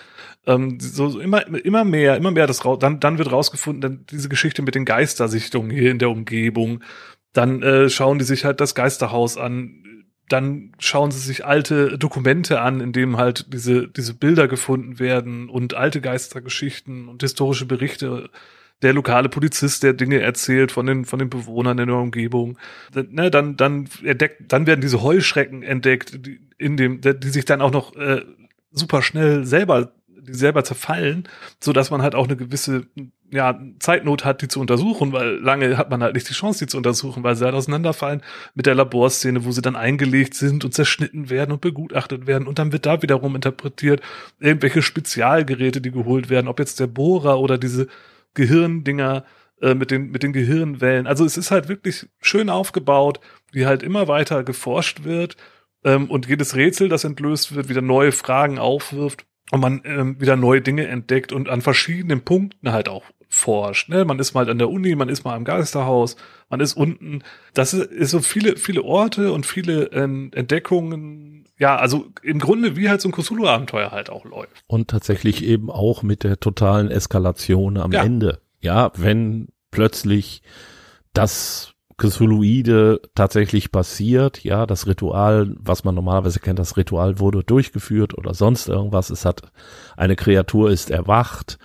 ähm, 0.45 0.79
so, 0.79 1.09
so 1.09 1.19
immer, 1.19 1.45
immer 1.65 1.83
mehr, 1.83 2.17
immer 2.17 2.31
mehr 2.31 2.47
das 2.47 2.65
raus, 2.65 2.79
dann, 2.79 2.99
dann 2.99 3.17
wird 3.17 3.31
rausgefunden, 3.31 3.81
dann 3.81 4.05
diese 4.09 4.29
Geschichte 4.29 4.61
mit 4.61 4.75
den 4.75 4.85
Geistersichtungen 4.85 5.71
hier 5.71 5.91
in 5.91 5.99
der 5.99 6.09
Umgebung. 6.09 6.83
Dann 7.33 7.63
äh, 7.63 7.89
schauen 7.89 8.19
die 8.19 8.25
sich 8.25 8.45
halt 8.45 8.61
das 8.61 8.75
Geisterhaus 8.75 9.37
an, 9.37 9.83
dann 10.29 10.71
schauen 10.79 11.11
sie 11.11 11.19
sich 11.19 11.45
alte 11.45 11.97
Dokumente 11.97 12.61
an, 12.61 12.79
in 12.79 12.93
denen 12.93 13.17
halt 13.17 13.53
diese, 13.53 13.87
diese 13.87 14.13
Bilder 14.13 14.47
gefunden 14.47 14.99
werden 14.99 15.49
und 15.49 15.73
alte 15.73 16.01
Geistergeschichten 16.01 17.07
und 17.07 17.21
historische 17.21 17.65
Berichte 17.65 18.29
der 18.83 18.93
lokale 18.93 19.29
Polizist, 19.29 19.83
der 19.83 19.93
Dinge 19.93 20.19
erzählt 20.19 20.71
von 20.71 20.85
den, 20.85 21.05
von 21.05 21.19
den 21.19 21.29
Bewohnern 21.29 21.79
in 21.79 21.87
der 21.87 21.97
Umgebung. 21.97 22.57
Ne, 22.93 23.31
dann, 23.31 23.57
dann 23.57 23.89
entdeckt, 24.03 24.51
dann 24.51 24.67
werden 24.67 24.81
diese 24.81 25.01
Heuschrecken 25.01 25.63
entdeckt, 25.63 26.25
die, 26.25 26.39
in 26.57 26.77
dem, 26.77 27.01
die 27.01 27.29
sich 27.29 27.45
dann 27.45 27.61
auch 27.61 27.71
noch 27.71 27.95
äh, 27.95 28.21
super 28.71 29.01
schnell 29.01 29.45
selber, 29.45 29.93
die 30.07 30.33
selber 30.33 30.63
zerfallen, 30.63 31.27
so 31.59 31.73
dass 31.73 31.91
man 31.91 32.01
halt 32.01 32.15
auch 32.15 32.25
eine 32.25 32.37
gewisse 32.37 32.87
ja, 33.31 33.59
Zeitnot 33.79 34.25
hat, 34.25 34.41
die 34.41 34.47
zu 34.47 34.59
untersuchen, 34.59 35.11
weil 35.11 35.39
lange 35.39 35.77
hat 35.77 35.89
man 35.89 36.03
halt 36.03 36.13
nicht 36.13 36.29
die 36.29 36.33
Chance, 36.33 36.59
die 36.59 36.69
zu 36.69 36.77
untersuchen, 36.77 37.23
weil 37.23 37.35
sie 37.35 37.45
halt 37.45 37.55
auseinanderfallen 37.55 38.21
mit 38.53 38.67
der 38.67 38.75
Laborszene, 38.75 39.43
wo 39.43 39.51
sie 39.51 39.61
dann 39.61 39.75
eingelegt 39.75 40.35
sind 40.35 40.63
und 40.63 40.73
zerschnitten 40.73 41.29
werden 41.31 41.51
und 41.51 41.61
begutachtet 41.61 42.27
werden 42.27 42.47
und 42.47 42.59
dann 42.59 42.71
wird 42.71 42.85
da 42.85 43.01
wiederum 43.01 43.35
interpretiert, 43.35 44.01
irgendwelche 44.39 44.83
Spezialgeräte, 44.83 45.81
die 45.81 45.91
geholt 45.91 46.29
werden, 46.29 46.47
ob 46.47 46.59
jetzt 46.59 46.79
der 46.79 46.87
Bohrer 46.87 47.39
oder 47.39 47.57
diese 47.57 47.87
Gehirndinger 48.33 49.25
äh, 49.61 49.75
mit 49.75 49.91
den 49.91 50.11
mit 50.11 50.23
den 50.23 50.33
Gehirnwellen. 50.33 51.07
Also 51.07 51.25
es 51.25 51.37
ist 51.37 51.51
halt 51.51 51.67
wirklich 51.67 52.07
schön 52.21 52.49
aufgebaut, 52.49 53.19
wie 53.51 53.65
halt 53.65 53.83
immer 53.83 54.07
weiter 54.07 54.43
geforscht 54.43 55.03
wird 55.03 55.37
ähm, 55.83 56.09
und 56.09 56.27
jedes 56.27 56.55
Rätsel, 56.55 56.89
das 56.89 57.03
entlöst 57.03 57.55
wird, 57.55 57.69
wieder 57.69 57.81
neue 57.81 58.11
Fragen 58.11 58.59
aufwirft 58.59 59.25
und 59.51 59.59
man 59.59 59.81
ähm, 59.85 60.19
wieder 60.19 60.35
neue 60.35 60.61
Dinge 60.61 60.87
entdeckt 60.87 61.31
und 61.31 61.49
an 61.49 61.61
verschiedenen 61.61 62.21
Punkten 62.21 62.71
halt 62.71 62.89
auch 62.89 63.03
forscht. 63.29 63.89
Ne? 63.89 64.05
Man 64.05 64.19
ist 64.19 64.33
mal 64.33 64.49
an 64.49 64.57
der 64.57 64.69
Uni, 64.69 64.95
man 64.95 65.09
ist 65.09 65.25
mal 65.25 65.35
im 65.35 65.43
Geisterhaus, 65.43 66.15
man 66.49 66.59
ist 66.59 66.73
unten. 66.73 67.23
Das 67.53 67.73
ist, 67.73 67.91
ist 67.91 68.11
so 68.11 68.21
viele, 68.21 68.57
viele 68.57 68.83
Orte 68.83 69.31
und 69.31 69.45
viele 69.45 69.85
ähm, 69.91 70.31
Entdeckungen. 70.33 71.32
Ja, 71.63 71.77
also 71.77 72.07
im 72.21 72.39
Grunde 72.39 72.75
wie 72.75 72.89
halt 72.89 72.99
so 72.99 73.07
ein 73.07 73.13
Cthulhu-Abenteuer 73.13 73.91
halt 73.91 74.09
auch 74.09 74.25
läuft. 74.25 74.65
Und 74.67 74.89
tatsächlich 74.89 75.45
eben 75.45 75.71
auch 75.71 76.03
mit 76.03 76.25
der 76.25 76.37
totalen 76.41 76.91
Eskalation 76.91 77.77
am 77.77 77.93
ja. 77.93 78.03
Ende. 78.03 78.41
Ja, 78.59 78.91
wenn 78.97 79.47
plötzlich 79.71 80.41
das 81.13 81.73
Cthulhuide 81.95 82.99
tatsächlich 83.15 83.71
passiert. 83.71 84.43
Ja, 84.43 84.65
das 84.65 84.87
Ritual, 84.87 85.55
was 85.57 85.85
man 85.85 85.95
normalerweise 85.95 86.41
kennt, 86.41 86.59
das 86.59 86.75
Ritual 86.75 87.19
wurde 87.19 87.45
durchgeführt 87.45 88.17
oder 88.17 88.33
sonst 88.33 88.67
irgendwas. 88.67 89.09
Es 89.09 89.23
hat 89.23 89.43
eine 89.95 90.17
Kreatur 90.17 90.69
ist 90.69 90.91
erwacht. 90.91 91.59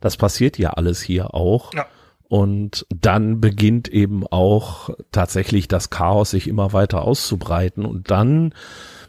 Das 0.00 0.16
passiert 0.16 0.58
ja 0.58 0.70
alles 0.70 1.00
hier 1.00 1.32
auch. 1.32 1.72
Ja. 1.74 1.86
Und 2.28 2.86
dann 2.92 3.40
beginnt 3.40 3.86
eben 3.86 4.26
auch 4.26 4.90
tatsächlich 5.12 5.68
das 5.68 5.90
Chaos 5.90 6.30
sich 6.30 6.48
immer 6.48 6.72
weiter 6.72 7.02
auszubreiten. 7.02 7.86
Und 7.86 8.10
dann 8.10 8.52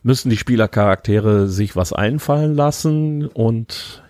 müssen 0.05 0.29
die 0.29 0.37
Spielercharaktere 0.37 1.47
sich 1.47 1.75
was 1.75 1.91
einfallen 1.91 2.53
lassen 2.53 3.25
und 3.25 4.03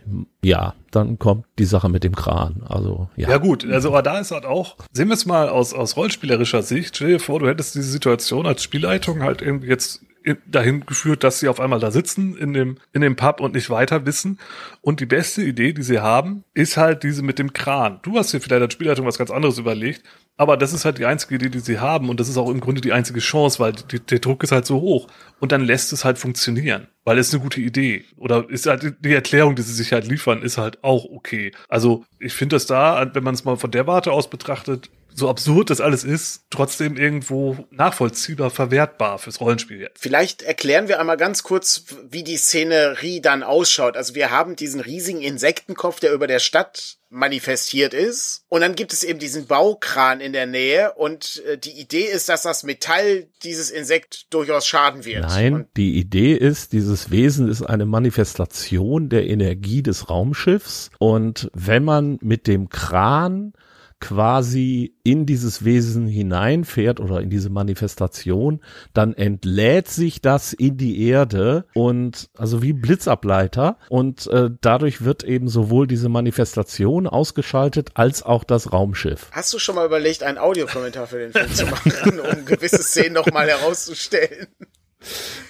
ja, 0.44 0.76
dann 0.92 1.18
kommt 1.18 1.46
die 1.58 1.66
Sache 1.66 1.88
mit 1.88 2.04
dem 2.04 2.16
Kran. 2.16 2.64
Also 2.68 3.08
ja. 3.16 3.30
Ja 3.30 3.38
gut, 3.38 3.66
also 3.66 3.88
aber 3.88 4.04
da 4.04 4.20
ist 4.20 4.32
halt 4.32 4.46
auch, 4.46 4.76
sehen 4.92 5.08
wir 5.08 5.14
es 5.14 5.26
mal 5.26 5.48
aus 5.48 5.74
aus 5.74 5.96
rollspielerischer 5.96 6.64
Sicht. 6.64 6.98
Stell 6.98 7.14
dir 7.14 7.20
vor, 7.20 7.40
du 7.40 7.48
hättest 7.48 7.76
diese 7.76 7.90
Situation 7.90 8.46
als 8.46 8.62
Spielleitung 8.62 9.24
halt 9.24 9.42
irgendwie 9.42 9.70
jetzt 9.70 10.02
dahin 10.48 10.86
geführt, 10.86 11.24
dass 11.24 11.40
sie 11.40 11.48
auf 11.48 11.60
einmal 11.60 11.80
da 11.80 11.92
sitzen 11.92 12.36
in 12.36 12.54
dem, 12.54 12.78
in 12.94 13.02
dem 13.02 13.16
Pub 13.16 13.40
und 13.40 13.54
nicht 13.54 13.70
weiter 13.70 14.06
wissen. 14.06 14.40
Und 14.82 15.00
die 15.00 15.06
beste 15.06 15.42
Idee, 15.42 15.74
die 15.74 15.84
sie 15.84 16.00
haben, 16.00 16.44
ist 16.54 16.78
halt 16.78 17.04
diese 17.04 17.24
mit 17.24 17.40
dem 17.40 17.54
Kran. 17.54 18.00
Du 18.04 18.18
hast 18.18 18.34
dir 18.34 18.42
vielleicht 18.42 18.62
als 18.62 18.74
Spielleitung 18.74 19.06
was 19.06 19.18
ganz 19.18 19.32
anderes 19.32 19.58
überlegt, 19.58 20.04
aber 20.38 20.58
das 20.58 20.74
ist 20.74 20.84
halt 20.84 20.98
die 20.98 21.06
einzige 21.06 21.36
Idee, 21.36 21.50
die 21.50 21.60
sie 21.60 21.80
haben 21.80 22.10
und 22.10 22.20
das 22.20 22.28
ist 22.28 22.38
auch 22.38 22.50
im 22.50 22.60
Grunde 22.60 22.82
die 22.82 22.92
einzige 22.92 23.20
Chance, 23.20 23.60
weil 23.60 23.74
die, 23.74 24.00
der 24.00 24.20
Druck 24.20 24.44
ist 24.44 24.52
halt 24.52 24.66
so 24.66 24.82
hoch 24.82 25.08
und 25.40 25.52
dann 25.52 25.62
lässt 25.62 25.94
es 25.94 26.04
halt 26.04 26.18
funktionieren, 26.18 26.88
weil 27.06 27.18
es 27.18 27.34
eine 27.34 27.42
gute 27.42 27.62
Idee 27.62 28.04
oder 28.18 28.50
ist 28.50 28.66
halt 28.66 28.96
die 29.00 29.14
Erklärung, 29.14 29.56
die 29.56 29.62
sie 29.62 29.74
sich 29.74 29.94
halt 29.94 30.08
liefern, 30.08 30.42
ist 30.42 30.58
halt 30.58 30.84
auch 30.84 31.06
okay. 31.06 31.52
Also 31.70 32.04
ich 32.20 32.34
finde 32.34 32.58
das 32.58 32.66
da, 32.66 33.10
wenn 33.14 33.24
man 33.24 33.34
es 33.34 33.46
mal 33.46 33.56
von 33.56 33.72
der 33.72 33.88
Warte 33.88 34.12
aus 34.12 34.30
betrachtet, 34.30 34.90
so 35.16 35.30
absurd 35.30 35.70
das 35.70 35.82
alles 35.82 36.04
ist, 36.04 36.44
trotzdem 36.50 36.98
irgendwo 36.98 37.66
nachvollziehbar, 37.72 38.50
verwertbar 38.50 39.18
fürs 39.18 39.40
Rollenspiel 39.40 39.80
jetzt. 39.80 40.02
Vielleicht 40.02 40.42
erklären 40.42 40.88
wir 40.88 41.00
einmal 41.00 41.18
ganz 41.18 41.44
kurz, 41.44 41.86
wie 42.10 42.24
die 42.24 42.38
Szenerie 42.38 43.22
dann 43.22 43.42
ausschaut. 43.42 43.96
Also 43.96 44.14
wir 44.14 44.30
haben 44.30 44.56
diesen 44.56 44.82
riesigen 44.82 45.22
Insektenkopf, 45.22 46.00
der 46.00 46.14
über 46.14 46.28
der 46.28 46.40
Stadt 46.40 46.98
manifestiert 47.10 47.94
ist. 47.94 48.44
Und 48.50 48.62
dann 48.62 48.76
gibt 48.76 48.92
es 48.92 49.04
eben 49.04 49.20
diesen 49.20 49.48
Baukran 49.48 50.20
in 50.20 50.34
der 50.34 50.46
Nähe 50.46 50.94
und 50.94 51.42
äh, 51.48 51.58
die 51.58 51.80
Idee 51.80 52.04
ist, 52.04 52.28
dass 52.28 52.42
das 52.42 52.64
Metall 52.64 53.28
dieses 53.44 53.72
Insekt 53.72 54.34
durchaus 54.34 54.68
schaden 54.68 55.06
wird. 55.06 55.22
Nein, 55.22 55.54
und 55.54 55.68
die 55.78 55.98
Idee 55.98 56.34
ist, 56.34 56.74
dieses 56.74 57.12
Wesen 57.12 57.48
ist 57.48 57.62
eine 57.62 57.86
Manifestation 57.86 59.08
der 59.08 59.28
Energie 59.28 59.82
des 59.82 60.10
Raumschiffs 60.10 60.92
und 61.00 61.50
wenn 61.54 61.86
man 61.86 62.18
mit 62.22 62.48
dem 62.48 62.70
Kran 62.70 63.54
quasi 64.00 64.96
in 65.04 65.26
dieses 65.26 65.64
Wesen 65.64 66.08
hineinfährt 66.08 67.00
oder 67.00 67.22
in 67.22 67.30
diese 67.30 67.50
Manifestation, 67.50 68.62
dann 68.94 69.14
entlädt 69.14 69.88
sich 69.88 70.22
das 70.22 70.54
in 70.54 70.78
die 70.78 71.08
Erde 71.08 71.66
und 71.74 72.30
also 72.38 72.62
wie 72.62 72.74
Blitzableiter 72.74 73.78
und 73.90 74.28
äh, 74.28 74.50
dadurch 74.62 75.04
wird 75.04 75.24
eben 75.24 75.48
sowohl 75.48 75.88
diese 75.88 76.10
Manifestation 76.10 77.08
ausgeschaltet 77.08 77.92
als 77.94 78.24
auch 78.24 78.44
das 78.44 78.74
Raumschiff. 78.74 79.30
Hast 79.32 79.54
du 79.54 79.60
schon 79.60 79.76
mal 79.76 79.86
überlegt, 79.86 80.24
einen 80.24 80.38
Audiokommentar 80.38 81.08
für 81.08 81.20
den 81.20 81.32
Film 81.32 81.54
zu 81.54 81.66
machen, 81.66 82.20
um 82.20 82.46
gewisse 82.46 82.84
Szenen 82.84 83.14
nochmal 83.14 83.48
herauszustellen? 83.48 84.48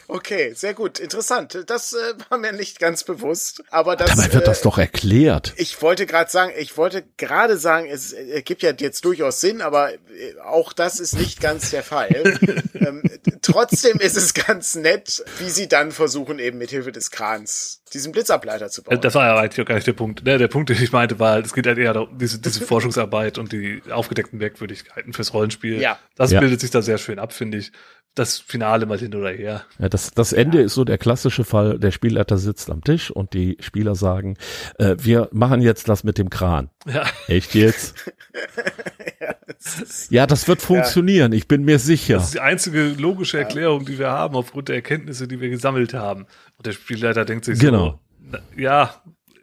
Okay, 0.07 0.53
sehr 0.53 0.73
gut, 0.73 0.99
interessant. 0.99 1.63
Das 1.67 1.93
äh, 1.93 1.97
war 2.29 2.37
mir 2.37 2.53
nicht 2.53 2.79
ganz 2.79 3.03
bewusst, 3.03 3.63
aber 3.71 3.95
das. 3.95 4.11
Dabei 4.11 4.31
wird 4.33 4.43
äh, 4.43 4.45
das 4.45 4.61
doch 4.61 4.77
erklärt. 4.77 5.53
Ich 5.57 5.81
wollte 5.81 6.05
gerade 6.05 6.29
sagen, 6.29 6.53
ich 6.57 6.77
wollte 6.77 7.03
gerade 7.17 7.57
sagen, 7.57 7.87
es 7.89 8.13
äh, 8.13 8.41
gibt 8.43 8.61
ja 8.61 8.71
jetzt 8.77 9.03
durchaus 9.03 9.41
Sinn, 9.41 9.61
aber 9.61 9.93
äh, 9.93 9.97
auch 10.43 10.73
das 10.73 10.99
ist 10.99 11.17
nicht 11.17 11.41
ganz 11.41 11.71
der 11.71 11.81
Fall. 11.81 12.37
ähm, 12.75 13.01
trotzdem 13.41 13.99
ist 13.99 14.15
es 14.15 14.35
ganz 14.35 14.75
nett, 14.75 15.23
wie 15.39 15.49
sie 15.49 15.67
dann 15.67 15.91
versuchen, 15.91 16.37
eben 16.37 16.59
mit 16.59 16.69
Hilfe 16.69 16.91
des 16.91 17.09
Krans 17.09 17.81
diesen 17.93 18.11
Blitzableiter 18.11 18.69
zu 18.69 18.83
bauen. 18.83 19.01
Das 19.01 19.15
war 19.15 19.25
ja 19.25 19.37
eigentlich 19.37 19.65
gar 19.65 19.75
nicht 19.75 19.87
der 19.87 19.93
Punkt. 19.93 20.23
Ne, 20.23 20.37
der 20.37 20.47
Punkt, 20.49 20.69
den 20.69 20.81
ich 20.81 20.91
meinte, 20.91 21.17
war, 21.17 21.39
es 21.39 21.53
geht 21.53 21.65
halt 21.65 21.77
eher 21.77 21.93
darum, 21.93 22.17
diese, 22.17 22.39
diese 22.39 22.61
Forschungsarbeit 22.65 23.37
und 23.39 23.51
die 23.51 23.81
aufgedeckten 23.89 24.37
Merkwürdigkeiten 24.37 25.13
fürs 25.13 25.33
Rollenspiel. 25.33 25.81
Ja. 25.81 25.97
Das 26.15 26.31
ja. 26.31 26.39
bildet 26.39 26.61
sich 26.61 26.69
da 26.69 26.81
sehr 26.83 26.97
schön 26.99 27.17
ab, 27.17 27.33
finde 27.33 27.57
ich 27.57 27.71
das 28.15 28.39
Finale 28.39 28.85
mal 28.85 28.97
hin 28.97 29.13
oder 29.13 29.29
her. 29.29 29.65
Ja, 29.77 29.89
das, 29.89 30.11
das 30.11 30.33
Ende 30.33 30.59
ja. 30.59 30.65
ist 30.65 30.73
so 30.73 30.85
der 30.85 30.97
klassische 30.97 31.43
Fall, 31.43 31.77
der 31.77 31.91
Spielleiter 31.91 32.37
sitzt 32.37 32.69
am 32.71 32.83
Tisch 32.83 33.11
und 33.11 33.33
die 33.33 33.57
Spieler 33.59 33.93
sagen, 33.95 34.37
äh, 34.79 34.95
wir 34.97 35.29
machen 35.31 35.61
jetzt 35.61 35.89
das 35.89 36.03
mit 36.03 36.17
dem 36.17 36.29
Kran. 36.29 36.69
Ja. 36.87 37.03
Echt 37.27 37.53
jetzt? 37.53 37.95
ja, 39.21 39.35
das 39.47 40.09
ja, 40.09 40.27
das 40.27 40.47
wird 40.47 40.61
funktionieren, 40.61 41.33
ja. 41.33 41.37
ich 41.37 41.47
bin 41.47 41.63
mir 41.63 41.77
sicher. 41.77 42.15
Das 42.15 42.25
ist 42.25 42.33
die 42.35 42.39
einzige 42.39 42.87
logische 42.87 43.37
Erklärung, 43.37 43.85
die 43.85 43.99
wir 43.99 44.09
haben, 44.09 44.35
aufgrund 44.35 44.69
der 44.69 44.77
Erkenntnisse, 44.77 45.27
die 45.27 45.41
wir 45.41 45.49
gesammelt 45.49 45.93
haben. 45.93 46.25
Und 46.57 46.65
der 46.65 46.71
Spielleiter 46.71 47.25
denkt 47.25 47.45
sich 47.45 47.59
genau. 47.59 47.99
so, 48.31 48.37
ja, 48.55 48.95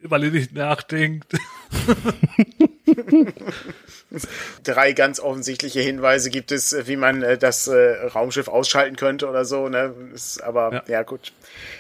weil 0.03 0.25
ihr 0.25 0.31
nicht 0.31 0.55
nachdenkt. 0.55 1.33
Drei 4.65 4.93
ganz 4.93 5.21
offensichtliche 5.21 5.81
Hinweise 5.81 6.31
gibt 6.31 6.53
es, 6.53 6.77
wie 6.87 6.97
man 6.97 7.23
äh, 7.23 7.39
das 7.39 7.69
äh, 7.69 8.07
Raumschiff 8.07 8.49
ausschalten 8.49 8.97
könnte 8.97 9.29
oder 9.29 9.45
so. 9.45 9.69
Ne? 9.69 9.95
Ist, 10.15 10.43
aber 10.43 10.73
ja. 10.73 10.83
ja. 10.89 11.03
gut. 11.03 11.33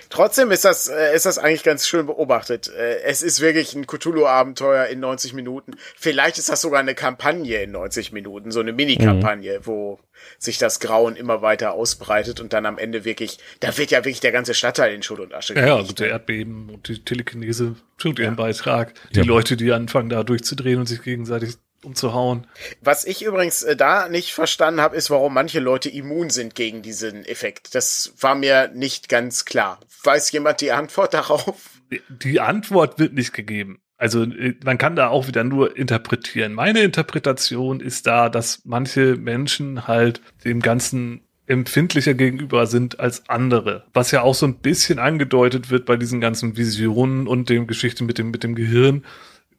Trotzdem 0.08 0.50
ist 0.50 0.64
das, 0.64 0.88
äh, 0.88 1.14
ist 1.14 1.26
das 1.26 1.38
eigentlich 1.38 1.62
ganz 1.62 1.86
schön 1.86 2.06
beobachtet. 2.06 2.68
Äh, 2.68 3.02
es 3.02 3.22
ist 3.22 3.40
wirklich 3.40 3.74
ein 3.74 3.86
Cthulhu-Abenteuer 3.86 4.86
in 4.86 5.00
90 5.00 5.32
Minuten. 5.32 5.72
Vielleicht 5.96 6.38
ist 6.38 6.48
das 6.48 6.60
sogar 6.60 6.80
eine 6.80 6.94
Kampagne 6.94 7.62
in 7.62 7.72
90 7.72 8.12
Minuten, 8.12 8.50
so 8.50 8.60
eine 8.60 8.72
Mini-Kampagne, 8.72 9.60
mhm. 9.60 9.66
wo 9.66 10.00
sich 10.38 10.58
das 10.58 10.80
Grauen 10.80 11.16
immer 11.16 11.42
weiter 11.42 11.72
ausbreitet 11.72 12.40
und 12.40 12.52
dann 12.52 12.66
am 12.66 12.78
Ende 12.78 13.04
wirklich, 13.04 13.38
da 13.60 13.76
wird 13.76 13.90
ja 13.90 14.00
wirklich 14.00 14.20
der 14.20 14.32
ganze 14.32 14.54
Stadtteil 14.54 14.94
in 14.94 15.02
Schutt 15.02 15.20
und 15.20 15.34
Asche. 15.34 15.54
Ja, 15.54 15.66
ja 15.66 15.76
also 15.76 15.92
der 15.92 16.08
Erdbeben 16.10 16.70
und 16.70 16.88
die 16.88 17.04
Telekinese 17.04 17.76
tut 17.98 18.18
ihren 18.18 18.36
ja. 18.36 18.42
Beitrag. 18.42 18.94
Die 19.14 19.20
ja. 19.20 19.24
Leute, 19.24 19.56
die 19.56 19.72
anfangen 19.72 20.08
da 20.08 20.22
durchzudrehen 20.22 20.78
und 20.78 20.86
sich 20.86 21.02
gegenseitig 21.02 21.56
umzuhauen. 21.84 22.46
Was 22.80 23.04
ich 23.04 23.22
übrigens 23.22 23.62
äh, 23.62 23.76
da 23.76 24.08
nicht 24.08 24.32
verstanden 24.32 24.80
habe, 24.80 24.96
ist, 24.96 25.10
warum 25.10 25.34
manche 25.34 25.60
Leute 25.60 25.88
immun 25.88 26.30
sind 26.30 26.54
gegen 26.54 26.82
diesen 26.82 27.24
Effekt. 27.24 27.74
Das 27.74 28.14
war 28.20 28.34
mir 28.34 28.68
nicht 28.74 29.08
ganz 29.08 29.44
klar. 29.44 29.80
Weiß 30.04 30.32
jemand 30.32 30.60
die 30.60 30.72
Antwort 30.72 31.14
darauf? 31.14 31.70
Die 32.08 32.40
Antwort 32.40 32.98
wird 32.98 33.14
nicht 33.14 33.32
gegeben. 33.32 33.80
Also 33.96 34.24
äh, 34.24 34.54
man 34.64 34.78
kann 34.78 34.96
da 34.96 35.08
auch 35.08 35.28
wieder 35.28 35.44
nur 35.44 35.76
interpretieren. 35.76 36.54
Meine 36.54 36.82
Interpretation 36.82 37.80
ist 37.80 38.06
da, 38.06 38.28
dass 38.28 38.62
manche 38.64 39.16
Menschen 39.16 39.86
halt 39.86 40.20
dem 40.44 40.60
Ganzen 40.60 41.22
empfindlicher 41.46 42.14
gegenüber 42.14 42.66
sind 42.66 42.98
als 43.00 43.28
andere. 43.28 43.84
Was 43.92 44.10
ja 44.10 44.22
auch 44.22 44.34
so 44.34 44.46
ein 44.46 44.58
bisschen 44.58 44.98
angedeutet 44.98 45.70
wird 45.70 45.86
bei 45.86 45.96
diesen 45.96 46.20
ganzen 46.20 46.56
Visionen 46.56 47.26
und 47.26 47.48
dem 47.48 47.66
Geschichte 47.66 48.04
mit 48.04 48.18
dem, 48.18 48.30
mit 48.30 48.42
dem 48.42 48.54
Gehirn 48.54 49.04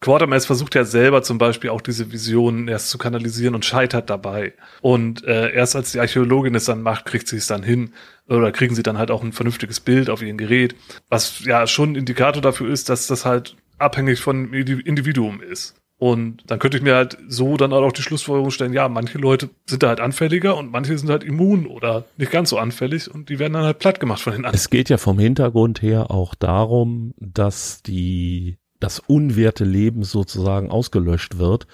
Quatermass 0.04 0.45
versucht 0.45 0.76
ja 0.76 0.84
selber 0.84 1.24
zum 1.24 1.38
Beispiel 1.38 1.70
auch 1.70 1.80
diese 1.80 2.12
Visionen 2.12 2.68
erst 2.68 2.89
zu 2.89 2.97
kanalisieren 2.97 3.56
und 3.56 3.64
scheitert 3.64 4.10
dabei. 4.10 4.54
Und 4.82 5.24
äh, 5.24 5.54
erst 5.54 5.78
als 5.78 5.93
die 5.93 5.99
Archäologin 6.01 6.56
es 6.56 6.66
dann 6.66 6.82
macht, 6.82 7.06
kriegt 7.06 7.30
sie 7.30 7.38
es 7.38 7.47
dann 7.47 7.64
hin. 7.64 7.93
Oder 8.28 8.51
kriegen 8.51 8.76
sie 8.76 8.84
dann 8.84 8.97
halt 8.97 9.12
auch 9.12 9.24
ein 9.24 9.32
vernünftiges 9.32 9.80
Bild 9.80 10.10
auf 10.10 10.22
ihren 10.22 10.38
Gerät. 10.38 10.76
Was 11.08 11.45
ja 11.45 11.68
schon 11.68 11.93
ein 11.93 11.95
Indikator 11.95 12.41
dafür 12.41 12.70
ist, 12.70 12.89
dass 12.89 13.08
das 13.08 13.24
halt 13.24 13.56
abhängig 13.78 14.20
von 14.20 14.51
Individuum 14.54 15.41
ist. 15.41 15.76
Und 15.97 16.43
dann 16.47 16.60
könnte 16.60 16.76
ich 16.76 16.84
mir 16.84 16.95
halt 16.95 17.18
so 17.30 17.56
dann 17.56 17.72
auch 17.72 17.93
die 17.93 18.01
Schlussfolgerung 18.01 18.51
stellen, 18.51 18.74
ja, 18.74 18.89
manche 18.89 19.20
Leute 19.20 19.51
sind 19.66 19.84
da 19.84 19.88
halt 19.88 20.01
anfälliger 20.01 20.58
und 20.58 20.70
manche 20.70 20.97
sind 20.97 21.10
halt 21.10 21.24
immun 21.24 21.66
oder 21.66 22.04
nicht 22.18 22.32
ganz 22.32 22.49
so 22.49 22.58
anfällig 22.58 23.10
und 23.10 23.30
die 23.30 23.39
werden 23.39 23.54
dann 23.54 23.64
halt 23.64 23.80
platt 23.80 24.01
gemacht 24.01 24.22
von 24.22 24.34
den 24.34 24.39
anderen. 24.43 24.56
Es 24.56 24.70
geht 24.70 24.89
ja 24.89 24.97
vom 24.97 25.18
Hintergrund 25.18 25.82
her 25.82 26.12
auch 26.12 26.36
darum, 26.36 27.14
dass 27.20 27.84
die 27.84 28.58
das 28.84 29.00
unwerte 29.00 29.64
Leben 29.64 30.04
sozusagen 30.04 30.70
ausgelöscht 30.70 31.38
wird. 31.38 31.68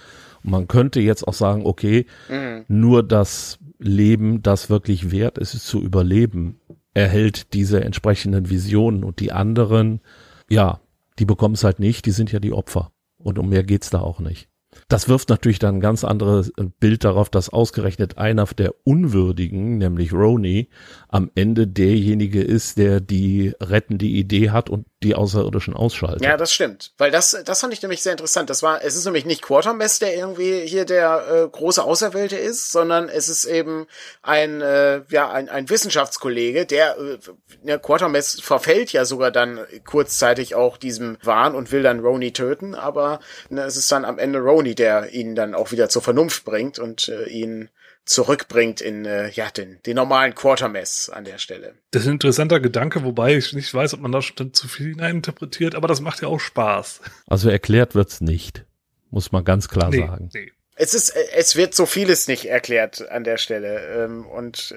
Und 0.43 0.51
man 0.51 0.67
könnte 0.67 1.01
jetzt 1.01 1.27
auch 1.27 1.33
sagen, 1.33 1.65
okay, 1.65 2.05
mhm. 2.29 2.65
nur 2.67 3.01
das 3.03 3.57
Leben, 3.79 4.43
das 4.43 4.69
wirklich 4.69 5.11
wert 5.11 5.37
ist, 5.37 5.55
ist 5.55 5.65
zu 5.65 5.81
überleben, 5.81 6.59
erhält 6.93 7.53
diese 7.53 7.83
entsprechenden 7.83 8.49
Visionen 8.49 9.03
und 9.03 9.19
die 9.19 9.31
anderen, 9.31 10.01
ja, 10.49 10.81
die 11.17 11.25
bekommen 11.25 11.55
es 11.55 11.63
halt 11.63 11.79
nicht, 11.79 12.05
die 12.05 12.11
sind 12.11 12.31
ja 12.31 12.39
die 12.39 12.53
Opfer. 12.53 12.91
Und 13.17 13.39
um 13.39 13.49
mehr 13.49 13.63
geht's 13.63 13.89
da 13.89 13.99
auch 13.99 14.19
nicht. 14.19 14.47
Das 14.87 15.09
wirft 15.09 15.29
natürlich 15.29 15.59
dann 15.59 15.75
ein 15.75 15.81
ganz 15.81 16.03
anderes 16.03 16.49
äh, 16.57 16.65
Bild 16.79 17.03
darauf, 17.03 17.29
dass 17.29 17.49
ausgerechnet 17.49 18.17
einer 18.17 18.45
der 18.45 18.75
Unwürdigen, 18.83 19.79
nämlich 19.79 20.13
Roni, 20.13 20.69
am 21.07 21.31
Ende 21.33 21.67
derjenige 21.67 22.41
ist, 22.41 22.77
der 22.77 23.01
die 23.01 23.53
rettende 23.59 24.05
Idee 24.05 24.51
hat 24.51 24.69
und 24.69 24.85
die 25.01 25.15
Außerirdischen 25.15 25.73
ausschaltet. 25.73 26.21
Ja, 26.21 26.35
das 26.35 26.51
stimmt. 26.51 26.91
Weil 26.97 27.09
das, 27.09 27.37
das 27.45 27.61
fand 27.61 27.71
ich 27.71 27.81
nämlich 27.81 28.01
sehr 28.01 28.11
interessant. 28.11 28.49
Das 28.49 28.61
war, 28.63 28.83
es 28.83 28.97
ist 28.97 29.05
nämlich 29.05 29.25
nicht 29.25 29.41
Quartermess, 29.41 29.99
der 29.99 30.13
irgendwie 30.15 30.65
hier 30.65 30.83
der 30.83 31.25
äh, 31.45 31.47
große 31.47 31.81
Auserwählte 31.81 32.35
ist, 32.35 32.73
sondern 32.73 33.07
es 33.07 33.29
ist 33.29 33.45
eben 33.45 33.87
ein, 34.21 34.59
äh, 34.61 35.01
ja, 35.09 35.31
ein, 35.31 35.47
ein 35.47 35.69
Wissenschaftskollege, 35.69 36.65
der, 36.65 36.97
äh, 36.97 37.17
ja, 37.63 37.77
Quartermess 37.77 38.41
verfällt 38.41 38.91
ja 38.91 39.05
sogar 39.05 39.31
dann 39.31 39.61
kurzzeitig 39.85 40.55
auch 40.55 40.75
diesem 40.75 41.17
Wahn 41.23 41.55
und 41.55 41.71
will 41.71 41.81
dann 41.81 42.01
Roni 42.01 42.33
töten, 42.33 42.75
aber 42.75 43.21
ne, 43.49 43.63
es 43.63 43.77
ist 43.77 43.91
dann 43.91 44.03
am 44.03 44.19
Ende 44.19 44.39
Roni, 44.39 44.75
der 44.75 45.13
ihn 45.13 45.33
dann 45.35 45.55
auch 45.55 45.71
wieder 45.71 45.87
zur 45.87 46.01
Vernunft 46.01 46.43
bringt 46.43 46.77
und 46.77 47.07
äh, 47.07 47.23
ihn 47.25 47.69
zurückbringt 48.05 48.81
in 48.81 49.05
äh, 49.05 49.29
ja 49.29 49.49
den, 49.49 49.79
den 49.85 49.95
normalen 49.95 50.33
Quartermess 50.33 51.09
an 51.09 51.25
der 51.25 51.37
Stelle. 51.37 51.75
Das 51.91 52.03
ist 52.03 52.07
ein 52.07 52.13
interessanter 52.13 52.59
Gedanke, 52.59 53.03
wobei 53.03 53.35
ich 53.35 53.53
nicht 53.53 53.73
weiß, 53.73 53.93
ob 53.93 54.01
man 54.01 54.11
da 54.11 54.21
schon 54.21 54.53
zu 54.53 54.67
viel 54.67 54.87
hineininterpretiert, 54.87 55.75
aber 55.75 55.87
das 55.87 56.01
macht 56.01 56.21
ja 56.21 56.27
auch 56.27 56.39
Spaß. 56.39 57.01
Also 57.27 57.49
erklärt 57.49 57.95
wird's 57.95 58.21
nicht, 58.21 58.65
muss 59.11 59.31
man 59.31 59.43
ganz 59.43 59.67
klar 59.67 59.89
nee, 59.89 59.99
sagen. 59.99 60.29
Nee. 60.33 60.51
Es 60.81 60.93
ist, 60.93 61.09
es 61.09 61.57
wird 61.57 61.75
so 61.75 61.85
vieles 61.85 62.29
nicht 62.29 62.45
erklärt 62.45 63.09
an 63.09 63.25
der 63.25 63.37
Stelle. 63.37 64.05
Ähm, 64.05 64.25
und 64.25 64.73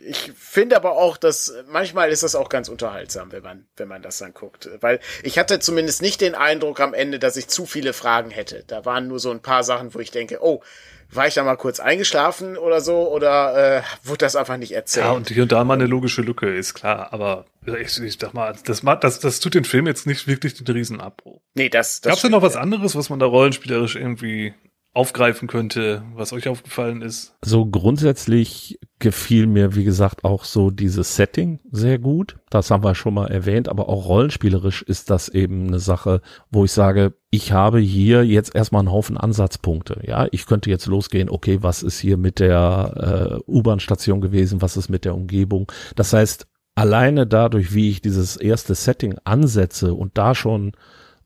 ich 0.00 0.32
finde 0.36 0.76
aber 0.76 0.92
auch, 0.92 1.16
dass 1.16 1.52
manchmal 1.68 2.10
ist 2.10 2.22
das 2.22 2.34
auch 2.34 2.48
ganz 2.48 2.68
unterhaltsam, 2.68 3.32
wenn 3.32 3.42
man, 3.42 3.66
wenn 3.76 3.88
man 3.88 4.02
das 4.02 4.18
dann 4.18 4.34
guckt. 4.34 4.68
Weil 4.80 5.00
ich 5.22 5.38
hatte 5.38 5.58
zumindest 5.58 6.02
nicht 6.02 6.20
den 6.20 6.34
Eindruck 6.34 6.80
am 6.80 6.94
Ende, 6.94 7.18
dass 7.18 7.36
ich 7.36 7.48
zu 7.48 7.66
viele 7.66 7.92
Fragen 7.92 8.30
hätte. 8.30 8.64
Da 8.66 8.84
waren 8.84 9.08
nur 9.08 9.18
so 9.18 9.30
ein 9.30 9.40
paar 9.40 9.64
Sachen, 9.64 9.94
wo 9.94 9.98
ich 9.98 10.10
denke, 10.10 10.38
oh, 10.42 10.62
war 11.10 11.26
ich 11.26 11.34
da 11.34 11.44
mal 11.44 11.56
kurz 11.56 11.80
eingeschlafen 11.80 12.56
oder 12.56 12.80
so 12.80 13.10
oder 13.12 13.78
äh, 13.78 13.82
wurde 14.04 14.18
das 14.18 14.36
einfach 14.36 14.56
nicht 14.56 14.72
erzählt? 14.72 15.06
Ja, 15.06 15.12
und 15.12 15.28
hier 15.28 15.42
und 15.44 15.52
da 15.52 15.64
mal 15.64 15.74
eine 15.74 15.86
logische 15.86 16.22
Lücke, 16.22 16.54
ist 16.54 16.74
klar, 16.74 17.12
aber 17.12 17.46
ich, 17.64 18.00
ich 18.00 18.18
sag 18.20 18.34
mal, 18.34 18.54
das, 18.64 18.82
das, 18.82 19.20
das 19.20 19.40
tut 19.40 19.54
den 19.54 19.64
Film 19.64 19.86
jetzt 19.86 20.06
nicht 20.06 20.26
wirklich 20.26 20.54
den 20.54 20.66
Riesenabbruch. 20.66 21.40
Nee, 21.54 21.68
das, 21.68 22.00
das 22.00 22.10
Gab's 22.10 22.22
da 22.22 22.28
noch 22.28 22.42
was 22.42 22.56
anderes, 22.56 22.96
was 22.96 23.10
man 23.10 23.18
da 23.18 23.26
rollenspielerisch 23.26 23.96
irgendwie 23.96 24.54
aufgreifen 24.96 25.46
könnte, 25.46 26.02
was 26.14 26.32
euch 26.32 26.48
aufgefallen 26.48 27.02
ist? 27.02 27.36
So 27.44 27.66
grundsätzlich 27.66 28.78
gefiel 28.98 29.46
mir, 29.46 29.74
wie 29.74 29.84
gesagt, 29.84 30.24
auch 30.24 30.44
so 30.44 30.70
dieses 30.70 31.16
Setting 31.16 31.60
sehr 31.70 31.98
gut. 31.98 32.38
Das 32.48 32.70
haben 32.70 32.82
wir 32.82 32.94
schon 32.94 33.12
mal 33.12 33.26
erwähnt, 33.26 33.68
aber 33.68 33.90
auch 33.90 34.08
rollenspielerisch 34.08 34.82
ist 34.82 35.10
das 35.10 35.28
eben 35.28 35.66
eine 35.66 35.80
Sache, 35.80 36.22
wo 36.50 36.64
ich 36.64 36.72
sage, 36.72 37.12
ich 37.30 37.52
habe 37.52 37.78
hier 37.78 38.24
jetzt 38.24 38.54
erstmal 38.54 38.80
einen 38.80 38.90
Haufen 38.90 39.18
Ansatzpunkte. 39.18 40.00
Ja, 40.02 40.28
ich 40.30 40.46
könnte 40.46 40.70
jetzt 40.70 40.86
losgehen, 40.86 41.28
okay, 41.28 41.58
was 41.60 41.82
ist 41.82 41.98
hier 41.98 42.16
mit 42.16 42.40
der 42.40 43.42
äh, 43.46 43.50
U-Bahn-Station 43.50 44.22
gewesen, 44.22 44.62
was 44.62 44.78
ist 44.78 44.88
mit 44.88 45.04
der 45.04 45.14
Umgebung? 45.14 45.70
Das 45.94 46.14
heißt, 46.14 46.46
alleine 46.74 47.26
dadurch, 47.26 47.74
wie 47.74 47.90
ich 47.90 48.00
dieses 48.00 48.38
erste 48.38 48.74
Setting 48.74 49.18
ansetze 49.24 49.92
und 49.92 50.16
da 50.16 50.34
schon 50.34 50.72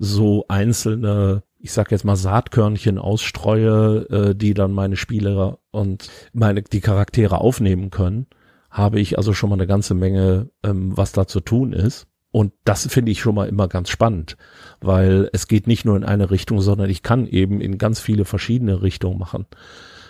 so 0.00 0.46
einzelne 0.48 1.44
ich 1.62 1.72
sag 1.72 1.90
jetzt 1.90 2.04
mal 2.04 2.16
Saatkörnchen 2.16 2.98
ausstreue, 2.98 4.08
äh, 4.10 4.34
die 4.34 4.54
dann 4.54 4.72
meine 4.72 4.96
Spieler 4.96 5.58
und 5.70 6.08
meine 6.32 6.62
die 6.62 6.80
Charaktere 6.80 7.40
aufnehmen 7.40 7.90
können, 7.90 8.26
habe 8.70 9.00
ich 9.00 9.18
also 9.18 9.32
schon 9.32 9.50
mal 9.50 9.56
eine 9.56 9.66
ganze 9.66 9.94
Menge, 9.94 10.50
ähm, 10.62 10.96
was 10.96 11.12
da 11.12 11.26
zu 11.26 11.40
tun 11.40 11.72
ist. 11.72 12.06
Und 12.32 12.52
das 12.64 12.86
finde 12.86 13.10
ich 13.10 13.20
schon 13.20 13.34
mal 13.34 13.48
immer 13.48 13.66
ganz 13.66 13.90
spannend, 13.90 14.36
weil 14.80 15.28
es 15.32 15.48
geht 15.48 15.66
nicht 15.66 15.84
nur 15.84 15.96
in 15.96 16.04
eine 16.04 16.30
Richtung, 16.30 16.60
sondern 16.60 16.88
ich 16.88 17.02
kann 17.02 17.26
eben 17.26 17.60
in 17.60 17.76
ganz 17.76 17.98
viele 17.98 18.24
verschiedene 18.24 18.82
Richtungen 18.82 19.18
machen. 19.18 19.46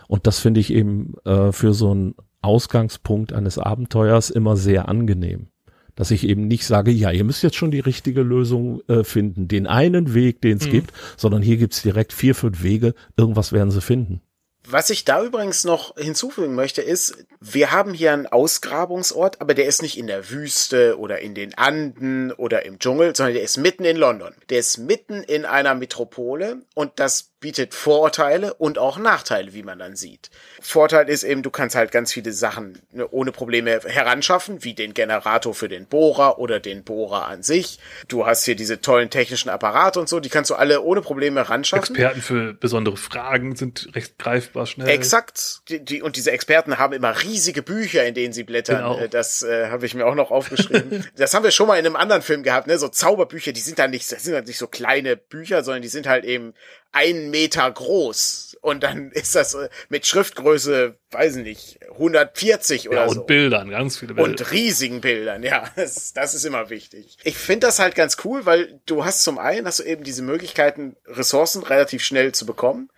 Und 0.06 0.26
das 0.26 0.38
finde 0.38 0.60
ich 0.60 0.72
eben 0.72 1.14
äh, 1.24 1.50
für 1.52 1.72
so 1.72 1.92
einen 1.92 2.14
Ausgangspunkt 2.42 3.32
eines 3.32 3.58
Abenteuers 3.58 4.28
immer 4.28 4.56
sehr 4.56 4.88
angenehm 4.88 5.48
dass 5.94 6.10
ich 6.10 6.28
eben 6.28 6.46
nicht 6.46 6.66
sage, 6.66 6.90
ja, 6.90 7.10
ihr 7.10 7.24
müsst 7.24 7.42
jetzt 7.42 7.56
schon 7.56 7.70
die 7.70 7.80
richtige 7.80 8.22
Lösung 8.22 8.80
äh, 8.88 9.04
finden, 9.04 9.48
den 9.48 9.66
einen 9.66 10.14
Weg, 10.14 10.40
den 10.40 10.58
es 10.58 10.66
mhm. 10.66 10.70
gibt, 10.70 10.92
sondern 11.16 11.42
hier 11.42 11.56
gibt's 11.56 11.82
direkt 11.82 12.12
vier, 12.12 12.34
fünf 12.34 12.62
Wege, 12.62 12.94
irgendwas 13.16 13.52
werden 13.52 13.70
sie 13.70 13.80
finden. 13.80 14.20
Was 14.68 14.90
ich 14.90 15.04
da 15.04 15.24
übrigens 15.24 15.64
noch 15.64 15.96
hinzufügen 15.96 16.54
möchte, 16.54 16.82
ist, 16.82 17.26
wir 17.40 17.72
haben 17.72 17.94
hier 17.94 18.12
einen 18.12 18.26
Ausgrabungsort, 18.26 19.40
aber 19.40 19.54
der 19.54 19.66
ist 19.66 19.80
nicht 19.80 19.98
in 19.98 20.06
der 20.06 20.30
Wüste 20.30 20.98
oder 20.98 21.20
in 21.20 21.34
den 21.34 21.54
Anden 21.54 22.30
oder 22.30 22.64
im 22.66 22.78
Dschungel, 22.78 23.16
sondern 23.16 23.34
der 23.34 23.42
ist 23.42 23.56
mitten 23.56 23.84
in 23.84 23.96
London. 23.96 24.34
Der 24.50 24.58
ist 24.58 24.78
mitten 24.78 25.22
in 25.22 25.46
einer 25.46 25.74
Metropole 25.74 26.62
und 26.74 26.92
das 26.96 27.29
bietet 27.40 27.74
Vorteile 27.74 28.54
und 28.54 28.78
auch 28.78 28.98
Nachteile, 28.98 29.54
wie 29.54 29.62
man 29.62 29.78
dann 29.78 29.96
sieht. 29.96 30.30
Vorteil 30.60 31.08
ist 31.08 31.22
eben, 31.22 31.42
du 31.42 31.50
kannst 31.50 31.74
halt 31.74 31.90
ganz 31.90 32.12
viele 32.12 32.32
Sachen 32.32 32.80
ne, 32.92 33.08
ohne 33.10 33.32
Probleme 33.32 33.80
heranschaffen, 33.84 34.62
wie 34.62 34.74
den 34.74 34.92
Generator 34.92 35.54
für 35.54 35.68
den 35.68 35.86
Bohrer 35.86 36.38
oder 36.38 36.60
den 36.60 36.84
Bohrer 36.84 37.26
an 37.26 37.42
sich. 37.42 37.78
Du 38.08 38.26
hast 38.26 38.44
hier 38.44 38.56
diese 38.56 38.82
tollen 38.82 39.08
technischen 39.08 39.48
Apparate 39.48 39.98
und 39.98 40.08
so, 40.08 40.20
die 40.20 40.28
kannst 40.28 40.50
du 40.50 40.54
alle 40.54 40.82
ohne 40.82 41.00
Probleme 41.00 41.40
heranschaffen. 41.40 41.96
Experten 41.96 42.20
für 42.20 42.52
besondere 42.52 42.98
Fragen 42.98 43.56
sind 43.56 43.88
recht 43.94 44.18
greifbar 44.18 44.66
schnell. 44.66 44.88
Exakt. 44.88 45.62
Die, 45.70 45.82
die, 45.82 46.02
und 46.02 46.16
diese 46.16 46.32
Experten 46.32 46.78
haben 46.78 46.92
immer 46.92 47.22
riesige 47.22 47.62
Bücher, 47.62 48.04
in 48.04 48.14
denen 48.14 48.34
sie 48.34 48.44
blättern. 48.44 48.76
Genau. 48.76 48.98
Äh, 48.98 49.08
das 49.08 49.42
äh, 49.42 49.68
habe 49.68 49.86
ich 49.86 49.94
mir 49.94 50.04
auch 50.04 50.14
noch 50.14 50.30
aufgeschrieben. 50.30 51.06
das 51.16 51.32
haben 51.32 51.44
wir 51.44 51.52
schon 51.52 51.66
mal 51.66 51.78
in 51.78 51.86
einem 51.86 51.96
anderen 51.96 52.20
Film 52.20 52.42
gehabt, 52.42 52.66
ne? 52.66 52.78
So 52.78 52.88
Zauberbücher, 52.88 53.52
die 53.52 53.60
sind 53.60 53.78
dann 53.78 53.90
nicht, 53.90 54.12
das 54.12 54.24
sind 54.24 54.34
dann 54.34 54.44
nicht 54.44 54.58
so 54.58 54.66
kleine 54.66 55.16
Bücher, 55.16 55.64
sondern 55.64 55.80
die 55.80 55.88
sind 55.88 56.06
halt 56.06 56.26
eben 56.26 56.52
ein 56.92 57.30
Meter 57.30 57.70
groß. 57.70 58.58
Und 58.60 58.82
dann 58.82 59.10
ist 59.12 59.34
das 59.34 59.54
äh, 59.54 59.68
mit 59.88 60.06
Schriftgröße, 60.06 60.98
weiß 61.10 61.36
nicht, 61.36 61.80
140 61.92 62.88
oder 62.88 62.98
ja, 62.98 63.04
und 63.04 63.14
so. 63.14 63.20
Und 63.20 63.26
Bildern, 63.26 63.70
ganz 63.70 63.96
viele 63.96 64.14
Bilder. 64.14 64.30
Und 64.30 64.50
riesigen 64.52 65.00
Bildern, 65.00 65.42
ja. 65.42 65.70
Das, 65.76 66.12
das 66.12 66.34
ist 66.34 66.44
immer 66.44 66.68
wichtig. 66.68 67.16
Ich 67.24 67.36
finde 67.36 67.66
das 67.66 67.78
halt 67.78 67.94
ganz 67.94 68.18
cool, 68.24 68.44
weil 68.44 68.80
du 68.86 69.04
hast 69.04 69.22
zum 69.22 69.38
einen, 69.38 69.66
hast 69.66 69.78
du 69.78 69.84
eben 69.84 70.04
diese 70.04 70.22
Möglichkeiten, 70.22 70.96
Ressourcen 71.06 71.62
relativ 71.62 72.02
schnell 72.04 72.32
zu 72.32 72.44
bekommen. 72.44 72.90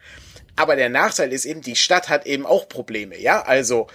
Aber 0.57 0.77
der 0.77 0.89
Nachteil 0.89 1.33
ist 1.33 1.45
eben, 1.45 1.63
die 1.63 1.77
Stadt 1.77 2.09
hat 2.09 2.27
eben 2.27 2.45
auch 2.45 2.69
Probleme, 2.69 3.19
ja. 3.19 3.43
Also, 3.43 3.87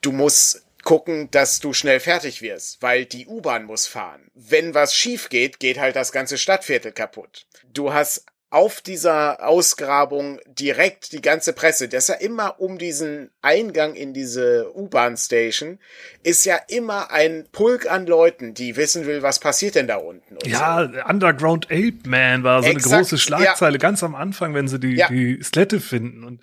du 0.00 0.12
musst 0.12 0.62
gucken, 0.84 1.28
dass 1.32 1.58
du 1.58 1.72
schnell 1.72 1.98
fertig 1.98 2.40
wirst, 2.42 2.80
weil 2.80 3.06
die 3.06 3.26
U-Bahn 3.26 3.64
muss 3.64 3.88
fahren. 3.88 4.30
Wenn 4.34 4.72
was 4.72 4.94
schief 4.94 5.28
geht, 5.28 5.58
geht 5.58 5.78
halt 5.78 5.96
das 5.96 6.12
ganze 6.12 6.38
Stadtviertel 6.38 6.92
kaputt. 6.92 7.46
Du 7.72 7.92
hast 7.92 8.24
auf 8.50 8.80
dieser 8.80 9.44
Ausgrabung 9.44 10.38
direkt 10.46 11.12
die 11.12 11.20
ganze 11.20 11.52
Presse, 11.52 11.88
das 11.88 12.04
ist 12.04 12.08
ja 12.08 12.14
immer 12.14 12.60
um 12.60 12.78
diesen 12.78 13.30
Eingang 13.42 13.94
in 13.94 14.14
diese 14.14 14.70
U-Bahn-Station, 14.74 15.78
ist 16.22 16.44
ja 16.44 16.56
immer 16.68 17.10
ein 17.10 17.46
Pulk 17.50 17.90
an 17.90 18.06
Leuten, 18.06 18.54
die 18.54 18.76
wissen 18.76 19.04
will, 19.04 19.22
was 19.22 19.40
passiert 19.40 19.74
denn 19.74 19.88
da 19.88 19.96
unten. 19.96 20.38
ja, 20.44 20.88
so. 20.88 21.10
Underground 21.10 21.66
Ape 21.66 21.98
Man 22.06 22.44
war 22.44 22.62
so 22.62 22.68
Exakt, 22.68 22.92
eine 22.92 23.02
große 23.02 23.18
Schlagzeile 23.18 23.74
ja. 23.74 23.78
ganz 23.78 24.04
am 24.04 24.14
Anfang, 24.14 24.54
wenn 24.54 24.68
sie 24.68 24.78
die, 24.78 24.94
ja. 24.94 25.08
die 25.08 25.42
Skelette 25.42 25.80
finden. 25.80 26.22
Und 26.22 26.40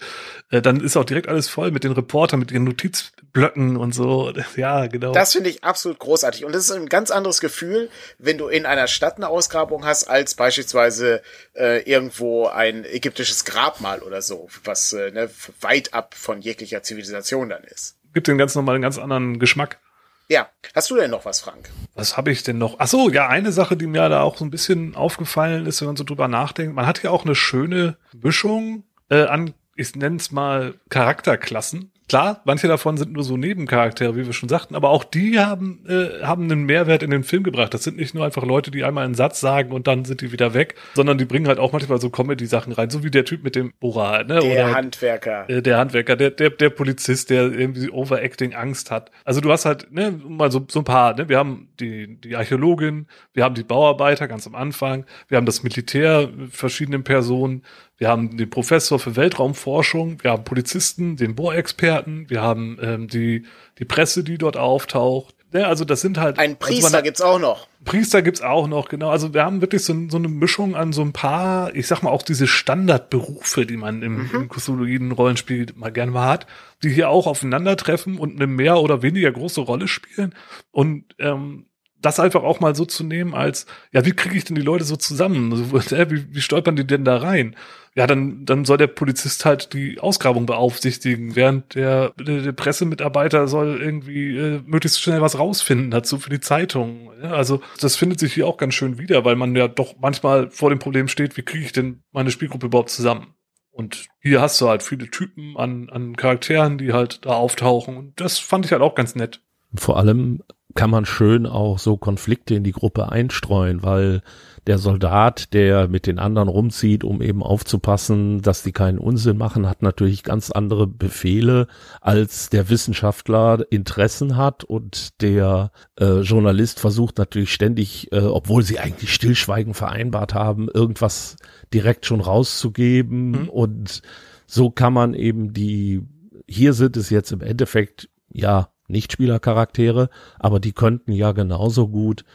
äh, 0.51 0.61
dann 0.61 0.81
ist 0.81 0.97
auch 0.97 1.05
direkt 1.05 1.29
alles 1.29 1.47
voll 1.47 1.71
mit 1.71 1.85
den 1.85 1.93
Reportern, 1.93 2.39
mit 2.39 2.51
ihren 2.51 2.65
Notizblöcken 2.65 3.77
und 3.77 3.93
so. 3.93 4.31
Ja, 4.55 4.85
genau. 4.87 5.13
Das 5.13 5.33
finde 5.33 5.49
ich 5.49 5.63
absolut 5.63 5.99
großartig. 5.99 6.45
Und 6.45 6.53
das 6.53 6.65
ist 6.65 6.71
ein 6.71 6.87
ganz 6.87 7.11
anderes 7.11 7.41
Gefühl, 7.41 7.89
wenn 8.19 8.37
du 8.37 8.47
in 8.47 8.65
einer 8.65 8.87
Stadt 8.87 9.17
eine 9.17 9.27
Ausgrabung 9.29 9.85
hast, 9.85 10.03
als 10.03 10.35
beispielsweise 10.35 11.21
äh, 11.55 11.81
irgendwo 11.93 12.47
ein 12.47 12.85
ägyptisches 12.85 13.45
Grabmal 13.45 14.01
oder 14.01 14.21
so, 14.21 14.49
was 14.63 14.93
äh, 14.93 15.11
ne, 15.11 15.29
weit 15.61 15.93
ab 15.93 16.15
von 16.15 16.41
jeglicher 16.41 16.81
Zivilisation 16.81 17.49
dann 17.49 17.63
ist. 17.63 17.97
Gibt 18.13 18.27
den 18.27 18.37
ganz 18.37 18.55
normalen, 18.55 18.81
ganz 18.81 18.97
anderen 18.97 19.37
Geschmack. 19.37 19.79
Ja, 20.27 20.49
hast 20.73 20.89
du 20.89 20.95
denn 20.95 21.11
noch 21.11 21.25
was, 21.25 21.41
Frank? 21.41 21.69
Was 21.93 22.17
habe 22.17 22.31
ich 22.31 22.41
denn 22.41 22.57
noch? 22.57 22.77
Ach 22.79 22.87
so, 22.87 23.09
ja, 23.09 23.27
eine 23.27 23.51
Sache, 23.51 23.77
die 23.77 23.85
mir 23.85 24.09
da 24.09 24.23
auch 24.23 24.37
so 24.37 24.45
ein 24.45 24.49
bisschen 24.49 24.95
aufgefallen 24.95 25.67
ist, 25.67 25.81
wenn 25.81 25.87
man 25.87 25.95
so 25.95 26.03
drüber 26.03 26.27
nachdenkt. 26.27 26.75
Man 26.75 26.87
hat 26.87 27.03
ja 27.03 27.11
auch 27.11 27.25
eine 27.25 27.35
schöne 27.35 27.97
Mischung 28.13 28.83
äh, 29.09 29.25
an, 29.25 29.53
ich 29.75 29.95
nenne 29.95 30.15
es 30.15 30.31
mal 30.31 30.73
Charakterklassen. 30.89 31.91
Klar, 32.09 32.41
manche 32.43 32.67
davon 32.67 32.97
sind 32.97 33.13
nur 33.13 33.23
so 33.23 33.37
Nebencharaktere, 33.37 34.15
wie 34.15 34.25
wir 34.25 34.33
schon 34.33 34.49
sagten, 34.49 34.75
aber 34.75 34.89
auch 34.89 35.03
die 35.03 35.39
haben, 35.39 35.85
äh, 35.87 36.23
haben 36.23 36.43
einen 36.43 36.65
Mehrwert 36.65 37.01
in 37.01 37.11
den 37.11 37.23
Film 37.23 37.43
gebracht. 37.43 37.73
Das 37.73 37.83
sind 37.83 37.97
nicht 37.97 38.13
nur 38.13 38.25
einfach 38.25 38.43
Leute, 38.43 38.71
die 38.71 38.83
einmal 38.83 39.05
einen 39.05 39.15
Satz 39.15 39.39
sagen 39.39 39.71
und 39.71 39.87
dann 39.87 40.03
sind 40.03 40.21
die 40.21 40.31
wieder 40.31 40.53
weg, 40.53 40.75
sondern 40.95 41.17
die 41.17 41.25
bringen 41.25 41.47
halt 41.47 41.59
auch 41.59 41.71
manchmal 41.71 42.01
so 42.01 42.09
Comedy-Sachen 42.09 42.73
rein, 42.73 42.89
so 42.89 43.03
wie 43.03 43.11
der 43.11 43.25
Typ 43.25 43.43
mit 43.43 43.55
dem 43.55 43.73
Borat, 43.79 44.27
ne? 44.27 44.39
Der 44.39 44.51
Oder, 44.51 44.75
Handwerker. 44.75 45.49
Äh, 45.49 45.61
der 45.61 45.77
Handwerker, 45.77 46.15
der, 46.15 46.31
der, 46.31 46.49
der 46.49 46.69
Polizist, 46.69 47.29
der 47.29 47.51
irgendwie 47.51 47.89
Overacting 47.89 48.53
Angst 48.53 48.91
hat. 48.91 49.09
Also 49.23 49.39
du 49.39 49.51
hast 49.51 49.65
halt, 49.65 49.91
ne, 49.91 50.11
mal 50.11 50.51
so, 50.51 50.65
so 50.69 50.79
ein 50.79 50.85
paar, 50.85 51.15
ne? 51.15 51.29
Wir 51.29 51.37
haben 51.37 51.69
die, 51.79 52.19
die 52.19 52.35
Archäologin, 52.35 53.07
wir 53.33 53.43
haben 53.43 53.55
die 53.55 53.63
Bauarbeiter 53.63 54.27
ganz 54.27 54.45
am 54.45 54.55
Anfang, 54.55 55.05
wir 55.29 55.37
haben 55.37 55.45
das 55.45 55.63
Militär, 55.63 56.29
verschiedenen 56.49 57.03
Personen, 57.03 57.63
wir 58.03 58.09
haben 58.09 58.35
den 58.35 58.49
Professor 58.49 58.99
für 58.99 59.15
Weltraumforschung, 59.15 60.21
wir 60.23 60.31
haben 60.31 60.43
Polizisten, 60.43 61.15
den 61.15 61.35
Bohrexperten, 61.35 62.29
wir 62.29 62.41
haben 62.41 62.77
ähm, 62.81 63.07
die, 63.07 63.45
die 63.79 63.85
Presse, 63.85 64.25
die 64.25 64.37
dort 64.37 64.57
auftaucht. 64.57 65.33
Ja, 65.53 65.67
also 65.67 65.85
das 65.85 66.01
sind 66.01 66.17
halt. 66.17 66.37
Ein 66.37 66.59
Priester 66.59 66.83
also 66.83 66.97
man, 66.97 67.03
gibt's 67.05 67.21
auch 67.21 67.39
noch. 67.39 67.69
Priester 67.85 68.21
gibt's 68.21 68.41
auch 68.41 68.67
noch, 68.67 68.89
genau. 68.89 69.09
Also 69.09 69.33
wir 69.33 69.45
haben 69.45 69.61
wirklich 69.61 69.85
so, 69.85 69.95
so 70.09 70.17
eine 70.17 70.27
Mischung 70.27 70.75
an 70.75 70.91
so 70.91 71.01
ein 71.01 71.13
paar, 71.13 71.73
ich 71.77 71.87
sag 71.87 72.01
mal 72.01 72.09
auch 72.09 72.23
diese 72.23 72.45
Standardberufe, 72.45 73.65
die 73.65 73.77
man 73.77 74.01
im, 74.01 74.23
mhm. 74.23 74.29
im 74.33 74.49
Cthulhuiden-Rollenspiel 74.49 75.67
mal 75.75 75.93
gerne 75.93 76.11
mal 76.11 76.27
hat, 76.27 76.45
die 76.83 76.89
hier 76.89 77.07
auch 77.07 77.25
aufeinandertreffen 77.25 78.17
und 78.17 78.35
eine 78.35 78.47
mehr 78.47 78.81
oder 78.81 79.01
weniger 79.01 79.31
große 79.31 79.61
Rolle 79.61 79.87
spielen. 79.87 80.35
Und 80.71 81.05
ähm, 81.19 81.67
das 82.03 82.19
einfach 82.19 82.43
auch 82.43 82.59
mal 82.59 82.75
so 82.75 82.85
zu 82.85 83.03
nehmen 83.03 83.33
als, 83.33 83.65
ja, 83.91 84.05
wie 84.05 84.11
kriege 84.11 84.37
ich 84.37 84.43
denn 84.43 84.55
die 84.55 84.61
Leute 84.61 84.83
so 84.83 84.95
zusammen? 84.95 85.51
Wie, 85.73 86.35
wie 86.35 86.41
stolpern 86.41 86.75
die 86.75 86.85
denn 86.85 87.05
da 87.05 87.17
rein? 87.17 87.55
Ja, 87.95 88.07
dann, 88.07 88.45
dann 88.45 88.65
soll 88.65 88.77
der 88.77 88.87
Polizist 88.87 89.45
halt 89.45 89.73
die 89.73 89.99
Ausgrabung 89.99 90.45
beaufsichtigen, 90.45 91.35
während 91.35 91.75
der, 91.75 92.11
der, 92.19 92.41
der 92.41 92.51
Pressemitarbeiter 92.51 93.47
soll 93.47 93.81
irgendwie 93.81 94.35
äh, 94.35 94.61
möglichst 94.65 95.01
schnell 95.01 95.21
was 95.21 95.37
rausfinden 95.37 95.91
dazu 95.91 96.17
für 96.17 96.31
die 96.31 96.39
Zeitung. 96.39 97.11
Ja, 97.21 97.31
also 97.31 97.61
das 97.79 97.95
findet 97.95 98.19
sich 98.19 98.33
hier 98.33 98.47
auch 98.47 98.57
ganz 98.57 98.73
schön 98.73 98.97
wieder, 98.97 99.23
weil 99.25 99.35
man 99.35 99.55
ja 99.55 99.67
doch 99.67 99.95
manchmal 99.99 100.49
vor 100.49 100.71
dem 100.71 100.79
Problem 100.79 101.07
steht, 101.07 101.37
wie 101.37 101.43
kriege 101.43 101.65
ich 101.65 101.71
denn 101.71 102.01
meine 102.11 102.31
Spielgruppe 102.31 102.65
überhaupt 102.65 102.89
zusammen? 102.89 103.35
Und 103.71 104.07
hier 104.19 104.41
hast 104.41 104.59
du 104.61 104.69
halt 104.69 104.83
viele 104.83 105.09
Typen 105.09 105.57
an, 105.57 105.89
an 105.89 106.15
Charakteren, 106.15 106.77
die 106.77 106.93
halt 106.93 107.25
da 107.25 107.31
auftauchen. 107.31 107.97
Und 107.97 108.19
das 108.19 108.39
fand 108.39 108.65
ich 108.65 108.71
halt 108.71 108.81
auch 108.81 108.95
ganz 108.95 109.15
nett. 109.15 109.41
Vor 109.75 109.97
allem 109.97 110.43
kann 110.75 110.89
man 110.89 111.05
schön 111.05 111.45
auch 111.45 111.79
so 111.79 111.97
Konflikte 111.97 112.55
in 112.55 112.63
die 112.63 112.71
Gruppe 112.71 113.11
einstreuen, 113.11 113.83
weil 113.83 114.21
der 114.65 114.77
Soldat, 114.77 115.53
der 115.53 115.87
mit 115.87 116.07
den 116.07 116.19
anderen 116.19 116.47
rumzieht, 116.47 117.03
um 117.03 117.21
eben 117.21 117.43
aufzupassen, 117.43 118.41
dass 118.41 118.63
die 118.63 118.71
keinen 118.71 118.97
Unsinn 118.97 119.37
machen, 119.37 119.67
hat 119.67 119.81
natürlich 119.81 120.23
ganz 120.23 120.51
andere 120.51 120.87
Befehle, 120.87 121.67
als 122.01 122.49
der 122.49 122.69
Wissenschaftler 122.69 123.65
Interessen 123.69 124.37
hat 124.37 124.63
und 124.63 125.21
der 125.21 125.71
äh, 125.99 126.21
Journalist 126.21 126.79
versucht 126.79 127.17
natürlich 127.17 127.53
ständig, 127.53 128.11
äh, 128.11 128.19
obwohl 128.19 128.63
sie 128.63 128.79
eigentlich 128.79 129.13
Stillschweigen 129.13 129.73
vereinbart 129.73 130.33
haben, 130.33 130.69
irgendwas 130.73 131.35
direkt 131.73 132.05
schon 132.05 132.21
rauszugeben 132.21 133.31
mhm. 133.31 133.49
und 133.49 134.01
so 134.47 134.69
kann 134.69 134.93
man 134.93 135.13
eben 135.13 135.53
die, 135.53 136.01
hier 136.47 136.73
sind 136.73 136.95
es 136.95 137.09
jetzt 137.09 137.31
im 137.31 137.41
Endeffekt, 137.41 138.09
ja, 138.31 138.69
Nichtspielercharaktere, 138.87 140.09
aber 140.39 140.59
die 140.59 140.73
könnten 140.73 141.11
ja 141.11 141.31
genauso 141.31 141.87
gut, 141.87 142.25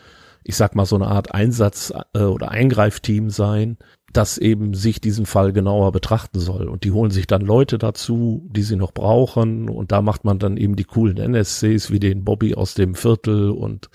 ich 0.45 0.57
sag 0.57 0.75
mal, 0.75 0.87
so 0.87 0.97
eine 0.97 1.09
Art 1.09 1.35
Einsatz- 1.35 1.93
äh, 2.15 2.23
oder 2.23 2.51
Eingreifteam 2.51 3.31
sein, 3.31 3.77
das 4.13 4.39
eben 4.39 4.75
sich 4.75 5.01
diesen 5.01 5.27
Fall 5.27 5.53
genauer 5.53 5.93
betrachten 5.93 6.41
soll. 6.41 6.69
Und 6.69 6.85
die 6.85 6.93
holen 6.93 7.11
sich 7.11 7.27
dann 7.27 7.43
Leute 7.43 7.79
dazu, 7.79 8.49
die 8.51 8.63
sie 8.63 8.77
noch 8.77 8.93
brauchen. 8.93 9.69
Und 9.69 9.93
da 9.93 10.01
macht 10.01 10.25
man 10.25 10.39
dann 10.39 10.57
eben 10.57 10.77
die 10.77 10.85
coolen 10.85 11.19
NSCs 11.19 11.91
wie 11.91 12.01
den 12.01 12.25
Bobby 12.25 12.55
aus 12.55 12.75
dem 12.75 12.95
Viertel 12.95 13.51
und 13.51 13.91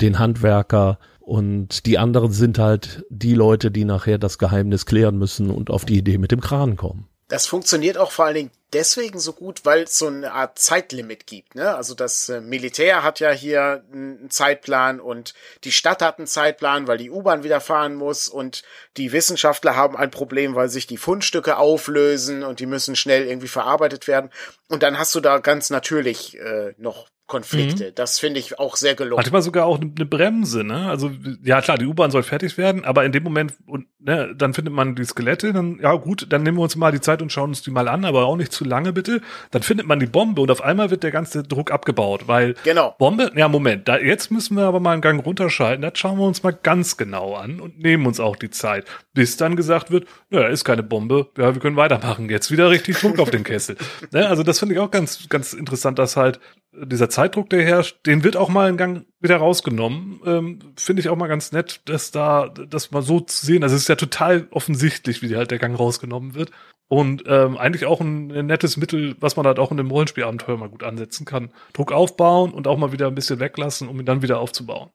den 0.00 0.18
Handwerker. 0.18 0.98
Und 1.20 1.86
die 1.86 1.98
anderen 1.98 2.32
sind 2.32 2.58
halt 2.58 3.04
die 3.08 3.34
Leute, 3.34 3.70
die 3.70 3.84
nachher 3.84 4.18
das 4.18 4.38
Geheimnis 4.38 4.84
klären 4.84 5.16
müssen 5.16 5.48
und 5.50 5.70
auf 5.70 5.84
die 5.84 5.98
Idee 5.98 6.18
mit 6.18 6.32
dem 6.32 6.40
Kran 6.40 6.76
kommen. 6.76 7.06
Das 7.30 7.46
funktioniert 7.46 7.96
auch 7.96 8.10
vor 8.10 8.24
allen 8.24 8.34
Dingen 8.34 8.50
deswegen 8.72 9.20
so 9.20 9.32
gut, 9.32 9.64
weil 9.64 9.84
es 9.84 9.96
so 9.96 10.08
eine 10.08 10.32
Art 10.32 10.58
Zeitlimit 10.58 11.28
gibt. 11.28 11.54
Ne? 11.54 11.72
Also 11.76 11.94
das 11.94 12.28
äh, 12.28 12.40
Militär 12.40 13.04
hat 13.04 13.20
ja 13.20 13.30
hier 13.30 13.84
einen 13.92 14.30
Zeitplan 14.30 14.98
und 14.98 15.34
die 15.62 15.70
Stadt 15.70 16.02
hat 16.02 16.18
einen 16.18 16.26
Zeitplan, 16.26 16.88
weil 16.88 16.98
die 16.98 17.10
U-Bahn 17.10 17.44
wieder 17.44 17.60
fahren 17.60 17.94
muss 17.94 18.26
und 18.26 18.64
die 18.96 19.12
Wissenschaftler 19.12 19.76
haben 19.76 19.96
ein 19.96 20.10
Problem, 20.10 20.56
weil 20.56 20.68
sich 20.68 20.88
die 20.88 20.96
Fundstücke 20.96 21.56
auflösen 21.56 22.42
und 22.42 22.58
die 22.58 22.66
müssen 22.66 22.96
schnell 22.96 23.28
irgendwie 23.28 23.46
verarbeitet 23.46 24.08
werden. 24.08 24.30
Und 24.68 24.82
dann 24.82 24.98
hast 24.98 25.14
du 25.14 25.20
da 25.20 25.38
ganz 25.38 25.70
natürlich 25.70 26.36
äh, 26.36 26.74
noch 26.78 27.06
Konflikte. 27.30 27.86
Mhm. 27.86 27.94
Das 27.94 28.18
finde 28.18 28.40
ich 28.40 28.58
auch 28.58 28.76
sehr 28.76 28.94
gelungen. 28.94 29.16
Manchmal 29.16 29.40
sogar 29.40 29.64
auch 29.64 29.80
eine 29.80 30.04
Bremse, 30.04 30.64
ne? 30.64 30.90
Also, 30.90 31.10
ja 31.42 31.62
klar, 31.62 31.78
die 31.78 31.86
U-Bahn 31.86 32.10
soll 32.10 32.22
fertig 32.22 32.58
werden, 32.58 32.84
aber 32.84 33.04
in 33.04 33.12
dem 33.12 33.22
Moment, 33.22 33.54
und, 33.66 33.86
ne, 34.00 34.34
dann 34.36 34.52
findet 34.52 34.74
man 34.74 34.96
die 34.96 35.04
Skelette, 35.04 35.52
dann, 35.52 35.78
ja 35.80 35.94
gut, 35.94 36.26
dann 36.28 36.42
nehmen 36.42 36.58
wir 36.58 36.62
uns 36.62 36.76
mal 36.76 36.92
die 36.92 37.00
Zeit 37.00 37.22
und 37.22 37.32
schauen 37.32 37.50
uns 37.50 37.62
die 37.62 37.70
mal 37.70 37.88
an, 37.88 38.04
aber 38.04 38.26
auch 38.26 38.36
nicht 38.36 38.52
zu 38.52 38.64
lange 38.64 38.92
bitte. 38.92 39.22
Dann 39.52 39.62
findet 39.62 39.86
man 39.86 40.00
die 40.00 40.06
Bombe 40.06 40.42
und 40.42 40.50
auf 40.50 40.60
einmal 40.60 40.90
wird 40.90 41.04
der 41.04 41.12
ganze 41.12 41.42
Druck 41.44 41.70
abgebaut, 41.70 42.26
weil 42.26 42.54
genau. 42.64 42.94
Bombe, 42.98 43.32
ja 43.36 43.48
Moment, 43.48 43.88
da, 43.88 43.98
jetzt 43.98 44.30
müssen 44.30 44.56
wir 44.56 44.64
aber 44.64 44.80
mal 44.80 44.92
einen 44.92 45.02
Gang 45.02 45.24
runterschalten, 45.24 45.82
das 45.82 45.98
schauen 45.98 46.18
wir 46.18 46.26
uns 46.26 46.42
mal 46.42 46.52
ganz 46.52 46.96
genau 46.96 47.34
an 47.34 47.60
und 47.60 47.78
nehmen 47.78 48.06
uns 48.06 48.20
auch 48.20 48.36
die 48.36 48.50
Zeit, 48.50 48.84
bis 49.14 49.36
dann 49.36 49.54
gesagt 49.54 49.90
wird, 49.90 50.06
naja, 50.30 50.48
ist 50.48 50.64
keine 50.64 50.82
Bombe, 50.82 51.30
ja, 51.38 51.54
wir 51.54 51.60
können 51.60 51.76
weitermachen, 51.76 52.28
jetzt 52.28 52.50
wieder 52.50 52.70
richtig 52.70 52.98
Druck 52.98 53.18
auf 53.20 53.30
den 53.30 53.44
Kessel. 53.44 53.76
Ne? 54.12 54.26
Also 54.26 54.42
das 54.42 54.58
finde 54.58 54.74
ich 54.74 54.80
auch 54.80 54.90
ganz, 54.90 55.28
ganz 55.28 55.52
interessant, 55.52 55.98
dass 55.98 56.16
halt 56.16 56.40
dieser 56.72 57.08
Zeitdruck, 57.20 57.50
der 57.50 57.62
herrscht, 57.62 58.06
den 58.06 58.24
wird 58.24 58.38
auch 58.38 58.48
mal 58.48 58.66
einen 58.66 58.78
Gang 58.78 59.04
wieder 59.20 59.36
rausgenommen. 59.36 60.22
Ähm, 60.24 60.58
Finde 60.76 61.00
ich 61.00 61.10
auch 61.10 61.16
mal 61.16 61.26
ganz 61.26 61.52
nett, 61.52 61.82
dass 61.84 62.10
da, 62.10 62.48
das 62.48 62.92
mal 62.92 63.02
so 63.02 63.20
zu 63.20 63.44
sehen. 63.44 63.62
Also 63.62 63.76
es 63.76 63.82
ist 63.82 63.88
ja 63.88 63.96
total 63.96 64.48
offensichtlich, 64.50 65.20
wie 65.20 65.36
halt 65.36 65.50
der 65.50 65.58
Gang 65.58 65.78
rausgenommen 65.78 66.34
wird. 66.34 66.50
Und 66.88 67.24
ähm, 67.26 67.58
eigentlich 67.58 67.84
auch 67.84 68.00
ein, 68.00 68.32
ein 68.32 68.46
nettes 68.46 68.78
Mittel, 68.78 69.16
was 69.20 69.36
man 69.36 69.46
halt 69.46 69.58
auch 69.58 69.70
in 69.70 69.78
einem 69.78 69.90
Rollenspielabenteuer 69.90 70.56
mal 70.56 70.70
gut 70.70 70.82
ansetzen 70.82 71.26
kann. 71.26 71.52
Druck 71.74 71.92
aufbauen 71.92 72.52
und 72.54 72.66
auch 72.66 72.78
mal 72.78 72.90
wieder 72.90 73.08
ein 73.08 73.14
bisschen 73.14 73.38
weglassen, 73.38 73.88
um 73.88 74.00
ihn 74.00 74.06
dann 74.06 74.22
wieder 74.22 74.40
aufzubauen. 74.40 74.88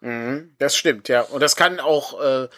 Mhm, 0.00 0.56
das 0.58 0.76
stimmt, 0.76 1.08
ja. 1.08 1.20
Und 1.22 1.44
das 1.44 1.54
kann 1.54 1.78
auch 1.78 2.20
äh, 2.20 2.48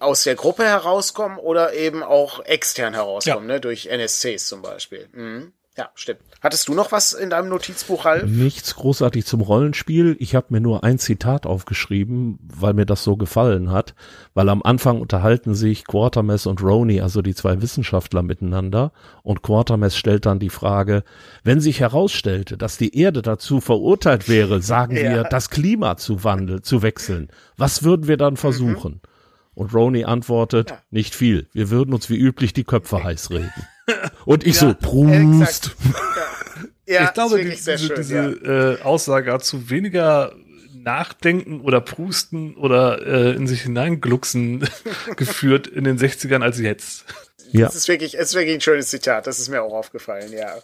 aus 0.00 0.24
der 0.24 0.34
Gruppe 0.34 0.64
herauskommen 0.64 1.38
oder 1.38 1.74
eben 1.74 2.02
auch 2.02 2.44
extern 2.44 2.94
herauskommen, 2.94 3.48
ja. 3.48 3.54
ne? 3.54 3.60
durch 3.60 3.86
NSCs 3.86 4.48
zum 4.48 4.62
Beispiel. 4.62 5.08
Mhm. 5.12 5.52
Ja, 5.76 5.90
stimmt. 5.96 6.20
Hattest 6.40 6.68
du 6.68 6.74
noch 6.74 6.92
was 6.92 7.12
in 7.14 7.30
deinem 7.30 7.48
Notizbuch, 7.48 8.04
Ralf? 8.04 8.30
Nichts 8.30 8.76
großartig 8.76 9.26
zum 9.26 9.40
Rollenspiel. 9.40 10.14
Ich 10.20 10.36
habe 10.36 10.46
mir 10.50 10.60
nur 10.60 10.84
ein 10.84 11.00
Zitat 11.00 11.46
aufgeschrieben, 11.46 12.38
weil 12.42 12.74
mir 12.74 12.86
das 12.86 13.02
so 13.02 13.16
gefallen 13.16 13.72
hat. 13.72 13.96
Weil 14.34 14.48
am 14.50 14.62
Anfang 14.62 15.00
unterhalten 15.00 15.56
sich 15.56 15.84
Quatermass 15.84 16.46
und 16.46 16.62
Roni, 16.62 17.00
also 17.00 17.22
die 17.22 17.34
zwei 17.34 17.60
Wissenschaftler, 17.60 18.22
miteinander. 18.22 18.92
Und 19.24 19.42
Quatermass 19.42 19.96
stellt 19.96 20.26
dann 20.26 20.38
die 20.38 20.50
Frage, 20.50 21.02
wenn 21.42 21.60
sich 21.60 21.80
herausstellte, 21.80 22.56
dass 22.56 22.76
die 22.76 22.96
Erde 22.96 23.22
dazu 23.22 23.60
verurteilt 23.60 24.28
wäre, 24.28 24.62
sagen 24.62 24.94
ja. 24.96 25.02
wir, 25.02 25.24
das 25.24 25.50
Klima 25.50 25.96
zu 25.96 26.22
wandeln, 26.22 26.62
zu 26.62 26.82
wechseln, 26.82 27.30
was 27.56 27.82
würden 27.82 28.06
wir 28.06 28.16
dann 28.16 28.36
versuchen? 28.36 28.92
Mhm. 28.92 29.00
Und 29.54 29.74
Roni 29.74 30.04
antwortet, 30.04 30.70
ja. 30.70 30.78
nicht 30.90 31.16
viel. 31.16 31.48
Wir 31.52 31.70
würden 31.70 31.94
uns 31.94 32.10
wie 32.10 32.16
üblich 32.16 32.52
die 32.52 32.64
Köpfe 32.64 33.02
heiß 33.04 33.30
reden. 33.30 33.52
Und 34.24 34.46
ich 34.46 34.60
ja, 34.60 34.68
so, 34.68 34.74
Prust. 34.74 35.72
Ja. 36.86 37.04
ich 37.04 37.12
glaube, 37.14 37.42
die, 37.42 37.50
diese, 37.50 37.78
schön, 37.78 37.96
diese 37.96 38.38
ja. 38.44 38.72
äh, 38.72 38.82
Aussage 38.82 39.32
hat 39.32 39.44
zu 39.44 39.70
weniger 39.70 40.34
Nachdenken 40.74 41.60
oder 41.60 41.80
Prusten 41.80 42.54
oder 42.56 43.06
äh, 43.06 43.34
in 43.34 43.46
sich 43.46 43.62
hineinglucksen 43.62 44.68
geführt 45.16 45.66
in 45.66 45.84
den 45.84 45.98
60ern 45.98 46.42
als 46.42 46.58
jetzt. 46.58 47.04
Ja. 47.52 47.66
Das 47.66 47.76
ist 47.76 47.88
wirklich, 47.88 48.14
ist 48.14 48.34
wirklich 48.34 48.54
ein 48.54 48.60
schönes 48.60 48.88
Zitat. 48.88 49.26
Das 49.26 49.38
ist 49.38 49.48
mir 49.48 49.62
auch 49.62 49.72
aufgefallen, 49.72 50.32
ja. 50.32 50.56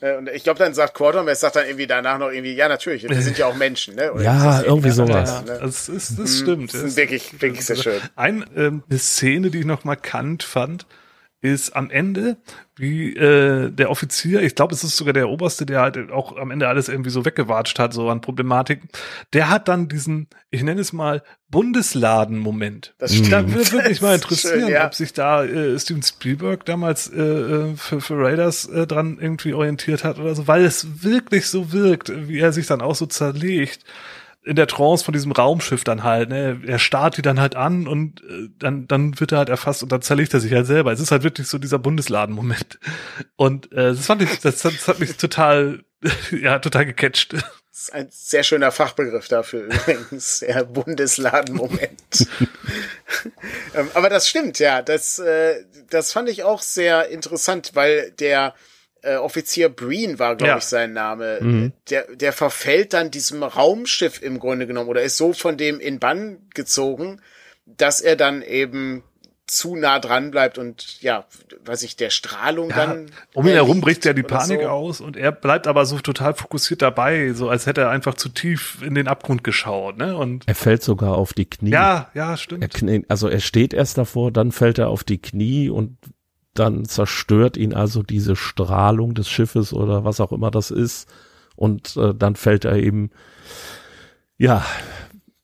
Äh, 0.00 0.16
und 0.16 0.28
ich 0.28 0.44
glaube, 0.44 0.58
dann 0.60 0.74
sagt 0.74 0.94
Quatermass 0.94 1.40
sagt 1.40 1.56
dann 1.56 1.66
irgendwie 1.66 1.86
danach 1.86 2.18
noch 2.18 2.30
irgendwie, 2.30 2.54
ja, 2.54 2.68
natürlich, 2.68 3.08
wir 3.08 3.20
sind 3.20 3.36
ja 3.36 3.46
auch 3.46 3.56
Menschen, 3.56 3.96
ne? 3.96 4.12
Oder 4.12 4.22
ja, 4.22 4.62
irgendwie 4.62 4.90
sowas. 4.90 5.42
Ja, 5.46 5.54
ne? 5.54 5.58
das, 5.60 5.88
ist, 5.88 6.18
das 6.18 6.38
stimmt. 6.38 6.72
Das 6.72 6.82
ist 6.82 6.96
wirklich, 6.96 7.40
wirklich 7.40 7.64
sehr 7.64 7.76
schön. 7.76 8.00
Ein, 8.14 8.44
ähm, 8.56 8.84
eine 8.88 8.98
Szene, 8.98 9.50
die 9.50 9.60
ich 9.60 9.64
noch 9.64 9.84
markant 9.84 10.44
fand, 10.44 10.86
ist 11.52 11.74
am 11.74 11.90
Ende, 11.90 12.36
wie 12.76 13.16
äh, 13.16 13.70
der 13.70 13.90
Offizier, 13.90 14.42
ich 14.42 14.54
glaube, 14.54 14.74
es 14.74 14.84
ist 14.84 14.96
sogar 14.96 15.12
der 15.12 15.28
Oberste, 15.28 15.64
der 15.64 15.80
halt 15.80 16.10
auch 16.10 16.36
am 16.36 16.50
Ende 16.50 16.68
alles 16.68 16.88
irgendwie 16.88 17.10
so 17.10 17.24
weggewatscht 17.24 17.78
hat, 17.78 17.94
so 17.94 18.10
an 18.10 18.20
Problematiken, 18.20 18.88
der 19.32 19.48
hat 19.48 19.68
dann 19.68 19.88
diesen, 19.88 20.28
ich 20.50 20.62
nenne 20.62 20.80
es 20.80 20.92
mal, 20.92 21.22
Bundesladen-Moment. 21.48 22.94
Das 22.98 23.14
stimmt. 23.14 23.32
Da 23.32 23.48
würde 23.52 23.88
mich 23.88 24.02
mal 24.02 24.14
interessieren, 24.16 24.60
schön, 24.60 24.68
ja. 24.68 24.86
ob 24.86 24.94
sich 24.94 25.12
da 25.12 25.44
äh, 25.44 25.78
Steven 25.78 26.02
Spielberg 26.02 26.64
damals 26.64 27.08
äh, 27.08 27.22
äh, 27.22 27.76
für, 27.76 28.00
für 28.00 28.18
Raiders 28.18 28.66
äh, 28.66 28.86
dran 28.86 29.18
irgendwie 29.20 29.54
orientiert 29.54 30.04
hat 30.04 30.18
oder 30.18 30.34
so, 30.34 30.46
weil 30.46 30.64
es 30.64 31.02
wirklich 31.02 31.46
so 31.46 31.72
wirkt, 31.72 32.12
wie 32.28 32.40
er 32.40 32.52
sich 32.52 32.66
dann 32.66 32.82
auch 32.82 32.94
so 32.94 33.06
zerlegt 33.06 33.84
in 34.46 34.54
der 34.54 34.68
Trance 34.68 35.04
von 35.04 35.12
diesem 35.12 35.32
Raumschiff 35.32 35.82
dann 35.82 36.04
halt, 36.04 36.28
ne, 36.28 36.60
er 36.64 36.78
starrt 36.78 37.16
die 37.16 37.22
dann 37.22 37.40
halt 37.40 37.56
an 37.56 37.88
und 37.88 38.22
äh, 38.22 38.48
dann, 38.58 38.86
dann 38.86 39.18
wird 39.18 39.32
er 39.32 39.38
halt 39.38 39.48
erfasst 39.48 39.82
und 39.82 39.90
dann 39.90 40.02
zerlegt 40.02 40.32
er 40.34 40.40
sich 40.40 40.52
halt 40.52 40.66
selber. 40.66 40.92
Es 40.92 41.00
ist 41.00 41.10
halt 41.10 41.24
wirklich 41.24 41.48
so 41.48 41.58
dieser 41.58 41.80
Bundesladen-Moment. 41.80 42.78
Und 43.34 43.72
äh, 43.72 43.88
das 43.88 44.06
fand 44.06 44.22
ich, 44.22 44.38
das, 44.38 44.62
das 44.62 44.86
hat 44.86 45.00
mich 45.00 45.16
total, 45.16 45.82
ja, 46.30 46.60
total 46.60 46.86
gecatcht. 46.86 47.32
Das 47.32 47.42
ist 47.72 47.92
ein 47.92 48.06
sehr 48.10 48.44
schöner 48.44 48.70
Fachbegriff 48.70 49.26
dafür 49.26 49.64
übrigens, 49.64 50.38
der 50.38 50.64
Bundesladen-Moment. 50.64 52.28
ähm, 53.74 53.90
aber 53.94 54.08
das 54.08 54.28
stimmt, 54.28 54.60
ja. 54.60 54.80
Das, 54.80 55.18
äh, 55.18 55.64
das 55.90 56.12
fand 56.12 56.28
ich 56.28 56.44
auch 56.44 56.62
sehr 56.62 57.08
interessant, 57.08 57.72
weil 57.74 58.12
der 58.12 58.54
äh, 59.06 59.16
Offizier 59.16 59.68
Breen 59.68 60.18
war, 60.18 60.36
glaube 60.36 60.50
ja. 60.50 60.58
ich, 60.58 60.64
sein 60.64 60.92
Name. 60.92 61.38
Mhm. 61.40 61.72
Der, 61.90 62.06
der 62.14 62.32
verfällt 62.32 62.92
dann 62.92 63.10
diesem 63.10 63.42
Raumschiff 63.42 64.20
im 64.22 64.38
Grunde 64.38 64.66
genommen 64.66 64.88
oder 64.88 65.02
ist 65.02 65.16
so 65.16 65.32
von 65.32 65.56
dem 65.56 65.80
in 65.80 65.98
Bann 65.98 66.38
gezogen, 66.54 67.20
dass 67.64 68.00
er 68.00 68.16
dann 68.16 68.42
eben 68.42 69.02
zu 69.46 69.76
nah 69.76 70.00
dran 70.00 70.32
bleibt 70.32 70.58
und 70.58 71.00
ja, 71.02 71.24
weiß 71.64 71.84
ich, 71.84 71.94
der 71.94 72.10
Strahlung 72.10 72.70
ja, 72.70 72.76
dann. 72.76 73.06
Um 73.32 73.46
ihn 73.46 73.52
herum 73.52 73.80
bricht 73.80 74.04
ja 74.04 74.12
die 74.12 74.24
Panik 74.24 74.62
so. 74.62 74.68
aus 74.68 75.00
und 75.00 75.16
er 75.16 75.30
bleibt 75.30 75.68
aber 75.68 75.86
so 75.86 76.00
total 76.00 76.34
fokussiert 76.34 76.82
dabei, 76.82 77.32
so 77.32 77.48
als 77.48 77.66
hätte 77.66 77.82
er 77.82 77.90
einfach 77.90 78.14
zu 78.14 78.28
tief 78.28 78.78
in 78.82 78.96
den 78.96 79.06
Abgrund 79.06 79.44
geschaut, 79.44 79.98
ne? 79.98 80.16
Und 80.16 80.42
er 80.48 80.56
fällt 80.56 80.82
sogar 80.82 81.16
auf 81.16 81.32
die 81.32 81.44
Knie. 81.44 81.70
Ja, 81.70 82.10
ja, 82.14 82.36
stimmt. 82.36 82.82
Er, 82.82 83.02
also 83.08 83.28
er 83.28 83.40
steht 83.40 83.72
erst 83.72 83.98
davor, 83.98 84.32
dann 84.32 84.50
fällt 84.50 84.78
er 84.78 84.88
auf 84.88 85.04
die 85.04 85.18
Knie 85.18 85.70
und 85.70 85.96
dann 86.58 86.84
zerstört 86.84 87.56
ihn 87.56 87.74
also 87.74 88.02
diese 88.02 88.36
Strahlung 88.36 89.14
des 89.14 89.28
Schiffes 89.28 89.72
oder 89.72 90.04
was 90.04 90.20
auch 90.20 90.32
immer 90.32 90.50
das 90.50 90.70
ist 90.70 91.08
und 91.54 91.96
äh, 91.96 92.14
dann 92.14 92.36
fällt 92.36 92.64
er 92.64 92.76
eben 92.76 93.10
ja 94.38 94.64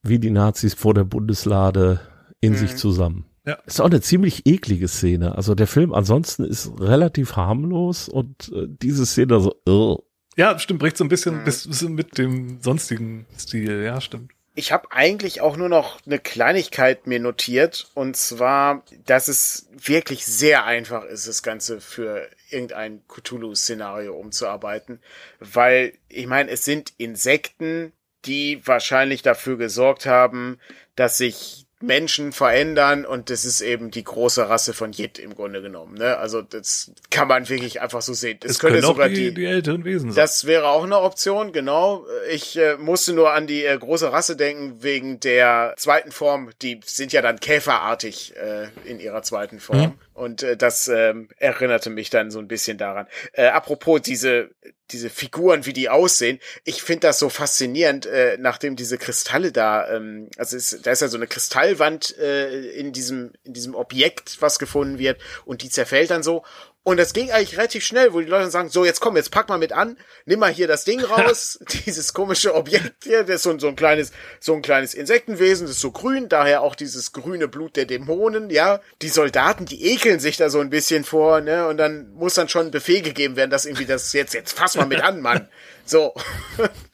wie 0.03 0.19
die 0.19 0.31
Nazis 0.31 0.75
vor 0.75 0.95
der 0.95 1.05
Bundeslade 1.05 2.01
in 2.41 2.53
mhm. 2.53 2.57
sich 2.57 2.77
zusammen. 2.77 3.27
Ja. 3.47 3.55
Ist 3.67 3.81
auch 3.81 3.87
eine 3.87 4.01
ziemlich 4.01 4.47
eklige 4.47 4.89
Szene. 4.89 5.37
Also 5.37 5.55
der 5.55 5.67
Film 5.67 5.93
ansonsten 5.93 6.45
ist 6.45 6.73
relativ 6.79 7.37
harmlos 7.37 8.09
und 8.09 8.53
äh, 8.55 8.67
diese 8.69 9.07
Szene 9.07 9.41
so, 9.41 9.55
uh. 9.69 9.99
Ja, 10.37 10.59
stimmt, 10.59 10.81
bricht 10.81 10.97
so 10.97 11.05
ein 11.05 11.09
bisschen, 11.09 11.41
mhm. 11.41 11.45
bisschen 11.45 11.95
mit 11.95 12.19
dem 12.19 12.61
sonstigen 12.61 13.27
Stil, 13.37 13.83
ja, 13.83 14.01
stimmt. 14.01 14.32
Ich 14.55 14.70
habe 14.70 14.92
eigentlich 14.92 15.40
auch 15.40 15.57
nur 15.57 15.70
noch 15.70 16.05
eine 16.05 16.18
Kleinigkeit 16.18 17.07
mir 17.07 17.20
notiert, 17.20 17.88
und 17.94 18.16
zwar, 18.16 18.84
dass 19.07 19.28
es 19.28 19.66
wirklich 19.72 20.26
sehr 20.26 20.64
einfach 20.64 21.05
ist, 21.05 21.26
das 21.26 21.42
Ganze 21.42 21.80
für 21.80 22.28
irgendein 22.50 23.03
Cthulhu-Szenario 23.09 24.14
umzuarbeiten, 24.14 25.00
weil 25.40 25.94
ich 26.09 26.26
meine, 26.26 26.50
es 26.50 26.66
sind 26.66 26.92
Insekten, 26.98 27.92
die 28.26 28.61
wahrscheinlich 28.66 29.22
dafür 29.22 29.57
gesorgt 29.57 30.05
haben, 30.05 30.59
dass 30.96 31.16
sich 31.16 31.66
Menschen 31.83 32.33
verändern 32.33 33.05
und 33.05 33.30
das 33.30 33.45
ist 33.45 33.61
eben 33.61 33.91
die 33.91 34.05
große 34.05 34.49
Rasse 34.49 34.72
von 34.72 34.93
Jit 34.93 35.18
im 35.18 35.35
Grunde 35.35 35.62
genommen. 35.62 35.97
Ne? 35.99 36.16
Also 36.16 36.43
das 36.43 36.93
kann 37.11 37.28
man 37.28 37.49
wirklich 37.49 37.80
einfach 37.80 38.03
so 38.03 38.12
sehen. 38.12 38.39
Das 38.41 38.53
es 38.53 38.59
könnte 38.59 38.80
sogar 38.83 39.09
die, 39.09 39.14
die, 39.14 39.35
die 39.35 39.45
älteren 39.47 39.85
Wesen 39.85 40.12
sein. 40.12 40.22
Das 40.22 40.47
wäre 40.47 40.68
auch 40.68 40.85
eine 40.85 41.01
Option, 41.01 41.53
genau. 41.53 42.07
Ich 42.30 42.57
äh, 42.57 42.76
musste 42.76 43.12
nur 43.12 43.33
an 43.33 43.47
die 43.47 43.64
äh, 43.64 43.76
große 43.76 44.12
Rasse 44.12 44.37
denken 44.37 44.83
wegen 44.83 45.20
der 45.20 45.74
zweiten 45.76 46.12
Form. 46.12 46.51
Die 46.62 46.80
sind 46.85 47.12
ja 47.12 47.22
dann 47.22 47.41
käferartig 47.41 48.35
äh, 48.37 48.68
in 48.89 49.01
ihrer 49.01 49.22
zweiten 49.22 49.61
Form. 49.61 49.80
Mhm. 49.80 49.93
Und 50.14 50.43
äh, 50.43 50.57
das 50.57 50.89
ähm, 50.89 51.28
erinnerte 51.37 51.91
mich 51.91 52.11
dann 52.11 52.30
so 52.30 52.39
ein 52.39 52.49
bisschen 52.49 52.78
daran. 52.78 53.07
Äh, 53.33 53.47
apropos 53.47 54.03
diese 54.03 54.51
diese 54.93 55.11
Figuren, 55.11 55.66
wie 55.66 55.72
die 55.72 55.88
aussehen. 55.88 56.38
Ich 56.64 56.82
finde 56.82 57.09
das 57.09 57.18
so 57.18 57.28
faszinierend, 57.28 58.07
äh, 58.07 58.36
nachdem 58.38 58.76
diese 58.76 58.99
Kristalle 58.99 59.53
da, 59.53 59.88
ähm, 59.88 60.28
also 60.36 60.57
ist, 60.57 60.86
da 60.86 60.93
ist 60.93 61.03
ja 61.03 61.09
so 61.09 61.16
eine 61.16 61.26
Kristallwand 61.26 62.16
äh, 62.18 62.70
in 62.72 62.93
diesem 62.93 63.32
in 63.45 63.53
diesem 63.53 63.74
Objekt, 63.74 64.36
was 64.40 64.59
gefunden 64.59 64.99
wird, 64.99 65.20
und 65.45 65.62
die 65.62 65.70
zerfällt 65.70 66.11
dann 66.11 66.22
so. 66.22 66.45
Und 66.85 66.97
das 66.97 67.12
ging 67.12 67.30
eigentlich 67.30 67.57
relativ 67.57 67.85
schnell, 67.85 68.12
wo 68.12 68.20
die 68.20 68.26
Leute 68.26 68.51
sagen, 68.51 68.68
so, 68.68 68.85
jetzt 68.85 69.01
komm, 69.01 69.16
jetzt 69.16 69.30
pack 69.30 69.49
mal 69.49 69.59
mit 69.59 69.72
an, 69.72 69.97
nimm 70.26 70.41
mal 70.41 70.53
hier 70.53 70.66
das 70.66 70.85
Ding 70.85 71.01
raus, 71.05 71.61
dieses 71.85 72.12
komische 72.12 72.55
Objekt 72.55 73.05
hier, 73.05 73.22
das 73.22 73.37
ist 73.37 73.43
so, 73.45 73.57
so 73.59 73.68
ein 73.68 73.76
kleines, 73.76 74.11
so 74.41 74.55
ein 74.55 74.62
kleines 74.62 74.93
Insektenwesen, 74.93 75.66
das 75.66 75.76
ist 75.76 75.83
so 75.83 75.93
grün, 75.93 76.28
daher 76.28 76.62
auch 76.62 76.74
dieses 76.74 77.12
grüne 77.12 77.47
Blut 77.47 77.76
der 77.76 77.87
Dämonen, 77.87 78.51
ja. 78.51 78.80
Die 79.01 79.11
Soldaten, 79.11 79.64
die 79.64 79.93
ekeln 79.93 80.18
sich 80.18 80.37
da 80.37 80.51
so 80.51 80.59
ein 80.59 80.70
bisschen 80.70 81.05
vor, 81.05 81.41
ne, 81.41 81.68
und 81.68 81.76
dann 81.76 82.12
muss 82.14 82.35
dann 82.35 82.49
schon 82.49 82.66
ein 82.66 82.72
Befehl 82.72 83.03
gegeben 83.03 83.37
werden, 83.37 83.51
dass 83.51 83.64
irgendwie 83.64 83.87
das 83.87 84.12
jetzt, 84.12 84.35
jetzt 84.35 84.53
fass 84.53 84.74
mal 84.74 84.87
mit 84.87 85.03
an, 85.03 85.20
Mann. 85.20 85.49
So. 85.85 86.14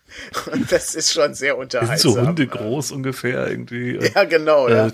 Und 0.53 0.71
das 0.73 0.95
ist 0.95 1.13
schon 1.13 1.35
sehr 1.35 1.59
unterhaltsam. 1.59 2.13
so 2.13 2.21
Hunde 2.21 2.47
groß 2.47 2.93
ungefähr 2.93 3.51
irgendwie. 3.51 3.99
Ja, 4.15 4.25
genau. 4.25 4.69
Äh, 4.69 4.89
ja. 4.89 4.91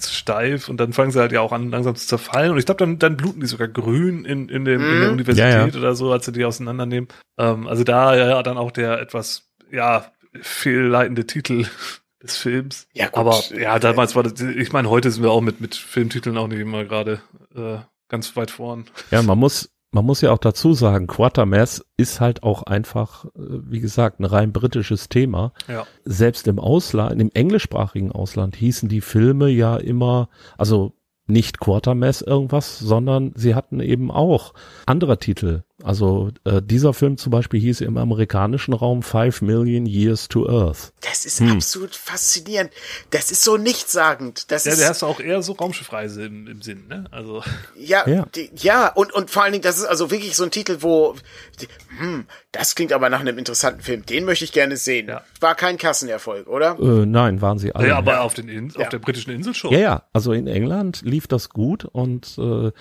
Steif 0.00 0.68
und 0.68 0.78
dann 0.78 0.92
fangen 0.92 1.10
sie 1.10 1.20
halt 1.20 1.32
ja 1.32 1.40
auch 1.40 1.52
an, 1.52 1.70
langsam 1.70 1.96
zu 1.96 2.06
zerfallen. 2.06 2.52
Und 2.52 2.58
ich 2.58 2.66
glaube, 2.66 2.78
dann, 2.78 2.98
dann 2.98 3.16
bluten 3.16 3.40
die 3.40 3.46
sogar 3.46 3.68
grün 3.68 4.24
in, 4.24 4.48
in, 4.48 4.64
dem, 4.64 4.80
mm. 4.80 4.84
in 4.84 5.00
der 5.00 5.08
mhm. 5.08 5.12
Universität 5.12 5.52
ja, 5.52 5.66
ja. 5.66 5.74
oder 5.74 5.94
so, 5.94 6.12
als 6.12 6.26
sie 6.26 6.32
die 6.32 6.44
auseinandernehmen. 6.44 7.08
Ähm, 7.38 7.66
also 7.66 7.84
da 7.84 8.16
ja 8.16 8.42
dann 8.42 8.58
auch 8.58 8.70
der 8.70 9.00
etwas, 9.00 9.48
ja, 9.70 10.10
fehlleitende 10.40 11.26
Titel 11.26 11.66
des 12.22 12.36
Films. 12.36 12.86
Ja, 12.92 13.06
gut. 13.06 13.16
Aber 13.16 13.42
ja, 13.58 13.78
damals 13.78 14.16
war 14.16 14.22
das, 14.22 14.40
ich 14.40 14.72
meine, 14.72 14.90
heute 14.90 15.10
sind 15.10 15.22
wir 15.22 15.30
auch 15.30 15.40
mit, 15.40 15.60
mit 15.60 15.74
Filmtiteln 15.74 16.36
auch 16.36 16.48
nicht 16.48 16.60
immer 16.60 16.84
gerade 16.84 17.20
äh, 17.54 17.78
ganz 18.08 18.36
weit 18.36 18.50
vorn. 18.50 18.86
Ja, 19.10 19.22
man 19.22 19.38
muss, 19.38 19.70
man 19.96 20.04
muss 20.04 20.20
ja 20.20 20.30
auch 20.30 20.38
dazu 20.38 20.74
sagen, 20.74 21.06
Quatermass 21.06 21.82
ist 21.96 22.20
halt 22.20 22.42
auch 22.42 22.64
einfach, 22.64 23.24
äh, 23.24 23.30
wie 23.38 23.80
gesagt, 23.80 24.20
ein 24.20 24.26
rein 24.26 24.52
britisches 24.52 25.08
Thema. 25.08 25.54
Ja. 25.68 25.86
Selbst 26.04 26.46
im 26.48 26.58
Ausland, 26.58 27.18
im 27.18 27.30
englischsprachigen 27.32 28.12
Ausland 28.12 28.56
hießen 28.56 28.90
die 28.90 29.00
Filme 29.00 29.48
ja 29.48 29.78
immer, 29.78 30.28
also 30.58 30.92
nicht 31.26 31.60
Quatermass 31.60 32.20
irgendwas, 32.20 32.78
sondern 32.78 33.32
sie 33.36 33.54
hatten 33.54 33.80
eben 33.80 34.10
auch 34.10 34.52
andere 34.84 35.18
Titel. 35.18 35.62
Also 35.82 36.30
äh, 36.44 36.62
dieser 36.62 36.94
Film 36.94 37.18
zum 37.18 37.30
Beispiel 37.30 37.60
hieß 37.60 37.82
im 37.82 37.98
amerikanischen 37.98 38.72
Raum 38.72 39.02
Five 39.02 39.42
Million 39.42 39.84
Years 39.84 40.26
to 40.28 40.48
Earth. 40.48 40.92
Das 41.02 41.26
ist 41.26 41.40
hm. 41.40 41.52
absolut 41.52 41.94
faszinierend. 41.94 42.70
Das 43.10 43.30
ist 43.30 43.44
so 43.44 43.58
nichtssagend. 43.58 44.50
Das 44.50 44.64
ja, 44.64 44.72
ist, 44.72 44.80
der 44.80 44.88
hast 44.88 45.02
du 45.02 45.06
auch 45.06 45.20
eher 45.20 45.42
so 45.42 45.52
Raumschiffreise 45.52 46.24
im, 46.24 46.46
im 46.46 46.62
Sinn, 46.62 46.88
ne? 46.88 47.04
Also 47.10 47.42
ja, 47.76 48.08
ja, 48.08 48.26
die, 48.34 48.50
ja, 48.56 48.88
und 48.88 49.12
und 49.12 49.30
vor 49.30 49.42
allen 49.42 49.52
Dingen, 49.52 49.62
das 49.62 49.76
ist 49.76 49.84
also 49.84 50.10
wirklich 50.10 50.34
so 50.34 50.44
ein 50.44 50.50
Titel, 50.50 50.78
wo 50.80 51.14
die, 51.60 51.68
hm, 51.98 52.24
das 52.52 52.74
klingt 52.74 52.94
aber 52.94 53.10
nach 53.10 53.20
einem 53.20 53.36
interessanten 53.36 53.82
Film. 53.82 54.06
Den 54.06 54.24
möchte 54.24 54.46
ich 54.46 54.52
gerne 54.52 54.78
sehen. 54.78 55.08
Ja. 55.08 55.24
War 55.40 55.54
kein 55.54 55.76
Kassenerfolg, 55.76 56.46
oder? 56.46 56.78
Äh, 56.80 57.04
nein, 57.04 57.42
waren 57.42 57.58
sie 57.58 57.74
alle. 57.74 57.88
Ja, 57.88 57.98
aber 57.98 58.22
auf 58.22 58.32
den 58.32 58.48
In 58.48 58.70
ja. 58.70 58.80
auf 58.80 58.88
der 58.88 58.98
britischen 58.98 59.30
Insel 59.30 59.52
schon. 59.52 59.72
Ja, 59.72 59.78
ja. 59.78 60.02
Also 60.14 60.32
in 60.32 60.46
England 60.46 61.02
lief 61.02 61.26
das 61.26 61.50
gut 61.50 61.84
und 61.84 62.38
äh, 62.38 62.72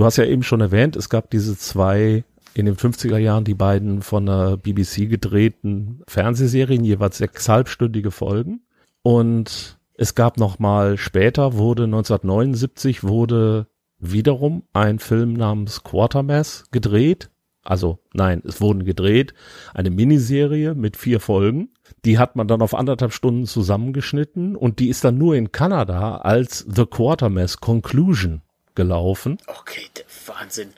du 0.00 0.06
hast 0.06 0.16
ja 0.16 0.24
eben 0.24 0.42
schon 0.42 0.62
erwähnt, 0.62 0.96
es 0.96 1.10
gab 1.10 1.28
diese 1.28 1.58
zwei 1.58 2.24
in 2.54 2.64
den 2.64 2.76
50er 2.76 3.18
Jahren 3.18 3.44
die 3.44 3.54
beiden 3.54 4.00
von 4.00 4.24
der 4.24 4.56
BBC 4.56 5.10
gedrehten 5.10 6.00
Fernsehserien, 6.08 6.84
jeweils 6.84 7.18
sechs 7.18 7.50
halbstündige 7.50 8.10
Folgen. 8.10 8.62
Und 9.02 9.78
es 9.94 10.14
gab 10.14 10.38
noch 10.38 10.58
mal 10.58 10.96
später, 10.96 11.52
wurde 11.52 11.84
1979 11.84 13.04
wurde 13.04 13.66
wiederum 13.98 14.62
ein 14.72 15.00
Film 15.00 15.34
namens 15.34 15.84
Quartermass 15.84 16.64
gedreht. 16.70 17.28
Also 17.62 17.98
nein, 18.14 18.42
es 18.46 18.62
wurden 18.62 18.86
gedreht, 18.86 19.34
eine 19.74 19.90
Miniserie 19.90 20.74
mit 20.74 20.96
vier 20.96 21.20
Folgen. 21.20 21.74
Die 22.06 22.18
hat 22.18 22.36
man 22.36 22.48
dann 22.48 22.62
auf 22.62 22.74
anderthalb 22.74 23.12
Stunden 23.12 23.44
zusammengeschnitten 23.44 24.56
und 24.56 24.78
die 24.78 24.88
ist 24.88 25.04
dann 25.04 25.18
nur 25.18 25.34
in 25.34 25.52
Kanada 25.52 26.16
als 26.16 26.64
The 26.66 26.86
Quartermass 26.86 27.58
Conclusion 27.58 28.40
gelaufen. 28.80 29.36
Okay, 29.46 29.82
Wahnsinn. 30.24 30.72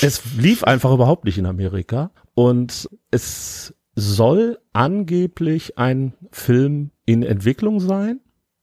Es 0.00 0.22
lief 0.36 0.62
einfach 0.62 0.92
überhaupt 0.92 1.24
nicht 1.24 1.36
in 1.36 1.46
Amerika 1.46 2.12
und 2.34 2.88
es 3.10 3.74
soll 3.96 4.58
angeblich 4.72 5.78
ein 5.78 6.14
Film 6.30 6.90
in 7.06 7.24
Entwicklung 7.24 7.80
sein 7.80 8.20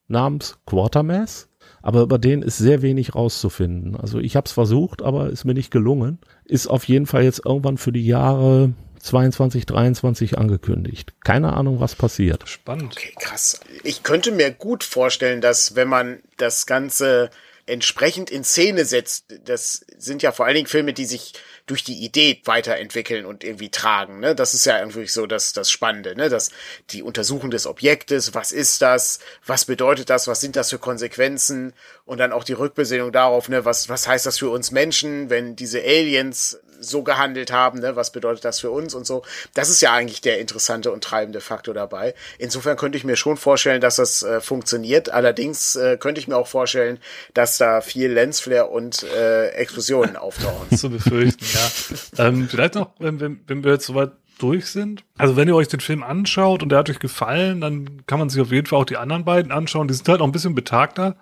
namens 0.07 0.57
Quartermass, 0.65 1.49
aber 1.81 2.01
über 2.01 2.17
den 2.17 2.41
ist 2.41 2.57
sehr 2.57 2.81
wenig 2.81 3.13
rauszufinden. 3.13 3.97
Also 3.97 4.19
ich 4.19 4.37
habe 4.37 4.45
es 4.45 4.53
versucht, 4.53 5.01
aber 5.01 5.29
ist 5.29 5.43
mir 5.43 5.53
nicht 5.53 5.69
gelungen. 5.69 6.19
Ist 6.45 6.67
auf 6.67 6.85
jeden 6.85 7.07
Fall 7.07 7.23
jetzt 7.23 7.45
irgendwann 7.45 7.77
für 7.77 7.91
die 7.91 8.05
Jahre 8.05 8.73
22, 9.01 9.65
23 9.65 10.37
angekündigt. 10.37 11.13
Keine 11.25 11.53
Ahnung, 11.53 11.81
was 11.81 11.95
passiert. 11.95 12.47
Spannend. 12.47 12.93
Okay, 12.95 13.13
krass. 13.19 13.59
Ich 13.83 14.03
könnte 14.03 14.31
mir 14.31 14.51
gut 14.51 14.85
vorstellen, 14.85 15.41
dass 15.41 15.75
wenn 15.75 15.89
man 15.89 16.19
das 16.37 16.65
Ganze 16.65 17.29
entsprechend 17.67 18.31
in 18.31 18.43
Szene 18.43 18.85
setzt. 18.85 19.25
Das 19.45 19.85
sind 19.97 20.23
ja 20.23 20.31
vor 20.31 20.45
allen 20.45 20.55
Dingen 20.55 20.67
Filme, 20.67 20.93
die 20.93 21.05
sich 21.05 21.33
durch 21.65 21.83
die 21.83 22.03
Idee 22.03 22.41
weiterentwickeln 22.45 23.25
und 23.25 23.43
irgendwie 23.43 23.69
tragen. 23.69 24.21
Ne? 24.21 24.33
Das 24.33 24.53
ist 24.53 24.65
ja 24.65 24.79
irgendwie 24.79 25.05
so 25.07 25.27
das, 25.27 25.51
das 25.53 25.69
Spannende, 25.69 26.15
ne? 26.15 26.29
dass 26.29 26.49
die 26.91 27.03
Untersuchung 27.03 27.51
des 27.51 27.67
Objektes, 27.67 28.33
was 28.33 28.51
ist 28.53 28.81
das, 28.81 29.19
was 29.45 29.65
bedeutet 29.65 30.09
das, 30.09 30.27
was 30.27 30.39
sind 30.39 30.55
das 30.55 30.69
für 30.69 30.79
Konsequenzen 30.79 31.73
und 32.05 32.19
dann 32.19 32.31
auch 32.31 32.45
die 32.45 32.53
Rückbesinnung 32.53 33.11
darauf, 33.11 33.49
ne? 33.49 33.65
was, 33.65 33.89
was 33.89 34.07
heißt 34.07 34.25
das 34.25 34.39
für 34.39 34.49
uns 34.49 34.71
Menschen, 34.71 35.29
wenn 35.29 35.57
diese 35.57 35.81
Aliens 35.81 36.59
so 36.79 37.03
gehandelt 37.03 37.51
haben, 37.51 37.79
ne? 37.79 37.95
was 37.95 38.11
bedeutet 38.11 38.45
das 38.45 38.59
für 38.59 38.71
uns 38.71 38.93
und 38.93 39.05
so. 39.05 39.23
Das 39.53 39.69
ist 39.69 39.81
ja 39.81 39.93
eigentlich 39.93 40.21
der 40.21 40.39
interessante 40.39 40.91
und 40.91 41.03
treibende 41.03 41.41
Faktor 41.41 41.73
dabei. 41.73 42.13
Insofern 42.37 42.77
könnte 42.77 42.97
ich 42.97 43.03
mir 43.03 43.15
schon 43.15 43.37
vorstellen, 43.37 43.81
dass 43.81 43.97
das 43.97 44.23
äh, 44.23 44.41
funktioniert. 44.41 45.09
Allerdings 45.09 45.75
äh, 45.75 45.97
könnte 45.97 46.19
ich 46.19 46.27
mir 46.27 46.37
auch 46.37 46.47
vorstellen, 46.47 46.99
dass 47.33 47.57
da 47.57 47.81
viel 47.81 48.11
Lensflare 48.11 48.67
und 48.67 49.03
äh, 49.03 49.49
Explosionen 49.49 50.15
auftauchen. 50.17 50.77
Zu 50.77 50.89
befürchten, 50.89 51.45
ja. 51.45 52.25
ähm, 52.25 52.47
vielleicht 52.49 52.75
noch, 52.75 52.91
wenn, 52.99 53.19
wenn, 53.19 53.41
wenn 53.47 53.63
wir 53.63 53.73
jetzt 53.73 53.85
soweit 53.85 54.11
durch 54.39 54.67
sind. 54.67 55.03
Also 55.17 55.35
wenn 55.35 55.47
ihr 55.47 55.55
euch 55.55 55.67
den 55.67 55.79
Film 55.79 56.03
anschaut 56.03 56.61
und 56.61 56.69
der 56.69 56.79
hat 56.79 56.89
euch 56.89 56.99
gefallen, 56.99 57.61
dann 57.61 58.05
kann 58.05 58.19
man 58.19 58.29
sich 58.29 58.41
auf 58.41 58.51
jeden 58.51 58.67
Fall 58.67 58.79
auch 58.79 58.85
die 58.85 58.97
anderen 58.97 59.25
beiden 59.25 59.51
anschauen. 59.51 59.87
Die 59.87 59.93
sind 59.93 60.07
halt 60.07 60.21
auch 60.21 60.25
ein 60.25 60.31
bisschen 60.31 60.55
betagter, 60.55 61.15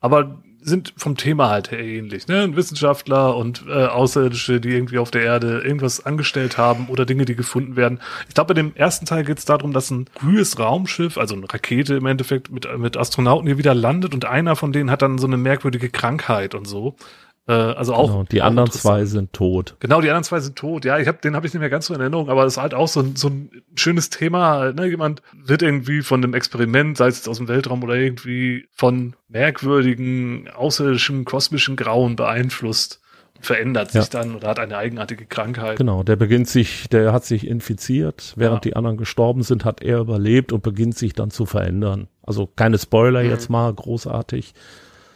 aber 0.00 0.40
sind 0.62 0.92
vom 0.96 1.16
Thema 1.16 1.48
halt 1.48 1.70
her 1.70 1.80
ähnlich. 1.80 2.28
Ne? 2.28 2.54
Wissenschaftler 2.54 3.36
und 3.36 3.64
äh, 3.68 3.86
Außerirdische, 3.86 4.60
die 4.60 4.70
irgendwie 4.70 4.98
auf 4.98 5.10
der 5.10 5.22
Erde 5.22 5.62
irgendwas 5.62 6.04
angestellt 6.04 6.58
haben 6.58 6.88
oder 6.88 7.06
Dinge, 7.06 7.24
die 7.24 7.36
gefunden 7.36 7.76
werden. 7.76 8.00
Ich 8.28 8.34
glaube, 8.34 8.52
in 8.52 8.56
dem 8.56 8.76
ersten 8.76 9.06
Teil 9.06 9.24
geht 9.24 9.38
es 9.38 9.44
darum, 9.44 9.72
dass 9.72 9.90
ein 9.90 10.06
frühes 10.18 10.58
Raumschiff, 10.58 11.18
also 11.18 11.34
eine 11.34 11.52
Rakete 11.52 11.94
im 11.94 12.06
Endeffekt 12.06 12.50
mit, 12.50 12.66
mit 12.78 12.96
Astronauten 12.96 13.46
hier 13.46 13.58
wieder 13.58 13.74
landet 13.74 14.14
und 14.14 14.24
einer 14.24 14.56
von 14.56 14.72
denen 14.72 14.90
hat 14.90 15.02
dann 15.02 15.18
so 15.18 15.26
eine 15.26 15.36
merkwürdige 15.36 15.90
Krankheit 15.90 16.54
und 16.54 16.66
so. 16.66 16.96
Äh, 17.50 17.52
also 17.52 17.94
auch. 17.94 18.06
Genau, 18.06 18.22
die 18.22 18.42
anderen 18.42 18.70
zwei 18.70 19.04
sind 19.06 19.32
tot. 19.32 19.74
Genau, 19.80 20.00
die 20.00 20.08
anderen 20.08 20.22
zwei 20.22 20.38
sind 20.38 20.54
tot. 20.54 20.84
Ja, 20.84 20.98
ich 20.98 21.08
hab, 21.08 21.20
den 21.20 21.34
habe 21.34 21.48
ich 21.48 21.52
nicht 21.52 21.58
mehr 21.58 21.68
ganz 21.68 21.86
so 21.86 21.94
in 21.94 22.00
Erinnerung, 22.00 22.28
aber 22.28 22.44
es 22.44 22.54
ist 22.54 22.62
halt 22.62 22.74
auch 22.74 22.86
so, 22.86 23.00
ein 23.00 23.16
so 23.16 23.28
ein 23.28 23.50
schönes 23.74 24.08
Thema. 24.08 24.72
Ne? 24.72 24.86
Jemand 24.86 25.20
wird 25.34 25.62
irgendwie 25.62 26.02
von 26.02 26.22
einem 26.22 26.34
Experiment, 26.34 26.96
sei 26.96 27.08
es 27.08 27.16
jetzt 27.16 27.28
aus 27.28 27.38
dem 27.38 27.48
Weltraum 27.48 27.82
oder 27.82 27.96
irgendwie 27.96 28.68
von 28.70 29.16
merkwürdigen, 29.28 30.48
außerirdischen, 30.48 31.24
kosmischen 31.24 31.74
Grauen 31.74 32.14
beeinflusst 32.14 33.00
verändert 33.42 33.90
sich 33.90 34.02
ja. 34.02 34.08
dann 34.10 34.36
oder 34.36 34.48
hat 34.48 34.58
eine 34.58 34.76
eigenartige 34.76 35.24
Krankheit. 35.24 35.78
Genau, 35.78 36.02
der 36.02 36.16
beginnt 36.16 36.46
sich, 36.46 36.90
der 36.90 37.14
hat 37.14 37.24
sich 37.24 37.46
infiziert, 37.46 38.34
während 38.36 38.66
ja. 38.66 38.70
die 38.70 38.76
anderen 38.76 38.98
gestorben 38.98 39.42
sind, 39.42 39.64
hat 39.64 39.82
er 39.82 40.00
überlebt 40.00 40.52
und 40.52 40.62
beginnt 40.62 40.98
sich 40.98 41.14
dann 41.14 41.30
zu 41.30 41.46
verändern. 41.46 42.08
Also 42.22 42.46
keine 42.46 42.78
Spoiler 42.78 43.22
mhm. 43.22 43.30
jetzt 43.30 43.48
mal, 43.48 43.72
großartig. 43.72 44.52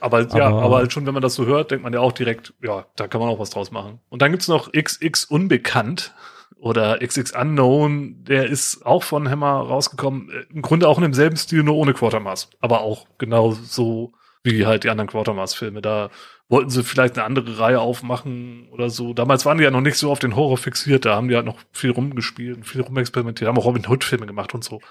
Aber, 0.05 0.19
aber 0.19 0.39
ja, 0.39 0.49
aber 0.49 0.77
halt 0.77 0.93
schon, 0.93 1.07
wenn 1.07 1.15
man 1.15 1.23
das 1.23 1.35
so 1.35 1.47
hört, 1.47 1.71
denkt 1.71 1.83
man 1.83 1.95
ja 1.95 2.01
auch 2.01 2.13
direkt, 2.13 2.53
ja, 2.63 2.85
da 2.97 3.09
kann 3.09 3.23
man 3.23 3.31
auch 3.31 3.39
was 3.39 3.49
draus 3.49 3.71
machen. 3.71 4.01
Und 4.11 4.21
dann 4.21 4.33
gibt's 4.33 4.49
noch 4.49 4.71
XX 4.71 5.25
Unbekannt 5.25 6.15
oder 6.57 6.99
XX 6.99 7.33
Unknown, 7.35 8.23
der 8.25 8.47
ist 8.47 8.85
auch 8.85 9.03
von 9.03 9.31
Hammer 9.31 9.61
rausgekommen, 9.61 10.29
äh, 10.29 10.53
im 10.53 10.61
Grunde 10.61 10.89
auch 10.89 10.99
in 10.99 11.05
demselben 11.05 11.39
Stil, 11.39 11.63
nur 11.63 11.77
ohne 11.77 11.95
Quatermass. 11.95 12.51
Aber 12.61 12.83
auch 12.83 13.07
genau 13.17 13.53
so 13.53 14.13
wie 14.43 14.67
halt 14.67 14.85
die 14.85 14.91
anderen 14.91 15.09
Quatermass-Filme. 15.09 15.81
Da 15.81 16.11
wollten 16.51 16.69
sie 16.69 16.85
vielleicht 16.85 17.17
eine 17.17 17.25
andere 17.25 17.59
Reihe 17.59 17.81
aufmachen 17.81 18.69
oder 18.73 18.91
so. 18.91 19.15
Damals 19.15 19.47
waren 19.47 19.57
die 19.57 19.65
ja 19.65 19.71
noch 19.71 19.81
nicht 19.81 19.97
so 19.97 20.11
auf 20.13 20.19
den 20.19 20.37
Horror 20.37 20.59
fixiert, 20.59 21.07
da 21.07 21.17
haben 21.17 21.29
die 21.29 21.35
halt 21.35 21.47
noch 21.47 21.57
viel 21.73 21.93
rumgespielt 21.93 22.59
und 22.59 22.65
viel 22.65 22.83
rumexperimentiert, 22.83 23.49
haben 23.49 23.59
auch 23.59 23.65
Robin 23.65 23.87
Hood-Filme 23.89 24.27
gemacht 24.27 24.53
und 24.53 24.65
so. 24.65 24.83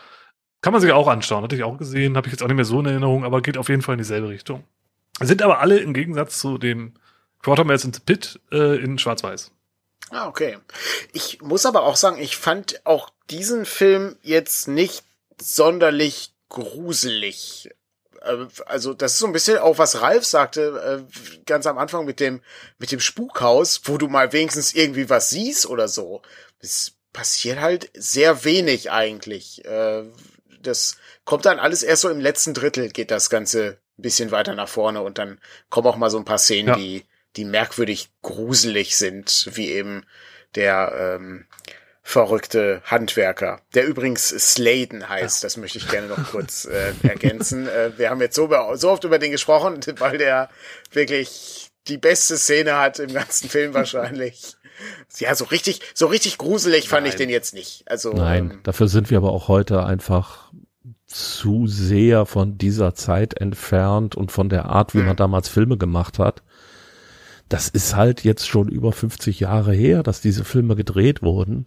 Kann 0.62 0.74
man 0.74 0.82
sich 0.82 0.92
auch 0.92 1.08
anschauen, 1.08 1.44
hatte 1.44 1.56
ich 1.56 1.64
auch 1.64 1.78
gesehen, 1.78 2.18
habe 2.18 2.28
ich 2.28 2.34
jetzt 2.34 2.42
auch 2.42 2.48
nicht 2.48 2.56
mehr 2.56 2.66
so 2.66 2.80
in 2.80 2.88
Erinnerung, 2.88 3.24
aber 3.26 3.42
geht 3.42 3.60
auf 3.60 3.70
jeden 3.70 3.84
Fall 3.84 3.94
in 3.94 4.00
dieselbe 4.00 4.30
Richtung. 4.30 4.64
Sind 5.28 5.42
aber 5.42 5.60
alle 5.60 5.80
im 5.80 5.94
Gegensatz 5.94 6.40
zu 6.40 6.58
dem 6.58 6.94
Quatermass 7.42 7.84
in 7.84 7.94
the 7.94 8.00
Pit 8.00 8.40
äh, 8.52 8.82
in 8.84 8.98
Schwarz-Weiß. 8.98 9.52
Ah, 10.10 10.28
okay. 10.28 10.58
Ich 11.12 11.42
muss 11.42 11.66
aber 11.66 11.84
auch 11.84 11.96
sagen, 11.96 12.22
ich 12.22 12.38
fand 12.38 12.86
auch 12.86 13.10
diesen 13.30 13.66
Film 13.66 14.16
jetzt 14.22 14.68
nicht 14.68 15.04
sonderlich 15.42 16.34
gruselig. 16.50 17.70
Äh, 18.22 18.46
also 18.66 18.94
das 18.94 19.14
ist 19.14 19.20
so 19.20 19.26
ein 19.26 19.34
bisschen 19.34 19.58
auch 19.58 19.78
was 19.78 20.02
Ralf 20.02 20.26
sagte 20.26 21.06
äh, 21.10 21.42
ganz 21.46 21.66
am 21.66 21.78
Anfang 21.78 22.06
mit 22.06 22.20
dem 22.20 22.42
mit 22.78 22.92
dem 22.92 23.00
Spukhaus, 23.00 23.82
wo 23.86 23.98
du 23.98 24.08
mal 24.08 24.32
wenigstens 24.34 24.74
irgendwie 24.74 25.10
was 25.10 25.30
siehst 25.30 25.66
oder 25.66 25.88
so. 25.88 26.22
Es 26.60 26.94
passiert 27.12 27.60
halt 27.60 27.90
sehr 27.94 28.46
wenig 28.46 28.92
eigentlich. 28.92 29.66
Äh, 29.66 30.04
das 30.62 30.98
kommt 31.26 31.46
dann 31.46 31.60
alles 31.60 31.84
erst 31.84 32.04
so 32.04 32.10
im 32.10 32.20
letzten 32.20 32.54
Drittel 32.54 32.90
geht 32.90 33.12
das 33.12 33.30
ganze 33.30 33.78
bisschen 34.04 34.30
weiter 34.30 34.54
nach 34.54 34.70
vorne 34.70 35.02
und 35.02 35.18
dann 35.18 35.40
kommen 35.70 35.88
auch 35.88 35.96
mal 35.96 36.12
so 36.12 36.20
ein 36.20 36.26
paar 36.26 36.38
Szenen, 36.38 36.68
ja. 36.68 36.76
die 36.76 37.06
die 37.36 37.46
merkwürdig 37.46 38.10
gruselig 38.22 38.96
sind, 38.96 39.50
wie 39.54 39.72
eben 39.72 40.06
der 40.56 41.18
ähm, 41.18 41.46
verrückte 42.04 42.82
Handwerker, 42.86 43.62
der 43.74 43.88
übrigens 43.88 44.28
Sladen 44.28 45.08
heißt, 45.08 45.44
das 45.44 45.58
möchte 45.58 45.78
ich 45.78 45.88
gerne 45.88 46.08
noch 46.08 46.32
kurz 46.32 46.66
äh, 46.66 46.94
ergänzen. 47.02 47.68
Äh, 47.68 47.98
wir 47.98 48.10
haben 48.10 48.22
jetzt 48.22 48.36
so, 48.36 48.50
so 48.76 48.90
oft 48.90 49.04
über 49.06 49.20
den 49.20 49.32
gesprochen, 49.32 49.80
weil 50.00 50.18
der 50.18 50.50
wirklich 50.92 51.72
die 51.88 51.98
beste 51.98 52.38
Szene 52.38 52.78
hat 52.78 53.00
im 53.00 53.14
ganzen 53.14 53.50
Film 53.50 53.74
wahrscheinlich. 53.74 54.56
Ja, 55.18 55.34
so 55.34 55.46
richtig, 55.46 55.80
so 55.94 56.08
richtig 56.08 56.38
gruselig 56.38 56.90
fand 56.90 57.04
Nein. 57.04 57.12
ich 57.12 57.16
den 57.16 57.30
jetzt 57.30 57.54
nicht. 57.54 57.84
Also 57.86 58.12
Nein, 58.12 58.52
ähm, 58.52 58.60
dafür 58.64 58.90
sind 58.90 59.10
wir 59.10 59.18
aber 59.18 59.32
auch 59.32 59.48
heute 59.48 59.84
einfach 59.86 60.43
zu 61.14 61.68
sehr 61.68 62.26
von 62.26 62.58
dieser 62.58 62.94
Zeit 62.96 63.40
entfernt 63.40 64.16
und 64.16 64.32
von 64.32 64.50
der 64.50 64.66
Art, 64.66 64.94
wie 64.94 65.00
man 65.00 65.10
hm. 65.10 65.18
damals 65.18 65.48
Filme 65.48 65.78
gemacht 65.78 66.20
hat. 66.20 66.44
Das 67.50 67.70
ist 67.70 67.96
halt 67.96 68.24
jetzt 68.24 68.48
schon 68.48 68.68
über 68.68 68.92
50 68.92 69.40
Jahre 69.40 69.74
her, 69.74 70.02
dass 70.02 70.22
diese 70.22 70.44
Filme 70.44 70.76
gedreht 70.76 71.22
wurden. 71.22 71.66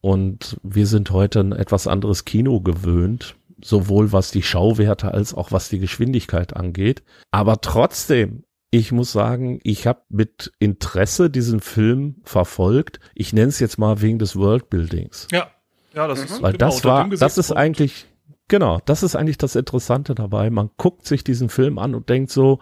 Und 0.00 0.58
wir 0.64 0.86
sind 0.86 1.10
heute 1.10 1.40
ein 1.40 1.52
etwas 1.52 1.86
anderes 1.86 2.24
Kino 2.24 2.60
gewöhnt, 2.60 3.36
sowohl 3.62 4.12
was 4.12 4.32
die 4.32 4.42
Schauwerte 4.42 5.12
als 5.12 5.32
auch 5.32 5.52
was 5.52 5.68
die 5.68 5.78
Geschwindigkeit 5.78 6.56
angeht. 6.56 7.04
Aber 7.30 7.60
trotzdem, 7.60 8.42
ich 8.72 8.90
muss 8.90 9.12
sagen, 9.12 9.60
ich 9.62 9.86
habe 9.86 10.00
mit 10.08 10.52
Interesse 10.58 11.30
diesen 11.30 11.60
Film 11.60 12.16
verfolgt. 12.24 12.98
Ich 13.14 13.32
nenne 13.32 13.48
es 13.48 13.60
jetzt 13.60 13.78
mal 13.78 14.00
wegen 14.00 14.18
des 14.18 14.34
Worldbuildings. 14.34 15.28
Ja, 15.30 15.46
ja, 15.94 16.08
das 16.08 16.24
ist 16.24 16.42
weil 16.42 16.52
genau, 16.52 16.66
das 16.66 16.84
war, 16.84 17.08
das 17.08 17.38
ist 17.38 17.52
eigentlich 17.52 18.06
genau, 18.52 18.80
das 18.84 19.02
ist 19.02 19.16
eigentlich 19.16 19.38
das 19.38 19.56
Interessante 19.56 20.14
dabei. 20.14 20.50
Man 20.50 20.68
guckt 20.76 21.06
sich 21.06 21.24
diesen 21.24 21.48
Film 21.48 21.78
an 21.78 21.94
und 21.94 22.10
denkt 22.10 22.30
so, 22.30 22.58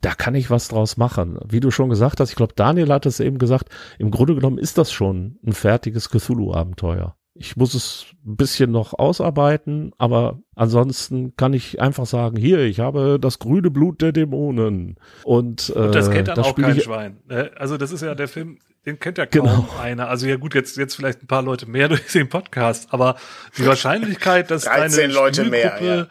da 0.00 0.14
kann 0.14 0.34
ich 0.34 0.50
was 0.50 0.66
draus 0.66 0.96
machen. 0.96 1.38
Wie 1.48 1.60
du 1.60 1.70
schon 1.70 1.90
gesagt 1.90 2.18
hast, 2.18 2.30
ich 2.30 2.34
glaube, 2.34 2.54
Daniel 2.56 2.92
hat 2.92 3.06
es 3.06 3.20
eben 3.20 3.38
gesagt, 3.38 3.68
im 4.00 4.10
Grunde 4.10 4.34
genommen 4.34 4.58
ist 4.58 4.78
das 4.78 4.90
schon 4.90 5.38
ein 5.46 5.52
fertiges 5.52 6.10
Cthulhu-Abenteuer. 6.10 7.14
Ich 7.34 7.56
muss 7.56 7.74
es 7.74 8.06
ein 8.26 8.36
bisschen 8.36 8.72
noch 8.72 8.98
ausarbeiten, 8.98 9.92
aber 9.96 10.40
ansonsten 10.56 11.36
kann 11.36 11.52
ich 11.52 11.80
einfach 11.80 12.04
sagen, 12.04 12.36
hier, 12.36 12.58
ich 12.58 12.80
habe 12.80 13.18
das 13.20 13.38
grüne 13.38 13.70
Blut 13.70 14.02
der 14.02 14.10
Dämonen. 14.10 14.96
Und, 15.22 15.72
äh, 15.74 15.78
und 15.78 15.94
das 15.94 16.10
kennt 16.10 16.28
dann 16.28 16.34
das 16.34 16.48
auch 16.48 16.56
kein 16.56 16.80
Schwein. 16.80 17.20
Ne? 17.28 17.52
Also 17.56 17.76
das 17.76 17.92
ist 17.92 18.02
ja 18.02 18.16
der 18.16 18.26
Film, 18.26 18.58
den 18.86 18.98
kennt 18.98 19.18
ja 19.18 19.26
kaum 19.26 19.42
genau. 19.42 19.68
einer. 19.80 20.08
Also 20.08 20.26
ja 20.26 20.36
gut, 20.36 20.54
jetzt, 20.54 20.76
jetzt 20.76 20.96
vielleicht 20.96 21.22
ein 21.22 21.26
paar 21.26 21.42
Leute 21.42 21.66
mehr 21.66 21.88
durch 21.90 22.06
den 22.12 22.28
Podcast, 22.28 22.88
aber 22.90 23.16
die 23.56 23.66
Wahrscheinlichkeit, 23.66 24.50
dass 24.50 24.64
deine 24.64 25.06
Leute 25.06 25.44
mehr, 25.44 25.78
ja 25.82 26.06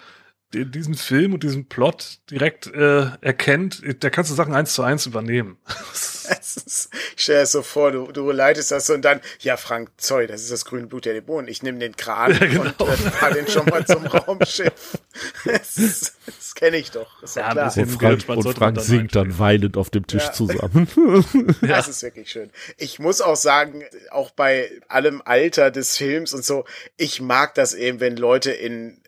diesen 0.54 0.96
Film 0.96 1.34
und 1.34 1.44
diesen 1.44 1.68
Plot 1.68 2.20
direkt 2.30 2.68
äh, 2.68 3.12
erkennt, 3.22 3.82
da 4.04 4.10
kannst 4.10 4.32
du 4.32 4.36
Sachen 4.36 4.54
eins 4.54 4.74
zu 4.74 4.84
eins 4.84 5.06
übernehmen. 5.06 5.58
ist, 6.32 6.90
ich 7.16 7.24
stell 7.24 7.36
dir 7.36 7.42
das 7.42 7.52
so 7.52 7.62
vor, 7.62 7.92
du, 7.92 8.12
du 8.12 8.32
leitest 8.32 8.72
das 8.72 8.88
so 8.88 8.94
und 8.94 9.04
dann, 9.04 9.22
ja 9.40 9.58
Frank, 9.58 9.90
Zoll, 9.98 10.28
das 10.28 10.42
ist 10.42 10.52
das 10.52 10.66
grüne 10.66 10.88
Blut 10.88 11.06
der 11.06 11.14
Dämonen. 11.14 11.48
Ich 11.48 11.64
nehme 11.64 11.80
den 11.80 11.96
Kran 11.96 12.32
ja, 12.34 12.48
genau. 12.48 12.72
und 12.80 12.80
äh, 12.80 12.96
fahr 12.96 13.32
den 13.32 13.48
schon 13.48 13.66
mal 13.66 13.86
zum 13.86 14.06
Raumschiff. 14.08 14.98
Das, 15.46 15.76
das 16.26 16.56
kenne 16.56 16.78
ich 16.78 16.92
doch. 16.92 17.20
Das 17.22 17.36
ja, 17.36 17.52
klar. 17.52 17.76
Und 17.76 17.92
Frank, 17.92 18.30
und 18.30 18.58
Frank 18.58 18.76
dann 18.76 18.84
singt 18.84 19.16
dann 19.16 19.40
weinend 19.40 19.78
auf 19.78 19.90
dem 19.90 20.08
Tisch 20.08 20.26
ja. 20.26 20.34
zusammen. 20.34 20.88
Das 21.62 21.88
ist 21.88 22.04
wirklich 22.04 22.32
schön. 22.32 22.50
Ich 22.78 23.00
muss 23.00 23.22
auch 23.22 23.36
sagen, 23.36 23.84
auch 24.10 24.32
bei 24.32 24.70
allem 24.88 25.22
Alter 25.24 25.72
des 25.72 25.98
Films 25.98 26.34
und 26.34 26.44
so, 26.44 26.66
ich 26.98 27.22
mag 27.22 27.56
das 27.56 27.74
eben, 27.74 28.00
wenn 28.00 28.18
Leute 28.18 28.52
in 28.52 29.01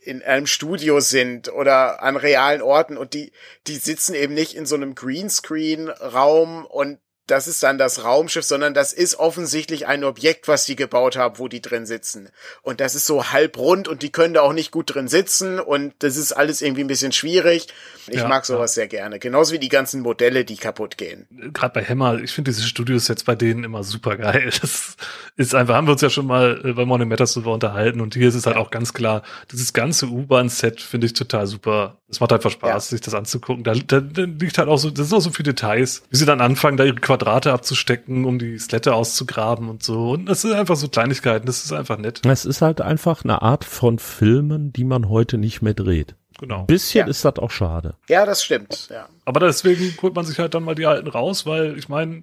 in 0.00 0.22
einem 0.22 0.46
Studio 0.46 1.00
sind 1.00 1.52
oder 1.52 2.02
an 2.02 2.16
realen 2.16 2.62
Orten 2.62 2.96
und 2.96 3.14
die, 3.14 3.32
die 3.66 3.76
sitzen 3.76 4.14
eben 4.14 4.34
nicht 4.34 4.54
in 4.54 4.66
so 4.66 4.74
einem 4.74 4.94
Greenscreen-Raum 4.94 6.64
und 6.64 6.98
das 7.30 7.46
ist 7.46 7.62
dann 7.62 7.78
das 7.78 8.04
Raumschiff, 8.04 8.44
sondern 8.44 8.74
das 8.74 8.92
ist 8.92 9.18
offensichtlich 9.18 9.86
ein 9.86 10.04
Objekt, 10.04 10.48
was 10.48 10.64
die 10.64 10.76
gebaut 10.76 11.16
haben, 11.16 11.38
wo 11.38 11.48
die 11.48 11.62
drin 11.62 11.86
sitzen. 11.86 12.28
Und 12.62 12.80
das 12.80 12.94
ist 12.94 13.06
so 13.06 13.32
halb 13.32 13.56
rund 13.58 13.88
und 13.88 14.02
die 14.02 14.10
können 14.10 14.34
da 14.34 14.42
auch 14.42 14.52
nicht 14.52 14.70
gut 14.70 14.94
drin 14.94 15.08
sitzen 15.08 15.60
und 15.60 15.94
das 16.00 16.16
ist 16.16 16.32
alles 16.32 16.62
irgendwie 16.62 16.82
ein 16.82 16.88
bisschen 16.88 17.12
schwierig. 17.12 17.68
Ich 18.08 18.16
ja, 18.16 18.28
mag 18.28 18.44
sowas 18.44 18.74
ja. 18.74 18.82
sehr 18.82 18.88
gerne. 18.88 19.18
Genauso 19.18 19.52
wie 19.52 19.58
die 19.58 19.68
ganzen 19.68 20.00
Modelle, 20.00 20.44
die 20.44 20.56
kaputt 20.56 20.96
gehen. 20.96 21.26
Gerade 21.52 21.74
bei 21.74 21.84
Hammer, 21.84 22.20
ich 22.20 22.32
finde 22.32 22.50
diese 22.50 22.66
Studios 22.66 23.06
jetzt 23.08 23.24
bei 23.26 23.34
denen 23.34 23.64
immer 23.64 23.84
super 23.84 24.16
geil. 24.16 24.50
Das 24.60 24.96
ist 25.36 25.54
einfach, 25.54 25.74
haben 25.74 25.86
wir 25.86 25.92
uns 25.92 26.02
ja 26.02 26.10
schon 26.10 26.26
mal 26.26 26.60
äh, 26.64 26.72
bei 26.72 26.84
Morning 26.84 27.08
Matters 27.08 27.32
drüber 27.32 27.54
unterhalten 27.54 28.00
und 28.00 28.14
hier 28.14 28.28
ist 28.28 28.34
es 28.34 28.46
halt 28.46 28.56
auch 28.56 28.70
ganz 28.70 28.92
klar, 28.92 29.22
dieses 29.50 29.72
ganze 29.72 30.06
U-Bahn-Set 30.06 30.80
finde 30.80 31.06
ich 31.06 31.14
total 31.14 31.46
super. 31.46 31.98
Es 32.10 32.20
macht 32.20 32.32
einfach 32.32 32.50
Spaß, 32.50 32.70
ja. 32.70 32.80
sich 32.80 33.00
das 33.00 33.14
anzugucken. 33.14 33.64
Da, 33.64 33.72
da, 33.72 34.00
da 34.00 34.22
liegt 34.22 34.58
halt 34.58 34.68
auch 34.68 34.76
so, 34.76 34.90
das 34.90 35.08
sind 35.08 35.16
auch 35.16 35.22
so 35.22 35.30
viele 35.30 35.54
Details, 35.54 36.02
wie 36.10 36.16
sie 36.16 36.26
dann 36.26 36.40
anfangen, 36.40 36.76
da 36.76 36.84
ihre 36.84 36.96
Quadrate 37.20 37.52
abzustecken, 37.52 38.24
um 38.24 38.38
die 38.38 38.58
Skelette 38.58 38.94
auszugraben 38.94 39.68
und 39.68 39.82
so. 39.82 40.12
Und 40.12 40.26
das 40.26 40.40
sind 40.42 40.54
einfach 40.54 40.76
so 40.76 40.88
Kleinigkeiten, 40.88 41.46
das 41.46 41.64
ist 41.64 41.72
einfach 41.72 41.98
nett. 41.98 42.24
Es 42.24 42.44
ist 42.46 42.62
halt 42.62 42.80
einfach 42.80 43.24
eine 43.24 43.42
Art 43.42 43.64
von 43.64 43.98
Filmen, 43.98 44.72
die 44.72 44.84
man 44.84 45.08
heute 45.08 45.36
nicht 45.36 45.60
mehr 45.60 45.74
dreht. 45.74 46.14
Genau. 46.38 46.60
Ein 46.60 46.66
bisschen 46.66 47.06
ja. 47.06 47.10
ist 47.10 47.24
das 47.24 47.38
auch 47.38 47.50
schade. 47.50 47.96
Ja, 48.08 48.24
das 48.24 48.42
stimmt, 48.42 48.88
ja. 48.90 49.08
Aber 49.26 49.40
deswegen 49.40 49.94
holt 50.00 50.14
man 50.14 50.24
sich 50.24 50.38
halt 50.38 50.54
dann 50.54 50.64
mal 50.64 50.74
die 50.74 50.86
alten 50.86 51.08
raus, 51.08 51.44
weil 51.44 51.76
ich 51.78 51.90
meine, 51.90 52.22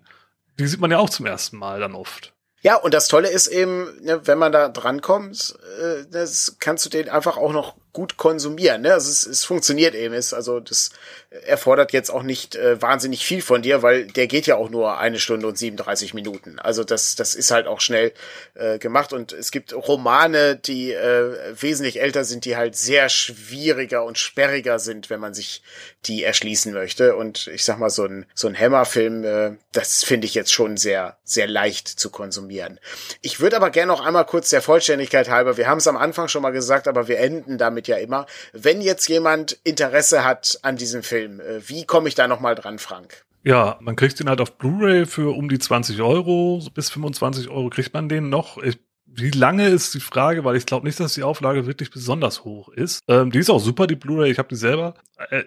die 0.57 0.65
sieht 0.65 0.79
man 0.79 0.89
ja 0.89 0.97
auch 0.97 1.11
zum 1.11 1.27
ersten 1.27 1.57
Mal 1.57 1.79
dann 1.79 1.93
oft. 1.93 2.33
Ja, 2.61 2.75
und 2.77 2.95
das 2.95 3.07
Tolle 3.07 3.29
ist 3.29 3.45
eben, 3.45 4.01
ne, 4.01 4.21
wenn 4.25 4.39
man 4.39 4.51
da 4.51 4.69
drankommt, 4.69 5.55
äh, 5.79 6.05
das 6.09 6.57
kannst 6.59 6.85
du 6.85 6.89
den 6.89 7.07
einfach 7.07 7.37
auch 7.37 7.53
noch 7.53 7.75
gut 7.97 8.15
konsumieren. 8.15 8.83
Ne? 8.83 8.93
Also 8.93 9.09
es, 9.09 9.25
es 9.25 9.43
funktioniert 9.43 9.95
eben. 9.95 10.13
Ist, 10.13 10.31
also 10.31 10.59
das 10.59 10.91
erfordert 11.47 11.93
jetzt 11.93 12.11
auch 12.11 12.21
nicht 12.21 12.55
äh, 12.55 12.79
wahnsinnig 12.79 13.25
viel 13.25 13.41
von 13.41 13.63
dir, 13.63 13.81
weil 13.81 14.05
der 14.05 14.27
geht 14.27 14.45
ja 14.45 14.55
auch 14.55 14.69
nur 14.69 14.99
eine 14.99 15.17
Stunde 15.17 15.47
und 15.47 15.57
37 15.57 16.13
Minuten. 16.13 16.59
Also 16.59 16.83
das, 16.83 17.15
das 17.15 17.33
ist 17.33 17.49
halt 17.49 17.65
auch 17.65 17.81
schnell 17.81 18.13
äh, 18.53 18.77
gemacht. 18.77 19.13
Und 19.13 19.33
es 19.33 19.49
gibt 19.49 19.73
Romane, 19.73 20.57
die 20.57 20.93
äh, 20.93 21.55
wesentlich 21.59 21.99
älter 21.99 22.23
sind, 22.23 22.45
die 22.45 22.55
halt 22.55 22.75
sehr 22.75 23.09
schwieriger 23.09 24.03
und 24.03 24.19
sperriger 24.19 24.77
sind, 24.77 25.09
wenn 25.09 25.19
man 25.19 25.33
sich 25.33 25.63
die 26.05 26.23
erschließen 26.23 26.71
möchte. 26.73 27.15
Und 27.15 27.47
ich 27.47 27.63
sag 27.63 27.79
mal, 27.79 27.89
so 27.89 28.05
ein, 28.05 28.27
so 28.35 28.47
ein 28.47 28.55
Hammer-Film, 28.55 29.23
äh, 29.23 29.55
das 29.71 30.03
finde 30.03 30.27
ich 30.27 30.35
jetzt 30.35 30.53
schon 30.53 30.77
sehr, 30.77 31.17
sehr 31.23 31.47
leicht 31.47 31.87
zu 31.87 32.11
konsumieren. 32.11 32.79
Ich 33.23 33.39
würde 33.39 33.55
aber 33.55 33.71
gerne 33.71 33.91
noch 33.91 34.05
einmal 34.05 34.25
kurz 34.25 34.51
der 34.51 34.61
Vollständigkeit 34.61 35.29
halber, 35.31 35.57
wir 35.57 35.67
haben 35.67 35.79
es 35.79 35.87
am 35.87 35.97
Anfang 35.97 36.27
schon 36.27 36.43
mal 36.43 36.51
gesagt, 36.51 36.87
aber 36.87 37.07
wir 37.07 37.17
enden 37.17 37.57
damit 37.57 37.86
ja 37.87 37.97
immer. 37.97 38.25
Wenn 38.53 38.81
jetzt 38.81 39.07
jemand 39.07 39.59
Interesse 39.63 40.23
hat 40.23 40.59
an 40.61 40.77
diesem 40.77 41.03
Film, 41.03 41.39
äh, 41.39 41.67
wie 41.67 41.85
komme 41.85 42.07
ich 42.07 42.15
da 42.15 42.27
nochmal 42.27 42.55
dran, 42.55 42.79
Frank? 42.79 43.25
Ja, 43.43 43.77
man 43.79 43.95
kriegt 43.95 44.19
den 44.19 44.29
halt 44.29 44.41
auf 44.41 44.57
Blu-ray 44.57 45.05
für 45.05 45.35
um 45.35 45.47
die 45.47 45.59
20 45.59 46.01
Euro, 46.01 46.61
bis 46.73 46.89
25 46.89 47.49
Euro 47.49 47.69
kriegt 47.69 47.93
man 47.93 48.09
den 48.09 48.29
noch. 48.29 48.57
Ich, 48.57 48.77
wie 49.05 49.31
lange 49.31 49.69
ist 49.69 49.93
die 49.93 49.99
Frage, 49.99 50.43
weil 50.43 50.57
ich 50.57 50.65
glaube 50.65 50.85
nicht, 50.85 50.99
dass 50.99 51.13
die 51.13 51.23
Auflage 51.23 51.65
wirklich 51.65 51.89
besonders 51.89 52.43
hoch 52.43 52.69
ist. 52.69 53.01
Ähm, 53.07 53.31
die 53.31 53.39
ist 53.39 53.49
auch 53.49 53.59
super, 53.59 53.87
die 53.87 53.95
Blu-ray, 53.95 54.31
ich 54.31 54.37
habe 54.37 54.49
die 54.49 54.55
selber. 54.55 54.95
Äh, 55.29 55.43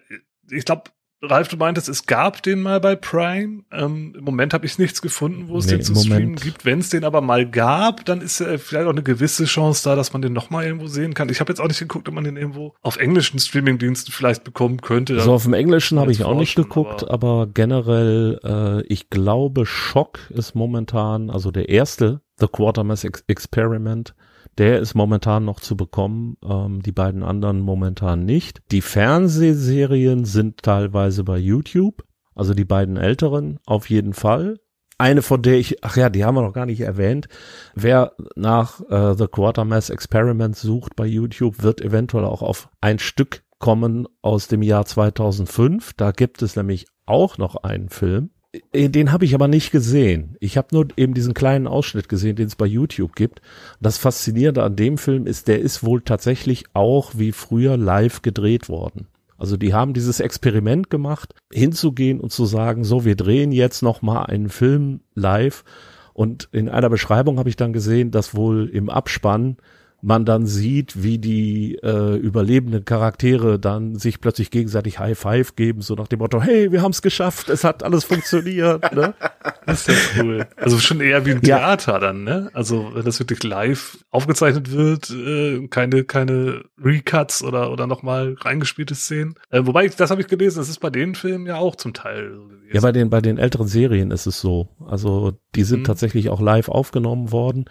ich 0.51 0.65
glaube, 0.65 0.85
Ralf, 1.23 1.49
du 1.49 1.59
meintest, 1.59 1.89
es 1.91 2.07
gab 2.07 2.43
den 2.43 2.63
mal 2.63 2.81
bei 2.81 2.97
Prime. 2.97 3.63
Ähm, 3.71 4.15
Im 4.17 4.25
Moment 4.25 4.55
habe 4.55 4.65
ich 4.65 4.79
nichts 4.79 5.03
gefunden, 5.03 5.49
wo 5.49 5.59
es 5.59 5.67
Nee, 5.67 5.73
den 5.73 5.83
zu 5.83 5.95
streamen 5.95 6.23
Moment- 6.23 6.41
gibt. 6.43 6.65
Wenn 6.65 6.79
es 6.79 6.89
den 6.89 7.05
aber 7.05 7.21
mal 7.21 7.49
gab, 7.49 8.07
dann 8.07 8.23
ist 8.23 8.41
äh, 8.41 8.57
vielleicht 8.57 8.87
auch 8.87 8.93
eine 8.93 9.03
gewisse 9.03 9.45
Chance 9.45 9.83
da, 9.85 9.97
dass 9.97 10.15
man 10.15 10.23
den 10.23 10.33
noch 10.33 10.49
mal 10.49 10.65
irgendwo 10.65 10.87
sehen 10.87 11.13
kann. 11.13 11.29
Ich 11.29 11.41
habe 11.41 11.53
jetzt 11.53 11.61
auch 11.61 11.69
nicht 11.69 11.79
geguckt, 11.79 12.09
ob 12.09 12.15
man 12.15 12.25
den 12.25 12.39
irgendwo 12.39 12.75
auf 12.81 12.97
englischen 12.97 13.39
Streamingdiensten 13.39 14.15
vielleicht 14.15 14.45
bekommen 14.45 14.81
könnte. 14.81 15.21
So 15.21 15.33
auf 15.35 15.43
dem 15.43 15.53
Englischen 15.53 15.99
habe 15.99 16.11
ich 16.11 16.25
auch 16.25 16.35
nicht 16.35 16.57
geguckt, 16.57 17.07
aber, 17.11 17.47
generell, 17.53 18.41
äh, 18.43 18.83
ich 18.87 19.11
glaube, 19.11 19.67
Schock 19.67 20.21
ist 20.31 20.55
momentan, 20.55 21.29
also 21.29 21.51
der 21.51 21.69
erste, 21.69 22.23
The 22.39 22.47
Quartermass 22.51 23.05
Ex 23.05 23.25
Experiment, 23.27 24.15
der 24.61 24.79
ist 24.79 24.95
momentan 24.95 25.47
noch 25.47 25.59
zu 25.59 25.75
bekommen, 25.75 26.37
ähm, 26.45 26.83
die 26.83 26.93
beiden 26.93 27.23
anderen 27.23 27.61
momentan 27.61 28.27
nicht. 28.27 28.61
Die 28.71 28.83
Fernsehserien 28.83 30.27
sind 30.27 30.63
teilweise 30.63 31.25
bei 31.25 31.39
YouTube, 31.39 32.05
also 32.35 32.53
die 32.53 32.67
beiden 32.67 32.99
älteren 32.99 33.59
auf 33.65 33.89
jeden 33.89 34.13
Fall. 34.13 34.59
Eine 34.99 35.23
von 35.23 35.41
der 35.41 35.55
ich, 35.55 35.83
ach 35.83 35.97
ja, 35.97 36.11
die 36.11 36.27
haben 36.27 36.35
wir 36.35 36.43
noch 36.43 36.53
gar 36.53 36.67
nicht 36.67 36.83
erwähnt. 36.83 37.29
Wer 37.75 38.13
nach 38.37 38.83
äh, 38.91 39.15
The 39.15 39.29
Quartermass 39.29 39.89
Experiment 39.89 40.57
sucht 40.57 40.95
bei 40.95 41.07
YouTube, 41.07 41.63
wird 41.63 41.81
eventuell 41.81 42.27
auch 42.27 42.43
auf 42.43 42.69
ein 42.83 42.99
Stück 42.99 43.43
kommen 43.61 44.07
aus 44.21 44.47
dem 44.47 44.61
Jahr 44.61 44.85
2005. 44.85 45.95
Da 45.95 46.13
gibt 46.13 46.43
es 46.43 46.55
nämlich 46.55 46.85
auch 47.07 47.39
noch 47.39 47.57
einen 47.57 47.89
Film. 47.89 48.29
Äh, 48.53 48.89
Den 48.89 49.13
habe 49.13 49.25
ich 49.25 49.35
aber 49.35 49.49
nicht 49.49 49.71
gesehen. 49.71 50.37
Ich 50.41 50.57
habe 50.57 50.69
nur 50.73 50.89
eben 50.97 51.15
diesen 51.15 51.35
kleinen 51.35 51.67
Ausschnitt 51.67 52.09
gesehen, 52.09 52.37
den 52.37 52.47
es 52.47 52.57
bei 52.57 52.67
YouTube 52.67 53.15
gibt. 53.15 53.41
Das 53.81 53.99
Faszinierende 53.99 54.63
an 54.63 54.77
dem 54.77 54.99
Film 54.99 55.27
ist, 55.27 55.49
der 55.49 55.61
ist 55.61 55.85
wohl 55.85 56.03
tatsächlich 56.03 56.65
auch 56.73 57.13
wie 57.17 57.33
früher 57.33 57.77
live 57.77 58.23
gedreht 58.23 58.69
worden. 58.69 59.07
Also 59.39 59.57
die 59.57 59.73
haben 59.73 59.95
dieses 59.95 60.21
Experiment 60.21 60.91
gemacht, 60.91 61.35
hinzugehen 61.51 62.21
und 62.21 62.31
zu 62.31 62.45
sagen, 62.45 62.85
so, 62.85 63.07
wir 63.07 63.17
drehen 63.17 63.53
jetzt 63.53 63.83
noch 63.83 64.03
mal 64.03 64.25
einen 64.25 64.51
Film 64.51 65.01
live. 65.15 65.65
Und 66.13 66.51
in 66.53 66.69
einer 66.69 66.91
Beschreibung 66.91 67.39
habe 67.39 67.49
ich 67.49 67.57
dann 67.57 67.73
gesehen, 67.73 68.11
dass 68.11 68.35
wohl 68.35 68.69
im 68.69 68.91
Abspann 68.91 69.57
man 70.03 70.25
dann 70.25 70.47
sieht, 70.47 71.03
wie 71.03 71.19
die 71.19 71.77
äh, 71.83 72.17
überlebenden 72.17 72.85
Charaktere 72.85 73.59
dann 73.59 73.97
sich 73.97 74.21
plötzlich 74.21 74.51
gegenseitig 74.51 74.99
High 74.99 75.19
Five 75.19 75.57
geben, 75.57 75.83
so 75.83 75.95
nach 75.95 76.09
dem 76.09 76.21
Motto, 76.21 76.41
hey, 76.41 76.73
wir 76.73 76.83
haben 76.83 76.93
es 76.93 77.03
geschafft, 77.03 77.49
es 77.51 77.65
hat 77.65 77.83
alles 77.83 78.05
funktioniert. 78.05 78.95
ne? 78.95 79.15
Das 79.67 79.87
ist 79.87 80.17
ja 80.17 80.23
cool. 80.23 80.47
Also 80.57 80.79
schon 80.79 81.01
eher 81.01 81.25
wie 81.27 81.33
ein 81.33 81.41
Ja. 81.45 81.59
Theater 81.59 81.99
dann, 82.01 82.25
ne? 82.25 82.51
Also 82.55 82.91
wenn 82.95 83.05
das 83.05 83.21
wirklich 83.21 83.43
live 83.45 83.99
aufgezeichnet 84.11 84.73
wird, 84.73 85.11
äh, 85.11 85.69
keine 85.69 86.05
keine 86.05 86.65
Recuts 86.83 87.43
oder 87.45 87.71
oder 87.71 87.87
noch 87.87 88.03
mal 88.03 88.35
reingespielte 88.41 88.95
Szenen. 88.95 89.35
Äh, 89.51 89.61
wobei 89.67 89.85
ich, 89.87 89.95
das 89.97 90.11
habe 90.11 90.21
ich 90.23 90.27
gelesen, 90.29 90.59
das 90.59 90.69
ist 90.69 90.81
bei 90.81 90.91
den 90.91 91.15
Filmen 91.15 91.47
ja 91.47 91.57
auch 91.57 91.77
zum 91.77 91.93
Teil 91.95 92.33
so 92.35 92.47
gewesen. 92.49 92.71
Ja, 92.73 92.81
bei 92.81 92.93
den, 92.93 93.11
bei 93.11 93.21
den 93.21 93.39
älteren 93.39 93.69
Serien 93.69 94.11
ist 94.11 94.27
es 94.27 94.41
so. 94.41 94.69
Also 94.87 95.33
die 95.55 95.63
sind 95.65 95.81
Mhm. 95.81 95.85
tatsächlich 95.85 96.31
auch 96.31 96.41
live 96.41 96.69
aufgenommen 96.69 97.31
worden. 97.33 97.67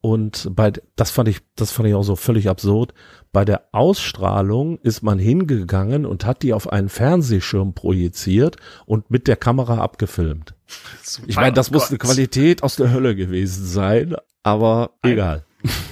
Und 0.00 0.48
bei, 0.54 0.72
das 0.96 1.10
fand 1.10 1.28
ich, 1.28 1.40
das 1.56 1.72
fand 1.72 1.88
ich 1.88 1.94
auch 1.94 2.02
so 2.04 2.14
völlig 2.14 2.48
absurd. 2.48 2.94
Bei 3.32 3.44
der 3.44 3.64
Ausstrahlung 3.72 4.78
ist 4.78 5.02
man 5.02 5.18
hingegangen 5.18 6.06
und 6.06 6.24
hat 6.24 6.42
die 6.42 6.52
auf 6.52 6.70
einen 6.72 6.88
Fernsehschirm 6.88 7.74
projiziert 7.74 8.56
und 8.86 9.10
mit 9.10 9.26
der 9.26 9.36
Kamera 9.36 9.78
abgefilmt. 9.78 10.54
Ich 11.26 11.36
meine, 11.36 11.52
das 11.52 11.70
Oh 11.70 11.74
muss 11.74 11.88
eine 11.88 11.98
Gott. 11.98 12.10
Qualität 12.10 12.62
aus 12.62 12.76
der 12.76 12.92
Hölle 12.92 13.16
gewesen 13.16 13.66
sein, 13.66 14.14
aber 14.42 14.90
Ein- 15.02 15.12
egal. 15.12 15.44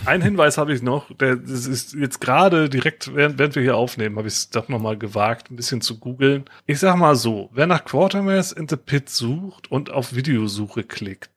Ein 0.05 0.23
Hinweis 0.23 0.59
habe 0.59 0.73
ich 0.73 0.81
noch, 0.83 1.13
der 1.17 1.35
das 1.35 1.67
ist 1.67 1.93
jetzt 1.95 2.21
gerade 2.21 2.69
direkt, 2.71 3.13
während, 3.17 3.37
während 3.41 3.57
wir 3.57 3.63
hier 3.63 3.77
aufnehmen, 3.77 4.17
habe 4.17 4.29
ich 4.29 4.35
es 4.35 4.51
doch 4.51 4.69
noch 4.69 4.79
mal 4.81 4.97
gewagt, 4.97 5.51
ein 5.51 5.57
bisschen 5.57 5.81
zu 5.81 5.99
googeln. 5.99 6.45
Ich 6.67 6.79
sag 6.79 6.95
mal 6.97 7.17
so, 7.17 7.51
wer 7.53 7.67
nach 7.67 7.85
Quartermass 7.85 8.53
in 8.53 8.69
the 8.69 8.77
Pit 8.77 9.09
sucht 9.11 9.69
und 9.69 9.91
auf 9.91 10.15
Videosuche 10.15 10.85
klickt, 10.85 11.31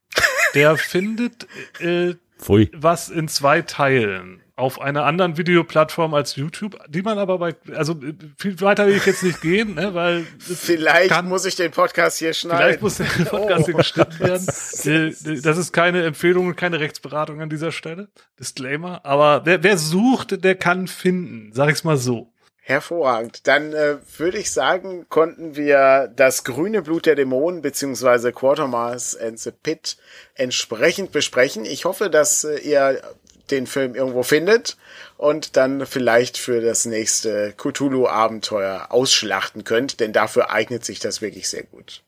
der 0.53 0.77
findet 0.77 1.47
äh, 1.79 2.13
Pfui. 2.39 2.71
was 2.75 3.09
in 3.09 3.27
zwei 3.27 3.61
Teilen 3.61 4.41
auf 4.55 4.81
einer 4.81 5.05
anderen 5.05 5.37
Videoplattform 5.37 6.13
als 6.13 6.35
YouTube, 6.35 6.77
die 6.89 7.01
man 7.01 7.17
aber 7.17 7.37
bei, 7.37 7.55
also 7.75 7.95
viel 8.37 8.59
weiter 8.59 8.87
will 8.87 8.95
ich 8.97 9.05
jetzt 9.05 9.23
nicht 9.23 9.39
gehen, 9.39 9.75
ne, 9.75 9.93
weil 9.93 10.25
Vielleicht 10.37 11.11
kann- 11.11 11.29
muss 11.29 11.45
ich 11.45 11.55
den 11.55 11.71
Podcast 11.71 12.17
hier 12.19 12.33
schneiden. 12.33 12.57
Vielleicht 12.59 12.81
muss 12.81 12.97
der 12.97 13.05
Podcast 13.05 13.65
hier 13.67 13.75
Oh. 13.75 13.77
geschnitten 13.77 14.19
werden. 14.19 14.47
Äh, 14.83 15.41
Das 15.41 15.57
ist 15.57 15.71
keine 15.71 16.03
Empfehlung 16.03 16.47
und 16.47 16.57
keine 16.57 16.81
Rechtsberatung 16.81 17.41
an 17.41 17.49
dieser 17.49 17.71
Stelle. 17.71 18.09
Disclaimer. 18.37 19.05
Aber 19.05 19.45
wer, 19.45 19.63
wer 19.63 19.77
sucht, 19.77 20.43
der 20.43 20.55
kann 20.55 20.87
finden. 20.87 21.51
Sag 21.53 21.69
ich's 21.69 21.85
mal 21.85 21.95
so. 21.97 22.33
Hervorragend. 22.69 23.47
Dann 23.47 23.73
äh, 23.73 23.97
würde 24.17 24.37
ich 24.37 24.51
sagen, 24.51 25.07
konnten 25.09 25.55
wir 25.55 26.13
das 26.15 26.43
grüne 26.43 26.83
Blut 26.83 27.07
der 27.07 27.15
Dämonen 27.15 27.63
beziehungsweise 27.63 28.31
Quatermass 28.31 29.17
and 29.17 29.39
the 29.39 29.49
Pit 29.49 29.97
entsprechend 30.35 31.11
besprechen. 31.11 31.65
Ich 31.65 31.85
hoffe, 31.85 32.11
dass 32.11 32.43
äh, 32.43 32.59
ihr 32.59 33.01
den 33.49 33.65
Film 33.65 33.95
irgendwo 33.95 34.21
findet 34.21 34.77
und 35.17 35.57
dann 35.57 35.87
vielleicht 35.87 36.37
für 36.37 36.61
das 36.61 36.85
nächste 36.85 37.53
Cthulhu-Abenteuer 37.57 38.87
ausschlachten 38.91 39.63
könnt, 39.63 39.99
denn 39.99 40.13
dafür 40.13 40.51
eignet 40.51 40.85
sich 40.85 40.99
das 40.99 41.23
wirklich 41.23 41.49
sehr 41.49 41.63
gut. 41.63 42.03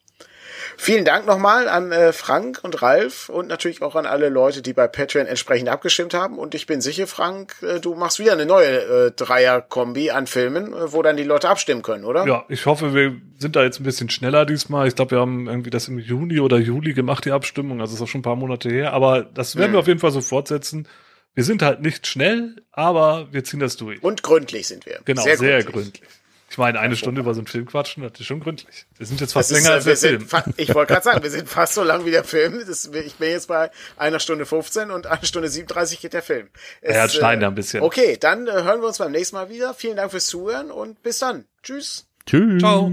Vielen 0.78 1.06
Dank 1.06 1.26
nochmal 1.26 1.68
an 1.68 1.92
äh, 1.92 2.14
Frank 2.14 2.60
und 2.64 2.82
Ralf 2.82 3.30
und 3.30 3.48
natürlich 3.48 3.82
auch 3.82 3.96
an 3.96 4.06
alle 4.06 4.30
Leute, 4.30 4.62
die 4.62 4.74
bei 4.74 4.88
Patreon 4.88 5.26
entsprechend 5.28 5.70
abgestimmt 5.70 6.14
haben. 6.14 6.38
Und 6.38 6.56
ich 6.56 6.66
bin 6.66 6.82
sicher, 6.82 7.08
Frank, 7.08 7.56
äh, 7.62 7.80
du 7.80 7.96
machst 7.96 8.20
wieder 8.20 8.34
eine 8.34 8.46
neue 8.46 9.08
äh, 9.08 9.12
Dreier-Kombi 9.12 10.12
an 10.12 10.28
Filmen, 10.28 10.74
äh, 10.74 10.92
wo 10.94 11.02
dann 11.02 11.18
die 11.18 11.24
Leute 11.24 11.50
abstimmen 11.50 11.82
können, 11.82 12.06
oder? 12.06 12.26
Ja, 12.26 12.46
ich 12.50 12.66
hoffe, 12.66 12.94
wir 12.94 13.16
sind 13.38 13.56
da 13.56 13.64
jetzt 13.64 13.80
ein 13.80 13.84
bisschen 13.84 14.10
schneller 14.10 14.46
diesmal. 14.46 14.88
Ich 14.88 14.96
glaube, 14.96 15.12
wir 15.12 15.20
haben 15.20 15.48
irgendwie 15.48 15.70
das 15.70 15.88
im 15.88 16.00
Juni 16.00 16.40
oder 16.40 16.58
Juli 16.58 16.94
gemacht, 16.94 17.26
die 17.26 17.32
Abstimmung. 17.32 17.82
Also 17.82 17.96
ist 17.96 18.02
auch 18.02 18.08
schon 18.08 18.20
ein 18.20 18.24
paar 18.24 18.36
Monate 18.36 18.70
her. 18.70 18.94
Aber 18.94 19.24
das 19.24 19.56
werden 19.56 19.72
Mhm. 19.72 19.76
wir 19.76 19.80
auf 19.80 19.88
jeden 19.88 20.00
Fall 20.00 20.12
so 20.12 20.22
fortsetzen. 20.22 20.88
Wir 21.34 21.44
sind 21.46 21.62
halt 21.62 21.82
nicht 21.82 22.08
schnell, 22.08 22.58
aber 22.74 23.30
wir 23.32 23.44
ziehen 23.46 23.62
das 23.62 23.78
durch. 23.78 24.04
Und 24.04 24.22
gründlich 24.22 24.68
sind 24.68 24.86
wir. 24.86 25.00
genau, 25.06 25.22
sehr, 25.24 25.64
gründlich. 25.64 26.04
Ich 26.52 26.58
meine, 26.58 26.82
eine 26.82 26.98
Stunde 26.98 27.22
über 27.22 27.34
so 27.34 27.40
einen 27.40 27.48
Film 27.48 27.66
quatschen, 27.66 28.04
das 28.04 28.20
ist 28.20 28.26
schon 28.26 28.42
gründlich. 28.42 28.86
Wir 28.98 29.06
sind 29.06 29.22
jetzt 29.22 29.30
Das 29.30 29.48
fast 29.48 29.52
ist, 29.54 29.58
länger 29.60 29.70
äh, 29.70 29.74
als 29.76 29.86
der 29.86 29.96
Film. 29.96 30.28
fa- 30.28 30.44
ich 30.58 30.76
wollte 30.76 30.92
gerade 30.92 31.04
sagen, 31.06 31.24
wir 31.24 31.30
sind 31.32 31.48
fast 31.48 31.76
so 31.76 31.82
lang 31.84 32.04
wie 32.06 32.12
der 32.12 32.26
Film. 32.26 32.62
Das, 32.68 32.86
ich 32.88 33.16
bin 33.16 33.30
jetzt 33.30 33.48
bei 33.48 33.72
einer 33.96 34.20
Stunde 34.20 34.46
15 34.46 34.92
und 34.92 35.08
einer 35.08 35.24
Stunde 35.24 35.48
37 35.48 36.02
geht 36.02 36.12
der 36.12 36.22
Film. 36.22 36.50
Es, 36.82 36.94
Ja, 36.98 37.08
schneiden 37.08 37.40
wir 37.40 37.48
ein 37.48 37.56
bisschen. 37.56 37.82
Okay, 37.82 38.18
dann 38.20 38.48
äh, 38.48 38.52
hören 38.52 38.82
wir 38.82 38.88
uns 38.90 38.98
beim 38.98 39.14
nächsten 39.14 39.38
Mal 39.38 39.50
wieder. 39.50 39.74
Vielen 39.74 39.96
Dank 39.96 40.12
fürs 40.12 40.26
Zuhören 40.28 40.72
und 40.72 41.02
bis 41.04 41.20
dann. 41.20 41.46
Tschüss. 41.64 42.06
Tschüss. 42.26 42.60
Ciao. 42.60 42.92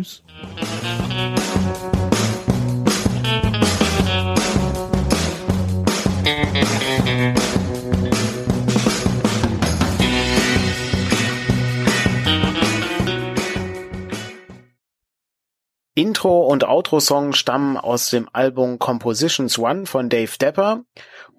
Intro 15.98 16.46
und 16.46 16.62
Outro-Song 16.62 17.32
stammen 17.32 17.76
aus 17.76 18.10
dem 18.10 18.28
Album 18.32 18.78
Compositions 18.78 19.58
One 19.58 19.84
von 19.84 20.08
Dave 20.08 20.30
Depper 20.40 20.84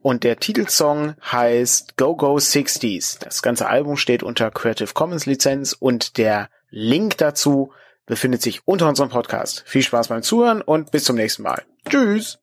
und 0.01 0.25
der 0.25 0.37
Titelsong 0.37 1.15
heißt 1.31 1.95
Go 1.95 2.17
Go 2.17 2.35
60s. 2.35 3.19
Das 3.23 3.41
ganze 3.41 3.69
Album 3.69 3.95
steht 3.95 4.21
unter 4.21 4.51
Creative 4.51 4.93
Commons 4.93 5.25
Lizenz 5.25 5.71
und 5.71 6.17
der 6.17 6.49
Link 6.71 7.17
dazu 7.19 7.71
befindet 8.05 8.41
sich 8.41 8.67
unter 8.67 8.89
unserem 8.89 9.07
Podcast. 9.07 9.63
Viel 9.65 9.81
Spaß 9.81 10.09
beim 10.09 10.23
Zuhören 10.23 10.61
und 10.61 10.91
bis 10.91 11.05
zum 11.05 11.15
nächsten 11.15 11.43
Mal. 11.43 11.63
Tschüss! 11.89 12.39